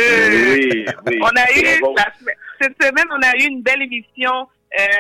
Oui, 0.54 0.86
oui. 1.08 1.20
On 1.22 1.28
a 1.28 1.52
eu, 1.60 1.64
la 1.98 2.14
cette 2.62 2.82
semaine, 2.82 3.06
on 3.10 3.22
a 3.28 3.36
eu 3.36 3.48
une 3.48 3.64
belle 3.64 3.82
émission 3.82 4.32
euh, 4.32 4.46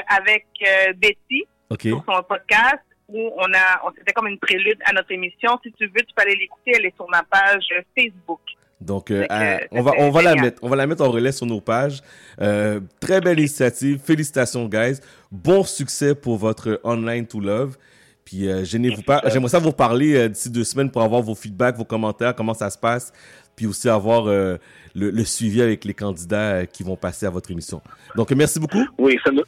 avec 0.07 0.45
euh, 0.68 0.93
Betty 0.93 1.45
OK. 1.69 1.81
sur 1.84 2.03
son 2.06 2.23
podcast 2.23 2.80
où 3.07 3.30
on 3.38 3.53
a, 3.53 3.81
on 3.85 3.91
c'était 3.98 4.14
comme 4.14 4.27
une 4.27 4.39
prélude 4.39 4.77
à 4.85 4.93
notre 4.93 5.11
émission. 5.11 5.60
Si 5.64 5.72
tu 5.73 5.85
veux, 5.88 6.02
tu 6.02 6.14
peux 6.15 6.22
aller 6.22 6.35
l'écouter. 6.35 6.72
Elle 6.76 6.85
est 6.85 6.95
sur 6.95 7.07
ma 7.10 7.23
page 7.23 7.64
euh, 7.77 7.81
Facebook. 7.98 8.39
Donc, 8.80 9.11
euh, 9.11 9.26
à- 9.30 9.60
on 9.72 9.81
va, 9.84 9.91
on 9.99 10.10
va 10.10 10.22
la 10.23 10.35
mettre, 10.35 10.60
on 10.64 10.69
va 10.69 10.76
la 10.76 10.88
mettre 10.88 11.03
en 11.03 11.11
relais 11.11 11.31
sur 11.31 11.45
nos 11.45 11.61
pages. 11.61 12.02
Euh, 12.41 12.80
très 12.99 13.22
belle 13.22 13.38
initiative. 13.39 13.99
Félicitations, 14.03 14.65
guys. 14.68 14.99
Bon 15.31 15.64
succès 15.64 16.15
pour 16.15 16.38
votre 16.38 16.80
online 16.84 17.27
to 17.27 17.39
love. 17.39 17.77
Puis, 18.26 18.48
euh, 18.49 18.64
gênez-vous 18.64 19.02
pas. 19.03 19.22
J'aimerais 19.27 19.49
ça 19.49 19.60
vous 19.60 19.72
parler 19.73 20.15
euh, 20.15 20.30
d'ici 20.30 20.49
deux 20.49 20.64
semaines 20.64 20.89
pour 20.89 21.02
avoir 21.02 21.22
vos 21.22 21.35
feedbacks, 21.35 21.76
vos 21.76 21.85
commentaires, 21.85 22.34
comment 22.34 22.53
ça 22.53 22.69
se 22.69 22.77
passe. 22.77 23.11
Puis 23.56 23.68
aussi 23.68 23.89
avoir 23.89 24.27
euh, 24.27 24.57
le, 24.95 25.10
le 25.11 25.23
suivi 25.26 25.61
avec 25.61 25.84
les 25.85 25.93
candidats 25.93 26.53
euh, 26.53 26.65
qui 26.65 26.84
vont 26.84 26.95
passer 26.95 27.26
à 27.26 27.30
votre 27.30 27.52
émission. 27.52 27.81
Donc, 28.15 28.31
merci 28.31 28.60
beaucoup. 28.60 28.84
Oui, 28.98 29.19
ça 29.26 29.31
nous, 29.31 29.43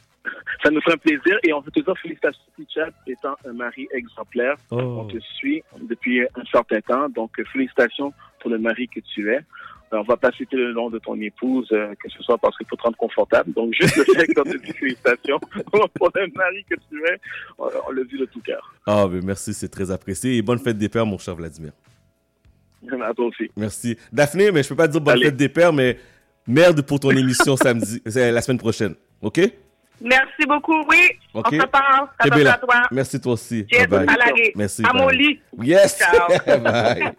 ça 0.64 0.70
nous 0.70 0.80
ferait 0.80 0.94
un 0.94 0.98
plaisir 0.98 1.38
et 1.42 1.52
on 1.52 1.60
veut 1.60 1.70
te 1.70 1.80
dire 1.80 1.94
félicitations, 2.00 2.40
Chad, 2.74 2.92
étant 3.06 3.36
un 3.46 3.52
mari 3.52 3.86
exemplaire. 3.92 4.56
Oh. 4.70 4.78
On 4.80 5.04
te 5.04 5.18
suit 5.36 5.62
depuis 5.82 6.22
un 6.22 6.44
certain 6.50 6.80
temps, 6.80 7.08
donc 7.10 7.38
euh, 7.38 7.44
félicitations 7.52 8.12
pour 8.40 8.50
le 8.50 8.58
mari 8.58 8.88
que 8.88 9.00
tu 9.00 9.30
es. 9.30 9.36
Euh, 9.92 9.98
On 9.98 10.02
va 10.02 10.16
pas 10.16 10.32
citer 10.32 10.56
le 10.56 10.72
nom 10.72 10.88
de 10.88 10.98
ton 10.98 11.20
épouse, 11.20 11.68
euh, 11.72 11.94
que 12.02 12.08
ce 12.08 12.22
soit 12.22 12.38
parce 12.38 12.56
qu'il 12.56 12.66
faut 12.66 12.76
te 12.76 12.82
rendre 12.82 12.96
confortable. 12.96 13.52
Donc, 13.52 13.74
juste 13.78 13.94
le 13.96 14.04
fait 14.04 14.32
qu'on 14.32 14.42
te 14.44 14.56
dit 14.56 14.72
félicitations 14.72 15.38
pour 15.70 16.10
le 16.14 16.32
mari 16.34 16.64
que 16.68 16.76
tu 16.88 16.98
es, 17.04 17.20
on, 17.58 17.68
on 17.86 17.90
le 17.90 18.04
dit 18.06 18.16
de 18.16 18.24
tout 18.24 18.40
cœur. 18.40 18.74
Ah, 18.86 19.06
ben 19.06 19.22
merci, 19.22 19.52
c'est 19.52 19.68
très 19.68 19.90
apprécié. 19.90 20.36
Et 20.38 20.42
bonne 20.42 20.58
fête 20.58 20.78
des 20.78 20.88
pères, 20.88 21.06
mon 21.06 21.18
cher 21.18 21.34
Vladimir. 21.36 21.72
À 23.02 23.12
toi 23.14 23.26
aussi. 23.26 23.50
Merci. 23.56 23.98
Daphné, 24.12 24.50
mais 24.50 24.62
je 24.62 24.68
peux 24.68 24.76
pas 24.76 24.86
te 24.86 24.92
dire 24.92 25.00
bonne 25.00 25.14
Allez. 25.14 25.26
fête 25.26 25.36
des 25.36 25.48
pères, 25.48 25.72
mais 25.72 25.98
merde 26.46 26.82
pour 26.82 27.00
ton 27.00 27.10
émission 27.10 27.56
samedi, 27.56 28.00
la 28.14 28.40
semaine 28.42 28.58
prochaine. 28.58 28.94
OK? 29.22 29.40
Merci 30.00 30.46
beaucoup. 30.46 30.84
Oui, 30.88 31.08
OK. 31.32 31.46
on 31.52 31.60
se 31.60 31.66
parle. 31.66 32.08
À 32.18 32.58
toi. 32.58 32.74
Merci 32.90 33.20
toi 33.20 33.32
aussi. 33.34 33.62
Bye 33.62 33.86
bye. 33.86 34.52
Merci. 34.54 34.82
À 34.84 34.92
mon 34.92 35.08
lit. 35.08 35.40
Yes. 35.62 35.98
Ciao. 35.98 36.58
Bye. 36.60 37.12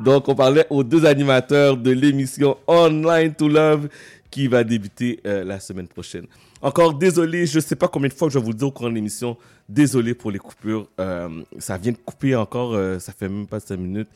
Donc, 0.00 0.28
on 0.28 0.34
parlait 0.34 0.66
aux 0.70 0.84
deux 0.84 1.04
animateurs 1.06 1.76
de 1.76 1.90
l'émission 1.90 2.56
Online 2.66 3.34
to 3.34 3.48
Love 3.48 3.88
qui 4.30 4.46
va 4.48 4.64
débuter 4.64 5.20
euh, 5.26 5.44
la 5.44 5.60
semaine 5.60 5.88
prochaine. 5.88 6.26
Encore 6.62 6.94
désolé, 6.94 7.44
je 7.44 7.56
ne 7.56 7.60
sais 7.60 7.74
pas 7.74 7.88
combien 7.88 8.08
de 8.08 8.14
fois 8.14 8.28
je 8.28 8.38
vais 8.38 8.44
vous 8.44 8.52
le 8.52 8.56
dire 8.56 8.68
au 8.68 8.70
cours 8.70 8.88
de 8.88 8.94
l'émission. 8.94 9.36
Désolé 9.68 10.14
pour 10.14 10.30
les 10.30 10.38
coupures. 10.38 10.88
Euh, 11.00 11.42
ça 11.58 11.76
vient 11.76 11.90
de 11.92 11.96
couper 11.96 12.36
encore, 12.36 12.74
euh, 12.74 13.00
ça 13.00 13.12
fait 13.12 13.28
même 13.28 13.48
pas 13.48 13.58
5 13.58 13.76
minutes. 13.76 14.08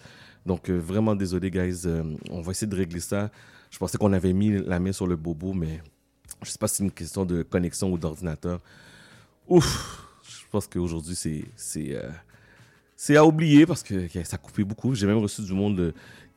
Donc, 0.46 0.70
euh, 0.70 0.78
vraiment 0.78 1.16
désolé, 1.16 1.50
guys. 1.50 1.82
On 2.30 2.40
va 2.40 2.52
essayer 2.52 2.68
de 2.68 2.76
régler 2.76 3.00
ça. 3.00 3.30
Je 3.68 3.78
pensais 3.78 3.98
qu'on 3.98 4.12
avait 4.12 4.32
mis 4.32 4.62
la 4.64 4.78
main 4.78 4.92
sur 4.92 5.08
le 5.08 5.16
bobo, 5.16 5.52
mais 5.52 5.80
je 6.42 6.50
sais 6.50 6.58
pas 6.58 6.68
si 6.68 6.76
c'est 6.76 6.84
une 6.84 6.92
question 6.92 7.24
de 7.24 7.42
connexion 7.42 7.90
ou 7.92 7.98
d'ordinateur. 7.98 8.60
Ouf, 9.48 10.06
je 10.22 10.44
pense 10.50 10.66
qu'aujourd'hui, 10.66 11.14
c'est 11.14 11.94
euh, 11.94 13.18
à 13.18 13.24
oublier 13.24 13.66
parce 13.66 13.82
que 13.82 14.08
ça 14.24 14.36
a 14.36 14.38
coupé 14.38 14.64
beaucoup. 14.64 14.94
J'ai 14.94 15.06
même 15.06 15.18
reçu 15.18 15.42
du 15.42 15.52
monde 15.52 15.78
euh, 15.78 15.92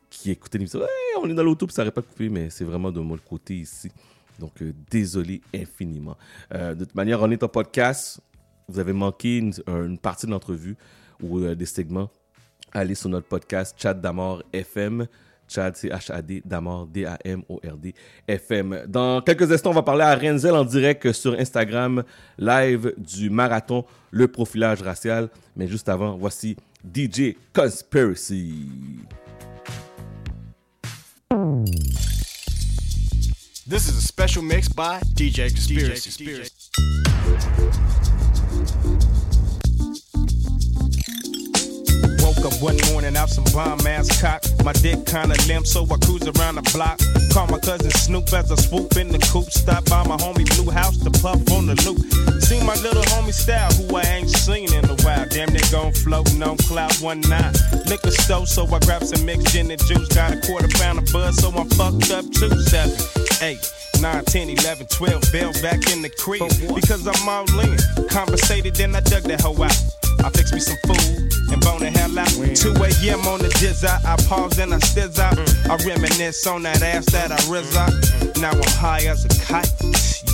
qui 0.09 0.31
écoutait 0.31 0.57
l'émission. 0.57 0.79
Ouais, 0.79 0.87
on 1.21 1.29
est 1.29 1.33
dans 1.33 1.43
l'auto, 1.43 1.65
puis 1.65 1.73
ça 1.73 1.83
n'aurait 1.83 1.91
pas 1.91 2.01
coupé, 2.01 2.29
mais 2.29 2.49
c'est 2.49 2.65
vraiment 2.65 2.91
de 2.91 2.99
mon 2.99 3.17
côté 3.17 3.55
ici. 3.55 3.91
Donc, 4.39 4.61
euh, 4.61 4.73
désolé 4.89 5.41
infiniment. 5.53 6.17
De 6.51 6.85
toute 6.85 6.95
manière, 6.95 7.21
on 7.21 7.29
est 7.29 7.43
en 7.43 7.49
podcast. 7.49 8.21
Vous 8.67 8.79
avez 8.79 8.93
manqué 8.93 9.37
une, 9.37 9.53
une 9.67 9.97
partie 9.97 10.25
de 10.25 10.31
l'entrevue 10.31 10.77
ou 11.21 11.39
des 11.41 11.65
segments. 11.65 12.09
Allez 12.71 12.95
sur 12.95 13.09
notre 13.09 13.27
podcast 13.27 13.75
Chat 13.77 13.95
d'Amor 13.95 14.43
FM. 14.53 15.07
Chad, 15.49 15.75
c'est 15.75 15.89
H-A-D, 15.89 16.43
Damord, 16.45 16.87
D-A-M-O-R-D, 16.87 17.93
FM. 18.27 18.83
Dans 18.87 19.21
quelques 19.21 19.51
instants, 19.51 19.71
on 19.71 19.73
va 19.73 19.83
parler 19.83 20.03
à 20.03 20.15
Renzel 20.15 20.53
en 20.53 20.63
direct 20.63 21.11
sur 21.11 21.33
Instagram, 21.37 22.03
live 22.37 22.93
du 22.97 23.29
marathon 23.29 23.85
Le 24.11 24.27
Profilage 24.27 24.81
Racial. 24.81 25.29
Mais 25.55 25.67
juste 25.67 25.89
avant, 25.89 26.17
voici 26.17 26.55
DJ 26.85 27.35
Conspiracy. 27.53 28.53
This 33.67 33.87
is 33.87 33.97
a 33.97 34.01
special 34.01 34.43
mix 34.43 34.67
by 34.67 34.99
DJ 35.15 35.53
Conspiracy. 35.53 36.69
Woke 42.39 42.53
up 42.53 42.61
one 42.61 42.77
morning 42.91 43.17
out 43.17 43.29
some 43.29 43.43
bomb 43.51 43.85
ass 43.85 44.21
cock. 44.21 44.41
My 44.63 44.71
dick 44.71 45.05
kinda 45.05 45.35
limp, 45.47 45.67
so 45.67 45.83
I 45.83 45.97
cruise 45.97 46.23
around 46.23 46.55
the 46.55 46.61
block. 46.71 46.97
Call 47.33 47.47
my 47.47 47.59
cousin 47.59 47.91
Snoop 47.91 48.31
as 48.31 48.49
I 48.49 48.55
swoop 48.55 48.95
in 48.95 49.09
the 49.09 49.19
coupe. 49.19 49.51
Stop 49.51 49.83
by 49.89 50.07
my 50.07 50.15
homie 50.15 50.47
Blue 50.55 50.71
House 50.71 50.95
to 50.99 51.11
puff 51.11 51.41
on 51.51 51.65
the 51.65 51.75
loop. 51.83 51.99
See 52.41 52.63
my 52.63 52.75
little 52.75 53.03
homie 53.11 53.33
style, 53.33 53.69
who 53.73 53.93
I 53.93 54.03
ain't 54.03 54.29
seen 54.29 54.73
in 54.73 54.85
a 54.85 54.95
while. 55.03 55.27
Damn, 55.29 55.49
they 55.49 55.59
gon' 55.69 55.91
floating 55.91 56.41
on 56.41 56.55
cloud 56.59 56.95
one 57.01 57.19
nine. 57.27 57.51
Liquor 57.87 58.11
store, 58.11 58.47
so 58.47 58.63
I 58.73 58.79
grab 58.79 59.03
some 59.03 59.25
mixed 59.25 59.47
gin 59.47 59.69
and 59.69 59.85
juice. 59.85 60.07
Got 60.07 60.31
a 60.31 60.39
quarter 60.39 60.69
pound 60.79 60.99
of 60.99 61.11
buzz, 61.11 61.35
so 61.41 61.49
I'm 61.51 61.67
fucked 61.71 62.09
up 62.11 62.23
too. 62.31 62.55
Seven, 62.71 62.95
eight. 63.41 63.59
9, 63.99 64.23
10, 64.23 64.49
11, 64.51 64.87
12 64.87 65.31
bells 65.33 65.61
back 65.61 65.91
in 65.91 66.01
the 66.01 66.09
crib 66.09 66.47
because 66.73 67.05
I'm 67.05 67.27
all 67.27 67.59
in. 67.59 67.77
Conversated, 68.07 68.75
then 68.75 68.95
I 68.95 69.01
dug 69.01 69.23
that 69.23 69.41
hoe 69.41 69.61
out. 69.61 69.98
I 70.23 70.29
fix 70.29 70.51
me 70.53 70.59
some 70.59 70.77
food 70.83 71.29
and 71.51 71.61
bone 71.61 71.79
the 71.79 71.91
hell 71.95 72.17
out. 72.19 72.29
2 72.29 72.69
a.m. 72.71 73.27
on 73.27 73.39
the 73.39 73.49
jizz 73.59 73.83
out. 73.83 74.03
I 74.05 74.15
pause 74.27 74.59
and 74.59 74.73
I 74.73 74.77
stiz 74.79 75.19
out. 75.19 75.35
Mm. 75.35 75.69
I 75.69 75.75
reminisce 75.87 76.45
on 76.47 76.63
that 76.63 76.81
ass 76.81 77.05
that 77.11 77.31
I 77.31 77.37
rizz 77.47 77.75
out. 77.75 77.91
Mm, 77.91 78.33
mm. 78.33 78.41
Now 78.41 78.51
I'm 78.51 78.73
high 78.79 79.05
as 79.07 79.25
a 79.25 79.29
kite. 79.45 79.71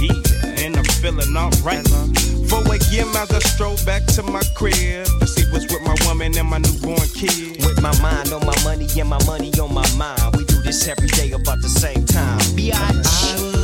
Yeah, 0.01 0.65
and 0.65 0.75
I'm 0.75 0.83
feeling 1.01 1.35
alright. 1.37 1.87
4 1.87 2.59
a.m. 2.59 3.15
as 3.15 3.31
I 3.31 3.39
stroll 3.39 3.77
back 3.85 4.05
to 4.17 4.23
my 4.23 4.41
crib 4.55 5.07
to 5.19 5.27
see 5.27 5.45
what's 5.51 5.71
with 5.71 5.81
my 5.83 5.95
woman 6.05 6.37
and 6.37 6.49
my 6.49 6.57
newborn 6.57 7.07
kid. 7.13 7.63
With 7.63 7.81
my 7.81 7.93
mind 8.01 8.33
on 8.33 8.45
my 8.45 8.57
money 8.63 8.87
and 8.99 9.09
my 9.09 9.23
money 9.25 9.51
on 9.59 9.73
my 9.73 9.87
mind. 9.95 10.35
We 10.35 10.45
do 10.45 10.61
this 10.61 10.87
every 10.87 11.07
day 11.09 11.31
about 11.31 11.61
the 11.61 11.69
same 11.69 12.05
time. 12.05 12.39
Biatch. 12.57 13.54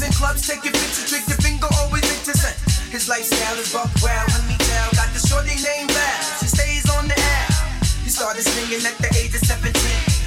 His 0.00 0.08
in 0.08 0.12
clubs, 0.16 0.46
taking 0.46 0.72
pictures, 0.72 1.08
trick 1.08 1.24
your 1.28 1.36
finger, 1.44 1.68
always 1.80 2.04
interesting. 2.08 2.56
His 2.88 3.08
lifestyle 3.08 3.56
is 3.60 3.72
rough, 3.74 3.92
well, 4.02 4.24
let 4.32 4.44
me 4.48 4.56
tell. 4.56 4.88
Got 4.96 5.12
the 5.12 5.20
shorty 5.20 5.56
named 5.60 5.92
Bab, 5.92 6.20
she 6.40 6.48
stays 6.48 6.88
on 6.96 7.08
the 7.08 7.16
air. 7.16 7.48
He 8.04 8.08
started 8.08 8.42
singing 8.42 8.80
at 8.80 8.96
the 8.96 9.10
age 9.20 9.34
of 9.36 9.44
17. 9.44 9.76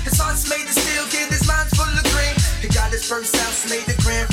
His 0.06 0.18
heart's 0.20 0.46
made 0.50 0.66
of 0.66 0.78
steel, 0.78 1.06
kid, 1.10 1.30
his 1.34 1.46
mind's 1.48 1.74
full 1.74 1.90
of 1.90 2.06
green. 2.14 2.36
He 2.62 2.70
got 2.70 2.92
his 2.94 3.04
first 3.04 3.36
house 3.36 3.66
made 3.70 3.86
the 3.90 3.98
grand 4.06 4.30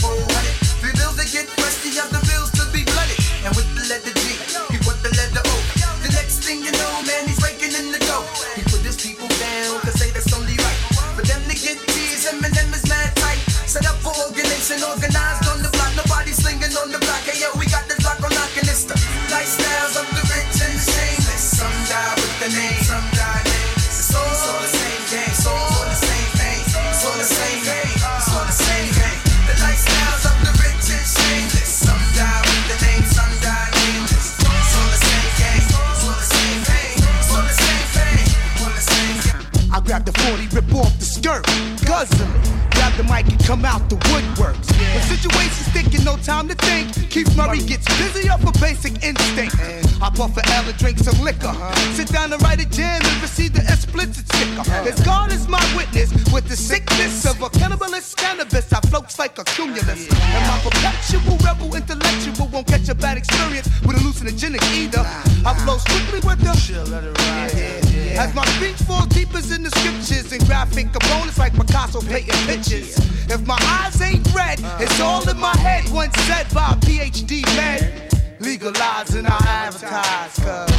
the 43.02 43.12
mic 43.12 43.28
and 43.28 43.42
come 43.44 43.64
out 43.64 43.88
the 43.88 43.96
woodworks. 44.10 44.68
When 44.76 45.02
situations 45.02 45.68
thinking 45.72 46.04
no 46.04 46.16
time 46.16 46.48
to 46.48 46.54
think, 46.54 46.92
Keith 47.10 47.34
Murray 47.36 47.60
gets 47.60 47.86
busy 47.96 48.28
off 48.28 48.42
a 48.44 48.52
basic 48.60 49.02
instinct. 49.02 49.56
Hop 50.00 50.18
off 50.20 50.36
a 50.36 50.42
L 50.56 50.64
and 50.68 50.76
drink 50.76 50.98
some 50.98 51.18
liquor. 51.24 51.48
Uh-huh. 51.48 51.94
Sit 51.94 52.08
down 52.08 52.32
and 52.32 52.42
write 52.42 52.60
a 52.60 52.68
jam 52.68 53.00
and 53.04 53.22
receive 53.22 53.52
the 53.52 53.62
explicit 53.62 54.26
sticker. 54.32 54.64
As 54.88 55.00
God 55.04 55.32
is 55.32 55.48
my 55.48 55.62
witness, 55.76 56.10
with 56.32 56.48
the 56.48 56.56
sickness 56.56 57.24
of 57.24 57.40
a 57.42 57.48
cannibalist 57.50 58.16
cannabis, 58.16 58.72
I 58.72 58.80
floats 58.80 59.18
like 59.18 59.38
a 59.38 59.44
cumulus. 59.44 60.08
And 60.10 60.42
my 60.48 60.58
perpetual 60.60 61.36
rebel 61.44 61.74
intellectual 61.74 62.48
won't 62.48 62.66
catch 62.66 62.88
a 62.88 62.94
bad 62.94 63.16
experience 63.18 63.68
with 63.86 63.96
a 63.96 64.00
hallucinogenic 64.00 64.62
either. 64.76 65.04
I 65.46 65.54
flow 65.64 65.78
strictly 65.78 66.20
with 66.20 66.40
the. 66.40 66.52
chill 66.60 66.84
let 66.84 67.04
it 67.04 67.16
ride 67.18 68.18
As 68.18 68.34
my 68.34 68.44
speech 68.56 68.76
falls 68.86 69.06
deep 69.08 69.34
as 69.34 69.50
in 69.50 69.62
the 69.62 69.70
scriptures 69.70 70.32
and 70.32 70.44
graphic 70.46 70.92
components 70.92 71.38
like 71.38 71.54
Picasso 71.54 72.00
painting 72.00 72.40
pictures. 72.46 72.89
If 73.28 73.46
my 73.46 73.58
eyes 73.60 74.00
ain't 74.00 74.26
red, 74.34 74.60
it's 74.78 75.00
all 75.00 75.28
in 75.28 75.38
my 75.38 75.56
head. 75.58 75.90
Once 75.92 76.14
said 76.22 76.46
by 76.52 76.72
a 76.72 76.76
PhD 76.76 77.44
man. 77.56 78.08
Legalize 78.40 79.14
and 79.14 79.26
I 79.26 79.38
advertise, 79.46 80.34
cuz. 80.38 80.70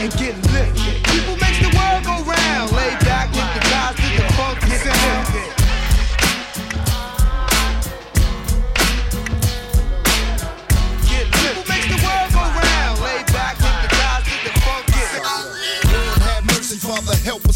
And 0.00 0.12
get 0.18 0.36
lit. 0.52 0.81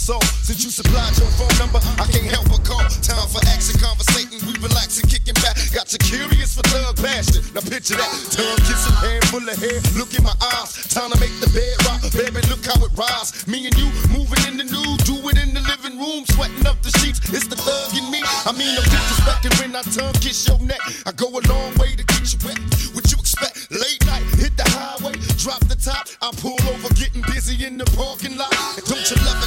All. 0.09 0.23
Since 0.47 0.63
you 0.63 0.71
supplied 0.71 1.19
your 1.19 1.27
phone 1.35 1.51
number, 1.59 1.83
I 1.99 2.07
can't 2.07 2.31
help 2.31 2.47
but 2.47 2.63
call. 2.63 2.79
Time 3.03 3.27
for 3.27 3.43
action, 3.51 3.75
conversating, 3.75 4.39
we 4.47 4.55
relaxing, 4.63 5.03
kicking 5.11 5.35
back. 5.43 5.59
Got 5.75 5.91
you 5.91 5.99
curious 5.99 6.55
for 6.55 6.63
thug 6.71 6.95
passion. 7.03 7.43
Now 7.51 7.67
picture 7.67 7.99
that. 7.99 8.11
Tongue 8.31 8.63
kissing, 8.71 8.95
hand 9.03 9.27
full 9.35 9.43
of 9.43 9.59
hair. 9.59 9.83
Look 9.99 10.15
in 10.15 10.23
my 10.23 10.37
eyes. 10.55 10.79
Time 10.95 11.11
to 11.11 11.19
make 11.19 11.35
the 11.43 11.51
bed 11.51 11.75
rock. 11.91 12.07
Baby, 12.15 12.39
look 12.47 12.63
how 12.63 12.79
it 12.79 12.95
rise. 12.95 13.35
Me 13.51 13.67
and 13.67 13.75
you 13.75 13.91
moving 14.15 14.39
in 14.47 14.55
the 14.63 14.67
nude, 14.71 15.03
do 15.03 15.19
it 15.27 15.43
in 15.43 15.51
the 15.51 15.65
living 15.67 15.99
room, 15.99 16.23
sweating 16.31 16.67
up 16.71 16.79
the 16.87 16.95
sheets. 17.03 17.19
It's 17.35 17.51
the 17.51 17.59
thug 17.59 17.91
in 17.99 18.07
me. 18.07 18.23
I 18.47 18.55
mean, 18.55 18.79
no 18.79 18.87
disrespecting 18.87 19.59
when 19.59 19.75
I 19.75 19.83
tongue 19.91 20.15
kiss 20.23 20.47
your 20.47 20.63
neck. 20.63 20.79
I 21.03 21.11
go 21.19 21.35
a 21.35 21.43
long 21.51 21.75
way 21.83 21.99
to 21.99 22.05
get 22.07 22.23
you 22.31 22.39
wet. 22.47 22.63
What 22.95 23.11
you 23.11 23.19
expect? 23.19 23.75
Late 23.75 23.99
night, 24.07 24.23
hit 24.39 24.55
the 24.55 24.71
highway, 24.71 25.19
drop 25.43 25.67
the 25.67 25.75
top. 25.75 26.07
I 26.23 26.31
pull 26.39 26.63
over, 26.71 26.95
getting 26.95 27.27
busy 27.27 27.59
in 27.67 27.75
the 27.75 27.87
parking 27.99 28.39
lot. 28.39 28.55
And 28.79 28.87
don't 28.87 29.03
you 29.03 29.19
love 29.27 29.43
it 29.43 29.46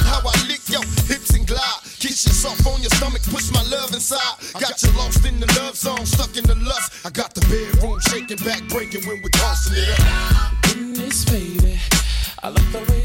Yourself 2.40 2.74
on 2.74 2.80
your 2.80 2.88
stomach, 2.92 3.20
push 3.24 3.52
my 3.52 3.62
love 3.64 3.92
inside. 3.92 4.18
Got 4.58 4.82
you 4.82 4.90
lost 4.96 5.26
in 5.26 5.40
the 5.40 5.46
love 5.60 5.76
zone, 5.76 6.06
stuck 6.06 6.34
in 6.38 6.44
the 6.44 6.54
lust. 6.54 7.04
I 7.04 7.10
got 7.10 7.34
the 7.34 7.42
bedroom 7.42 8.00
shaking, 8.00 8.38
back 8.46 8.66
breaking 8.70 9.06
when 9.06 9.20
we're 9.20 9.28
tossing 9.28 9.74
it 9.76 10.00
up. 10.00 10.52
Goodness, 10.62 11.26
baby, 11.26 11.78
I 12.42 12.48
like 12.48 12.72
the 12.72 12.78
way 12.90 12.99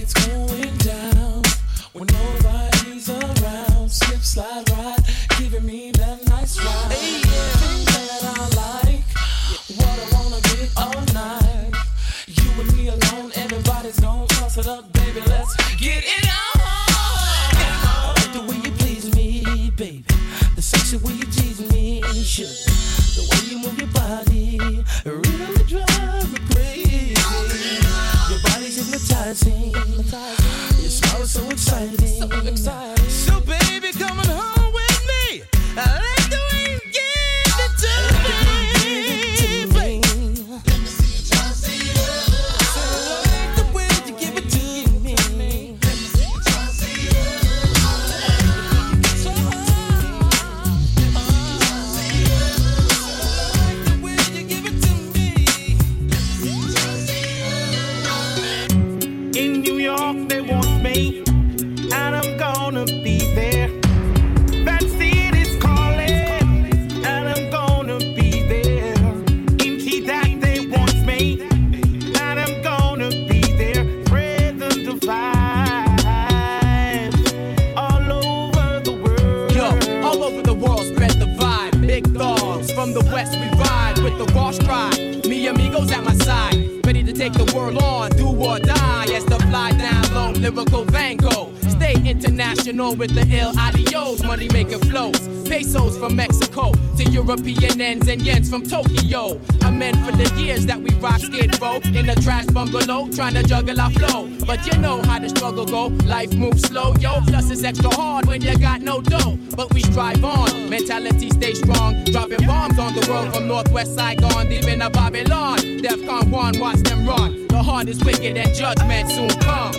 Life 105.89 106.33
moves 106.33 106.63
slow, 106.63 106.93
yo. 106.99 107.21
Plus 107.27 107.49
it's 107.51 107.63
extra 107.63 107.93
hard 107.93 108.25
when 108.25 108.41
you 108.41 108.57
got 108.57 108.81
no 108.81 109.01
dough. 109.01 109.37
But 109.55 109.73
we 109.73 109.81
strive 109.81 110.23
on, 110.23 110.69
mentality 110.69 111.29
stay 111.29 111.53
strong. 111.53 112.03
Dropping 112.05 112.45
bombs 112.45 112.79
on 112.79 112.93
the 112.95 113.05
world 113.09 113.33
from 113.33 113.47
Northwest 113.47 113.95
Saigon, 113.95 114.49
deep 114.49 114.65
in 114.65 114.79
the 114.79 114.89
Babylon. 114.89 115.57
Defcon 115.57 116.29
1, 116.29 116.59
watch 116.59 116.77
them 116.77 117.07
run. 117.07 117.47
The 117.47 117.61
heart 117.61 117.87
is 117.87 118.03
wicked 118.03 118.35
and 118.35 118.53
judgment 118.53 119.11
soon 119.11 119.29
come. 119.41 119.71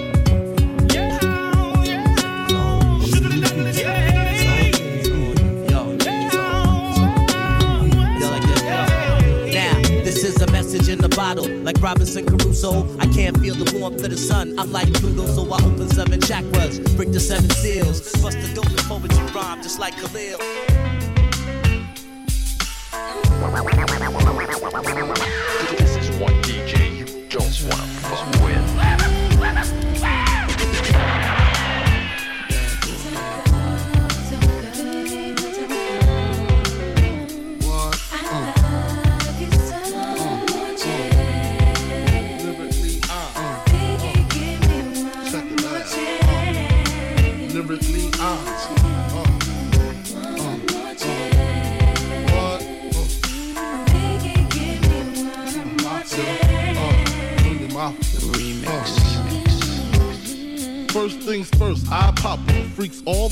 Now, 9.53 9.75
this 10.05 10.25
is 10.25 10.41
a 10.41 10.51
message 10.53 10.89
in 10.89 10.99
the 10.99 11.09
bottle. 11.09 11.49
Like 11.49 11.81
Robinson 11.81 12.25
Crusoe, 12.25 12.85
can't 13.17 13.39
feel 13.41 13.55
the 13.55 13.79
warmth 13.79 14.05
of 14.05 14.11
the 14.11 14.17
sun. 14.17 14.59
I'm 14.59 14.71
like 14.71 14.93
Pluto, 14.93 15.27
so 15.27 15.51
I 15.51 15.57
open 15.65 15.89
seven 15.89 16.21
chakras, 16.21 16.97
break 16.97 17.13
the 17.13 17.21
seven 17.21 17.49
seals. 17.49 18.13
Bust 18.23 18.39
the 18.43 18.53
dope 18.55 18.67
poetry 18.87 19.27
rhyme, 19.35 19.63
just 19.63 19.79
like 19.79 19.97
Khalil. 19.97 20.39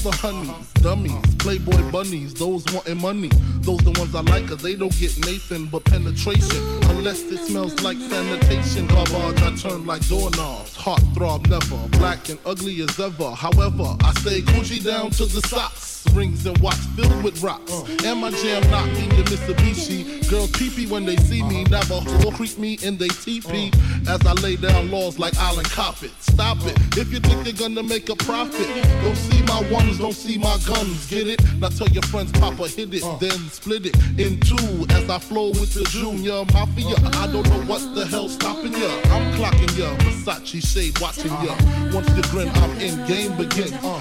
The 0.05 0.11
honeys, 0.17 0.73
dummies, 0.83 1.35
playboy 1.37 1.91
bunnies, 1.91 2.35
those 2.35 2.63
wanting 2.75 3.01
money. 3.01 3.31
Those 3.61 3.79
the 3.79 3.99
ones 3.99 4.15
I 4.15 4.21
like, 4.21 4.47
cause 4.47 4.61
they 4.63 4.75
don't 4.75 4.95
get 4.99 5.17
Nathan 5.25 5.65
but 5.67 5.85
penetration. 5.85 6.61
Unless 6.91 7.23
it 7.23 7.39
smells 7.39 7.83
like 7.83 7.97
sanitation. 7.97 8.87
Garbage, 8.87 9.43
I 9.43 9.57
turn 9.57 9.87
like 9.87 10.07
doorknobs. 10.07 10.77
Heart 10.77 11.03
throb 11.15 11.47
never, 11.49 11.89
black 11.99 12.29
and 12.29 12.39
ugly 12.45 12.83
as 12.83 13.01
ever. 13.01 13.31
However, 13.31 13.97
I 14.05 14.13
stay 14.21 14.43
Gucci 14.43 14.85
down 14.85 15.11
to 15.13 15.25
the 15.25 15.41
socks. 15.49 15.84
Rings 16.15 16.47
and 16.47 16.57
watch 16.59 16.77
filled 16.97 17.25
with 17.25 17.43
rocks. 17.43 17.73
And 18.05 18.21
my 18.21 18.31
jam 18.31 18.63
knocking 18.71 19.09
the 19.11 19.25
Mitsubishi. 19.25 20.29
Girls 20.31 20.51
pee 20.53 20.87
when 20.87 21.05
they 21.05 21.17
see 21.17 21.43
me. 21.43 21.65
Never 21.65 22.01
will 22.23 22.33
creep 22.33 22.57
me 22.57 22.79
in 22.83 22.97
they 22.97 23.09
teepee. 23.09 23.73
As 24.09 24.25
I 24.25 24.33
lay 24.35 24.57
down 24.57 24.91
laws 24.91 25.19
like 25.19 25.37
Island 25.37 25.69
Coppet. 25.69 26.11
Stop 26.21 26.59
it. 26.63 26.79
If 26.97 27.13
you 27.13 27.21
think 27.21 27.45
they're 27.45 27.53
gonna 27.53 27.83
make 27.83 28.09
a 28.09 28.17
profit, 28.17 28.67
don't 29.03 29.17
see 29.17 29.43
my 29.43 29.61
ones, 29.71 29.99
don't 29.99 30.13
see 30.13 30.39
my 30.39 30.57
guns. 30.67 31.07
Get 31.11 31.27
it? 31.27 31.41
Now 31.59 31.69
tell 31.69 31.89
your 31.89 32.03
friends, 32.05 32.31
Papa 32.33 32.69
hit 32.69 32.95
it, 32.95 33.05
then 33.21 33.39
split 33.51 33.87
it 33.87 33.97
in 34.19 34.39
two. 34.41 34.87
As 34.91 35.11
I 35.11 35.19
flow 35.19 35.49
with 35.49 35.75
the 35.75 35.85
Junior 35.85 36.45
Mafia. 36.53 36.97
I 37.19 37.27
don't 37.27 37.49
know 37.49 37.63
what 37.67 37.83
the 37.95 38.07
hell 38.07 38.29
stopping 38.29 38.73
ya. 38.73 38.91
I'm 39.15 39.33
clocking 39.35 39.77
ya. 39.77 39.97
Versace 39.99 40.65
shade 40.65 40.99
watching 41.01 41.33
ya. 41.43 41.57
Once 41.93 42.09
you 42.17 42.23
grin, 42.31 42.49
I'm 42.51 42.71
in. 42.79 42.95
Game 43.07 43.37
begins. 43.37 43.71
First 43.71 43.85
uh, 43.85 44.01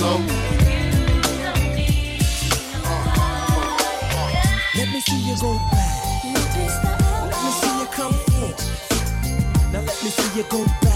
Know. 0.00 0.18
Let 4.76 4.88
me 4.92 5.00
see 5.00 5.20
you 5.28 5.36
go 5.40 5.58
back. 5.72 6.24
Let 7.30 7.42
me 7.44 7.50
see 7.60 7.78
you 7.78 7.86
come 7.86 8.12
forward. 8.12 8.60
Now 9.72 9.80
let 9.80 10.04
me 10.04 10.10
see 10.10 10.38
you 10.38 10.44
go 10.50 10.64
back. 10.82 10.95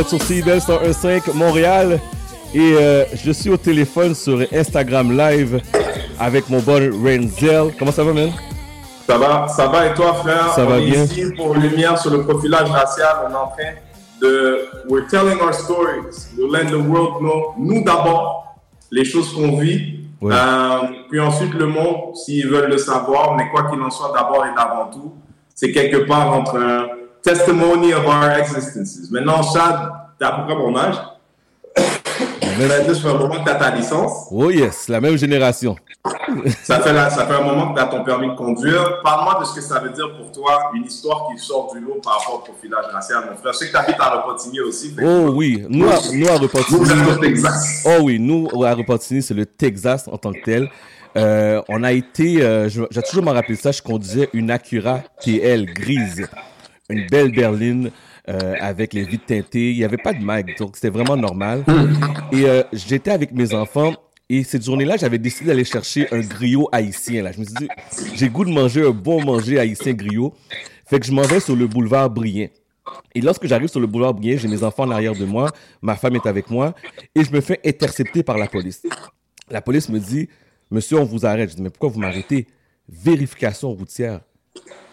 Êtes 0.00 0.08
sur 0.08 0.22
CIBEL 0.22 0.58
101.5 0.58 1.34
Montréal 1.34 2.00
et 2.54 2.74
euh, 2.74 3.04
je 3.14 3.30
suis 3.32 3.50
au 3.50 3.56
téléphone 3.58 4.14
sur 4.14 4.40
Instagram 4.52 5.16
Live 5.16 5.60
avec 6.18 6.48
mon 6.48 6.60
bon 6.60 6.90
Renzel. 7.04 7.74
Comment 7.78 7.92
ça 7.92 8.02
va, 8.02 8.12
man? 8.14 8.30
Ça 9.06 9.18
va, 9.18 9.46
ça 9.48 9.66
va 9.66 9.86
et 9.88 9.94
toi, 9.94 10.14
frère? 10.14 10.52
Ça 10.54 10.64
on 10.64 10.70
va 10.70 10.78
est 10.78 10.86
bien. 10.90 11.04
ici 11.04 11.24
pour 11.36 11.54
Lumière 11.54 11.98
sur 11.98 12.10
le 12.12 12.22
profilage 12.22 12.70
racial. 12.70 13.14
On 13.26 13.30
est 13.30 13.36
en 13.36 13.48
train 13.48 13.72
de. 14.22 14.60
We're 14.88 15.06
telling 15.06 15.38
our 15.38 15.52
stories. 15.52 16.28
To 16.36 16.50
let 16.50 16.66
the 16.66 16.80
world 16.80 17.18
know. 17.20 17.54
Nous 17.58 17.84
d'abord, 17.84 18.56
les 18.90 19.04
choses 19.04 19.34
qu'on 19.34 19.58
vit. 19.58 20.00
Ouais. 20.22 20.32
Euh, 20.34 20.78
puis 21.10 21.20
ensuite, 21.20 21.52
le 21.52 21.66
monde, 21.66 22.14
s'ils 22.14 22.48
veulent 22.48 22.70
le 22.70 22.78
savoir. 22.78 23.36
Mais 23.36 23.50
quoi 23.50 23.64
qu'il 23.70 23.80
en 23.82 23.90
soit, 23.90 24.12
d'abord 24.14 24.46
et 24.46 24.54
d'avant 24.56 24.90
tout, 24.90 25.12
c'est 25.54 25.72
quelque 25.72 26.06
part 26.06 26.32
entre 26.32 26.56
testimony 27.22 27.92
of 27.94 28.06
our 28.06 28.30
existences. 28.38 29.10
Maintenant, 29.10 29.42
Chad, 29.42 29.90
t'as 30.18 30.28
à 30.28 30.32
peu 30.40 30.46
près 30.46 30.56
mon 30.56 30.76
âge. 30.76 30.94
Ça 31.74 32.94
fait 32.94 33.08
un 33.08 33.14
moment 33.14 33.40
que 33.42 33.44
t'as 33.44 33.54
ta 33.54 33.70
licence. 33.74 34.26
Oh 34.30 34.50
yes, 34.50 34.88
la 34.88 35.00
même 35.00 35.16
génération. 35.16 35.76
Ça 36.62 36.80
fait, 36.80 36.92
la- 36.92 37.08
ça 37.10 37.26
fait 37.26 37.34
un 37.34 37.42
moment 37.42 37.72
que 37.72 37.78
tu 37.78 37.84
as 37.84 37.88
ton 37.88 38.04
permis 38.04 38.28
de 38.28 38.34
conduire. 38.34 39.00
Parle-moi 39.02 39.38
de 39.40 39.44
ce 39.46 39.54
que 39.54 39.60
ça 39.60 39.78
veut 39.80 39.90
dire 39.90 40.14
pour 40.16 40.30
toi, 40.32 40.70
une 40.74 40.84
histoire 40.84 41.28
qui 41.30 41.42
sort 41.42 41.72
du 41.72 41.80
lot 41.80 42.00
par 42.02 42.18
rapport 42.18 42.34
au 42.36 42.38
profilage 42.38 42.84
racial, 42.92 43.24
mon 43.30 43.36
frère. 43.36 43.52
Je 43.52 43.58
sais 43.58 43.66
que 43.66 43.70
tu 43.72 43.76
habites 43.76 43.96
à 44.00 44.10
Repentigny 44.10 44.60
aussi. 44.60 44.94
que- 44.94 45.02
Oh 45.02 45.30
oui, 45.34 45.64
nous 45.68 45.88
à, 45.88 45.94
nous 46.12 46.28
à 46.28 46.36
Repentigny. 46.36 46.90
Êtes 46.90 47.16
au 47.16 47.20
Texas. 47.20 47.82
Oh 47.86 48.02
oui, 48.02 48.18
nous 48.18 48.48
à 48.64 48.74
Repentigny, 48.74 49.22
c'est 49.22 49.34
le 49.34 49.46
Texas 49.46 50.06
en 50.10 50.18
tant 50.18 50.32
que 50.32 50.42
tel. 50.44 50.70
Euh, 51.16 51.60
on 51.68 51.82
a 51.82 51.92
été, 51.92 52.42
euh, 52.42 52.68
je- 52.68 52.82
j'ai 52.90 53.02
toujours 53.02 53.24
m'en 53.24 53.32
rappelé 53.32 53.56
ça, 53.56 53.72
je 53.72 53.82
conduisais 53.82 54.28
une 54.32 54.50
Acura 54.50 55.00
TL 55.20 55.64
grise, 55.66 56.28
une 56.90 57.06
belle 57.06 57.32
berline 57.32 57.90
euh, 58.28 58.54
avec 58.60 58.92
les 58.92 59.04
vitres 59.04 59.26
teintées. 59.26 59.70
Il 59.72 59.78
n'y 59.78 59.84
avait 59.84 59.96
pas 59.96 60.12
de 60.12 60.22
mag, 60.22 60.54
donc 60.58 60.76
c'était 60.76 60.90
vraiment 60.90 61.16
normal. 61.16 61.64
Et 62.32 62.44
euh, 62.44 62.62
j'étais 62.72 63.10
avec 63.10 63.32
mes 63.32 63.54
enfants. 63.54 63.94
Et 64.28 64.44
cette 64.44 64.64
journée-là, 64.64 64.96
j'avais 64.96 65.18
décidé 65.18 65.46
d'aller 65.48 65.64
chercher 65.64 66.06
un 66.12 66.20
griot 66.20 66.68
haïtien. 66.70 67.22
Là. 67.22 67.32
Je 67.32 67.40
me 67.40 67.44
suis 67.44 67.54
dit, 67.54 67.68
j'ai 68.14 68.28
goût 68.28 68.44
de 68.44 68.50
manger 68.50 68.86
un 68.86 68.90
bon 68.90 69.24
manger 69.24 69.58
haïtien 69.58 69.92
griot. 69.92 70.34
Fait 70.86 71.00
que 71.00 71.06
je 71.06 71.12
m'en 71.12 71.22
vais 71.22 71.40
sur 71.40 71.56
le 71.56 71.66
boulevard 71.66 72.10
Brien. 72.10 72.48
Et 73.14 73.20
lorsque 73.20 73.46
j'arrive 73.46 73.68
sur 73.68 73.80
le 73.80 73.86
boulevard 73.88 74.14
Brien, 74.14 74.36
j'ai 74.36 74.48
mes 74.48 74.62
enfants 74.62 74.84
en 74.84 74.90
arrière 74.90 75.14
de 75.14 75.24
moi, 75.24 75.50
ma 75.82 75.96
femme 75.96 76.14
est 76.14 76.26
avec 76.26 76.50
moi, 76.50 76.74
et 77.14 77.24
je 77.24 77.32
me 77.32 77.40
fais 77.40 77.60
intercepter 77.64 78.22
par 78.22 78.38
la 78.38 78.46
police. 78.46 78.82
La 79.50 79.60
police 79.60 79.88
me 79.88 79.98
dit, 79.98 80.28
Monsieur, 80.70 80.98
on 80.98 81.04
vous 81.04 81.26
arrête. 81.26 81.50
Je 81.50 81.56
dis, 81.56 81.62
mais 81.62 81.70
pourquoi 81.70 81.88
vous 81.88 81.98
m'arrêtez? 81.98 82.46
Vérification 82.88 83.72
routière. 83.72 84.20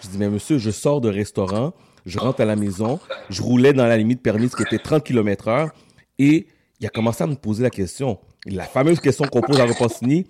Je 0.02 0.10
dis, 0.10 0.18
mais 0.18 0.30
monsieur, 0.30 0.58
je 0.58 0.72
sors 0.72 1.02
de 1.02 1.10
restaurant, 1.10 1.74
je 2.08 2.18
rentre 2.18 2.42
à 2.42 2.46
la 2.46 2.56
maison, 2.56 3.00
je 3.30 3.42
roulais 3.44 3.74
dans 3.74 3.86
la 3.86 3.98
limite 3.98 4.22
permise 4.24 4.56
qui 4.56 4.64
était 4.64 4.80
30 4.80 5.04
km/h 5.04 5.70
et 6.18 6.48
il 6.80 6.86
a 6.88 6.90
commencé 6.90 7.24
à 7.24 7.28
me 7.28 7.36
poser 7.36 7.62
la 7.64 7.70
question, 7.70 8.18
la 8.46 8.64
fameuse 8.64 9.00
question 9.00 9.28
qu'on 9.28 9.42
pose 9.42 9.60
à 9.60 9.66
Repentigny 9.66 10.26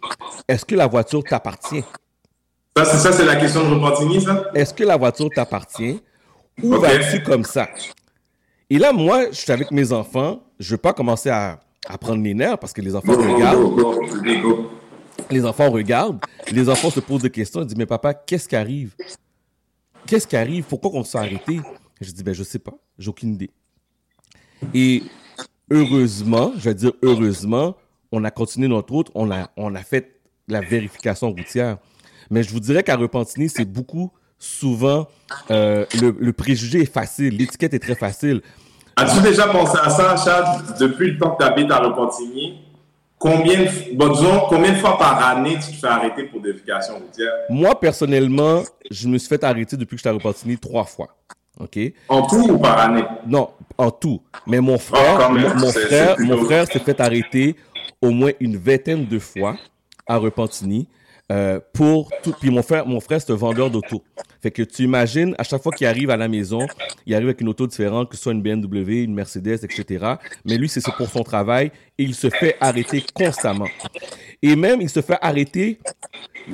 est-ce 0.48 0.66
que 0.66 0.76
la 0.76 0.88
voiture 0.88 1.24
t'appartient? 1.24 1.84
Ça, 2.76 2.86
c'est 2.86 2.98
ça, 2.98 3.12
c'est 3.12 3.26
la 3.26 3.36
question 3.36 3.68
de 3.70 3.74
Repentigny, 3.76 4.22
ça? 4.22 4.50
Est-ce 4.54 4.74
que 4.74 4.84
la 4.84 4.98
voiture 4.98 5.30
t'appartient? 5.34 6.02
Ou 6.64 6.74
Ok. 6.76 6.82
vas-tu 6.82 7.22
comme 7.24 7.44
ça? 7.44 7.68
Et 8.70 8.78
là, 8.80 8.92
moi, 8.92 9.26
je 9.32 9.36
suis 9.36 9.52
avec 9.52 9.72
mes 9.72 9.92
enfants, 9.94 10.42
je 10.60 10.72
veux 10.72 10.78
pas 10.78 10.94
commencer 10.94 11.30
à, 11.30 11.60
à 11.88 11.98
prendre 11.98 12.24
les 12.24 12.34
nerfs 12.34 12.58
parce 12.58 12.74
que 12.74 12.82
les 12.82 12.96
enfants 12.96 13.14
Go, 13.14 13.22
regardent. 13.34 13.76
go, 13.76 13.94
go. 14.42 14.72
Les 15.30 15.46
enfants 15.46 15.70
regardent, 15.72 16.20
les 16.52 16.70
enfants 16.70 16.90
se 16.90 17.00
posent 17.00 17.22
des 17.24 17.30
questions, 17.30 17.62
ils 17.62 17.68
disent, 17.68 17.78
mais 17.78 17.86
papa, 17.86 18.14
qu'est-ce 18.14 18.48
qui 18.48 18.56
arrive? 18.56 18.94
Qu'est-ce 20.08 20.26
qui 20.26 20.38
arrive? 20.38 20.64
Pourquoi 20.64 20.92
on 20.94 21.04
s'est 21.04 21.18
arrêté 21.18 21.60
Je 22.00 22.12
dis, 22.12 22.24
ben 22.24 22.34
je 22.34 22.44
sais 22.44 22.60
pas, 22.60 22.74
j'ai 22.98 23.10
aucune 23.10 23.34
idée. 23.34 23.50
Et 24.74 25.04
heureusement, 25.70 26.54
je 26.58 26.70
vais 26.70 26.76
dire 26.76 26.94
heureusement, 27.04 27.76
on 28.12 28.24
a 28.24 28.32
continué 28.32 28.70
notre 28.70 28.94
route, 28.94 29.12
on 29.16 29.30
a, 29.32 29.50
on 29.58 29.76
a 29.76 29.84
fait 29.84 30.22
la 30.48 30.62
vérification 30.62 31.32
routière. 31.32 31.78
Mais 32.30 32.42
je 32.42 32.52
vous 32.52 32.62
dirais 32.62 32.84
qu'à 32.84 32.96
Repentigny, 32.96 33.50
c'est 33.50 33.66
beaucoup, 33.66 34.12
souvent, 34.40 35.08
euh, 35.52 35.86
le, 36.02 36.16
le 36.18 36.34
préjugé 36.34 36.82
est 36.82 36.92
facile, 36.92 37.36
l'étiquette 37.38 37.74
est 37.74 37.80
très 37.80 37.96
facile. 37.96 38.42
As-tu 38.96 39.22
déjà 39.22 39.48
pensé 39.48 39.78
à 39.82 39.90
ça, 39.90 40.16
Chad, 40.16 40.80
depuis 40.80 41.12
le 41.12 41.18
temps 41.20 41.32
que 41.32 41.44
tu 41.44 41.50
habites 41.50 41.70
à 41.70 41.80
Repentigny? 41.80 42.60
Combien, 43.20 43.66
bon, 43.94 44.10
disons, 44.10 44.42
combien 44.48 44.72
de 44.72 44.78
fois 44.78 44.98
par 44.98 45.28
année 45.28 45.56
tu 45.56 45.72
te 45.72 45.78
fais 45.78 45.88
arrêter 45.88 46.24
pour 46.24 46.40
vérification 46.42 46.96
routière? 47.00 47.32
Moi, 47.50 47.80
personnellement, 47.80 48.62
je 48.92 49.08
me 49.08 49.18
suis 49.18 49.28
fait 49.28 49.44
arrêter 49.44 49.76
depuis 49.76 49.96
que 49.96 50.00
j'étais 50.00 50.10
à 50.10 50.14
Repentigny 50.14 50.58
trois 50.58 50.84
fois. 50.84 51.08
OK? 51.60 51.80
En 52.10 52.28
tout 52.28 52.52
ou 52.52 52.60
par 52.60 52.78
année? 52.80 53.04
Non, 53.26 53.50
en 53.78 53.90
tout. 53.90 54.22
Mais 54.46 54.60
mon 54.60 54.78
frère, 54.78 55.20
Ah, 55.20 55.32
même, 55.32 55.58
mon, 55.58 55.72
frère, 55.72 56.16
mon 56.20 56.46
frère 56.46 56.68
s'est 56.68 56.78
fait 56.80 57.00
arrêter 57.02 57.56
au 58.02 58.12
moins 58.12 58.32
une 58.40 58.58
vingtaine 58.58 59.08
de 59.08 59.18
fois 59.18 59.56
à 60.06 60.18
Repentigny. 60.18 60.88
Euh, 61.32 61.60
pour 61.74 62.10
tout. 62.24 62.34
Puis 62.40 62.50
mon 62.50 62.64
frère, 62.64 62.86
mon 62.86 63.00
frère, 63.00 63.22
c'est 63.22 63.32
un 63.34 63.36
vendeur 63.36 63.70
d'auto. 63.70 64.04
Fait 64.42 64.52
que 64.52 64.62
tu 64.62 64.84
imagines, 64.84 65.36
à 65.38 65.44
chaque 65.44 65.62
fois 65.62 65.72
qu'il 65.72 65.86
arrive 65.88 66.10
à 66.10 66.18
la 66.18 66.28
maison, 66.28 66.66
il 67.06 67.14
arrive 67.14 67.28
avec 67.28 67.42
une 67.42 67.50
auto 67.50 67.68
différente, 67.68 68.10
que 68.10 68.16
ce 68.16 68.24
soit 68.24 68.32
une 68.32 68.42
BMW, 68.42 69.04
une 69.04 69.14
Mercedes, 69.14 69.60
etc. 69.64 70.14
Mais 70.46 70.58
lui, 70.58 70.70
c'est 70.70 70.82
pour 70.96 71.10
son 71.10 71.24
travail 71.24 71.72
et 71.98 72.04
il 72.04 72.16
se 72.16 72.30
fait 72.30 72.56
arrêter 72.62 73.04
constamment. 73.14 73.68
Et 74.42 74.56
même, 74.56 74.80
il 74.82 74.90
se 74.90 75.02
fait 75.02 75.18
arrêter. 75.22 75.80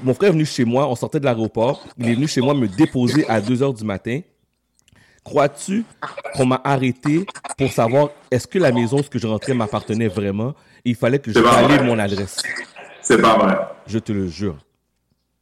Mon 0.01 0.13
frère 0.13 0.29
est 0.29 0.33
venu 0.33 0.45
chez 0.45 0.65
moi, 0.65 0.87
on 0.89 0.95
sortait 0.95 1.19
de 1.19 1.25
l'aéroport. 1.25 1.85
Il 1.99 2.09
est 2.09 2.15
venu 2.15 2.27
chez 2.27 2.41
moi 2.41 2.53
me 2.53 2.67
déposer 2.67 3.27
à 3.29 3.41
2 3.41 3.61
heures 3.61 3.73
du 3.73 3.83
matin. 3.83 4.21
Crois-tu 5.23 5.85
qu'on 6.35 6.45
m'a 6.45 6.61
arrêté 6.63 7.25
pour 7.57 7.71
savoir 7.71 8.09
est-ce 8.29 8.45
que 8.47 8.59
la 8.59 8.71
maison 8.71 8.99
où 8.99 9.17
je 9.19 9.27
rentrais 9.27 9.53
m'appartenait 9.53 10.09
vraiment? 10.09 10.53
Et 10.83 10.89
il 10.89 10.95
fallait 10.95 11.19
que 11.19 11.31
je 11.31 11.39
valide 11.39 11.83
mon 11.83 11.97
adresse. 11.97 12.41
C'est 13.03 13.21
pas 13.21 13.37
vrai. 13.37 13.57
Je 13.87 13.99
te 13.99 14.11
le 14.11 14.27
jure. 14.27 14.57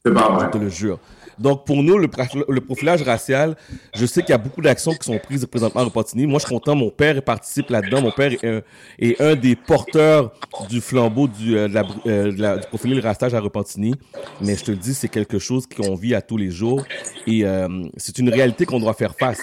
C'est 0.05 0.13
pas 0.13 0.29
vrai. 0.31 0.45
Je 0.47 0.57
te 0.57 0.63
le 0.63 0.69
jure. 0.69 0.99
Donc, 1.39 1.65
pour 1.65 1.81
nous, 1.81 1.97
le, 1.97 2.07
le 2.49 2.61
profilage 2.61 3.01
racial, 3.03 3.55
je 3.95 4.05
sais 4.05 4.21
qu'il 4.21 4.29
y 4.31 4.33
a 4.33 4.37
beaucoup 4.37 4.61
d'actions 4.61 4.91
qui 4.93 5.05
sont 5.05 5.17
prises 5.17 5.45
présentement 5.45 5.81
à 5.81 5.83
Repentigny. 5.85 6.27
Moi, 6.27 6.39
je 6.39 6.45
suis 6.45 6.53
content. 6.53 6.75
Mon 6.75 6.89
père 6.91 7.21
participe 7.23 7.69
là-dedans. 7.69 8.01
Mon 8.01 8.11
père 8.11 8.31
est 8.33 8.43
un, 8.45 8.61
est 8.99 9.19
un 9.21 9.35
des 9.35 9.55
porteurs 9.55 10.33
du 10.69 10.81
flambeau 10.81 11.27
du, 11.27 11.57
euh, 11.57 11.67
de 11.67 11.73
la, 11.73 11.83
euh, 12.05 12.31
de 12.31 12.41
la- 12.41 12.57
du 12.57 12.67
profilage 12.67 13.03
racial 13.03 13.33
à 13.33 13.39
Repentigny. 13.39 13.95
Mais 14.41 14.55
je 14.55 14.65
te 14.65 14.71
le 14.71 14.77
dis, 14.77 14.93
c'est 14.93 15.07
quelque 15.07 15.39
chose 15.39 15.65
qu'on 15.67 15.95
vit 15.95 16.13
à 16.13 16.21
tous 16.21 16.37
les 16.37 16.51
jours. 16.51 16.83
Et 17.25 17.43
euh, 17.45 17.67
c'est 17.97 18.19
une 18.19 18.29
réalité 18.29 18.65
qu'on 18.65 18.79
doit 18.79 18.93
faire 18.93 19.15
face. 19.15 19.41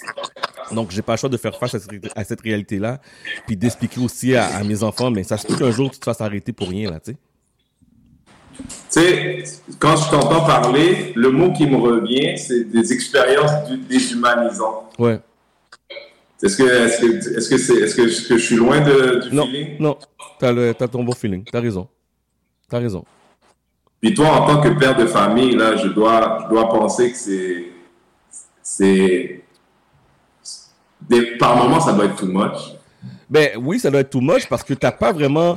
Donc, 0.70 0.90
j'ai 0.90 1.02
pas 1.02 1.14
le 1.14 1.18
choix 1.18 1.30
de 1.30 1.36
faire 1.36 1.56
face 1.58 1.74
à 1.74 1.78
cette, 1.80 1.90
à 2.14 2.22
cette 2.24 2.40
réalité-là. 2.42 3.00
Puis 3.46 3.56
d'expliquer 3.56 4.00
aussi 4.00 4.36
à, 4.36 4.44
à 4.56 4.62
mes 4.62 4.82
enfants, 4.84 5.10
mais 5.10 5.22
ça 5.24 5.36
se 5.36 5.46
peut 5.46 5.56
qu'un 5.56 5.70
jour, 5.72 5.90
tu 5.90 5.98
te 5.98 6.04
fasses 6.04 6.20
arrêter 6.20 6.52
pour 6.52 6.68
rien, 6.68 6.90
là, 6.90 7.00
tu 7.00 7.12
sais. 7.12 7.16
Tu 8.58 8.64
sais, 9.00 9.44
quand 9.78 9.96
je 9.96 10.10
t'entends 10.10 10.44
parler, 10.44 11.12
le 11.14 11.30
mot 11.30 11.52
qui 11.52 11.66
me 11.66 11.76
revient, 11.76 12.36
c'est 12.38 12.64
des 12.64 12.92
expériences 12.92 13.52
déshumanisantes. 13.88 14.92
Ouais. 14.98 15.20
Est-ce 16.42 16.56
que, 16.56 16.62
est-ce 16.64 17.00
que, 17.00 17.36
est-ce 17.36 17.48
que 17.48 17.58
c'est, 17.58 17.74
est-ce 17.74 17.94
que, 17.96 18.02
est-ce 18.02 18.28
que 18.28 18.38
je 18.38 18.44
suis 18.44 18.56
loin 18.56 18.80
de, 18.80 19.28
du 19.28 19.34
Non, 19.34 19.46
feeling? 19.46 19.76
non, 19.80 19.98
t'as, 20.38 20.52
le, 20.52 20.72
t'as 20.74 20.88
ton 20.88 21.02
bon 21.02 21.12
feeling. 21.12 21.44
T'as 21.44 21.60
raison. 21.60 21.88
T'as 22.68 22.78
raison. 22.78 23.04
Puis 24.00 24.14
toi, 24.14 24.28
en 24.28 24.46
tant 24.46 24.60
que 24.60 24.68
père 24.78 24.96
de 24.96 25.06
famille, 25.06 25.56
là, 25.56 25.76
je 25.76 25.88
dois, 25.88 26.44
je 26.44 26.48
dois 26.54 26.68
penser 26.68 27.10
que 27.10 27.16
c'est, 27.18 27.66
c'est, 28.62 29.42
des, 31.08 31.36
par 31.38 31.56
moments, 31.56 31.80
ça 31.80 31.92
doit 31.92 32.04
être 32.04 32.16
too 32.16 32.26
much. 32.26 32.74
Ben 33.28 33.50
oui, 33.60 33.78
ça 33.80 33.90
doit 33.90 34.00
être 34.00 34.10
too 34.10 34.20
much 34.20 34.46
parce 34.48 34.62
que 34.62 34.74
t'as 34.74 34.92
pas 34.92 35.12
vraiment. 35.12 35.56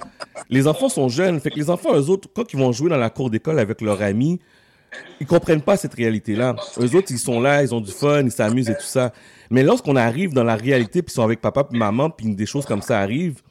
Les 0.51 0.67
enfants 0.67 0.89
sont 0.89 1.09
jeunes. 1.09 1.39
Fait 1.39 1.49
que 1.49 1.57
les 1.57 1.69
enfants, 1.69 1.95
eux 1.95 2.09
autres, 2.09 2.27
quand 2.33 2.53
ils 2.53 2.59
vont 2.59 2.71
jouer 2.71 2.89
dans 2.89 2.97
la 2.97 3.09
cour 3.09 3.29
d'école 3.29 3.57
avec 3.57 3.81
leurs 3.81 4.01
amis, 4.01 4.39
ils 5.19 5.25
comprennent 5.25 5.61
pas 5.61 5.77
cette 5.77 5.93
réalité-là. 5.93 6.55
Eux 6.77 6.95
autres, 6.95 7.11
ils 7.11 7.19
sont 7.19 7.39
là, 7.39 7.63
ils 7.63 7.73
ont 7.73 7.79
du 7.79 7.91
fun, 7.91 8.23
ils 8.23 8.31
s'amusent 8.31 8.69
et 8.69 8.75
tout 8.75 8.81
ça. 8.81 9.13
Mais 9.49 9.63
lorsqu'on 9.63 9.95
arrive 9.95 10.33
dans 10.33 10.43
la 10.43 10.55
réalité, 10.55 11.01
puis 11.01 11.11
ils 11.11 11.15
sont 11.15 11.23
avec 11.23 11.39
papa 11.41 11.67
et 11.73 11.77
maman, 11.77 12.09
puis 12.09 12.35
des 12.35 12.45
choses 12.45 12.65
comme 12.65 12.81
ça 12.81 12.99
arrivent, 12.99 13.41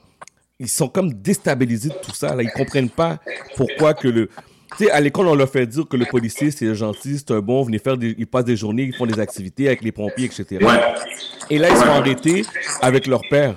ils 0.58 0.68
sont 0.68 0.88
comme 0.88 1.14
déstabilisés 1.14 1.88
de 1.88 1.94
tout 1.94 2.14
ça. 2.14 2.34
Là, 2.34 2.42
ils 2.42 2.50
comprennent 2.50 2.90
pas 2.90 3.18
pourquoi 3.56 3.94
que 3.94 4.08
le. 4.08 4.28
Tu 4.76 4.84
sais, 4.84 4.90
à 4.90 5.00
l'école, 5.00 5.26
on 5.26 5.34
leur 5.34 5.48
fait 5.48 5.66
dire 5.66 5.88
que 5.88 5.96
le 5.96 6.04
policier, 6.04 6.50
c'est 6.50 6.72
gentil, 6.74 7.18
c'est 7.18 7.32
un 7.32 7.40
bon, 7.40 7.62
venez 7.64 7.78
faire 7.78 7.96
des, 7.96 8.14
ils 8.18 8.26
passent 8.26 8.44
des 8.44 8.56
journées, 8.56 8.84
ils 8.84 8.94
font 8.94 9.06
des 9.06 9.18
activités 9.18 9.66
avec 9.66 9.82
les 9.82 9.90
pompiers, 9.90 10.26
etc. 10.26 10.64
Ouais. 10.64 10.80
Et 11.48 11.58
là, 11.58 11.70
ils 11.70 11.76
sont 11.76 11.82
arrêtés 11.84 12.44
avec 12.80 13.06
leur 13.06 13.22
père. 13.28 13.56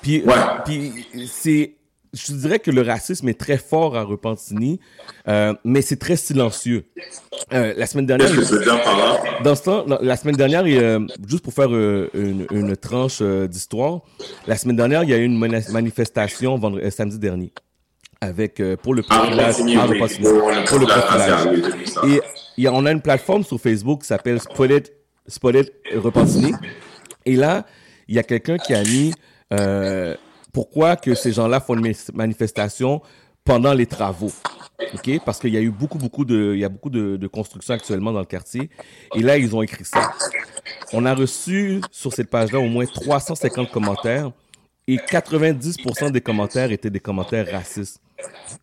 Puis, 0.00 0.24
puis 0.64 1.06
c'est, 1.28 1.74
je 2.12 2.32
dirais 2.34 2.58
que 2.58 2.70
le 2.70 2.82
racisme 2.82 3.28
est 3.28 3.38
très 3.40 3.56
fort 3.56 3.96
à 3.96 4.02
Repentigny, 4.02 4.80
euh, 5.28 5.54
mais 5.64 5.80
c'est 5.82 5.96
très 5.96 6.16
silencieux. 6.16 6.84
Euh, 7.52 7.72
la 7.76 7.86
semaine 7.86 8.06
dernière, 8.06 8.28
dans 9.42 9.54
ce 9.54 9.62
temps, 9.62 9.86
la 10.00 10.16
semaine 10.16 10.36
dernière, 10.36 10.66
il 10.66 11.06
juste 11.26 11.42
pour 11.42 11.54
faire 11.54 11.72
euh, 11.72 12.10
une, 12.14 12.46
une 12.50 12.76
tranche 12.76 13.22
d'histoire, 13.22 14.00
la 14.46 14.56
semaine 14.56 14.76
dernière, 14.76 15.02
il 15.04 15.10
y 15.10 15.14
a 15.14 15.18
eu 15.18 15.24
une 15.24 15.38
mani- 15.38 15.64
manifestation 15.70 16.58
vendredi, 16.58 16.90
samedi 16.90 17.18
dernier 17.18 17.52
avec 18.20 18.62
pour 18.82 18.94
le 18.94 19.02
Ah, 19.08 19.18
profilage 19.18 19.54
à 19.58 19.62
oui, 19.64 19.76
pour 20.66 20.78
le 20.78 20.86
profilage. 20.86 21.46
Et 22.08 22.20
il 22.56 22.64
y 22.64 22.66
a- 22.68 22.72
on 22.72 22.86
a 22.86 22.92
une 22.92 23.00
plateforme 23.02 23.42
sur 23.42 23.58
Facebook 23.60 24.02
qui 24.02 24.06
s'appelle 24.06 24.38
Spotted, 24.40 24.88
Spotted 25.26 25.72
Repentigny. 25.96 26.52
Et 27.26 27.34
là, 27.36 27.64
il 28.06 28.14
y 28.14 28.18
a 28.20 28.22
quelqu'un 28.22 28.58
qui 28.58 28.74
a 28.74 28.82
mis 28.82 29.12
pourquoi 30.52 30.96
que 30.96 31.14
ces 31.14 31.32
gens-là 31.32 31.60
font 31.60 31.74
une 31.76 31.94
manifestation 32.14 33.00
pendant 33.44 33.72
les 33.72 33.86
travaux. 33.86 34.32
OK? 34.94 35.10
Parce 35.24 35.38
qu'il 35.38 35.52
y 35.52 35.56
a 35.56 35.60
eu 35.60 35.70
beaucoup, 35.70 35.98
beaucoup 35.98 36.24
de, 36.24 36.52
il 36.54 36.60
y 36.60 36.64
a 36.64 36.68
beaucoup 36.68 36.90
de, 36.90 37.16
de 37.16 37.26
constructions 37.26 37.74
actuellement 37.74 38.12
dans 38.12 38.20
le 38.20 38.26
quartier. 38.26 38.70
Et 39.14 39.20
là, 39.20 39.38
ils 39.38 39.54
ont 39.56 39.62
écrit 39.62 39.84
ça. 39.84 40.12
On 40.92 41.04
a 41.06 41.14
reçu 41.14 41.80
sur 41.90 42.12
cette 42.12 42.30
page-là 42.30 42.60
au 42.60 42.68
moins 42.68 42.86
350 42.86 43.70
commentaires 43.70 44.30
et 44.86 44.96
90% 44.96 46.10
des 46.10 46.20
commentaires 46.20 46.70
étaient 46.72 46.90
des 46.90 47.00
commentaires 47.00 47.50
racistes. 47.50 48.00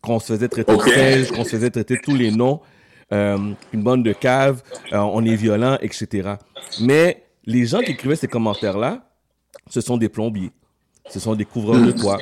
Qu'on 0.00 0.18
se 0.18 0.32
faisait 0.32 0.48
traiter 0.48 0.74
de 0.74 0.82
singe, 0.82 1.30
qu'on 1.32 1.44
se 1.44 1.50
faisait 1.50 1.70
traiter 1.70 1.98
tous 2.02 2.14
les 2.14 2.30
noms, 2.30 2.60
euh, 3.12 3.52
une 3.72 3.82
bande 3.82 4.02
de 4.04 4.12
caves, 4.12 4.62
euh, 4.92 4.98
on 4.98 5.24
est 5.24 5.34
violent, 5.34 5.76
etc. 5.82 6.34
Mais 6.80 7.24
les 7.44 7.66
gens 7.66 7.80
qui 7.80 7.92
écrivaient 7.92 8.16
ces 8.16 8.28
commentaires-là, 8.28 9.02
ce 9.68 9.80
sont 9.80 9.96
des 9.96 10.08
plombiers, 10.08 10.52
ce 11.08 11.20
sont 11.20 11.34
des 11.34 11.44
couvreurs 11.44 11.80
de 11.80 11.92
toit, 11.92 12.18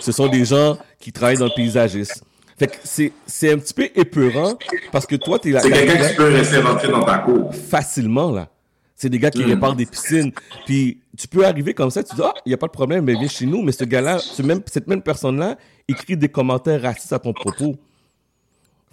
ce 0.00 0.12
sont 0.12 0.28
des 0.28 0.44
gens 0.44 0.78
qui 0.98 1.12
travaillent 1.12 1.36
dans 1.38 1.46
le 1.46 1.54
paysagisme. 1.54 2.24
Fait 2.58 2.66
que 2.68 2.76
c'est, 2.84 3.50
un 3.50 3.58
petit 3.58 3.74
peu 3.74 3.88
épeurant 3.94 4.54
parce 4.92 5.06
que 5.06 5.16
toi, 5.16 5.38
t'es 5.38 5.50
là. 5.50 5.60
C'est 5.60 5.70
quelqu'un 5.70 6.08
qui 6.08 6.14
peut 6.14 6.28
rester 6.28 6.58
rentré 6.58 6.88
dans 6.88 7.02
ta 7.02 7.18
cour. 7.18 7.52
Facilement, 7.54 8.30
là. 8.30 8.48
C'est 8.94 9.08
des 9.08 9.18
gars 9.18 9.30
qui 9.30 9.42
Mm. 9.42 9.46
réparent 9.46 9.74
des 9.74 9.86
piscines. 9.86 10.30
Puis 10.64 11.00
tu 11.18 11.26
peux 11.26 11.44
arriver 11.44 11.74
comme 11.74 11.90
ça, 11.90 12.04
tu 12.04 12.14
dis, 12.14 12.20
ah, 12.24 12.34
il 12.46 12.50
n'y 12.50 12.54
a 12.54 12.58
pas 12.58 12.68
de 12.68 12.72
problème, 12.72 13.04
mais 13.04 13.14
viens 13.14 13.26
chez 13.26 13.46
nous. 13.46 13.62
Mais 13.62 13.72
ce 13.72 13.82
gars-là, 13.84 14.18
ce 14.18 14.42
même, 14.42 14.60
cette 14.66 14.86
même 14.86 15.02
personne-là, 15.02 15.56
écrit 15.88 16.16
des 16.16 16.28
commentaires 16.28 16.80
racistes 16.82 17.12
à 17.12 17.18
ton 17.18 17.32
propos. 17.32 17.74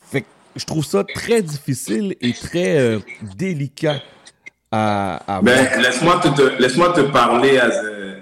Fait 0.02 0.22
que 0.22 0.28
je 0.56 0.66
trouve 0.66 0.84
ça 0.84 1.04
très 1.04 1.44
difficile 1.44 2.16
et 2.22 2.34
très 2.34 2.80
euh, 2.80 3.00
délicat 3.38 4.02
à, 4.72 5.38
à 5.38 5.42
Ben, 5.44 5.68
laisse-moi 5.80 6.20
te, 6.22 7.02
te- 7.02 7.12
parler 7.12 7.58
as 7.60 7.68
a- 7.68 8.19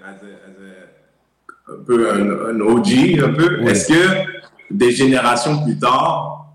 un 1.70 1.84
peu 1.86 2.10
un, 2.12 2.56
un 2.56 2.60
OG, 2.62 3.20
un 3.24 3.34
peu. 3.34 3.62
Est-ce 3.68 3.88
que 3.88 4.28
des 4.70 4.92
générations 4.92 5.64
plus 5.64 5.78
tard, 5.78 6.48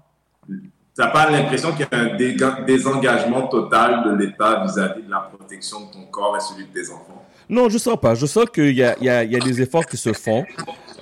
t'as 0.94 1.08
pas 1.08 1.30
l'impression 1.30 1.72
qu'il 1.72 1.86
y 1.90 1.94
a 1.94 1.98
un 1.98 2.64
désengagement 2.64 3.46
total 3.48 4.04
de 4.04 4.24
l'État 4.24 4.64
vis-à-vis 4.64 5.02
de 5.02 5.10
la 5.10 5.30
protection 5.36 5.86
de 5.86 5.92
ton 5.92 6.04
corps 6.10 6.36
et 6.36 6.40
celui 6.40 6.66
de 6.66 6.72
tes 6.72 6.90
enfants? 6.90 7.24
Non, 7.48 7.68
je 7.68 7.78
sens 7.78 7.98
pas. 8.00 8.14
Je 8.14 8.26
sens 8.26 8.46
qu'il 8.52 8.74
y 8.74 8.82
a, 8.82 8.96
il 8.98 9.04
y, 9.04 9.32
y 9.32 9.36
a 9.36 9.40
des 9.40 9.60
efforts 9.60 9.86
qui 9.86 9.96
se 9.96 10.12
font. 10.12 10.44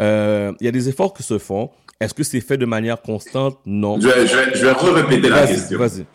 Euh, 0.00 0.52
il 0.60 0.64
y 0.64 0.68
a 0.68 0.72
des 0.72 0.88
efforts 0.88 1.12
qui 1.12 1.22
se 1.22 1.38
font. 1.38 1.70
Est-ce 2.01 2.14
que 2.14 2.22
c'est 2.22 2.40
fait 2.40 2.56
de 2.56 2.64
manière 2.64 3.02
constante? 3.02 3.59
Non. 3.66 4.01
Je 4.01 4.09
vais, 4.09 4.27
je 4.27 4.35
vais, 4.35 4.55
je 4.55 4.64
vais 4.64 4.72
répéter 4.72 5.28
la 5.28 5.47
question. 5.47 5.78
Vas-y. 5.78 6.06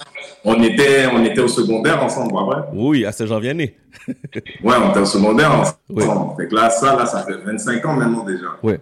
On 0.43 0.61
était, 0.63 1.05
on 1.13 1.23
était 1.23 1.41
au 1.41 1.47
secondaire 1.47 2.03
ensemble, 2.03 2.33
pas 2.33 2.43
vrai? 2.43 2.61
Oui, 2.73 3.05
à 3.05 3.11
Saint-Jean-Vianney. 3.11 3.75
Ouais, 4.63 4.75
on 4.83 4.89
était 4.89 4.99
au 4.99 5.05
secondaire 5.05 5.51
ensemble. 5.51 6.35
Fait 6.37 6.47
que 6.47 6.55
là, 6.55 6.69
ça, 6.69 6.95
là, 6.95 7.05
ça 7.05 7.23
fait 7.23 7.37
25 7.37 7.85
ans 7.85 7.93
maintenant 7.93 8.23
déjà. 8.23 8.47
Oui. 8.61 8.73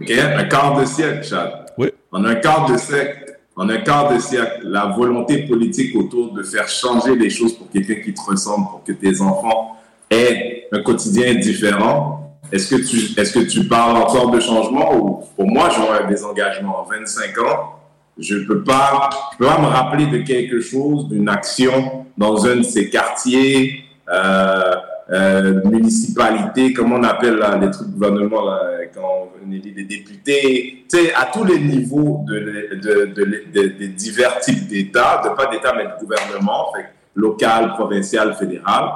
OK? 0.00 0.10
Un 0.10 0.44
quart 0.44 0.80
de 0.80 0.84
siècle, 0.84 1.24
Chad. 1.24 1.66
Oui. 1.78 1.90
En 2.10 2.24
un 2.24 2.34
quart 2.36 2.66
de 2.70 2.76
siècle, 2.76 3.38
en 3.56 3.68
un 3.68 3.78
quart 3.78 4.12
de 4.12 4.18
siècle, 4.18 4.60
la 4.64 4.86
volonté 4.86 5.46
politique 5.46 5.94
autour 5.96 6.32
de 6.32 6.42
faire 6.42 6.68
changer 6.68 7.14
les 7.16 7.30
choses 7.30 7.54
pour 7.56 7.70
quelqu'un 7.70 8.02
qui 8.02 8.12
te 8.12 8.20
ressemble, 8.20 8.68
pour 8.68 8.84
que 8.84 8.92
tes 8.92 9.20
enfants 9.20 9.76
aient 10.10 10.68
un 10.72 10.82
quotidien 10.82 11.34
différent. 11.34 12.19
Est-ce 12.52 12.74
que 12.74 12.80
tu, 12.80 13.20
est-ce 13.20 13.32
que 13.32 13.44
tu 13.44 13.64
parles 13.64 13.96
de 14.32 14.40
changement 14.40 14.94
ou 14.94 15.24
pour 15.36 15.46
moi, 15.46 15.68
j'aurais 15.74 16.02
un 16.04 16.06
désengagement 16.06 16.80
en 16.80 16.84
25 16.84 17.38
ans. 17.38 17.76
Je 18.18 18.36
peux 18.38 18.62
pas, 18.62 19.08
peux 19.38 19.46
pas 19.46 19.58
me 19.58 19.66
rappeler 19.66 20.06
de 20.06 20.18
quelque 20.18 20.60
chose, 20.60 21.08
d'une 21.08 21.28
action 21.28 22.06
dans 22.18 22.46
un 22.46 22.56
de 22.56 22.62
ces 22.62 22.90
quartiers, 22.90 23.84
euh, 24.12 24.74
euh, 25.10 25.60
municipalités, 25.64 26.72
comment 26.72 26.96
on 26.96 27.02
appelle 27.02 27.40
les 27.60 27.70
trucs 27.70 27.88
gouvernement 27.88 28.44
là, 28.44 28.60
quand 28.94 29.30
on 29.44 29.50
élit 29.50 29.72
des 29.72 29.84
députés, 29.84 30.84
tu 30.88 30.98
sais, 30.98 31.14
à 31.14 31.30
tous 31.32 31.44
les 31.44 31.58
niveaux 31.58 32.24
de, 32.28 32.76
de, 32.76 33.06
de, 33.52 33.86
divers 33.86 34.38
types 34.40 34.68
d'États, 34.68 35.22
de 35.24 35.30
pas 35.30 35.46
d'État 35.46 35.72
mais 35.76 35.84
de 35.84 35.98
gouvernement, 35.98 36.72
local, 37.14 37.70
provincial, 37.70 38.34
fédéral. 38.34 38.90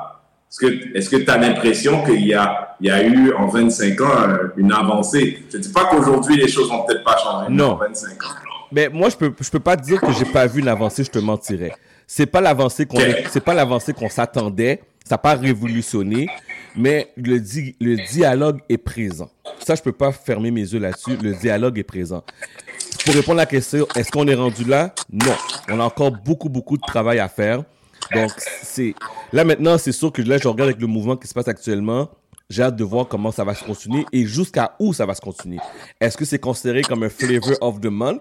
Est-ce 0.94 1.10
que 1.10 1.16
tu 1.16 1.31
as 1.31 1.39
l'impression 1.39 2.05
qu'il 2.05 2.26
y 2.26 2.35
a, 2.35 2.76
il 2.81 2.86
y 2.86 2.90
a 2.90 3.02
eu 3.05 3.32
en 3.35 3.47
25 3.48 4.01
ans 4.01 4.28
une 4.56 4.72
avancée? 4.72 5.43
Je 5.51 5.56
ne 5.56 5.62
dis 5.62 5.68
pas 5.72 5.86
qu'aujourd'hui 5.86 6.36
les 6.36 6.48
choses 6.48 6.68
vont 6.68 6.85
peut-être 6.85 7.02
pas 7.05 7.16
changer, 7.16 7.47
Non. 7.51 7.72
en 7.72 7.76
25 7.76 8.22
ans. 8.24 8.28
Mais 8.72 8.89
moi, 8.89 9.09
je 9.09 9.16
peux, 9.16 9.32
je 9.40 9.51
peux 9.51 9.60
pas 9.60 9.76
te 9.76 9.82
dire 9.82 10.01
que 10.01 10.12
j'ai 10.12 10.24
pas 10.24 10.47
vu 10.47 10.60
une 10.60 10.68
avancée, 10.68 11.05
je 11.05 11.10
te 11.10 11.18
mentirais. 11.18 11.72
C'est 12.06 12.26
pas 12.26 12.40
l'avancée 12.40 12.86
qu'on, 12.86 12.98
c'est 13.31 13.43
pas 13.44 13.55
l'avancée 13.55 13.93
qu'on 13.93 14.09
s'attendait. 14.09 14.81
Ça 15.06 15.14
n'a 15.14 15.18
pas 15.18 15.35
révolutionné, 15.35 16.28
mais 16.74 17.10
le, 17.16 17.39
di- 17.39 17.76
le 17.81 17.97
dialogue 18.10 18.60
est 18.70 18.78
présent. 18.78 19.31
Ça, 19.59 19.74
je 19.74 19.82
peux 19.82 19.93
pas 19.93 20.12
fermer 20.12 20.51
mes 20.51 20.62
yeux 20.62 20.78
là-dessus. 20.78 21.16
Le 21.22 21.35
dialogue 21.35 21.78
est 21.78 21.82
présent. 21.85 22.24
Pour 23.05 23.14
répondre 23.14 23.39
à 23.39 23.43
la 23.43 23.47
question, 23.47 23.86
est-ce 23.97 24.10
qu'on 24.10 24.26
est 24.28 24.35
rendu 24.35 24.64
là? 24.64 24.94
Non. 25.12 25.35
On 25.70 25.78
a 25.78 25.85
encore 25.85 26.10
beaucoup, 26.10 26.48
beaucoup 26.48 26.76
de 26.78 26.82
travail 26.86 27.18
à 27.18 27.28
faire. 27.28 27.64
Donc, 28.12 28.31
c'est, 28.36 28.94
là 29.32 29.44
maintenant, 29.44 29.78
c'est 29.78 29.93
sûr 29.93 30.12
que 30.12 30.22
là, 30.22 30.39
je 30.39 30.48
regarde 30.48 30.70
avec 30.70 30.81
le 30.81 30.86
mouvement 30.86 31.16
qui 31.16 31.28
se 31.28 31.35
passe 31.35 31.48
actuellement. 31.48 32.09
J'ai 32.51 32.62
hâte 32.62 32.76
de 32.76 32.85
voir 32.85 33.09
comment 33.09 33.31
ça 33.31 33.43
va 33.43 33.55
se 33.55 33.64
continuer 33.64 34.05
et 34.12 34.26
jusqu'à 34.26 34.74
où 34.78 34.93
ça 34.93 35.06
va 35.06 35.14
se 35.14 35.20
continuer. 35.20 35.59
Est-ce 36.01 36.16
que 36.16 36.26
c'est 36.26 36.39
considéré 36.39 36.82
comme 36.82 37.02
un 37.02 37.09
flavor 37.09 37.55
of 37.62 37.81
the 37.81 37.86
month? 37.86 38.20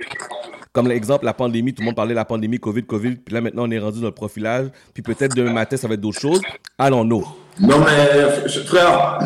Comme 0.71 0.87
l'exemple, 0.87 1.25
la 1.25 1.33
pandémie, 1.33 1.73
tout 1.73 1.81
le 1.81 1.87
monde 1.87 1.95
parlait 1.95 2.13
de 2.13 2.15
la 2.15 2.25
pandémie, 2.25 2.57
Covid, 2.57 2.83
Covid, 2.83 3.17
puis 3.17 3.35
là 3.35 3.41
maintenant 3.41 3.65
on 3.67 3.71
est 3.71 3.77
rendu 3.77 3.99
dans 3.99 4.07
le 4.07 4.13
profilage, 4.13 4.69
puis 4.93 5.03
peut-être 5.03 5.35
demain 5.35 5.53
matin 5.53 5.77
ça 5.77 5.87
va 5.87 5.93
être 5.93 6.01
d'autres 6.01 6.19
choses. 6.19 6.41
Allons-nous. 6.79 7.27
Non, 7.59 7.79
mais 7.79 8.49
frère, 8.65 9.19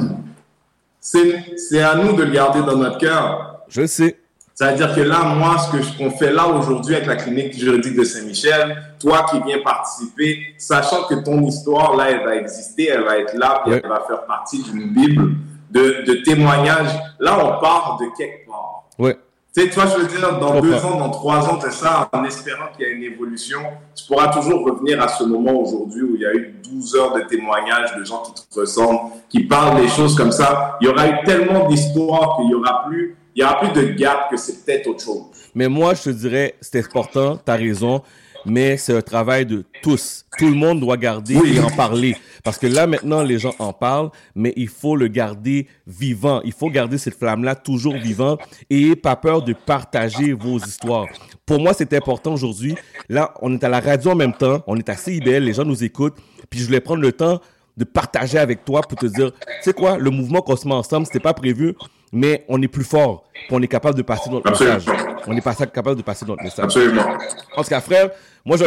c'est 1.00 1.58
c'est 1.58 1.82
à 1.82 1.96
nous 1.96 2.14
de 2.14 2.24
le 2.24 2.32
garder 2.32 2.60
dans 2.60 2.76
notre 2.76 2.98
cœur. 2.98 3.62
Je 3.70 3.86
sais. 3.86 4.20
C'est-à-dire 4.60 4.96
que 4.96 5.02
là, 5.02 5.20
moi, 5.36 5.56
ce 5.60 5.72
que 5.72 5.84
je- 5.84 5.96
qu'on 6.00 6.10
fait 6.10 6.32
là 6.32 6.48
aujourd'hui 6.48 6.96
avec 6.96 7.08
la 7.08 7.16
clinique 7.16 7.54
juridique 7.56 7.96
de 7.96 8.04
Saint-Michel, 8.04 8.76
toi 9.00 9.24
qui 9.30 9.40
viens 9.46 9.60
participer, 9.64 10.56
sachant 10.58 11.04
que 11.04 11.14
ton 11.14 11.40
histoire, 11.44 11.96
là, 11.96 12.10
elle 12.10 12.26
va 12.26 12.36
exister, 12.38 12.88
elle 12.92 13.04
va 13.04 13.20
être 13.20 13.36
là, 13.36 13.62
puis 13.64 13.74
elle 13.76 13.88
va 13.88 14.02
faire 14.08 14.26
partie 14.26 14.64
d'une 14.64 14.90
Bible 14.96 15.36
de, 15.70 16.04
de 16.08 16.14
témoignages. 16.24 16.90
Là, 17.20 17.38
on 17.38 17.62
part 17.62 18.00
de 18.02 18.06
quelque 18.18 18.48
part. 18.48 18.86
Ouais. 18.98 19.16
Tu 19.56 19.62
sais, 19.64 19.70
toi, 19.70 19.84
je 19.86 20.02
veux 20.02 20.08
dire, 20.08 20.40
dans 20.40 20.60
deux 20.60 20.74
ans, 20.86 20.98
dans 20.98 21.12
trois 21.12 21.48
ans, 21.48 21.60
c'est 21.62 21.72
ça, 21.72 22.10
en 22.12 22.24
espérant 22.24 22.66
qu'il 22.76 22.88
y 22.88 22.90
a 22.90 22.94
une 22.94 23.04
évolution, 23.04 23.60
tu 23.96 24.06
pourras 24.08 24.30
toujours 24.30 24.66
revenir 24.66 25.00
à 25.04 25.08
ce 25.08 25.24
moment 25.24 25.54
aujourd'hui 25.54 26.02
où 26.02 26.16
il 26.16 26.22
y 26.22 26.26
a 26.26 26.34
eu 26.34 26.56
12 26.68 26.96
heures 26.96 27.14
de 27.14 27.22
témoignages 27.22 27.96
de 27.96 28.04
gens 28.04 28.24
qui 28.24 28.34
te 28.34 28.60
ressemblent, 28.60 29.12
qui 29.30 29.44
parlent 29.44 29.80
des 29.82 29.88
choses 29.88 30.16
comme 30.16 30.32
ça. 30.32 30.78
Il 30.82 30.88
y 30.88 30.90
aura 30.90 31.08
eu 31.08 31.24
tellement 31.26 31.68
d'histoires 31.68 32.38
qu'il 32.38 32.50
y 32.50 32.56
aura 32.56 32.86
plus, 32.88 33.16
il 33.38 33.42
y 33.42 33.44
aura 33.44 33.60
plus 33.60 33.70
de 33.82 33.92
gap 33.94 34.32
que 34.32 34.36
c'est 34.36 34.66
peut-être 34.66 34.88
autre 34.88 35.04
chose. 35.04 35.22
Mais 35.54 35.68
moi, 35.70 35.94
je 35.94 36.04
te 36.04 36.10
dirais, 36.10 36.56
c'est 36.60 36.80
important, 36.84 37.38
tu 37.38 37.52
as 37.52 37.56
raison, 37.56 38.02
mais 38.46 38.78
c'est 38.78 38.96
un 38.98 39.02
travail 39.02 39.46
de 39.46 39.64
tous. 39.84 40.26
Tout 40.40 40.48
le 40.48 40.56
monde 40.56 40.80
doit 40.80 40.98
garder 40.98 41.36
Oui. 41.38 41.58
et 41.58 41.60
en 41.60 41.70
parler. 41.70 42.16
Parce 42.44 42.58
que 42.58 42.66
là, 42.66 42.88
maintenant, 42.88 43.22
les 43.22 43.38
gens 43.38 43.54
en 43.60 43.74
parlent, 43.74 44.10
mais 44.34 44.54
il 44.56 44.70
faut 44.70 44.96
le 44.96 45.08
garder 45.08 45.68
vivant. 45.86 46.42
Il 46.46 46.52
faut 46.54 46.72
garder 46.72 46.98
cette 46.98 47.14
flamme-là 47.16 47.54
toujours 47.54 47.96
vivante 47.96 48.40
et 48.72 48.96
pas 48.96 49.16
peur 49.16 49.44
de 49.44 49.54
partager 49.54 50.34
vos 50.34 50.58
histoires. 50.58 51.06
Pour 51.46 51.60
moi, 51.60 51.74
c'est 51.74 51.94
important 51.94 52.34
aujourd'hui. 52.34 52.76
Là, 53.08 53.36
on 53.44 53.54
est 53.54 53.64
à 53.64 53.70
la 53.70 53.82
radio 53.82 54.12
en 54.12 54.16
même 54.16 54.34
temps, 54.34 54.64
on 54.66 54.78
est 54.78 54.90
à 54.90 54.96
CIBL, 54.96 55.44
les 55.44 55.54
gens 55.54 55.66
nous 55.66 55.84
écoutent, 55.84 56.18
puis 56.50 56.60
je 56.60 56.66
voulais 56.66 56.82
prendre 56.82 57.02
le 57.02 57.12
temps 57.12 57.40
de 57.76 57.84
partager 57.84 58.40
avec 58.40 58.66
toi 58.66 58.82
pour 58.82 58.98
te 58.98 59.06
dire, 59.06 59.32
tu 59.32 59.46
sais 59.62 59.74
quoi, 59.74 59.98
le 60.00 60.10
mouvement 60.10 60.42
qu'on 60.42 60.56
se 60.56 60.68
met 60.68 60.74
ensemble, 60.74 61.06
c'était 61.06 61.20
pas 61.20 61.34
prévu, 61.36 61.76
mais 62.14 62.46
on 62.48 62.62
est 62.62 62.68
plus 62.68 62.84
fort, 62.84 63.24
on 63.50 63.62
est 63.62 63.68
capable 63.68 63.98
de 63.98 64.02
passer 64.02 64.30
notre 64.30 64.48
Absolument. 64.50 64.76
message. 64.78 64.96
On 65.28 65.36
est 65.36 65.42
pas 65.42 65.54
capable 65.56 65.96
de 65.98 66.02
passer 66.02 66.26
notre 66.26 66.44
message. 66.44 66.66
Absolument. 66.66 67.04
En 67.56 67.64
tout 67.64 67.70
cas, 67.70 67.82
frère, 67.82 68.10
moi. 68.46 68.58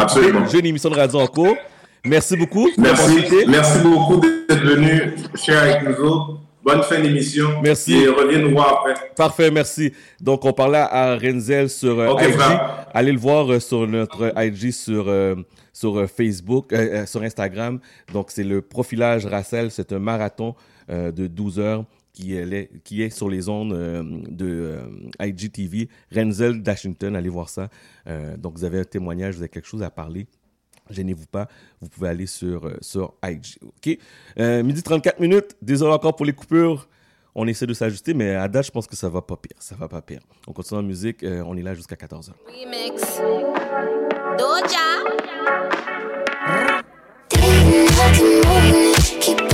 J'ai 0.50 0.58
une 0.58 0.66
émission 0.66 0.90
de 0.90 0.96
radio 0.96 1.20
en 1.20 1.26
cours. 1.26 1.56
Merci 2.04 2.36
beaucoup. 2.36 2.68
Merci, 2.78 3.24
Merci. 3.46 3.78
beaucoup 3.82 4.20
d'être 4.20 4.62
venu 4.62 5.14
share 5.34 5.62
avec 5.62 5.82
nous 5.88 6.04
autres. 6.04 6.38
Bonne 6.62 6.82
fin 6.82 7.00
d'émission. 7.00 7.48
Merci. 7.62 7.94
Et 8.02 8.08
reviens 8.08 8.38
nous 8.40 8.50
voir 8.50 8.80
après. 8.86 8.94
Parfait, 9.16 9.50
merci. 9.50 9.92
Donc, 10.20 10.44
on 10.44 10.52
parlait 10.52 10.78
à 10.90 11.16
Renzel 11.16 11.70
sur 11.70 11.98
euh, 11.98 12.14
IG. 12.22 12.32
frère. 12.32 12.86
Allez 12.92 13.12
le 13.12 13.18
voir 13.18 13.50
euh, 13.50 13.60
sur 13.60 13.86
notre 13.86 14.34
IG 14.36 14.70
sur, 14.70 15.06
euh, 15.08 15.36
sur 15.72 15.98
euh, 15.98 16.06
Facebook, 16.06 16.72
euh, 16.74 16.76
euh, 17.02 17.06
sur 17.06 17.22
Instagram. 17.22 17.80
Donc, 18.12 18.26
c'est 18.30 18.44
le 18.44 18.60
profilage 18.60 19.24
Racel. 19.24 19.70
C'est 19.70 19.90
un 19.94 19.98
marathon 19.98 20.54
euh, 20.90 21.10
de 21.12 21.26
12 21.26 21.58
heures 21.58 21.84
qui 22.20 22.36
est, 22.36 22.82
qui 22.84 23.02
est 23.02 23.10
sur 23.10 23.28
les 23.28 23.48
ondes 23.48 23.72
euh, 23.72 24.02
de 24.28 24.47
euh, 24.47 25.26
IGTV. 25.26 25.88
Renzel 26.14 26.62
Dashington, 26.62 27.16
allez 27.16 27.28
voir 27.30 27.48
ça. 27.48 27.68
Euh, 28.06 28.36
donc, 28.36 28.55
vous 28.56 28.64
avez 28.64 28.78
un 28.80 28.84
témoignage, 28.84 29.36
vous 29.36 29.40
avez 29.42 29.48
quelque 29.48 29.66
chose 29.68 29.82
à 29.82 29.90
parler. 29.90 30.26
Gênez-vous 30.90 31.26
pas, 31.26 31.47
vous 31.80 31.88
pouvez 31.88 32.09
aller 32.09 32.26
sur, 32.26 32.66
euh, 32.66 32.76
sur 32.80 33.14
IG. 33.24 33.59
OK? 33.62 33.97
Euh, 34.38 34.62
midi 34.62 34.82
34 34.82 35.20
minutes. 35.20 35.56
Désolé 35.62 35.92
encore 35.92 36.16
pour 36.16 36.26
les 36.26 36.32
coupures. 36.32 36.88
On 37.34 37.47
essaie 37.47 37.66
de 37.66 37.74
s'ajuster, 37.74 38.12
mais 38.12 38.34
à 38.34 38.48
date, 38.48 38.66
je 38.66 38.70
pense 38.72 38.86
que 38.88 38.97
ça 38.97 39.09
va 39.09 39.22
pas 39.22 39.36
pire. 39.36 39.56
Ça 39.60 39.76
va 39.76 39.86
pas 39.88 40.02
pire. 40.02 40.20
On 40.48 40.52
continue 40.52 40.80
en 40.80 40.82
musique. 40.82 41.22
euh, 41.22 41.42
on 41.47 41.56
est 41.56 41.62
là 41.62 41.74
jusqu'à 41.74 41.94
14h. 41.94 42.32
Remix. 42.47 43.20
Doja. 44.36 46.01
Keep 49.20 49.49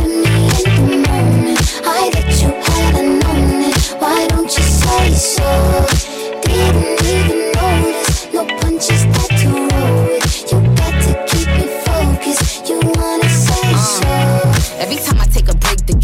Uh. 13.68 14.52
Every 14.78 14.96
time 14.96 15.20
I 15.20 15.26
take 15.26 15.48
a 15.48 15.54
break, 15.56 15.86
the 15.86 15.95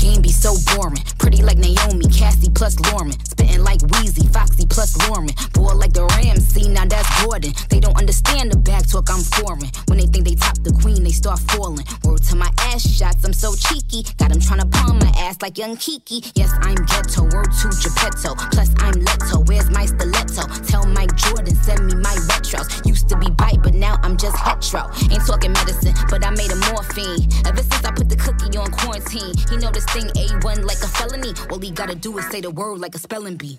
so 0.52 0.76
boring. 0.76 1.02
Pretty 1.18 1.42
like 1.42 1.58
Naomi, 1.58 2.06
Cassie 2.06 2.50
plus 2.50 2.78
Lauren. 2.92 3.12
Spitting 3.24 3.62
like 3.62 3.80
Wheezy, 3.92 4.26
Foxy 4.28 4.66
plus 4.66 4.96
Lauren. 5.08 5.28
Boy 5.52 5.74
like 5.74 5.92
the 5.92 6.04
Ramsey, 6.18 6.68
now 6.68 6.84
that's 6.84 7.08
Gordon. 7.24 7.52
They 7.68 7.80
don't 7.80 7.96
understand 7.96 8.52
the 8.52 8.58
back 8.58 8.86
talk, 8.88 9.10
I'm 9.10 9.22
foreign. 9.22 9.70
When 9.86 9.98
they 9.98 10.06
think 10.06 10.26
they 10.26 10.34
top 10.34 10.58
the 10.62 10.72
queen, 10.72 11.04
they 11.04 11.10
start 11.10 11.38
falling. 11.52 11.86
Word 12.04 12.22
to 12.24 12.36
my 12.36 12.50
ass 12.72 12.82
shots, 12.82 13.24
I'm 13.24 13.32
so 13.32 13.54
cheeky. 13.54 14.04
Got 14.18 14.30
them 14.30 14.40
to 14.40 14.66
palm 14.66 14.98
my 14.98 15.12
ass 15.18 15.40
like 15.42 15.58
young 15.58 15.76
Kiki. 15.76 16.22
Yes, 16.34 16.52
I'm 16.62 16.76
ghetto, 16.86 17.24
word 17.24 17.50
to 17.62 17.68
Geppetto. 17.70 18.34
Plus, 18.52 18.70
I'm 18.78 18.94
Leto, 18.94 19.44
where's 19.46 19.70
my 19.70 19.86
stiletto? 19.86 20.46
Tell 20.66 20.84
Mike 20.86 21.14
Jordan, 21.16 21.54
send 21.54 21.86
me 21.86 21.94
my 21.94 22.14
retros. 22.28 22.68
Used 22.86 23.08
to 23.08 23.16
be 23.16 23.30
bite, 23.30 23.62
but 23.62 23.74
now 23.74 23.98
I'm 24.02 24.16
just 24.16 24.36
hetero. 24.36 24.90
Ain't 25.10 25.26
talking 25.26 25.52
medicine, 25.52 25.94
but 26.10 26.24
I 26.24 26.30
made 26.30 26.50
a 26.50 26.56
morphine. 26.70 27.28
Ever 27.46 27.62
since 27.62 27.84
I 27.84 27.92
put 27.92 28.08
the 28.08 28.16
cookie 28.16 28.56
on 28.58 28.70
quarantine, 28.72 29.32
he 29.48 29.56
know 29.56 29.70
this 29.70 29.86
thing 29.86 30.10
A1 30.42 30.64
like 30.64 30.82
a 30.82 30.88
felony. 30.88 31.32
All 31.50 31.58
he 31.60 31.70
gotta 31.70 31.94
do 31.94 32.18
is 32.18 32.28
say 32.30 32.40
the 32.40 32.50
word 32.50 32.78
like 32.80 32.94
a 32.94 32.98
spelling 32.98 33.36
bee. 33.36 33.58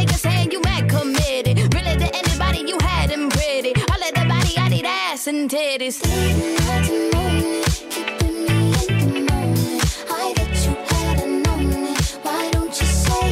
ass 5.21 5.27
and 5.27 5.49
titties. 5.49 6.01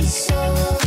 So 0.09 0.78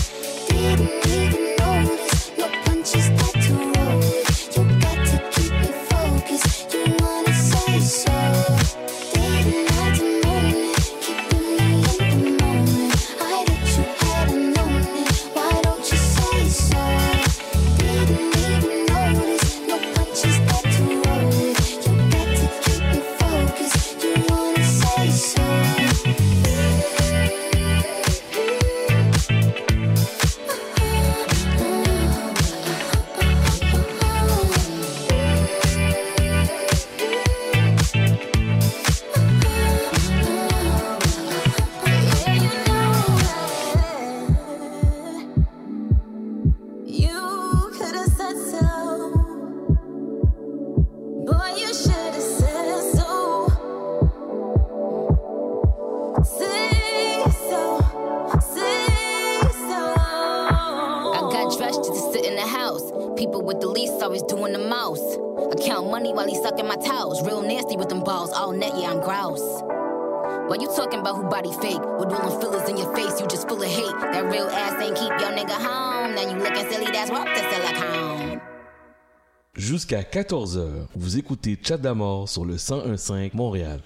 14h, 80.12 80.68
vous 80.94 81.16
écoutez 81.16 81.58
Chat 81.62 81.78
d'Amor 81.78 82.28
sur 82.28 82.44
le 82.44 82.56
1015 82.56 83.32
Montréal. 83.32 83.80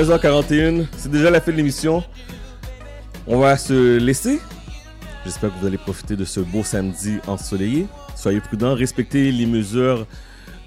13h41, 0.00 0.86
c'est 0.96 1.10
déjà 1.10 1.30
la 1.30 1.42
fin 1.42 1.52
de 1.52 1.58
l'émission. 1.58 2.02
On 3.26 3.38
va 3.38 3.58
se 3.58 3.98
laisser. 3.98 4.40
J'espère 5.26 5.52
que 5.52 5.60
vous 5.60 5.66
allez 5.66 5.76
profiter 5.76 6.16
de 6.16 6.24
ce 6.24 6.40
beau 6.40 6.64
samedi 6.64 7.18
ensoleillé. 7.26 7.86
Soyez 8.16 8.40
prudents, 8.40 8.74
respectez 8.74 9.30
les 9.30 9.44
mesures 9.44 10.06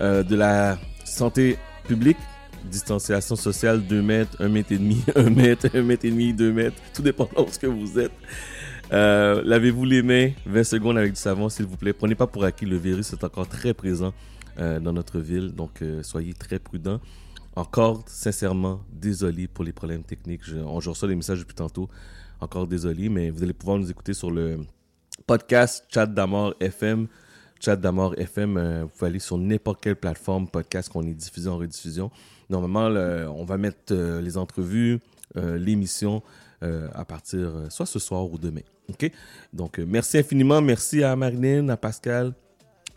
euh, 0.01 0.21
de 0.21 0.35
la 0.35 0.77
santé 1.03 1.57
publique. 1.87 2.19
Distanciation 2.65 3.35
sociale, 3.35 3.81
2 3.81 4.03
mètres, 4.03 4.37
1 4.39 4.49
mètre 4.49 4.71
et 4.71 4.77
demi, 4.77 5.03
1 5.15 5.31
mètre, 5.31 5.67
1 5.73 5.81
mètre 5.81 6.05
et 6.05 6.11
demi, 6.11 6.31
2 6.31 6.53
mètres, 6.53 6.77
tout 6.93 7.01
dépendant 7.01 7.45
de 7.45 7.49
ce 7.49 7.57
que 7.57 7.65
vous 7.65 7.97
êtes. 7.97 8.13
Euh, 8.91 9.41
Lavez-vous 9.43 9.85
les 9.85 10.03
mains 10.03 10.29
20 10.45 10.63
secondes 10.63 10.97
avec 10.99 11.13
du 11.13 11.19
savon, 11.19 11.49
s'il 11.49 11.65
vous 11.65 11.77
plaît. 11.77 11.93
Prenez 11.93 12.13
pas 12.13 12.27
pour 12.27 12.43
acquis 12.43 12.67
le 12.67 12.77
virus, 12.77 13.07
c'est 13.07 13.23
encore 13.23 13.47
très 13.47 13.73
présent 13.73 14.13
euh, 14.59 14.79
dans 14.79 14.93
notre 14.93 15.17
ville, 15.17 15.55
donc 15.55 15.83
soyez 16.03 16.35
très 16.35 16.59
prudents. 16.59 16.99
Encore, 17.55 18.03
sincèrement, 18.07 18.81
désolé 18.91 19.47
pour 19.47 19.63
les 19.63 19.73
problèmes 19.73 20.03
techniques. 20.03 20.41
Je, 20.43 20.57
on, 20.57 20.79
je 20.79 20.89
reçois 20.89 21.07
des 21.07 21.15
messages 21.15 21.39
depuis 21.39 21.53
tantôt. 21.55 21.87
Encore 22.39 22.67
désolé, 22.67 23.09
mais 23.09 23.29
vous 23.29 23.43
allez 23.43 23.53
pouvoir 23.53 23.77
nous 23.77 23.89
écouter 23.89 24.13
sur 24.13 24.31
le 24.31 24.59
podcast 25.27 25.85
Chat 25.89 26.07
d'Amour 26.07 26.55
FM. 26.59 27.07
Chat 27.59 27.75
d'Amour 27.77 28.15
FM, 28.17 28.57
euh, 28.57 28.81
vous 28.83 28.89
pouvez 28.89 29.09
aller 29.11 29.19
sur 29.19 29.37
n'importe 29.37 29.81
quelle 29.81 29.95
plateforme 29.95 30.47
podcast 30.47 30.89
qu'on 30.89 31.03
est 31.03 31.13
diffusé 31.13 31.47
en 31.49 31.57
rediffusion. 31.57 32.11
Normalement, 32.49 32.89
le- 32.89 33.29
on 33.29 33.45
va 33.45 33.57
mettre 33.57 33.77
euh, 33.93 34.19
les 34.19 34.37
entrevues, 34.37 34.99
euh, 35.37 35.57
l'émission 35.57 36.21
à 36.95 37.03
partir 37.03 37.51
soit 37.69 37.85
ce 37.85 37.99
soir 37.99 38.23
ou 38.31 38.37
demain. 38.37 38.61
OK? 38.87 39.11
Donc, 39.51 39.79
merci 39.79 40.17
infiniment. 40.17 40.61
Merci 40.61 41.03
à 41.03 41.13
Marilyn, 41.13 41.67
à 41.67 41.75
Pascal, 41.75 42.33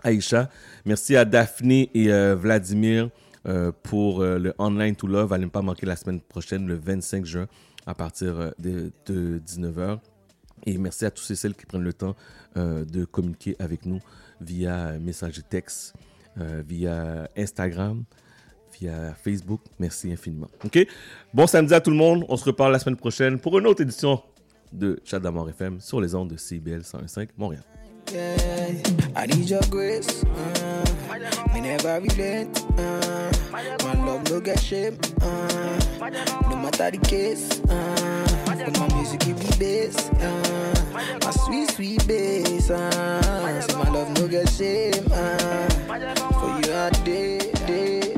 Aïcha. 0.05 0.49
Merci 0.85 1.17
à 1.17 1.25
Daphné 1.25 1.91
et 1.93 2.07
Vladimir 2.35 3.11
euh, 3.47 3.73
pour 3.83 4.23
euh, 4.23 4.39
le 4.39 4.55
Online 4.59 4.97
to 4.97 5.07
Love. 5.07 5.33
Allez 5.33 5.45
ne 5.45 5.51
pas 5.51 5.63
manquer 5.63 5.87
la 5.87 5.97
semaine 5.97 6.21
prochaine, 6.21 6.67
le 6.67 6.75
25 6.75 7.25
juin, 7.25 7.47
à 7.87 7.95
partir 7.95 8.41
euh, 8.41 8.51
de, 8.59 8.91
de 9.07 9.39
19h. 9.47 9.99
Et 10.67 10.79
merci 10.79 11.05
à 11.05 11.11
tous 11.11 11.31
et 11.31 11.37
celles 11.37 11.55
qui 11.55 11.67
prennent 11.67 11.83
le 11.83 11.93
temps 11.93 12.17
de 12.57 13.05
communiquer 13.05 13.55
avec 13.59 13.85
nous 13.85 14.01
via 14.41 14.89
euh, 14.89 14.99
message 14.99 15.43
texte, 15.49 15.95
via 16.37 17.29
Instagram, 17.37 18.05
via 18.79 19.15
Facebook. 19.15 19.61
Merci 19.79 20.13
infiniment. 20.13 20.49
OK? 20.65 20.87
Bon 21.33 21.47
samedi 21.47 21.75
à 21.75 21.81
tout 21.81 21.91
le 21.91 21.97
monde. 21.97 22.25
On 22.29 22.37
se 22.37 22.45
reparle 22.45 22.73
la 22.73 22.79
semaine 22.79 22.97
prochaine 22.97 23.39
pour 23.39 23.59
une 23.59 23.67
autre 23.67 23.83
édition 23.83 24.23
de 24.73 25.01
Chat 25.05 25.21
d'Amour 25.21 25.49
FM 25.51 25.81
sur 25.81 26.01
les 26.01 26.15
ondes 26.15 26.31
de 26.31 26.37
CBL 26.37 26.81
101.5 26.81 27.29
Montréal. 27.37 27.63
Yeah, 28.13 28.73
I 29.17 29.27
need 29.27 29.51
your 29.51 29.61
grace. 29.69 30.25
Uh, 30.25 30.85
me 31.55 31.61
never 31.61 32.01
relent. 32.01 32.65
Uh, 32.79 33.33
my 33.51 33.95
love 34.05 34.31
no 34.31 34.41
get 34.41 34.61
shame. 34.61 34.97
Uh, 35.21 35.81
no 36.49 36.57
matter 36.57 36.91
the 36.91 36.99
case. 37.09 37.61
Uh, 37.69 38.45
but 38.47 38.79
my 38.79 38.95
music 38.97 39.21
give 39.21 39.39
me 39.39 39.51
bass. 39.59 39.97
Uh, 40.11 41.19
my 41.23 41.31
sweet, 41.31 41.71
sweet 41.71 42.07
bass. 42.07 42.71
Uh, 42.71 43.61
say 43.61 43.75
my 43.75 43.89
love 43.91 44.11
no 44.19 44.29
get 44.29 44.49
shame. 44.49 44.95
Uh, 45.13 45.69
for 46.39 46.61
you 46.67 46.73
are 46.73 46.91
day, 47.05 47.51
day. 47.67 48.16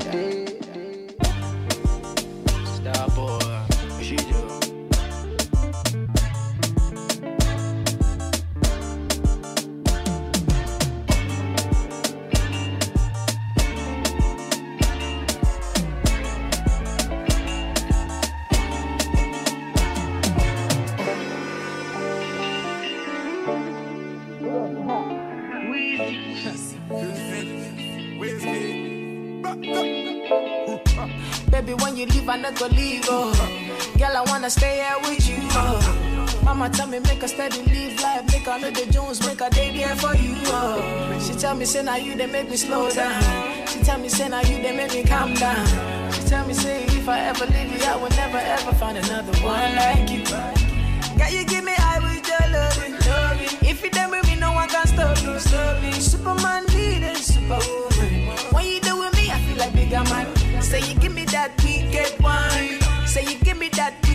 Baby, 31.69 31.83
when 31.83 31.97
you 31.97 32.05
leave, 32.07 32.27
I 32.27 32.37
not 32.37 32.55
go 32.57 32.65
leave. 32.65 33.05
Oh. 33.09 33.31
Girl, 33.99 34.17
I 34.17 34.23
wanna 34.25 34.49
stay 34.49 34.77
here 34.77 34.97
with 35.03 35.29
you. 35.29 35.37
Oh. 35.51 36.41
Mama 36.43 36.67
tell 36.67 36.87
me 36.87 36.97
make 36.99 37.21
a 37.21 37.27
steady 37.27 37.61
live 37.61 38.01
life, 38.01 38.25
make 38.31 38.47
a 38.47 38.57
know 38.57 38.71
the 38.71 38.91
Jones, 38.91 39.23
make 39.27 39.39
a 39.39 39.51
day 39.51 39.77
there 39.77 39.95
for 39.95 40.15
you. 40.15 40.33
Oh. 40.45 41.19
She 41.21 41.33
tell 41.33 41.55
me 41.55 41.65
say 41.65 41.83
now 41.83 41.97
you 41.97 42.15
they 42.15 42.25
make 42.25 42.49
me 42.49 42.57
slow 42.57 42.89
down. 42.89 43.21
She 43.67 43.81
tell 43.81 43.99
me 43.99 44.09
say 44.09 44.29
now 44.29 44.41
you 44.41 44.63
they 44.63 44.75
make 44.75 44.93
me 44.93 45.03
calm 45.03 45.35
down. 45.35 45.67
She 46.11 46.21
tell 46.23 46.47
me 46.47 46.55
say 46.55 46.85
if 46.85 47.07
I 47.07 47.19
ever 47.19 47.45
leave 47.45 47.71
you, 47.71 47.85
I 47.85 47.95
will 47.97 48.09
never 48.17 48.39
ever 48.39 48.73
find 48.73 48.97
another 48.97 49.37
one 49.45 49.75
like 49.75 50.09
you. 50.09 50.23
Girl, 50.25 51.29
you 51.29 51.45
give 51.45 51.63
me 51.63 51.73
high 51.75 51.99
with 51.99 52.27
your 52.27 52.49
loving. 52.49 52.95
If 53.69 53.83
you 53.83 53.91
done 53.91 54.09
with 54.09 54.25
me, 54.25 54.37
no 54.37 54.53
one 54.53 54.69
can 54.69 54.87
stop 54.87 55.23
me, 55.23 55.37
stop 55.37 55.81
me. 55.83 55.91
Superman 55.91 56.65
leading, 56.73 57.13
superwoman. 57.13 58.25
When 58.53 58.65
you 58.65 58.79
do 58.81 58.97
with 58.97 59.13
me, 59.15 59.29
I 59.29 59.39
feel 59.41 59.57
like 59.57 59.73
bigger 59.75 60.03
man. 60.05 60.28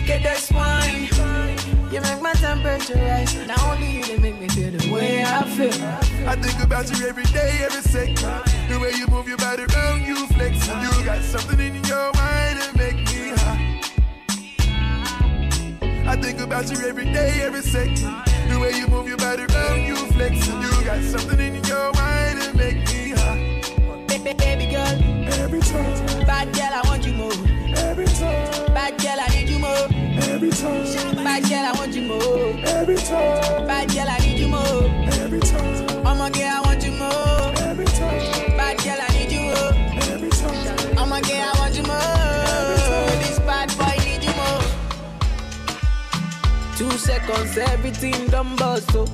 Me 0.05 0.17
that 0.19 0.23
wickedest 0.23 0.51
wine. 0.53 1.09
You 1.91 2.01
make 2.01 2.21
my 2.21 2.33
temperature 2.33 2.95
rise. 2.95 3.35
Not 3.47 3.61
only 3.63 3.97
you, 3.97 4.05
they 4.05 4.17
make 4.17 4.39
me 4.39 4.47
feel 4.49 4.71
the 4.71 4.91
way 4.91 5.23
I 5.23 5.43
feel. 5.43 5.73
I 6.27 6.35
think 6.35 6.63
about 6.63 6.89
you 6.91 7.07
every 7.07 7.23
day, 7.25 7.59
every 7.63 7.81
second. 7.81 8.17
The 8.69 8.79
way 8.79 8.91
you 8.97 9.07
move 9.07 9.27
your 9.27 9.37
body 9.37 9.63
around, 9.63 10.05
you 10.05 10.27
flex. 10.27 10.67
You 10.67 11.05
got 11.05 11.21
something 11.23 11.59
in 11.59 11.75
your 11.85 12.11
mind 12.13 12.59
that 12.59 12.75
make 12.75 12.97
me 12.97 13.29
high. 13.35 13.81
I 16.07 16.15
think 16.17 16.39
about 16.39 16.69
you 16.71 16.77
every 16.87 17.05
day, 17.05 17.41
every 17.41 17.61
second. 17.61 17.97
The 18.49 18.59
way 18.59 18.77
you 18.77 18.87
move 18.87 19.07
your 19.07 19.17
body 19.17 19.43
around, 19.43 19.83
you 19.85 19.95
flex. 20.13 20.47
You 20.47 20.83
got 20.85 21.01
something 21.03 21.39
in 21.39 21.63
your 21.63 21.91
mind 21.93 22.41
that 22.41 22.55
make 22.55 22.77
me 22.87 23.11
high. 23.11 23.61
Baby, 24.07 24.33
baby 24.33 24.67
girl. 24.71 25.15
Every 25.41 25.61
time. 25.61 26.25
Bad 26.25 26.53
girl, 26.53 26.73
I 26.73 26.81
want 26.85 27.05
you 27.05 27.13
more. 27.13 27.33
Every 27.77 28.05
time. 28.05 28.73
Bad 28.73 28.97
girl, 29.01 29.19
I 29.19 29.27
need 29.27 29.29
you 29.29 29.31
more. 29.31 29.34
Every 30.35 30.49
time. 30.49 30.83
Bad 31.23 31.43
girl, 31.43 31.65
I 31.65 31.71
want 31.77 31.95
you 31.95 32.01
more. 32.01 32.67
Every 32.67 32.97
time. 32.97 33.65
Bad 33.67 33.89
girl, 33.93 34.09
I 34.09 34.17
need 34.19 34.37
you 34.37 34.49
more. 34.49 34.83
Every 35.23 35.39
time. 35.39 36.05
I'm 36.05 36.19
a 36.19 36.29
girl, 36.29 36.51
I 36.55 36.61
want 36.61 36.83
you 36.83 36.91
more. 36.91 37.53
Every 37.63 37.85
time. 37.85 38.57
Bad 38.57 38.77
girl, 38.83 38.97
I 38.99 39.07
need 39.17 39.31
you 39.31 39.39
more. 39.39 39.73
Every 40.11 40.29
time. 40.31 40.97
I'm 40.97 41.13
a 41.13 41.21
girl, 41.21 41.39
I 41.39 41.57
want 41.57 41.75
you 41.77 41.83
more. 41.83 43.15
This 43.23 43.39
bad 43.47 43.71
boy 43.77 43.95
need 44.03 44.25
you 44.25 44.35
more. 44.35 44.61
Two 46.75 46.91
seconds, 46.97 47.57
everything 47.57 48.27
done 48.27 48.57
bust, 48.57 48.91
oh. 48.93 49.05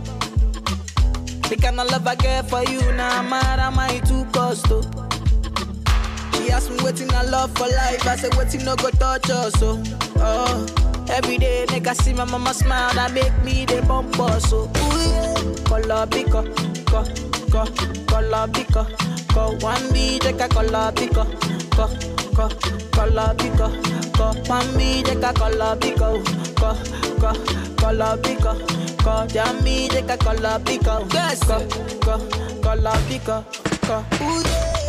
The 1.50 1.56
kind 1.62 1.80
of 1.80 1.92
love 1.92 2.08
I 2.08 2.16
get 2.16 2.50
for 2.50 2.64
you, 2.64 2.82
now 2.94 3.20
I'm 3.20 3.30
mad, 3.30 3.60
am 3.60 3.78
I 3.78 4.00
too 4.00 4.26
cost, 4.32 4.66
oh. 4.72 4.82
She 6.34 6.50
asked 6.50 6.72
me 6.72 6.78
waiting 6.84 7.14
I 7.14 7.22
love 7.26 7.52
for 7.56 7.68
life, 7.68 8.08
I 8.08 8.16
said 8.16 8.34
waiting 8.34 8.66
no 8.66 8.76
go 8.76 8.90
touch 8.90 9.30
us, 9.30 9.54
oh. 9.62 9.84
oh. 10.16 10.88
Every 11.10 11.38
day, 11.38 11.66
nigga, 11.68 11.94
see 12.02 12.14
my 12.14 12.26
mama 12.26 12.54
smile, 12.54 12.94
that 12.94 13.14
make 13.14 13.34
me 13.44 13.66
the 13.66 13.82
bumper. 13.84 14.40
So, 14.40 14.64
ooh, 14.64 14.70
yeah. 14.70 15.64
Color 15.66 16.08
picker, 16.08 16.44
co, 16.86 17.04
co, 17.52 17.66
color 18.08 18.48
picker, 18.54 18.86
co. 19.34 19.56
One 19.60 19.92
be 19.94 20.20
check 20.20 20.40
a 20.42 20.48
color 20.48 20.92
picker, 20.96 21.26
co, 21.76 21.88
co, 22.36 22.50
color 22.92 23.36
picker, 23.38 23.72
co. 24.16 24.34
One 24.48 24.78
be 24.78 25.04
check 25.04 25.24
a 25.24 25.34
color 25.34 25.76
picker, 25.78 26.22
co, 26.56 26.76
co, 27.20 27.34
color 27.78 28.18
picker, 28.24 28.56
co. 29.04 29.26
Jam 29.28 29.64
me 29.64 29.88
check 29.90 30.10
a 30.10 30.18
color 30.18 30.60
picker, 30.66 31.00
yes, 31.14 31.40
co, 31.44 31.60
co, 32.02 32.18
color 32.62 32.98
picker, 33.08 33.44
co. 33.88 34.04
Ooh, 34.24 34.44
yeah. 34.44 34.81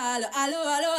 regalo. 0.00 0.28
Aló, 0.34 0.68
aló, 0.68 0.89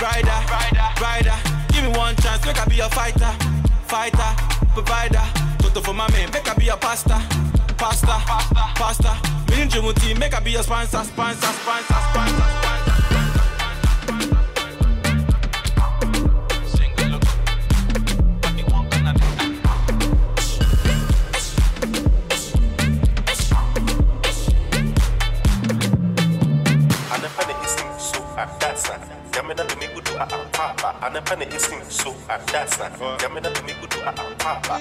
rider, 0.00 0.38
rider, 0.50 0.86
rider. 1.00 1.36
Give 1.72 1.84
me 1.84 1.90
one 1.98 2.16
chance, 2.16 2.44
make 2.46 2.60
I 2.60 2.64
be 2.66 2.80
a 2.80 2.88
fighter, 2.88 3.32
fighter, 3.86 4.30
provider. 4.72 5.22
Toto 5.58 5.80
for 5.80 5.94
my 5.94 6.10
man, 6.10 6.30
make 6.32 6.48
I 6.48 6.54
be 6.54 6.68
a 6.68 6.76
pastor, 6.76 7.20
pastor, 7.76 8.06
pastor. 8.06 8.54
pasta. 8.76 9.34
Me 9.50 9.62
and 9.62 9.96
team, 10.00 10.18
make 10.18 10.34
I 10.34 10.40
be 10.40 10.54
a 10.56 10.62
sponsor, 10.62 11.04
sponsor, 11.04 11.46
sponsor, 11.46 11.94
sponsor. 11.94 12.34
sponsor. 12.34 12.73
kind 31.36 31.82
of 31.82 31.92
so 31.92 32.14
and 32.30 32.48
that's 32.48 32.78
not. 32.78 32.92
Yeah, 33.00 33.28
a 34.18 34.34
papa. 34.36 34.80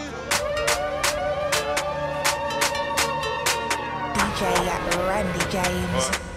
DJ 4.14 4.42
at 4.68 4.96
Randy 5.08 5.46
James. 5.52 6.33